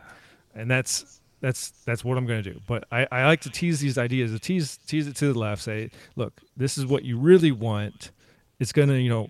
and 0.56 0.70
that's 0.72 1.21
that's 1.42 1.72
that's 1.86 2.06
what 2.06 2.18
I'm 2.18 2.26
going 2.26 2.42
to 2.44 2.54
do. 2.54 2.62
But 2.68 2.86
I, 2.92 3.08
I 3.12 3.26
like 3.26 3.42
to 3.42 3.50
tease 3.50 3.80
these 3.80 3.98
ideas, 3.98 4.32
to 4.32 4.40
tease 4.40 4.78
tease 4.88 5.08
it 5.08 5.16
to 5.18 5.34
the 5.34 5.40
left. 5.40 5.62
Say, 5.62 5.90
look, 6.16 6.42
this 6.56 6.78
is 6.78 6.86
what 6.86 7.04
you 7.04 7.18
really 7.18 7.52
want. 7.52 8.12
It's 8.60 8.72
going 8.72 8.90
to 8.90 9.00
you 9.00 9.10
know 9.10 9.28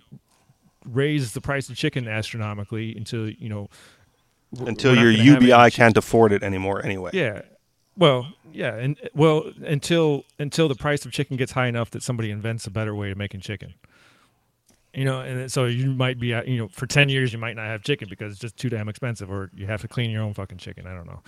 raise 0.84 1.32
the 1.32 1.40
price 1.40 1.68
of 1.68 1.76
chicken 1.76 2.08
astronomically 2.08 2.94
until 2.96 3.28
you 3.30 3.48
know 3.48 3.68
Until 4.66 4.94
your 4.94 5.12
gonna 5.12 5.24
have 5.24 5.42
any 5.42 5.50
UBI 5.50 5.70
can't 5.70 5.96
afford 5.96 6.32
it 6.32 6.42
anymore, 6.42 6.84
anyway. 6.84 7.10
Yeah. 7.14 7.42
Well, 7.96 8.32
yeah, 8.52 8.74
and 8.76 8.98
well 9.14 9.50
until 9.64 10.24
until 10.38 10.68
the 10.68 10.74
price 10.74 11.04
of 11.04 11.12
chicken 11.12 11.36
gets 11.36 11.52
high 11.52 11.66
enough 11.66 11.90
that 11.90 12.02
somebody 12.02 12.30
invents 12.30 12.66
a 12.66 12.70
better 12.70 12.94
way 12.94 13.10
of 13.10 13.18
making 13.18 13.40
chicken. 13.40 13.74
You 14.94 15.06
know, 15.06 15.20
and 15.20 15.50
so 15.50 15.64
you 15.64 15.90
might 15.90 16.20
be, 16.20 16.34
uh, 16.34 16.42
you 16.44 16.58
know, 16.58 16.68
for 16.68 16.86
ten 16.86 17.08
years 17.08 17.32
you 17.32 17.38
might 17.38 17.56
not 17.56 17.64
have 17.66 17.82
chicken 17.82 18.08
because 18.10 18.32
it's 18.32 18.40
just 18.40 18.56
too 18.58 18.68
damn 18.68 18.88
expensive, 18.90 19.30
or 19.30 19.50
you 19.54 19.66
have 19.66 19.80
to 19.80 19.88
clean 19.88 20.10
your 20.10 20.22
own 20.22 20.34
fucking 20.34 20.58
chicken. 20.58 20.86
I 20.86 20.94
don't 20.94 21.06
know. 21.06 21.22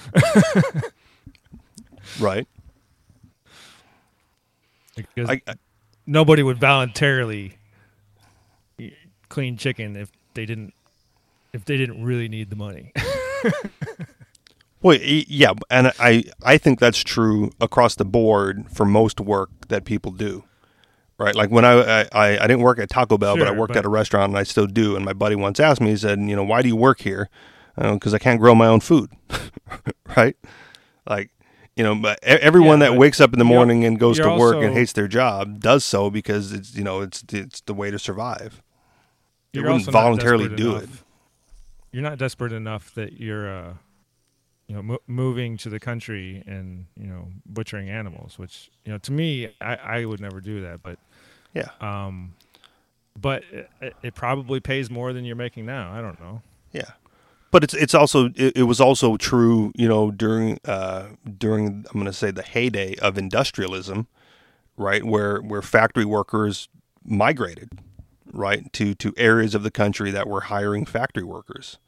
Right. 2.21 2.47
Because 4.95 5.31
I, 5.31 5.41
I- 5.49 5.55
nobody 6.07 6.43
would 6.43 6.59
voluntarily 6.59 7.57
clean 9.31 9.57
chicken 9.57 9.97
if 9.97 10.11
they 10.35 10.45
didn't 10.47 10.75
if 11.55 11.65
they 11.65 11.77
didn't 11.79 12.05
really 12.05 12.29
need 12.29 12.51
the 12.51 12.57
money. 12.57 12.93
Well, 14.83 14.99
yeah, 15.01 15.55
and 15.71 15.93
I 15.99 16.25
I 16.43 16.59
think 16.59 16.79
that's 16.79 17.03
true 17.03 17.53
across 17.59 17.95
the 17.95 18.05
board 18.05 18.67
for 18.71 18.85
most 18.85 19.19
work 19.19 19.49
that 19.69 19.87
people 19.87 20.13
do, 20.13 20.45
right? 21.19 21.35
Like 21.35 21.51
when 21.51 21.65
I 21.65 22.03
I, 22.13 22.39
I 22.39 22.47
didn't 22.47 22.61
work 22.63 22.79
at 22.79 22.89
Taco 22.91 23.19
Bell, 23.19 23.37
but 23.37 23.47
I 23.49 23.53
worked 23.53 23.73
but- 23.75 23.79
at 23.81 23.85
a 23.85 23.89
restaurant, 23.89 24.31
and 24.31 24.39
I 24.39 24.43
still 24.43 24.67
do. 24.67 24.97
And 24.97 25.05
my 25.05 25.13
buddy 25.13 25.35
once 25.37 25.61
asked 25.61 25.81
me, 25.81 25.91
he 25.91 25.97
said, 25.97 26.19
you 26.21 26.37
know, 26.37 26.45
why 26.45 26.63
do 26.63 26.69
you 26.69 26.77
work 26.77 27.01
here? 27.01 27.29
Because 27.77 28.15
I 28.15 28.19
can't 28.19 28.41
grow 28.41 28.55
my 28.55 28.67
own 28.69 28.79
food, 28.81 29.11
right? 30.17 30.37
Like, 31.09 31.31
you 31.77 31.83
know, 31.83 31.97
but 31.97 32.23
everyone 32.23 32.79
Yeah, 32.81 32.87
that 32.87 32.91
but 32.93 32.99
wakes 33.01 33.21
up 33.21 33.33
in 33.33 33.39
the 33.41 33.45
morning 33.45 33.85
and 33.85 33.99
goes 33.99 34.19
to 34.19 34.23
work 34.39 34.55
and 34.63 34.75
hates 34.75 34.93
their 34.93 35.09
job 35.09 35.59
does 35.61 35.85
so 35.85 36.09
because 36.09 36.53
it's 36.53 36.77
you 36.77 36.85
know 36.85 37.01
it's 37.01 37.25
it's 37.33 37.61
the 37.63 37.75
way 37.75 37.91
to 37.91 37.99
survive. 37.99 38.63
You're 39.53 39.65
wouldn't 39.65 39.91
voluntarily 39.91 40.49
do 40.55 40.77
enough- 40.77 41.05
You're 41.91 42.03
not 42.05 42.19
desperate 42.19 42.53
enough 42.53 42.95
that 42.95 43.15
you're, 43.21 43.49
uh, 43.49 43.75
you 44.67 44.75
know, 44.75 44.83
mo- 44.83 45.03
moving 45.07 45.57
to 45.59 45.69
the 45.69 45.79
country 45.81 46.43
and 46.47 46.87
you 46.99 47.07
know 47.07 47.29
butchering 47.47 47.91
animals. 47.91 48.39
Which 48.39 48.71
you 48.85 48.93
know, 48.93 48.99
to 48.99 49.13
me, 49.13 49.51
I, 49.61 49.75
I 49.77 50.05
would 50.05 50.21
never 50.21 50.41
do 50.41 50.61
that. 50.63 50.83
But 50.83 50.99
Yeah. 51.55 51.69
um, 51.81 52.35
but 53.21 53.45
it, 53.53 53.95
it 54.03 54.15
probably 54.15 54.61
pays 54.61 54.91
more 54.91 55.13
than 55.13 55.25
you're 55.25 55.37
making 55.37 55.67
now. 55.67 55.93
I 55.93 56.01
don't 56.01 56.19
know. 56.21 56.43
Yeah, 56.73 56.91
but 57.53 57.63
it's 57.63 57.75
it's 57.75 57.95
also 57.95 58.27
it, 58.35 58.57
it 58.57 58.63
was 58.65 58.81
also 58.81 59.17
true, 59.17 59.73
you 59.77 59.87
know, 59.89 60.11
during 60.11 60.59
uh, 60.65 61.09
during 61.39 61.85
I'm 61.89 61.93
going 61.95 62.07
to 62.07 62.13
say 62.13 62.31
the 62.33 62.43
heyday 62.43 62.97
of 62.97 63.17
industrialism, 63.17 64.09
right, 64.77 65.05
where 65.05 65.39
where 65.41 65.63
factory 65.63 66.05
workers 66.05 66.69
migrated, 67.05 67.71
right, 68.33 68.73
to 68.73 68.95
to 68.97 69.13
areas 69.17 69.55
of 69.55 69.63
the 69.63 69.71
country 69.71 70.11
that 70.11 70.27
were 70.27 70.41
hiring 70.43 70.85
factory 70.85 71.23
workers, 71.23 71.79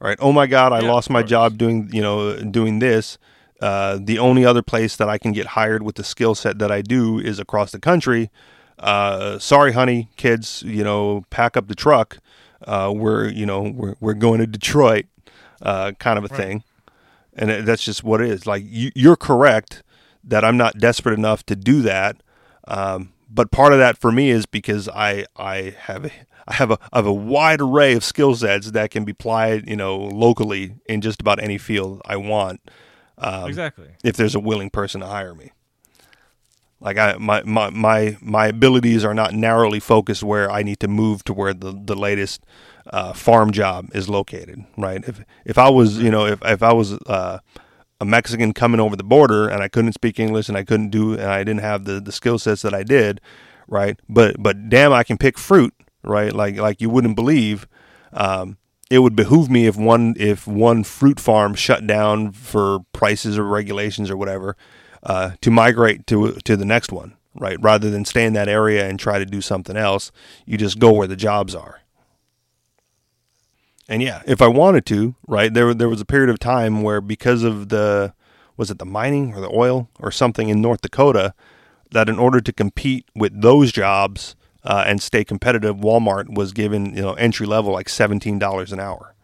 right. 0.00 0.18
Oh 0.20 0.32
my 0.32 0.46
God, 0.46 0.72
I 0.72 0.80
Yeah, 0.80 0.90
lost 0.92 1.10
my 1.10 1.22
job 1.22 1.58
doing 1.58 1.88
you 1.92 2.02
know 2.02 2.36
doing 2.42 2.78
this. 2.78 3.18
Uh, 3.60 3.98
the 4.00 4.18
only 4.18 4.44
other 4.44 4.62
place 4.62 4.96
that 4.96 5.08
I 5.08 5.16
can 5.18 5.32
get 5.32 5.46
hired 5.48 5.82
with 5.82 5.94
the 5.96 6.04
skill 6.04 6.34
set 6.34 6.58
that 6.58 6.70
I 6.70 6.82
do 6.82 7.18
is 7.18 7.38
across 7.38 7.72
the 7.72 7.78
country. 7.80 8.30
Uh, 8.78 9.38
sorry, 9.38 9.72
honey, 9.72 10.10
kids, 10.16 10.62
you 10.66 10.84
know, 10.84 11.24
pack 11.30 11.56
up 11.56 11.66
the 11.66 11.74
truck. 11.74 12.18
Uh, 12.66 12.92
we're, 12.94 13.28
you 13.28 13.46
know, 13.46 13.62
we're, 13.62 13.94
we're 14.00 14.12
going 14.14 14.40
to 14.40 14.46
Detroit, 14.46 15.06
uh, 15.62 15.92
kind 15.98 16.18
of 16.18 16.24
a 16.24 16.28
Right. 16.28 16.36
thing. 16.36 16.64
And 17.34 17.66
that's 17.66 17.82
just 17.82 18.04
what 18.04 18.20
it 18.20 18.28
is. 18.28 18.46
Like 18.46 18.62
you, 18.66 18.90
you're 18.94 19.16
correct 19.16 19.82
that 20.22 20.44
I'm 20.44 20.58
not 20.58 20.78
desperate 20.78 21.18
enough 21.18 21.44
to 21.46 21.56
do 21.56 21.80
that. 21.82 22.16
Um, 22.68 23.14
but 23.30 23.50
part 23.50 23.72
of 23.72 23.78
that 23.78 23.96
for 23.96 24.12
me 24.12 24.28
is 24.30 24.44
because 24.44 24.86
I, 24.88 25.24
I 25.36 25.74
have, 25.78 26.04
a, 26.04 26.10
I 26.48 26.54
have 26.54 26.70
a, 26.70 26.78
I 26.92 26.98
have 26.98 27.06
a 27.06 27.12
wide 27.12 27.60
array 27.60 27.94
of 27.94 28.04
skill 28.04 28.34
sets 28.34 28.70
that 28.70 28.90
can 28.90 29.04
be 29.04 29.12
applied, 29.12 29.68
you 29.68 29.76
know, 29.76 29.96
locally 29.96 30.76
in 30.86 31.00
just 31.00 31.20
about 31.20 31.42
any 31.42 31.58
field 31.58 32.02
I 32.04 32.16
want. 32.16 32.60
Um, 33.18 33.48
exactly. 33.48 33.88
if 34.04 34.16
there's 34.16 34.34
a 34.34 34.40
willing 34.40 34.70
person 34.70 35.00
to 35.00 35.06
hire 35.06 35.34
me. 35.34 35.52
Like 36.80 36.98
I 36.98 37.16
my, 37.16 37.42
my 37.44 37.70
my 37.70 38.18
my 38.20 38.46
abilities 38.48 39.04
are 39.04 39.14
not 39.14 39.32
narrowly 39.32 39.80
focused 39.80 40.22
where 40.22 40.50
I 40.50 40.62
need 40.62 40.78
to 40.80 40.88
move 40.88 41.24
to 41.24 41.32
where 41.32 41.54
the 41.54 41.72
the 41.72 41.96
latest 41.96 42.44
uh, 42.92 43.14
farm 43.14 43.50
job 43.50 43.88
is 43.94 44.08
located. 44.08 44.64
Right. 44.76 45.02
If 45.06 45.24
if 45.46 45.56
I 45.56 45.70
was 45.70 45.98
you 45.98 46.10
know 46.10 46.26
if 46.26 46.38
if 46.44 46.62
I 46.62 46.74
was 46.74 46.92
uh, 47.06 47.38
a 48.00 48.04
Mexican 48.04 48.52
coming 48.52 48.80
over 48.80 48.94
the 48.94 49.04
border 49.04 49.48
and 49.48 49.62
I 49.62 49.68
couldn't 49.68 49.94
speak 49.94 50.20
English 50.20 50.48
and 50.48 50.58
I 50.58 50.64
couldn't 50.64 50.90
do 50.90 51.14
and 51.14 51.24
I 51.30 51.38
didn't 51.38 51.62
have 51.62 51.84
the 51.84 51.98
the 51.98 52.12
skill 52.12 52.38
sets 52.38 52.60
that 52.62 52.74
I 52.74 52.82
did. 52.82 53.22
Right. 53.68 53.98
But 54.08 54.36
but 54.38 54.68
damn, 54.68 54.92
I 54.92 55.02
can 55.02 55.16
pick 55.16 55.38
fruit. 55.38 55.72
Right. 56.06 56.32
Like 56.32 56.56
like 56.56 56.80
you 56.80 56.88
wouldn't 56.88 57.16
believe. 57.16 57.66
Um, 58.12 58.56
it 58.88 59.00
would 59.00 59.16
behoove 59.16 59.50
me 59.50 59.66
if 59.66 59.76
one 59.76 60.14
if 60.16 60.46
one 60.46 60.84
fruit 60.84 61.18
farm 61.18 61.54
shut 61.54 61.86
down 61.86 62.32
for 62.32 62.80
prices 62.92 63.36
or 63.36 63.44
regulations 63.44 64.10
or 64.10 64.16
whatever 64.16 64.56
uh, 65.02 65.32
to 65.40 65.50
migrate 65.50 66.06
to 66.08 66.32
to 66.44 66.56
the 66.56 66.64
next 66.64 66.92
one, 66.92 67.16
right? 67.34 67.56
Rather 67.60 67.90
than 67.90 68.04
stay 68.04 68.24
in 68.24 68.32
that 68.34 68.48
area 68.48 68.88
and 68.88 68.98
try 68.98 69.18
to 69.18 69.26
do 69.26 69.40
something 69.40 69.76
else, 69.76 70.12
you 70.44 70.56
just 70.56 70.78
go 70.78 70.92
where 70.92 71.08
the 71.08 71.16
jobs 71.16 71.54
are. 71.54 71.80
And 73.88 74.02
yeah, 74.02 74.22
if 74.26 74.40
I 74.40 74.48
wanted 74.48 74.86
to, 74.86 75.16
right, 75.26 75.52
there 75.52 75.74
there 75.74 75.88
was 75.88 76.00
a 76.00 76.06
period 76.06 76.30
of 76.30 76.38
time 76.38 76.82
where 76.82 77.00
because 77.00 77.42
of 77.42 77.68
the 77.70 78.14
was 78.56 78.70
it 78.70 78.78
the 78.78 78.86
mining 78.86 79.34
or 79.34 79.40
the 79.40 79.50
oil 79.52 79.88
or 79.98 80.12
something 80.12 80.48
in 80.48 80.60
North 80.60 80.80
Dakota 80.80 81.34
that 81.90 82.08
in 82.08 82.18
order 82.18 82.40
to 82.40 82.52
compete 82.52 83.06
with 83.16 83.42
those 83.42 83.72
jobs 83.72 84.35
uh, 84.66 84.82
and 84.86 85.00
stay 85.00 85.24
competitive, 85.24 85.76
Walmart 85.76 86.34
was 86.34 86.52
given 86.52 86.94
you 86.94 87.02
know 87.02 87.14
entry 87.14 87.46
level 87.46 87.72
like 87.72 87.88
seventeen 87.88 88.38
dollars 88.38 88.72
an 88.72 88.80
hour, 88.80 89.14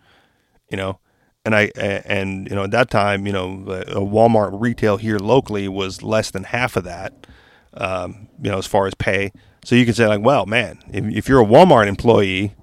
you 0.70 0.76
know, 0.76 1.00
and 1.44 1.54
I 1.54 1.72
and 1.76 2.48
you 2.48 2.54
know 2.54 2.64
at 2.64 2.70
that 2.70 2.90
time 2.90 3.26
you 3.26 3.32
know 3.32 3.64
a 3.66 4.00
Walmart 4.00 4.60
retail 4.60 4.96
here 4.96 5.18
locally 5.18 5.68
was 5.68 6.02
less 6.02 6.30
than 6.30 6.44
half 6.44 6.76
of 6.76 6.84
that, 6.84 7.26
um, 7.74 8.28
you 8.40 8.50
know 8.50 8.58
as 8.58 8.66
far 8.66 8.86
as 8.86 8.94
pay. 8.94 9.32
So 9.64 9.74
you 9.74 9.84
can 9.84 9.94
say 9.94 10.06
like, 10.06 10.22
well, 10.22 10.46
man, 10.46 10.78
if, 10.92 11.04
if 11.04 11.28
you're 11.28 11.42
a 11.42 11.46
Walmart 11.46 11.86
employee, 11.86 12.54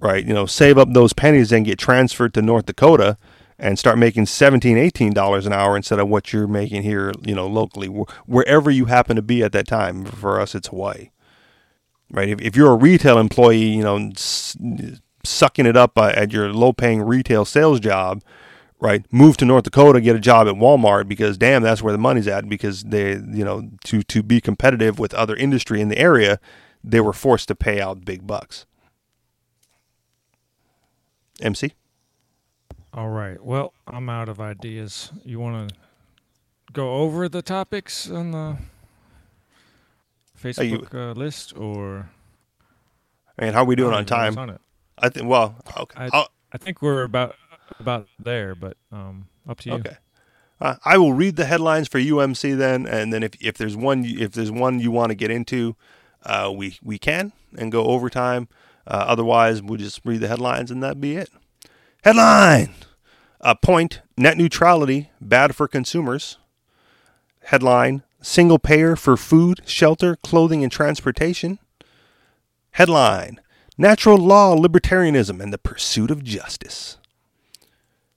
right, 0.00 0.24
you 0.24 0.32
know, 0.32 0.46
save 0.46 0.78
up 0.78 0.92
those 0.92 1.12
pennies 1.12 1.52
and 1.52 1.66
get 1.66 1.78
transferred 1.78 2.32
to 2.34 2.42
North 2.42 2.64
Dakota 2.66 3.18
and 3.58 3.78
start 3.78 3.98
making 3.98 4.26
17 4.26 4.76
18 4.76 5.14
dollars 5.14 5.46
an 5.46 5.54
hour 5.54 5.74
instead 5.74 5.98
of 5.98 6.08
what 6.08 6.34
you're 6.34 6.46
making 6.46 6.82
here 6.82 7.12
you 7.24 7.34
know 7.34 7.46
locally 7.46 7.88
wherever 8.26 8.70
you 8.70 8.84
happen 8.84 9.16
to 9.16 9.22
be 9.22 9.42
at 9.42 9.52
that 9.52 9.66
time. 9.66 10.04
For 10.04 10.38
us 10.38 10.54
it's 10.54 10.68
hawaii 10.68 11.08
right? 12.10 12.28
If, 12.28 12.40
if 12.40 12.56
you're 12.56 12.72
a 12.72 12.76
retail 12.76 13.18
employee, 13.18 13.64
you 13.64 13.82
know, 13.82 14.12
sucking 15.24 15.66
it 15.66 15.76
up 15.76 15.98
at 15.98 16.32
your 16.32 16.52
low 16.52 16.72
paying 16.72 17.02
retail 17.02 17.44
sales 17.44 17.80
job, 17.80 18.22
right? 18.80 19.04
Move 19.12 19.36
to 19.38 19.44
North 19.44 19.64
Dakota, 19.64 20.00
get 20.00 20.16
a 20.16 20.20
job 20.20 20.46
at 20.46 20.54
Walmart 20.54 21.08
because 21.08 21.36
damn, 21.38 21.62
that's 21.62 21.82
where 21.82 21.92
the 21.92 21.98
money's 21.98 22.28
at 22.28 22.48
because 22.48 22.84
they, 22.84 23.12
you 23.12 23.44
know, 23.44 23.70
to, 23.84 24.02
to 24.02 24.22
be 24.22 24.40
competitive 24.40 24.98
with 24.98 25.14
other 25.14 25.34
industry 25.36 25.80
in 25.80 25.88
the 25.88 25.98
area, 25.98 26.38
they 26.82 27.00
were 27.00 27.12
forced 27.12 27.48
to 27.48 27.54
pay 27.54 27.80
out 27.80 28.04
big 28.04 28.26
bucks. 28.26 28.66
MC? 31.40 31.74
All 32.94 33.10
right. 33.10 33.42
Well, 33.42 33.74
I'm 33.86 34.08
out 34.08 34.28
of 34.28 34.40
ideas. 34.40 35.12
You 35.24 35.38
want 35.38 35.68
to 35.68 35.76
go 36.72 36.94
over 36.94 37.28
the 37.28 37.42
topics 37.42 38.10
on 38.10 38.30
the 38.30 38.56
Facebook 40.52 40.92
you, 40.92 40.98
uh, 40.98 41.12
list 41.12 41.56
or? 41.56 42.10
I 43.38 43.44
mean, 43.44 43.52
how 43.52 43.62
are 43.62 43.66
we 43.66 43.76
doing 43.76 43.94
on 43.94 44.06
time? 44.06 44.36
On 44.38 44.58
I 44.98 45.08
think. 45.08 45.28
Well, 45.28 45.56
okay. 45.76 46.08
I, 46.12 46.26
I, 46.52 46.58
think 46.58 46.80
we're 46.80 47.02
about 47.02 47.34
about 47.78 48.08
there, 48.18 48.54
but 48.54 48.76
um, 48.90 49.28
up 49.48 49.60
to 49.60 49.70
you. 49.70 49.74
Okay. 49.76 49.96
Uh, 50.60 50.76
I 50.84 50.96
will 50.96 51.12
read 51.12 51.36
the 51.36 51.44
headlines 51.44 51.86
for 51.86 51.98
UMC 51.98 52.56
then, 52.56 52.86
and 52.86 53.12
then 53.12 53.22
if 53.22 53.32
if 53.40 53.58
there's 53.58 53.76
one 53.76 54.04
if 54.04 54.32
there's 54.32 54.50
one 54.50 54.80
you 54.80 54.90
want 54.90 55.10
to 55.10 55.14
get 55.14 55.30
into, 55.30 55.76
uh, 56.24 56.50
we 56.54 56.78
we 56.82 56.98
can 56.98 57.32
and 57.56 57.70
go 57.70 57.84
overtime. 57.84 58.48
Uh, 58.86 59.04
otherwise, 59.08 59.62
we'll 59.62 59.78
just 59.78 60.00
read 60.04 60.20
the 60.20 60.28
headlines 60.28 60.70
and 60.70 60.82
that 60.82 61.00
be 61.00 61.16
it. 61.16 61.30
Headline: 62.04 62.74
A 63.40 63.54
point 63.54 64.00
net 64.16 64.38
neutrality 64.38 65.10
bad 65.20 65.54
for 65.54 65.68
consumers. 65.68 66.38
Headline: 67.44 68.02
single 68.26 68.58
payer 68.58 68.96
for 68.96 69.16
food, 69.16 69.60
shelter, 69.64 70.16
clothing, 70.16 70.64
and 70.64 70.72
transportation. 70.72 71.58
Headline 72.72 73.40
Natural 73.78 74.18
Law 74.18 74.56
Libertarianism 74.56 75.40
and 75.40 75.52
the 75.52 75.58
Pursuit 75.58 76.10
of 76.10 76.24
Justice. 76.24 76.98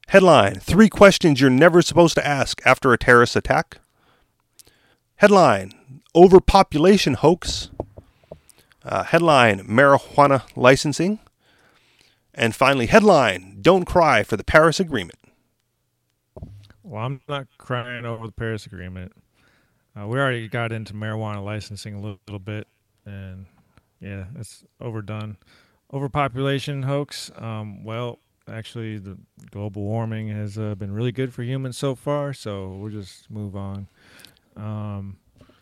Headline 0.08 0.56
Three 0.56 0.90
questions 0.90 1.40
you're 1.40 1.52
never 1.52 1.82
supposed 1.84 2.16
to 2.16 2.26
ask 2.26 2.60
after 2.66 2.92
a 2.92 2.98
terrorist 2.98 3.36
attack. 3.36 3.80
Headline 5.18 5.74
Overpopulation 6.16 7.14
hoax. 7.14 7.70
Uh, 8.84 9.04
headline 9.04 9.60
Marijuana 9.68 10.42
licensing. 10.56 11.20
And 12.34 12.56
finally, 12.56 12.88
headline 12.88 13.60
Don't 13.62 13.86
cry 13.86 14.24
for 14.24 14.38
the 14.38 14.44
Paris 14.44 14.80
Agreement. 14.80 15.20
Well, 16.82 17.04
I'm 17.04 17.22
not 17.30 17.48
crying 17.60 18.06
over 18.06 18.26
the 18.26 18.34
Paris 18.34 18.66
Agreement. 18.66 19.14
Uh, 19.98 20.08
we 20.08 20.18
already 20.18 20.48
got 20.48 20.72
into 20.72 20.94
marijuana 20.94 21.44
licensing 21.44 21.96
a 21.96 22.00
little, 22.00 22.20
little 22.28 22.40
bit, 22.40 22.68
and 23.06 23.46
yeah, 24.00 24.26
it's 24.38 24.64
overdone. 24.80 25.38
Overpopulation 25.92 26.84
hoax. 26.84 27.32
Um, 27.38 27.84
well, 27.84 28.20
actually, 28.48 28.98
the 28.98 29.18
global 29.52 29.84
warming 29.84 30.30
has 30.30 30.58
uh, 30.58 30.76
been 30.76 30.92
really 30.92 31.12
good 31.12 31.34
for 31.34 31.44
humans 31.44 31.78
so 31.78 31.96
far, 31.96 32.34
so 32.34 32.70
we'll 32.70 32.92
just 32.92 33.30
move 33.30 33.56
on. 33.56 33.88
Um, 34.56 35.18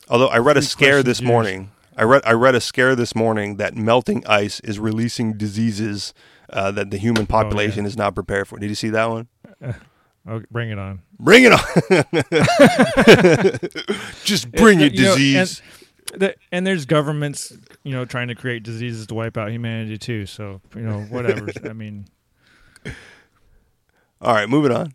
Although 0.09 0.27
I 0.27 0.37
read 0.37 0.57
a 0.57 0.61
scare 0.61 1.03
this 1.03 1.19
years. 1.19 1.27
morning. 1.27 1.71
I 1.95 2.03
read 2.03 2.21
I 2.25 2.33
read 2.33 2.53
a 2.53 2.61
scare 2.61 2.95
this 2.95 3.15
morning 3.15 3.55
that 3.57 3.75
melting 3.75 4.25
ice 4.27 4.59
is 4.59 4.77
releasing 4.77 5.33
diseases 5.33 6.13
uh, 6.49 6.71
that 6.71 6.91
the 6.91 6.97
human 6.97 7.25
population 7.25 7.81
oh, 7.81 7.83
yeah. 7.83 7.87
is 7.87 7.97
not 7.97 8.13
prepared 8.13 8.47
for. 8.47 8.59
Did 8.59 8.69
you 8.69 8.75
see 8.75 8.89
that 8.89 9.09
one? 9.09 9.27
Okay, 10.27 10.45
bring 10.51 10.69
it 10.69 10.77
on. 10.77 11.01
Bring 11.19 11.45
it 11.45 11.53
on. 11.53 11.59
Just 14.23 14.51
bring 14.51 14.81
it, 14.81 14.95
disease. 14.95 15.61
Know, 15.61 16.13
and, 16.13 16.21
the, 16.21 16.35
and, 16.51 16.67
there's 16.67 16.85
governments, 16.85 17.55
you 17.83 17.93
know, 17.93 18.03
trying 18.03 18.27
to 18.27 18.35
create 18.35 18.63
diseases 18.63 19.07
to 19.07 19.13
wipe 19.13 19.37
out 19.37 19.51
humanity 19.51 19.97
too. 19.97 20.25
So 20.25 20.61
you 20.75 20.81
know, 20.81 21.01
whatever. 21.03 21.47
I 21.69 21.73
mean. 21.73 22.07
All 24.21 24.33
right, 24.33 24.49
moving 24.49 24.71
on. 24.71 24.91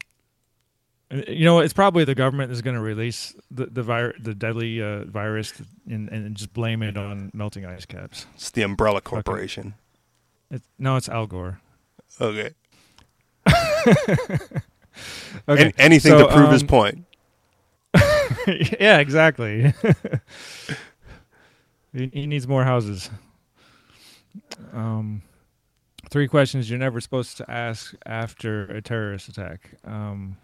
Uh, 1.10 1.22
you 1.28 1.44
know, 1.44 1.60
it's 1.60 1.72
probably 1.72 2.04
the 2.04 2.14
government 2.14 2.50
that's 2.50 2.62
going 2.62 2.76
to 2.76 2.82
release 2.82 3.34
the 3.50 3.66
the, 3.66 3.82
vir- 3.82 4.14
the 4.20 4.34
deadly 4.34 4.82
uh, 4.82 5.04
virus 5.04 5.54
and, 5.88 6.10
and 6.10 6.36
just 6.36 6.52
blame 6.52 6.82
it 6.82 6.98
on 6.98 7.30
melting 7.32 7.64
ice 7.64 7.86
caps. 7.86 8.26
It's 8.34 8.50
the 8.50 8.62
Umbrella 8.62 9.00
Corporation. 9.00 9.74
Okay. 10.50 10.56
It, 10.56 10.62
no, 10.78 10.96
it's 10.96 11.08
Al 11.08 11.26
Gore. 11.26 11.60
Okay. 12.20 12.50
okay. 15.49 15.66
An- 15.66 15.72
anything 15.78 16.12
so, 16.12 16.26
to 16.26 16.32
prove 16.32 16.47
um, 16.47 16.53
his 16.53 16.62
point. 16.62 17.05
yeah, 18.47 18.99
exactly. 18.99 19.72
he, 21.93 22.11
he, 22.12 22.26
needs 22.26 22.49
more 22.49 22.64
houses. 22.64 23.11
Um, 24.72 25.22
three 26.11 26.28
questions 26.28 26.70
you're 26.70 26.78
never 26.78 27.01
supposed 27.01 27.36
to 27.38 27.51
ask 27.51 27.95
after 28.07 28.64
a 28.64 28.80
terrorist 28.80 29.28
attack. 29.28 29.72
Um, 29.84 30.36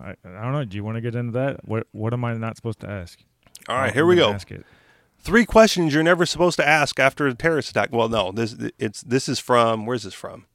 I, 0.00 0.10
I 0.10 0.42
don't 0.42 0.52
know. 0.52 0.64
Do 0.64 0.76
you 0.76 0.84
want 0.84 0.96
to 0.96 1.00
get 1.00 1.14
into 1.14 1.32
that? 1.32 1.66
What 1.66 1.86
What 1.92 2.12
am 2.12 2.24
I 2.24 2.34
not 2.34 2.56
supposed 2.56 2.80
to 2.80 2.88
ask? 2.88 3.18
All 3.68 3.76
right, 3.76 3.92
here 3.92 4.06
we 4.06 4.16
go. 4.16 4.32
Ask 4.32 4.50
it. 4.50 4.64
Three 5.20 5.44
questions 5.44 5.94
you're 5.94 6.02
never 6.02 6.24
supposed 6.24 6.56
to 6.56 6.68
ask 6.68 7.00
after 7.00 7.26
a 7.26 7.34
terrorist 7.34 7.70
attack. 7.70 7.90
Well, 7.92 8.08
no, 8.08 8.30
this 8.30 8.54
it's 8.78 9.02
this 9.02 9.28
is 9.28 9.38
from 9.38 9.84
where's 9.84 10.04
this 10.04 10.14
from? 10.14 10.46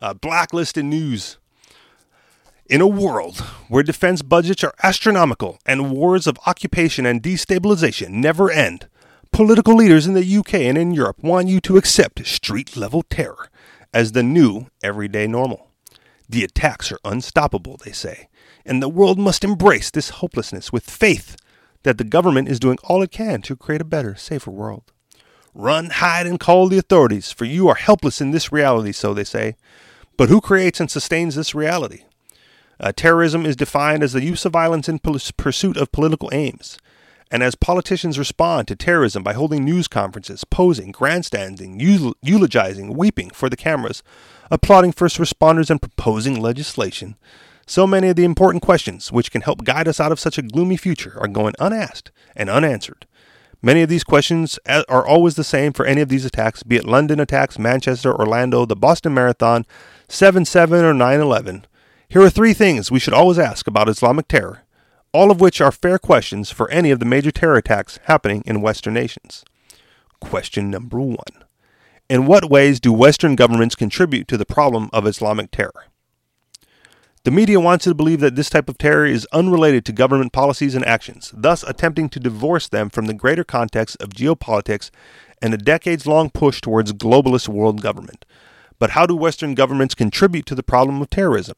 Uh, 0.00 0.14
Blacklisted 0.14 0.84
News. 0.84 1.38
In 2.66 2.80
a 2.80 2.86
world 2.86 3.40
where 3.68 3.82
defense 3.82 4.22
budgets 4.22 4.64
are 4.64 4.72
astronomical 4.82 5.58
and 5.66 5.92
wars 5.92 6.26
of 6.26 6.38
occupation 6.46 7.04
and 7.04 7.22
destabilization 7.22 8.08
never 8.08 8.50
end, 8.50 8.88
political 9.32 9.76
leaders 9.76 10.06
in 10.06 10.14
the 10.14 10.36
UK 10.38 10.54
and 10.54 10.78
in 10.78 10.94
Europe 10.94 11.22
want 11.22 11.48
you 11.48 11.60
to 11.60 11.76
accept 11.76 12.26
street 12.26 12.74
level 12.74 13.02
terror 13.02 13.50
as 13.92 14.12
the 14.12 14.22
new 14.22 14.68
everyday 14.82 15.26
normal. 15.26 15.72
The 16.26 16.42
attacks 16.42 16.90
are 16.90 16.98
unstoppable, 17.04 17.78
they 17.84 17.92
say, 17.92 18.28
and 18.64 18.82
the 18.82 18.88
world 18.88 19.18
must 19.18 19.44
embrace 19.44 19.90
this 19.90 20.08
hopelessness 20.08 20.72
with 20.72 20.88
faith 20.88 21.36
that 21.82 21.98
the 21.98 22.02
government 22.02 22.48
is 22.48 22.58
doing 22.58 22.78
all 22.84 23.02
it 23.02 23.10
can 23.10 23.42
to 23.42 23.56
create 23.56 23.82
a 23.82 23.84
better, 23.84 24.14
safer 24.14 24.50
world. 24.50 24.90
Run, 25.52 25.90
hide, 25.90 26.26
and 26.26 26.40
call 26.40 26.68
the 26.68 26.78
authorities, 26.78 27.30
for 27.30 27.44
you 27.44 27.68
are 27.68 27.74
helpless 27.74 28.22
in 28.22 28.30
this 28.30 28.50
reality, 28.50 28.92
so 28.92 29.12
they 29.12 29.22
say. 29.22 29.56
But 30.16 30.30
who 30.30 30.40
creates 30.40 30.80
and 30.80 30.90
sustains 30.90 31.34
this 31.34 31.54
reality? 31.54 32.04
Uh, 32.80 32.92
terrorism 32.94 33.46
is 33.46 33.56
defined 33.56 34.02
as 34.02 34.12
the 34.12 34.22
use 34.22 34.44
of 34.44 34.52
violence 34.52 34.88
in 34.88 34.98
pol- 34.98 35.18
pursuit 35.36 35.76
of 35.76 35.92
political 35.92 36.30
aims. 36.32 36.78
And 37.30 37.42
as 37.42 37.54
politicians 37.54 38.18
respond 38.18 38.68
to 38.68 38.76
terrorism 38.76 39.22
by 39.22 39.32
holding 39.32 39.64
news 39.64 39.88
conferences, 39.88 40.44
posing, 40.44 40.92
grandstanding, 40.92 41.80
eulogizing, 42.22 42.94
weeping 42.94 43.30
for 43.30 43.48
the 43.48 43.56
cameras, 43.56 44.02
applauding 44.50 44.92
first 44.92 45.18
responders, 45.18 45.70
and 45.70 45.80
proposing 45.80 46.40
legislation, 46.40 47.16
so 47.66 47.86
many 47.86 48.08
of 48.08 48.16
the 48.16 48.24
important 48.24 48.62
questions 48.62 49.10
which 49.10 49.30
can 49.30 49.40
help 49.40 49.64
guide 49.64 49.88
us 49.88 49.98
out 49.98 50.12
of 50.12 50.20
such 50.20 50.36
a 50.36 50.42
gloomy 50.42 50.76
future 50.76 51.14
are 51.18 51.28
going 51.28 51.54
unasked 51.58 52.12
and 52.36 52.50
unanswered. 52.50 53.06
Many 53.62 53.80
of 53.80 53.88
these 53.88 54.04
questions 54.04 54.58
are 54.66 55.06
always 55.06 55.36
the 55.36 55.44
same 55.44 55.72
for 55.72 55.86
any 55.86 56.02
of 56.02 56.10
these 56.10 56.26
attacks, 56.26 56.62
be 56.62 56.76
it 56.76 56.84
London 56.84 57.18
attacks, 57.18 57.58
Manchester, 57.58 58.14
Orlando, 58.14 58.66
the 58.66 58.76
Boston 58.76 59.14
Marathon, 59.14 59.64
7 60.06 60.44
7, 60.44 60.84
or 60.84 60.92
9 60.92 61.20
11. 61.20 61.64
Here 62.08 62.22
are 62.22 62.30
three 62.30 62.54
things 62.54 62.90
we 62.90 63.00
should 63.00 63.14
always 63.14 63.38
ask 63.38 63.66
about 63.66 63.88
Islamic 63.88 64.28
terror, 64.28 64.62
all 65.12 65.30
of 65.30 65.40
which 65.40 65.60
are 65.60 65.72
fair 65.72 65.98
questions 65.98 66.50
for 66.50 66.70
any 66.70 66.90
of 66.90 66.98
the 66.98 67.06
major 67.06 67.30
terror 67.30 67.56
attacks 67.56 67.98
happening 68.04 68.42
in 68.46 68.60
Western 68.60 68.94
nations. 68.94 69.44
Question 70.20 70.70
number 70.70 71.00
one 71.00 71.44
In 72.08 72.26
what 72.26 72.50
ways 72.50 72.78
do 72.78 72.92
Western 72.92 73.36
governments 73.36 73.74
contribute 73.74 74.28
to 74.28 74.36
the 74.36 74.46
problem 74.46 74.90
of 74.92 75.06
Islamic 75.06 75.50
terror? 75.50 75.86
The 77.24 77.30
media 77.30 77.58
wants 77.58 77.86
you 77.86 77.90
to 77.90 77.96
believe 77.96 78.20
that 78.20 78.36
this 78.36 78.50
type 78.50 78.68
of 78.68 78.76
terror 78.76 79.06
is 79.06 79.26
unrelated 79.32 79.86
to 79.86 79.92
government 79.92 80.32
policies 80.32 80.74
and 80.74 80.84
actions, 80.84 81.32
thus 81.34 81.62
attempting 81.62 82.10
to 82.10 82.20
divorce 82.20 82.68
them 82.68 82.90
from 82.90 83.06
the 83.06 83.14
greater 83.14 83.44
context 83.44 83.96
of 83.98 84.10
geopolitics 84.10 84.90
and 85.40 85.54
a 85.54 85.58
decades 85.58 86.06
long 86.06 86.28
push 86.28 86.60
towards 86.60 86.92
globalist 86.92 87.48
world 87.48 87.80
government. 87.80 88.26
But 88.78 88.90
how 88.90 89.06
do 89.06 89.16
Western 89.16 89.54
governments 89.54 89.94
contribute 89.94 90.44
to 90.46 90.54
the 90.54 90.62
problem 90.62 91.00
of 91.00 91.08
terrorism? 91.08 91.56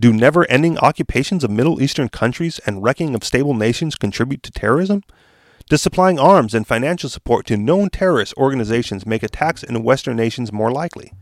Do 0.00 0.12
never 0.12 0.48
ending 0.50 0.78
occupations 0.78 1.44
of 1.44 1.50
Middle 1.50 1.80
Eastern 1.80 2.08
countries 2.08 2.58
and 2.66 2.82
wrecking 2.82 3.14
of 3.14 3.24
stable 3.24 3.54
nations 3.54 3.94
contribute 3.94 4.42
to 4.42 4.50
terrorism? 4.50 5.02
Does 5.68 5.82
supplying 5.82 6.18
arms 6.18 6.52
and 6.52 6.66
financial 6.66 7.08
support 7.08 7.46
to 7.46 7.56
known 7.56 7.90
terrorist 7.90 8.34
organizations 8.36 9.06
make 9.06 9.22
attacks 9.22 9.62
in 9.62 9.82
Western 9.82 10.16
nations 10.16 10.52
more 10.52 10.70
likely? 10.70 11.12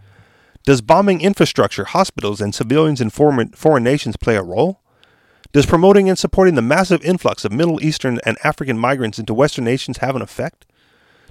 Does 0.65 0.81
bombing 0.81 1.21
infrastructure, 1.21 1.85
hospitals, 1.85 2.41
and 2.41 2.55
civilians 2.55 3.01
in 3.01 3.11
foreign, 3.11 3.51
foreign 3.51 3.85
nations 3.85 4.17
play 4.17 4.37
a 4.37 4.43
role? 4.43 4.81
Does 5.53 5.67
promoting 5.67 6.09
and 6.09 6.19
supporting 6.19 6.55
the 6.55 6.63
massive 6.63 7.05
influx 7.05 7.45
of 7.45 7.53
Middle 7.53 7.83
Eastern 7.85 8.21
and 8.25 8.39
African 8.43 8.79
migrants 8.79 9.19
into 9.19 9.35
Western 9.35 9.65
nations 9.65 9.99
have 9.99 10.17
an 10.17 10.23
effect? 10.23 10.65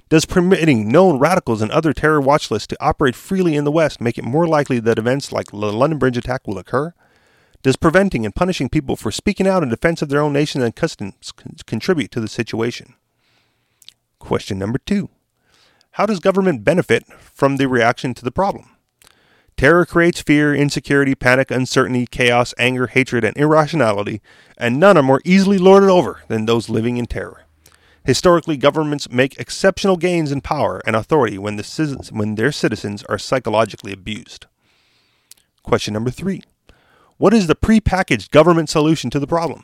Does 0.08 0.26
permitting 0.26 0.88
known 0.88 1.18
radicals 1.18 1.60
and 1.60 1.72
other 1.72 1.92
terror 1.92 2.20
watch 2.20 2.50
lists 2.50 2.68
to 2.68 2.76
operate 2.80 3.16
freely 3.16 3.56
in 3.56 3.64
the 3.64 3.72
West 3.72 4.00
make 4.00 4.18
it 4.18 4.24
more 4.24 4.46
likely 4.46 4.78
that 4.80 4.98
events 4.98 5.32
like 5.32 5.50
the 5.50 5.56
London 5.56 5.98
Bridge 5.98 6.16
attack 6.16 6.46
will 6.46 6.58
occur? 6.58 6.94
Does 7.62 7.76
preventing 7.76 8.24
and 8.24 8.34
punishing 8.34 8.68
people 8.68 8.96
for 8.96 9.12
speaking 9.12 9.46
out 9.46 9.62
in 9.62 9.68
defense 9.68 10.02
of 10.02 10.08
their 10.08 10.20
own 10.20 10.32
nation 10.32 10.62
and 10.62 10.74
customs 10.74 11.32
contribute 11.66 12.10
to 12.10 12.20
the 12.20 12.28
situation? 12.28 12.94
Question 14.18 14.58
number 14.58 14.78
two 14.78 15.10
How 15.92 16.06
does 16.06 16.18
government 16.18 16.64
benefit 16.64 17.04
from 17.32 17.56
the 17.56 17.68
reaction 17.68 18.14
to 18.14 18.24
the 18.24 18.32
problem? 18.32 18.70
Terror 19.56 19.86
creates 19.86 20.20
fear, 20.20 20.52
insecurity, 20.52 21.14
panic, 21.14 21.52
uncertainty, 21.52 22.06
chaos, 22.10 22.52
anger, 22.58 22.88
hatred, 22.88 23.22
and 23.22 23.36
irrationality, 23.36 24.20
and 24.58 24.80
none 24.80 24.96
are 24.96 25.02
more 25.02 25.20
easily 25.24 25.58
lorded 25.58 25.90
over 25.90 26.22
than 26.26 26.46
those 26.46 26.68
living 26.68 26.96
in 26.96 27.06
terror. 27.06 27.44
Historically, 28.04 28.56
governments 28.56 29.10
make 29.10 29.38
exceptional 29.38 29.96
gains 29.96 30.32
in 30.32 30.40
power 30.40 30.80
and 30.84 30.96
authority 30.96 31.38
when, 31.38 31.56
the, 31.56 32.10
when 32.10 32.34
their 32.34 32.50
citizens 32.50 33.04
are 33.04 33.18
psychologically 33.18 33.92
abused. 33.92 34.46
Question 35.62 35.94
number 35.94 36.10
three 36.10 36.42
What 37.22 37.34
is 37.34 37.46
the 37.46 37.54
prepackaged 37.54 38.32
government 38.32 38.68
solution 38.68 39.08
to 39.10 39.20
the 39.20 39.28
problem? 39.28 39.62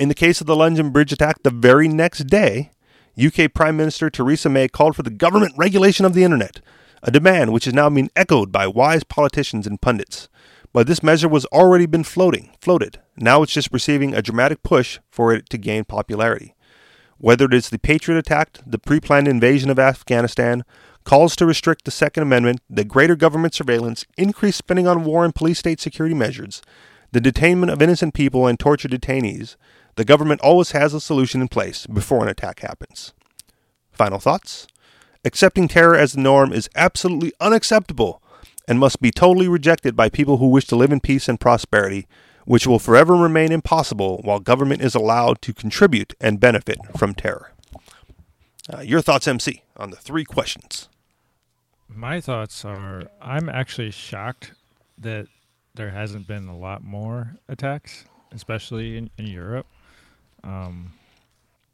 In 0.00 0.08
the 0.08 0.12
case 0.12 0.40
of 0.40 0.48
the 0.48 0.56
London 0.56 0.90
Bridge 0.90 1.12
attack, 1.12 1.44
the 1.44 1.50
very 1.50 1.86
next 1.86 2.26
day, 2.26 2.72
UK 3.16 3.54
Prime 3.54 3.76
Minister 3.76 4.10
Theresa 4.10 4.48
May 4.48 4.66
called 4.66 4.96
for 4.96 5.04
the 5.04 5.10
government 5.10 5.54
regulation 5.56 6.04
of 6.04 6.14
the 6.14 6.24
internet, 6.24 6.60
a 7.00 7.12
demand 7.12 7.52
which 7.52 7.68
is 7.68 7.74
now 7.74 7.88
being 7.90 8.10
echoed 8.16 8.50
by 8.50 8.66
wise 8.66 9.04
politicians 9.04 9.68
and 9.68 9.80
pundits. 9.80 10.28
But 10.72 10.88
this 10.88 11.00
measure 11.00 11.28
was 11.28 11.46
already 11.46 11.86
been 11.86 12.02
floating, 12.02 12.50
floated. 12.60 12.98
Now 13.16 13.44
it's 13.44 13.52
just 13.52 13.72
receiving 13.72 14.12
a 14.12 14.20
dramatic 14.20 14.64
push 14.64 14.98
for 15.12 15.32
it 15.32 15.48
to 15.50 15.58
gain 15.58 15.84
popularity. 15.84 16.56
Whether 17.18 17.44
it 17.44 17.54
is 17.54 17.70
the 17.70 17.78
Patriot 17.78 18.32
Act, 18.32 18.68
the 18.68 18.80
pre-planned 18.80 19.28
invasion 19.28 19.70
of 19.70 19.78
Afghanistan, 19.78 20.64
calls 21.04 21.36
to 21.36 21.46
restrict 21.46 21.84
the 21.84 21.90
Second 21.90 22.22
Amendment, 22.22 22.60
the 22.68 22.84
greater 22.84 23.16
government 23.16 23.54
surveillance, 23.54 24.04
increased 24.16 24.58
spending 24.58 24.86
on 24.86 25.04
war 25.04 25.24
and 25.24 25.34
police 25.34 25.58
state 25.58 25.80
security 25.80 26.14
measures, 26.14 26.62
the 27.12 27.20
detainment 27.20 27.72
of 27.72 27.80
innocent 27.80 28.14
people 28.14 28.46
and 28.46 28.58
tortured 28.58 28.90
detainees, 28.90 29.56
the 29.96 30.04
government 30.04 30.40
always 30.40 30.72
has 30.72 30.92
a 30.92 31.00
solution 31.00 31.40
in 31.40 31.48
place 31.48 31.86
before 31.86 32.22
an 32.22 32.28
attack 32.28 32.60
happens. 32.60 33.12
Final 33.92 34.18
thoughts? 34.18 34.66
Accepting 35.24 35.68
terror 35.68 35.94
as 35.94 36.14
the 36.14 36.20
norm 36.20 36.52
is 36.52 36.68
absolutely 36.74 37.32
unacceptable 37.40 38.20
and 38.66 38.78
must 38.78 39.00
be 39.00 39.10
totally 39.10 39.46
rejected 39.46 39.94
by 39.94 40.08
people 40.08 40.38
who 40.38 40.48
wish 40.48 40.66
to 40.66 40.76
live 40.76 40.90
in 40.90 41.00
peace 41.00 41.28
and 41.28 41.38
prosperity, 41.38 42.06
which 42.46 42.66
will 42.66 42.78
forever 42.78 43.14
remain 43.14 43.52
impossible 43.52 44.20
while 44.24 44.40
government 44.40 44.82
is 44.82 44.94
allowed 44.94 45.40
to 45.42 45.54
contribute 45.54 46.14
and 46.20 46.40
benefit 46.40 46.78
from 46.96 47.14
terror. 47.14 47.52
Uh, 48.72 48.80
your 48.80 49.00
thoughts, 49.00 49.28
MC, 49.28 49.62
on 49.76 49.90
the 49.90 49.96
three 49.96 50.24
questions? 50.24 50.88
My 51.88 52.20
thoughts 52.20 52.64
are 52.64 53.04
I'm 53.20 53.48
actually 53.48 53.90
shocked 53.90 54.52
that 54.98 55.26
there 55.74 55.90
hasn't 55.90 56.26
been 56.26 56.48
a 56.48 56.56
lot 56.56 56.82
more 56.82 57.36
attacks, 57.48 58.04
especially 58.32 58.96
in, 58.96 59.10
in 59.18 59.26
Europe. 59.26 59.66
Um, 60.42 60.92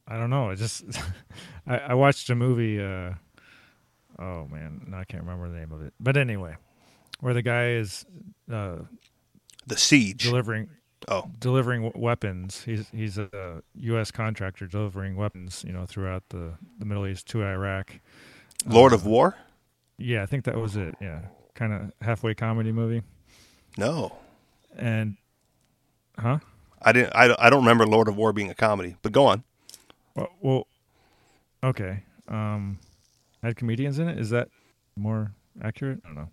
I 0.09 0.17
don't 0.17 0.31
know. 0.31 0.51
I 0.51 0.55
just 0.55 0.85
I, 1.67 1.79
I, 1.79 1.95
watched 1.95 2.31
a 2.31 2.35
movie. 2.35 2.83
Uh, 2.83 3.15
oh 4.19 4.47
man, 4.51 4.87
no, 4.89 4.97
I 4.97 5.05
can't 5.05 5.23
remember 5.23 5.49
the 5.49 5.59
name 5.59 5.73
of 5.73 5.83
it. 5.83 5.93
But 6.01 6.17
anyway, 6.17 6.57
where 7.21 7.35
the 7.35 7.43
guy 7.43 7.71
is 7.71 8.05
uh, 8.53 8.77
the 9.67 9.77
siege 9.77 10.25
delivering 10.25 10.71
oh 11.09 11.31
delivering 11.39 11.83
w- 11.83 12.05
weapons. 12.05 12.63
He's 12.65 12.89
he's 12.91 13.19
a 13.19 13.63
U.S. 13.75 14.11
contractor 14.11 14.67
delivering 14.67 15.17
weapons, 15.17 15.65
you 15.67 15.73
know, 15.73 15.87
throughout 15.87 16.25
the 16.31 16.55
the 16.79 16.85
Middle 16.85 17.07
East 17.07 17.27
to 17.29 17.45
Iraq. 17.45 18.01
Lord 18.67 18.93
uh, 18.93 18.97
of 18.97 19.07
War. 19.07 19.37
Yeah, 20.01 20.23
I 20.23 20.27
think 20.27 20.45
that 20.45 20.57
was 20.57 20.77
it. 20.77 20.95
Yeah, 21.01 21.21
kind 21.55 21.73
of 21.73 21.93
halfway 22.01 22.35
comedy 22.35 22.73
movie. 22.73 23.03
No. 23.77 24.17
And, 24.77 25.17
huh? 26.19 26.39
I 26.83 26.93
didn't. 26.93 27.13
I, 27.15 27.35
I 27.39 27.51
don't 27.51 27.61
remember 27.61 27.87
Lord 27.87 28.09
of 28.09 28.17
War 28.17 28.33
being 28.33 28.51
a 28.51 28.55
comedy, 28.55 28.97
but 29.03 29.13
go 29.13 29.27
on. 29.27 29.45
Well, 30.15 30.29
well 30.41 30.67
okay. 31.63 32.03
Um, 32.29 32.79
had 33.43 33.57
comedians 33.57 33.99
in 33.99 34.09
it. 34.09 34.19
Is 34.19 34.31
that 34.31 34.49
more 34.97 35.33
accurate? 35.63 36.01
I 36.05 36.09
don't 36.09 36.17
know. 36.17 36.29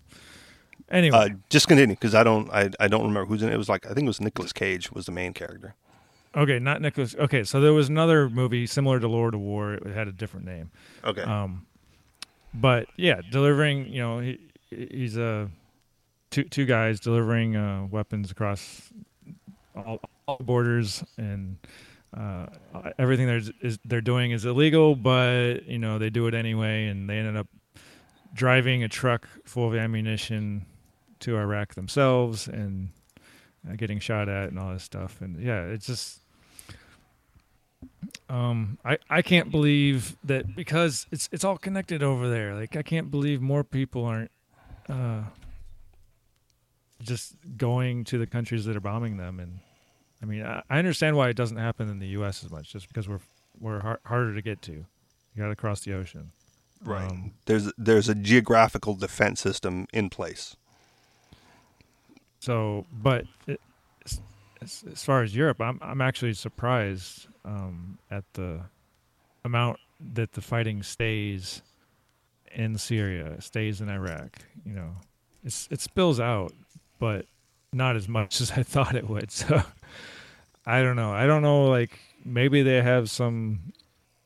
Anyway, 0.89 1.17
uh, 1.17 1.29
just 1.49 1.67
continue 1.67 1.95
because 1.95 2.15
I 2.15 2.23
don't 2.23 2.49
I, 2.51 2.69
I 2.79 2.87
don't 2.87 3.03
remember 3.03 3.25
who's 3.25 3.43
in 3.43 3.49
it. 3.49 3.53
It 3.53 3.57
was 3.57 3.67
like 3.67 3.85
I 3.85 3.89
think 3.89 4.05
it 4.05 4.07
was 4.07 4.21
Nicolas 4.21 4.53
Cage 4.53 4.91
was 4.91 5.05
the 5.05 5.11
main 5.11 5.33
character. 5.33 5.75
Okay, 6.35 6.59
not 6.59 6.81
Nicholas. 6.81 7.15
Okay, 7.15 7.43
so 7.43 7.59
there 7.59 7.73
was 7.73 7.89
another 7.89 8.29
movie 8.29 8.65
similar 8.67 8.99
to 8.99 9.07
Lord 9.07 9.33
of 9.33 9.41
War. 9.41 9.73
It 9.73 9.87
had 9.87 10.07
a 10.07 10.11
different 10.11 10.45
name. 10.45 10.71
Okay. 11.03 11.23
Um, 11.23 11.65
but 12.59 12.87
yeah, 12.97 13.21
delivering. 13.31 13.87
You 13.87 14.01
know, 14.01 14.19
he 14.19 14.39
he's 14.69 15.17
a 15.17 15.49
two 16.29 16.43
two 16.43 16.65
guys 16.65 16.99
delivering 16.99 17.55
uh, 17.55 17.87
weapons 17.89 18.31
across 18.31 18.91
all, 19.75 19.99
all 20.27 20.37
borders 20.37 21.03
and 21.17 21.57
uh, 22.15 22.47
everything 22.97 23.27
they're 23.27 23.41
is, 23.61 23.79
they're 23.85 24.01
doing 24.01 24.31
is 24.31 24.45
illegal, 24.45 24.95
but 24.95 25.65
you 25.67 25.77
know 25.77 25.97
they 25.97 26.09
do 26.09 26.27
it 26.27 26.33
anyway, 26.33 26.87
and 26.87 27.09
they 27.09 27.17
ended 27.17 27.35
up 27.35 27.47
driving 28.33 28.83
a 28.83 28.89
truck 28.89 29.27
full 29.45 29.67
of 29.67 29.75
ammunition 29.75 30.65
to 31.19 31.37
Iraq 31.37 31.75
themselves 31.75 32.47
and 32.47 32.89
uh, 33.67 33.75
getting 33.75 33.99
shot 33.99 34.29
at 34.29 34.49
and 34.49 34.59
all 34.59 34.73
this 34.73 34.83
stuff. 34.83 35.21
And 35.21 35.39
yeah, 35.41 35.63
it's 35.63 35.87
just 35.87 36.21
um, 38.29 38.77
I 38.83 38.97
I 39.09 39.21
can't 39.21 39.51
believe 39.51 40.17
that 40.23 40.55
because 40.55 41.07
it's 41.11 41.29
it's 41.31 41.43
all 41.43 41.57
connected 41.57 42.03
over 42.03 42.29
there. 42.29 42.55
Like 42.55 42.75
I 42.75 42.81
can't 42.81 43.09
believe 43.09 43.41
more 43.41 43.63
people 43.63 44.05
aren't 44.05 44.31
uh, 44.89 45.23
just 47.01 47.35
going 47.57 48.03
to 48.05 48.17
the 48.17 48.27
countries 48.27 48.65
that 48.65 48.75
are 48.75 48.81
bombing 48.81 49.17
them 49.17 49.39
and 49.39 49.59
I 50.21 50.25
mean, 50.25 50.43
I, 50.43 50.63
I 50.69 50.79
understand 50.79 51.15
why 51.15 51.29
it 51.29 51.35
doesn't 51.35 51.57
happen 51.57 51.89
in 51.89 51.99
the 51.99 52.07
U.S. 52.07 52.43
as 52.43 52.51
much, 52.51 52.71
just 52.71 52.87
because 52.87 53.07
we're 53.07 53.19
we're 53.59 53.79
har- 53.79 53.99
harder 54.05 54.33
to 54.33 54.41
get 54.41 54.61
to. 54.63 54.71
You 54.71 54.85
got 55.37 55.47
to 55.49 55.55
cross 55.55 55.81
the 55.81 55.93
ocean. 55.93 56.31
Right. 56.83 57.09
Um, 57.09 57.33
there's 57.45 57.71
there's 57.77 58.09
a 58.09 58.15
geographical 58.15 58.95
defense 58.95 59.41
system 59.41 59.87
in 59.93 60.09
place. 60.09 60.55
So, 62.39 62.85
but 62.91 63.25
it, 63.47 63.59
as, 64.61 64.83
as, 64.91 65.03
far 65.03 65.23
as 65.23 65.35
Europe, 65.35 65.61
I'm 65.61 65.79
I'm 65.81 66.01
actually 66.01 66.33
surprised 66.33 67.27
um, 67.45 67.97
at 68.09 68.23
the 68.33 68.61
amount 69.43 69.79
that 70.13 70.33
the 70.33 70.41
fighting 70.41 70.83
stays 70.83 71.61
in 72.53 72.77
Syria, 72.77 73.39
stays 73.41 73.81
in 73.81 73.89
Iraq. 73.89 74.37
You 74.65 74.73
know, 74.73 74.91
it's 75.43 75.67
it 75.71 75.81
spills 75.81 76.19
out, 76.19 76.53
but 76.99 77.25
not 77.73 77.95
as 77.95 78.07
much 78.07 78.41
as 78.41 78.51
I 78.51 78.63
thought 78.63 78.95
it 78.95 79.09
would. 79.09 79.31
So 79.31 79.61
I 80.65 80.81
don't 80.81 80.95
know. 80.95 81.11
I 81.11 81.25
don't 81.25 81.41
know. 81.41 81.65
Like 81.65 81.99
maybe 82.25 82.63
they 82.63 82.81
have 82.81 83.09
some, 83.09 83.73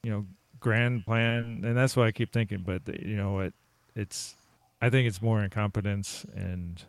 you 0.04 0.12
know, 0.12 0.26
grand 0.60 1.06
plan, 1.06 1.62
and 1.64 1.78
that's 1.78 1.96
what 1.96 2.08
I 2.08 2.12
keep 2.12 2.32
thinking. 2.32 2.64
But 2.66 2.86
the, 2.86 3.02
you 3.02 3.16
know 3.16 3.34
what? 3.34 3.54
It's 3.96 4.36
I 4.82 4.90
think 4.90 5.08
it's 5.08 5.22
more 5.22 5.44
incompetence 5.44 6.26
and 6.36 6.84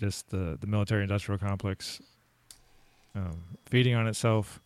just 0.00 0.30
the 0.30 0.56
the 0.60 0.66
military 0.66 1.02
industrial 1.02 1.38
complex 1.38 2.00
um, 3.14 3.42
feeding 3.66 3.94
on 3.94 4.06
itself, 4.08 4.60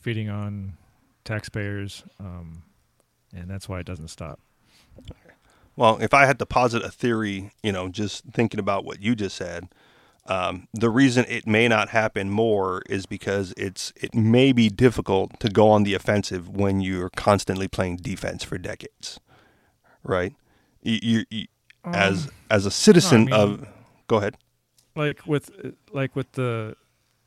feeding 0.00 0.28
on 0.30 0.74
taxpayers, 1.24 2.04
um, 2.20 2.62
and 3.34 3.50
that's 3.50 3.68
why 3.68 3.80
it 3.80 3.86
doesn't 3.86 4.08
stop. 4.08 4.38
Well, 5.76 5.98
if 6.00 6.12
I 6.14 6.26
had 6.26 6.38
to 6.38 6.46
posit 6.46 6.82
a 6.84 6.90
theory, 6.90 7.52
you 7.62 7.72
know, 7.72 7.88
just 7.88 8.24
thinking 8.32 8.60
about 8.60 8.84
what 8.84 9.00
you 9.00 9.14
just 9.14 9.36
said, 9.36 9.68
um, 10.26 10.68
the 10.74 10.90
reason 10.90 11.24
it 11.28 11.46
may 11.46 11.68
not 11.68 11.88
happen 11.88 12.28
more 12.30 12.82
is 12.88 13.06
because 13.06 13.54
it's 13.56 13.92
it 13.96 14.14
may 14.14 14.52
be 14.52 14.68
difficult 14.68 15.40
to 15.40 15.48
go 15.48 15.70
on 15.70 15.82
the 15.84 15.94
offensive 15.94 16.48
when 16.48 16.80
you're 16.80 17.10
constantly 17.10 17.66
playing 17.66 17.96
defense 17.96 18.44
for 18.44 18.58
decades, 18.58 19.18
right? 20.04 20.34
You, 20.82 20.98
you, 21.02 21.24
you 21.30 21.46
as 21.84 22.26
Um, 22.26 22.32
as 22.50 22.66
a 22.66 22.70
citizen 22.70 23.24
mean- 23.24 23.34
of, 23.34 23.68
go 24.06 24.18
ahead. 24.18 24.36
Like 24.96 25.26
with 25.26 25.50
like 25.92 26.14
with 26.16 26.32
the 26.32 26.76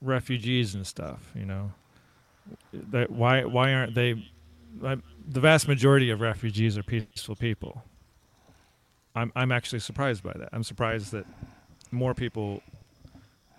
refugees 0.02 0.76
and 0.76 0.85
stuff, 0.85 1.31
you 1.35 1.45
know. 1.45 1.72
That 2.73 3.10
why 3.11 3.45
why 3.45 3.73
aren't 3.73 3.95
they? 3.95 4.26
I- 4.84 4.98
The 5.27 5.40
vast 5.40 5.68
majority 5.68 6.10
of 6.10 6.19
refugees 6.22 6.77
are 6.77 6.84
peaceful 6.84 7.35
people. 7.35 7.84
I'm 9.15 9.31
I'm 9.35 9.52
actually 9.52 9.80
surprised 9.80 10.23
by 10.23 10.34
that. 10.34 10.49
I'm 10.52 10.64
surprised 10.64 11.11
that 11.11 11.26
more 11.91 12.14
people 12.14 12.61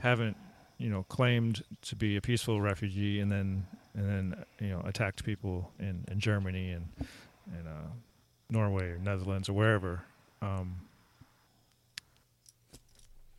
haven't 0.01 0.37
you 0.79 0.91
know 0.91 1.05
claimed 1.05 1.63
to 1.83 1.97
be 1.97 2.17
a 2.17 2.21
peaceful 2.21 2.61
refugee 2.61 3.21
and 3.21 3.31
then 3.31 3.65
and 3.95 4.09
then 4.09 4.45
you 4.61 4.69
know 4.69 4.83
attacked 4.85 5.25
people 5.25 5.71
in, 5.79 6.05
in 6.11 6.19
Germany 6.21 6.73
and 6.73 6.89
and 7.57 7.69
uh, 7.69 7.89
Norway 8.51 8.87
or 8.91 8.99
Netherlands 8.99 9.49
or 9.49 9.53
wherever. 9.55 10.03
Um, 10.43 10.77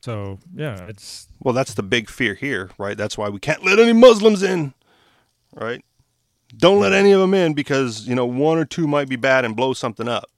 so 0.06 0.38
yeah, 0.54 0.86
it's 0.88 1.28
Well, 1.40 1.56
that's 1.56 1.74
the 1.74 1.82
big 1.82 2.12
fear 2.12 2.36
here, 2.36 2.70
right? 2.78 2.96
That's 2.96 3.18
why 3.18 3.30
we 3.30 3.40
can't 3.40 3.66
let 3.66 3.80
any 3.80 3.92
Muslims 3.92 4.44
in, 4.44 4.76
right? 5.52 5.84
Don't 6.56 6.80
let 6.80 6.94
any 6.94 7.12
of 7.12 7.20
them 7.20 7.34
in 7.34 7.56
because 7.56 8.08
you 8.08 8.14
know 8.14 8.28
one 8.28 8.60
or 8.60 8.66
two 8.66 8.88
might 8.88 9.10
be 9.10 9.16
bad 9.16 9.46
and 9.46 9.56
blow 9.56 9.74
something 9.74 10.08
up. 10.08 10.30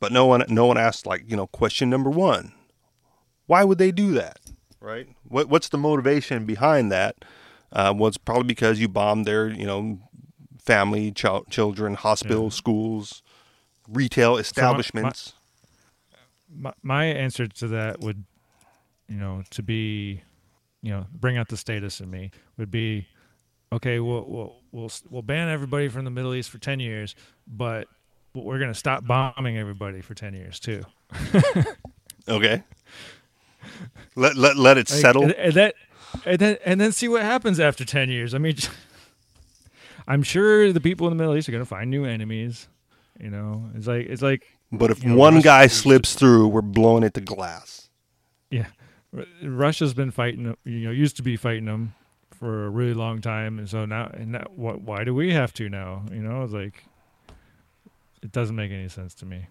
But 0.00 0.10
no 0.10 0.24
one, 0.24 0.42
no 0.48 0.64
one 0.64 0.78
asked 0.78 1.06
like 1.06 1.30
you 1.30 1.36
know 1.36 1.48
question 1.48 1.90
number 1.90 2.08
one, 2.08 2.52
why 3.44 3.62
would 3.62 3.76
they 3.76 3.92
do 3.92 4.12
that, 4.12 4.38
right? 4.80 5.06
What 5.28 5.50
what's 5.50 5.68
the 5.68 5.76
motivation 5.76 6.46
behind 6.46 6.90
that? 6.90 7.16
Uh, 7.70 7.92
well, 7.94 8.08
it's 8.08 8.16
probably 8.16 8.44
because 8.44 8.80
you 8.80 8.88
bombed 8.88 9.26
their 9.26 9.48
you 9.48 9.66
know 9.66 9.98
family, 10.64 11.12
ch- 11.12 11.26
children, 11.50 11.92
hospitals, 11.92 12.54
schools, 12.54 13.22
retail 13.86 14.38
establishments. 14.38 15.34
my, 16.52 16.72
my 16.82 17.04
answer 17.04 17.46
to 17.46 17.68
that 17.68 18.00
would, 18.00 18.24
you 19.10 19.16
know, 19.16 19.42
to 19.50 19.62
be, 19.62 20.22
you 20.82 20.90
know, 20.90 21.04
bring 21.12 21.36
out 21.36 21.48
the 21.48 21.56
statist 21.58 22.00
in 22.00 22.10
me 22.10 22.30
would 22.56 22.70
be, 22.70 23.06
okay, 23.72 23.98
we'll 24.00 24.24
we'll 24.26 24.56
we'll 24.72 24.90
we'll 25.10 25.22
ban 25.22 25.48
everybody 25.48 25.88
from 25.88 26.04
the 26.04 26.10
Middle 26.10 26.34
East 26.34 26.48
for 26.48 26.58
ten 26.58 26.80
years, 26.80 27.14
but 27.46 27.88
we're 28.34 28.58
gonna 28.60 28.72
stop 28.72 29.04
bombing 29.06 29.58
everybody 29.58 30.00
for 30.00 30.14
ten 30.14 30.32
years 30.32 30.60
too. 30.60 30.82
okay. 32.28 32.62
Let 34.14 34.36
let 34.36 34.56
let 34.56 34.78
it 34.78 34.88
Like, 34.90 35.00
settle. 35.00 35.24
and, 35.24 35.32
and 35.34 35.52
that, 35.54 35.74
and 36.24 36.38
then 36.38 36.56
and 36.64 36.80
then 36.80 36.92
see 36.92 37.08
what 37.08 37.22
happens 37.22 37.60
after 37.60 37.84
ten 37.84 38.08
years. 38.08 38.32
I 38.34 38.38
mean, 38.38 38.56
I'm 40.08 40.22
sure 40.22 40.72
the 40.72 40.80
people 40.80 41.06
in 41.08 41.16
the 41.16 41.20
Middle 41.22 41.36
East 41.36 41.48
are 41.48 41.52
gonna 41.52 41.64
find 41.64 41.90
new 41.90 42.04
enemies. 42.04 42.68
You 43.18 43.30
know, 43.30 43.68
it's 43.74 43.86
like 43.86 44.06
it's 44.06 44.22
like 44.22 44.46
But 44.72 44.90
if 44.90 45.02
you 45.02 45.10
know, 45.10 45.16
one 45.16 45.40
guy 45.40 45.66
slips 45.66 46.14
through, 46.14 46.48
we're 46.48 46.62
blowing 46.62 47.02
it 47.02 47.12
to 47.14 47.20
glass. 47.20 47.88
Yeah, 48.50 48.66
Russia's 49.42 49.94
been 49.94 50.10
fighting. 50.10 50.56
You 50.64 50.78
know, 50.80 50.90
used 50.90 51.16
to 51.16 51.22
be 51.22 51.36
fighting 51.36 51.64
them 51.64 51.94
for 52.30 52.66
a 52.66 52.70
really 52.70 52.94
long 52.94 53.20
time, 53.20 53.58
and 53.58 53.68
so 53.68 53.84
now, 53.84 54.10
and 54.14 54.32
now, 54.32 54.44
what? 54.54 54.80
Why 54.80 55.04
do 55.04 55.14
we 55.14 55.32
have 55.32 55.52
to 55.54 55.68
now? 55.68 56.04
You 56.12 56.22
know, 56.22 56.42
it's 56.42 56.52
like 56.52 56.84
it 58.22 58.32
doesn't 58.32 58.56
make 58.56 58.70
any 58.70 58.88
sense 58.88 59.14
to 59.14 59.26
me. 59.26 59.46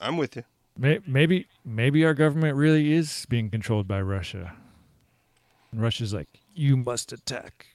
I'm 0.00 0.16
with 0.16 0.36
you. 0.36 0.44
Maybe, 0.76 1.46
maybe 1.64 2.04
our 2.04 2.14
government 2.14 2.56
really 2.56 2.92
is 2.92 3.26
being 3.28 3.48
controlled 3.48 3.86
by 3.86 4.00
Russia. 4.00 4.54
And 5.70 5.80
Russia's 5.80 6.12
like, 6.12 6.28
you 6.52 6.76
must 6.76 7.12
attack 7.12 7.66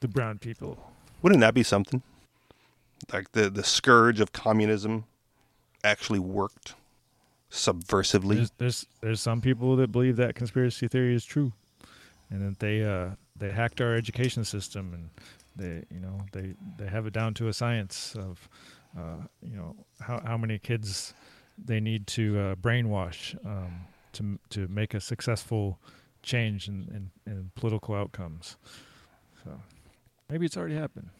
the 0.00 0.08
brown 0.08 0.38
people. 0.38 0.92
Wouldn't 1.20 1.42
that 1.42 1.52
be 1.52 1.62
something? 1.62 2.02
Like 3.12 3.32
the 3.32 3.50
the 3.50 3.62
scourge 3.62 4.20
of 4.20 4.32
communism 4.32 5.04
actually 5.82 6.18
worked 6.18 6.74
subversively. 7.54 8.36
There's, 8.36 8.50
there's 8.58 8.86
there's 9.00 9.20
some 9.20 9.40
people 9.40 9.76
that 9.76 9.92
believe 9.92 10.16
that 10.16 10.34
conspiracy 10.34 10.88
theory 10.88 11.14
is 11.14 11.24
true, 11.24 11.52
and 12.30 12.42
that 12.42 12.58
they 12.58 12.82
uh 12.84 13.10
they 13.36 13.50
hacked 13.50 13.80
our 13.80 13.94
education 13.94 14.44
system 14.44 14.92
and 14.92 15.10
they 15.56 15.84
you 15.94 16.00
know 16.00 16.20
they 16.32 16.54
they 16.76 16.88
have 16.88 17.06
it 17.06 17.12
down 17.12 17.32
to 17.34 17.48
a 17.48 17.52
science 17.52 18.16
of 18.18 18.48
uh 18.98 19.22
you 19.40 19.56
know 19.56 19.76
how 20.00 20.20
how 20.26 20.36
many 20.36 20.58
kids 20.58 21.14
they 21.56 21.78
need 21.78 22.06
to 22.08 22.38
uh, 22.38 22.54
brainwash 22.56 23.36
um 23.46 23.86
to 24.12 24.38
to 24.50 24.66
make 24.68 24.92
a 24.92 25.00
successful 25.00 25.78
change 26.22 26.68
in, 26.68 27.10
in, 27.26 27.32
in 27.32 27.50
political 27.54 27.94
outcomes. 27.94 28.56
So 29.44 29.60
maybe 30.28 30.46
it's 30.46 30.56
already 30.56 30.74
happened. 30.74 31.10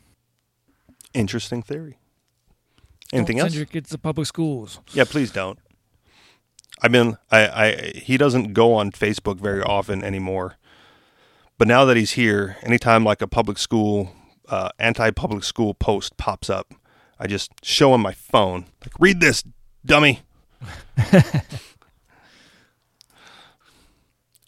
Interesting 1.13 1.63
theory. 1.63 1.99
Anything 3.13 3.37
Don't 3.37 3.45
else? 3.45 3.53
Send 3.53 3.59
your 3.59 3.67
kids 3.67 3.91
to 3.91 3.99
public 3.99 4.27
schools. 4.27 4.81
Yeah, 4.93 5.05
please 5.05 5.31
don't. 5.31 5.59
I 6.83 6.89
mean, 6.89 7.17
I, 7.31 7.47
I 7.47 7.93
he 7.95 8.17
doesn't 8.17 8.53
go 8.53 8.75
on 8.75 8.91
Facebook 8.91 9.41
very 9.41 9.63
often 9.63 10.03
anymore. 10.05 10.57
But 11.57 11.69
now 11.69 11.85
that 11.85 11.97
he's 11.97 12.13
here, 12.13 12.57
anytime 12.63 13.05
like 13.05 13.23
a 13.23 13.29
public 13.29 13.59
school, 13.59 14.11
uh, 14.49 14.71
anti-public 14.79 15.45
school 15.45 15.73
post 15.73 16.17
pops 16.17 16.51
up, 16.51 16.75
I 17.19 17.27
just 17.29 17.53
show 17.63 17.95
him 17.95 18.01
my 18.01 18.13
phone. 18.13 18.67
Like, 18.83 18.99
read 18.99 19.21
this, 19.21 19.45
dummy. 19.87 20.23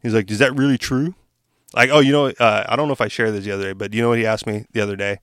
he's 0.03 0.15
like, 0.15 0.31
"Is 0.31 0.41
that 0.41 0.55
really 0.57 0.79
true?" 0.79 1.15
Like, 1.75 1.91
oh, 1.91 2.01
you 2.01 2.13
know, 2.13 2.27
uh, 2.29 2.65
I 2.69 2.75
don't 2.75 2.89
know 2.89 2.93
if 2.93 3.01
I 3.01 3.09
shared 3.09 3.35
this 3.35 3.45
the 3.45 3.53
other 3.53 3.65
day, 3.65 3.73
but 3.73 3.93
you 3.93 4.03
know 4.03 4.09
what 4.09 4.19
he 4.19 4.27
asked 4.27 4.47
me 4.47 4.67
the 4.73 4.81
other 4.81 4.97
day? 4.97 5.19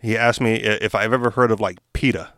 He 0.00 0.16
asked 0.16 0.40
me 0.40 0.54
if 0.54 0.94
I've 0.94 1.12
ever 1.12 1.30
heard 1.30 1.52
of 1.52 1.60
like 1.60 1.78
PETA, 1.92 2.32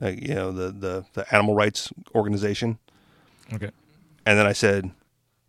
like 0.00 0.20
you 0.20 0.34
know 0.34 0.50
the 0.50 0.72
the, 0.72 1.04
the 1.12 1.34
animal 1.34 1.54
rights 1.54 1.92
organization. 2.14 2.78
Okay. 3.52 3.70
And 4.26 4.38
then 4.38 4.46
I 4.46 4.52
said, 4.52 4.90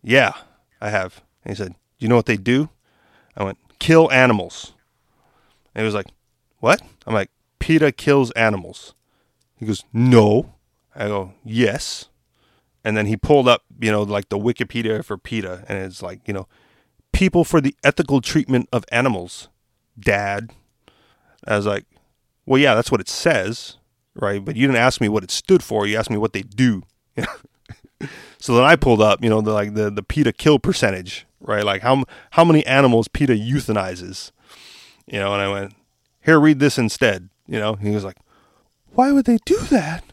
Yeah, 0.02 0.32
I 0.80 0.90
have. 0.90 1.22
And 1.44 1.52
he 1.52 1.56
said, 1.56 1.74
You 1.98 2.08
know 2.08 2.16
what 2.16 2.26
they 2.26 2.36
do? 2.36 2.68
I 3.36 3.44
went, 3.44 3.58
Kill 3.78 4.10
animals. 4.12 4.72
And 5.74 5.82
he 5.82 5.84
was 5.84 5.94
like, 5.94 6.06
What? 6.58 6.82
I'm 7.06 7.14
like, 7.14 7.30
PETA 7.58 7.92
kills 7.92 8.30
animals. 8.32 8.94
He 9.56 9.66
goes, 9.66 9.84
No. 9.92 10.54
I 10.94 11.06
go, 11.06 11.32
Yes. 11.44 12.08
And 12.84 12.96
then 12.96 13.06
he 13.06 13.16
pulled 13.16 13.48
up, 13.48 13.62
you 13.80 13.90
know, 13.90 14.02
like 14.02 14.28
the 14.28 14.38
Wikipedia 14.38 15.04
for 15.04 15.18
PETA. 15.18 15.64
And 15.68 15.78
it's 15.78 16.02
like, 16.02 16.20
you 16.26 16.34
know, 16.34 16.46
people 17.12 17.42
for 17.42 17.60
the 17.60 17.74
ethical 17.82 18.20
treatment 18.20 18.68
of 18.72 18.84
animals, 18.92 19.48
dad. 19.98 20.52
I 21.46 21.56
was 21.56 21.66
like, 21.66 21.84
Well, 22.44 22.60
yeah, 22.60 22.74
that's 22.74 22.92
what 22.92 23.00
it 23.00 23.08
says, 23.08 23.78
right? 24.14 24.44
But 24.44 24.56
you 24.56 24.66
didn't 24.66 24.80
ask 24.80 25.00
me 25.00 25.08
what 25.08 25.24
it 25.24 25.30
stood 25.30 25.62
for. 25.62 25.86
You 25.86 25.96
asked 25.96 26.10
me 26.10 26.18
what 26.18 26.32
they 26.34 26.42
do. 26.42 26.82
So 28.38 28.54
then 28.54 28.64
I 28.64 28.76
pulled 28.76 29.00
up, 29.00 29.22
you 29.22 29.30
know, 29.30 29.40
the 29.40 29.52
like 29.52 29.74
the 29.74 29.90
the 29.90 30.02
PETA 30.02 30.32
kill 30.32 30.58
percentage, 30.58 31.26
right? 31.40 31.64
Like 31.64 31.82
how 31.82 32.04
how 32.32 32.44
many 32.44 32.64
animals 32.66 33.08
PETA 33.08 33.34
euthanizes, 33.34 34.32
you 35.06 35.18
know? 35.18 35.32
And 35.32 35.42
I 35.42 35.48
went, 35.48 35.74
here, 36.22 36.38
read 36.38 36.58
this 36.58 36.78
instead, 36.78 37.28
you 37.46 37.58
know. 37.58 37.74
He 37.74 37.90
was 37.90 38.04
like, 38.04 38.16
why 38.92 39.12
would 39.12 39.26
they 39.26 39.38
do 39.44 39.58
that? 39.70 40.04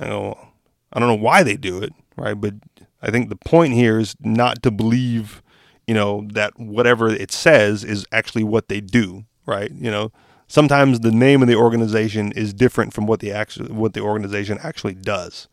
I 0.00 0.06
go, 0.06 0.20
"Well, 0.20 0.52
I 0.92 0.98
don't 1.00 1.08
know 1.08 1.22
why 1.22 1.42
they 1.42 1.56
do 1.56 1.82
it, 1.82 1.92
right? 2.16 2.34
But 2.34 2.54
I 3.02 3.10
think 3.10 3.28
the 3.28 3.36
point 3.36 3.74
here 3.74 3.98
is 3.98 4.16
not 4.20 4.62
to 4.62 4.70
believe, 4.70 5.42
you 5.86 5.94
know, 5.94 6.26
that 6.32 6.58
whatever 6.58 7.08
it 7.08 7.30
says 7.30 7.84
is 7.84 8.06
actually 8.12 8.44
what 8.44 8.68
they 8.68 8.80
do, 8.80 9.24
right? 9.46 9.70
You 9.70 9.90
know, 9.90 10.12
sometimes 10.48 11.00
the 11.00 11.12
name 11.12 11.42
of 11.42 11.48
the 11.48 11.56
organization 11.56 12.32
is 12.32 12.52
different 12.52 12.92
from 12.92 13.06
what 13.06 13.20
the 13.20 13.32
actual 13.32 13.66
what 13.66 13.94
the 13.94 14.00
organization 14.00 14.58
actually 14.62 14.94
does. 14.94 15.48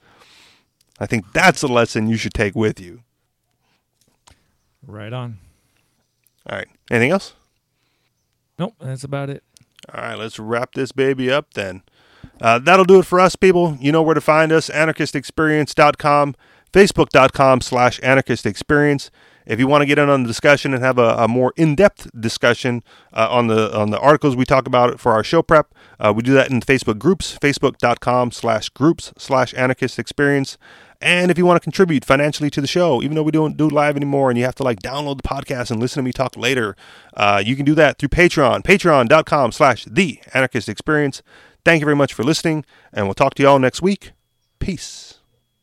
I 1.02 1.08
think 1.08 1.34
that's 1.34 1.64
a 1.64 1.68
lesson 1.68 2.08
you 2.08 2.16
should 2.16 2.36
take 2.36 2.56
with 2.56 2.80
you. 2.80 3.02
Right 4.86 5.12
on. 5.12 5.40
All 6.48 6.56
right. 6.56 6.68
Anything 6.92 7.10
else? 7.10 7.34
Nope, 8.60 8.76
that's 8.80 9.04
about 9.04 9.32
it. 9.32 9.44
All 9.92 10.00
right, 10.00 10.16
let's 10.16 10.38
wrap 10.38 10.76
this 10.76 10.92
baby 10.92 11.32
up 11.32 11.56
then. 11.56 11.82
Uh, 12.40 12.60
that'll 12.60 12.86
do 12.86 13.00
it 13.00 13.08
for 13.08 13.20
us, 13.20 13.36
people. 13.36 13.80
You 13.82 13.92
know 13.92 14.04
where 14.04 14.14
to 14.14 14.22
find 14.22 14.52
us 14.52 14.70
anarchistexperience.com, 14.70 16.36
facebook.com 16.72 17.62
slash 17.62 18.00
anarchistexperience. 18.02 19.10
If 19.48 19.60
you 19.60 19.66
want 19.66 19.82
to 19.82 19.88
get 19.88 19.98
in 19.98 20.08
on 20.08 20.22
the 20.22 20.28
discussion 20.28 20.72
and 20.74 20.84
have 20.84 21.00
a, 21.00 21.16
a 21.18 21.28
more 21.28 21.52
in-depth 21.58 22.12
discussion 22.20 22.84
uh, 23.12 23.28
on 23.30 23.48
the 23.48 23.76
on 23.76 23.90
the 23.90 24.00
articles 24.00 24.36
we 24.36 24.46
talk 24.46 24.68
about 24.68 25.00
for 25.00 25.14
our 25.14 25.24
show 25.24 25.42
prep, 25.42 25.74
uh, 26.00 26.14
we 26.16 26.22
do 26.22 26.34
that 26.34 26.52
in 26.52 26.62
Facebook 26.62 27.00
groups, 27.00 27.38
facebook.com 27.40 28.32
slash 28.32 28.70
groups 28.70 29.12
slash 29.18 29.54
anarchist 29.56 29.98
experience. 29.98 30.60
And 31.02 31.32
if 31.32 31.38
you 31.38 31.46
want 31.46 31.58
to 31.58 31.64
contribute 31.64 32.06
financially 32.06 32.50
to 32.52 32.62
the 32.62 32.68
show, 32.68 33.02
even 33.02 33.16
though 33.16 33.24
we 33.24 33.32
don't 33.32 33.58
do 33.58 33.68
live 33.68 33.96
anymore 33.96 34.30
and 34.30 34.38
you 34.38 34.46
have 34.46 34.56
to 34.56 34.64
like 34.64 34.80
download 34.80 35.18
the 35.22 35.28
podcast 35.28 35.72
and 35.72 35.80
listen 35.80 36.02
to 36.02 36.04
me 36.04 36.12
talk 36.12 36.38
later, 36.38 36.76
uh, 37.16 37.42
you 37.44 37.56
can 37.56 37.66
do 37.66 37.74
that 37.76 37.98
through 37.98 38.10
Patreon, 38.10 38.62
patreon.com 38.62 39.52
slash 39.52 39.86
the 39.86 40.20
anarchist 40.34 40.70
experience. 40.70 41.24
Thank 41.66 41.82
you 41.82 41.86
very 41.86 41.96
much 41.96 42.14
for 42.14 42.24
listening, 42.24 42.66
and 42.94 43.06
we'll 43.08 43.14
talk 43.14 43.34
to 43.36 43.44
you 43.44 43.50
all 43.50 43.60
next 43.60 43.82
week. 43.82 44.12
Peace. 44.60 45.21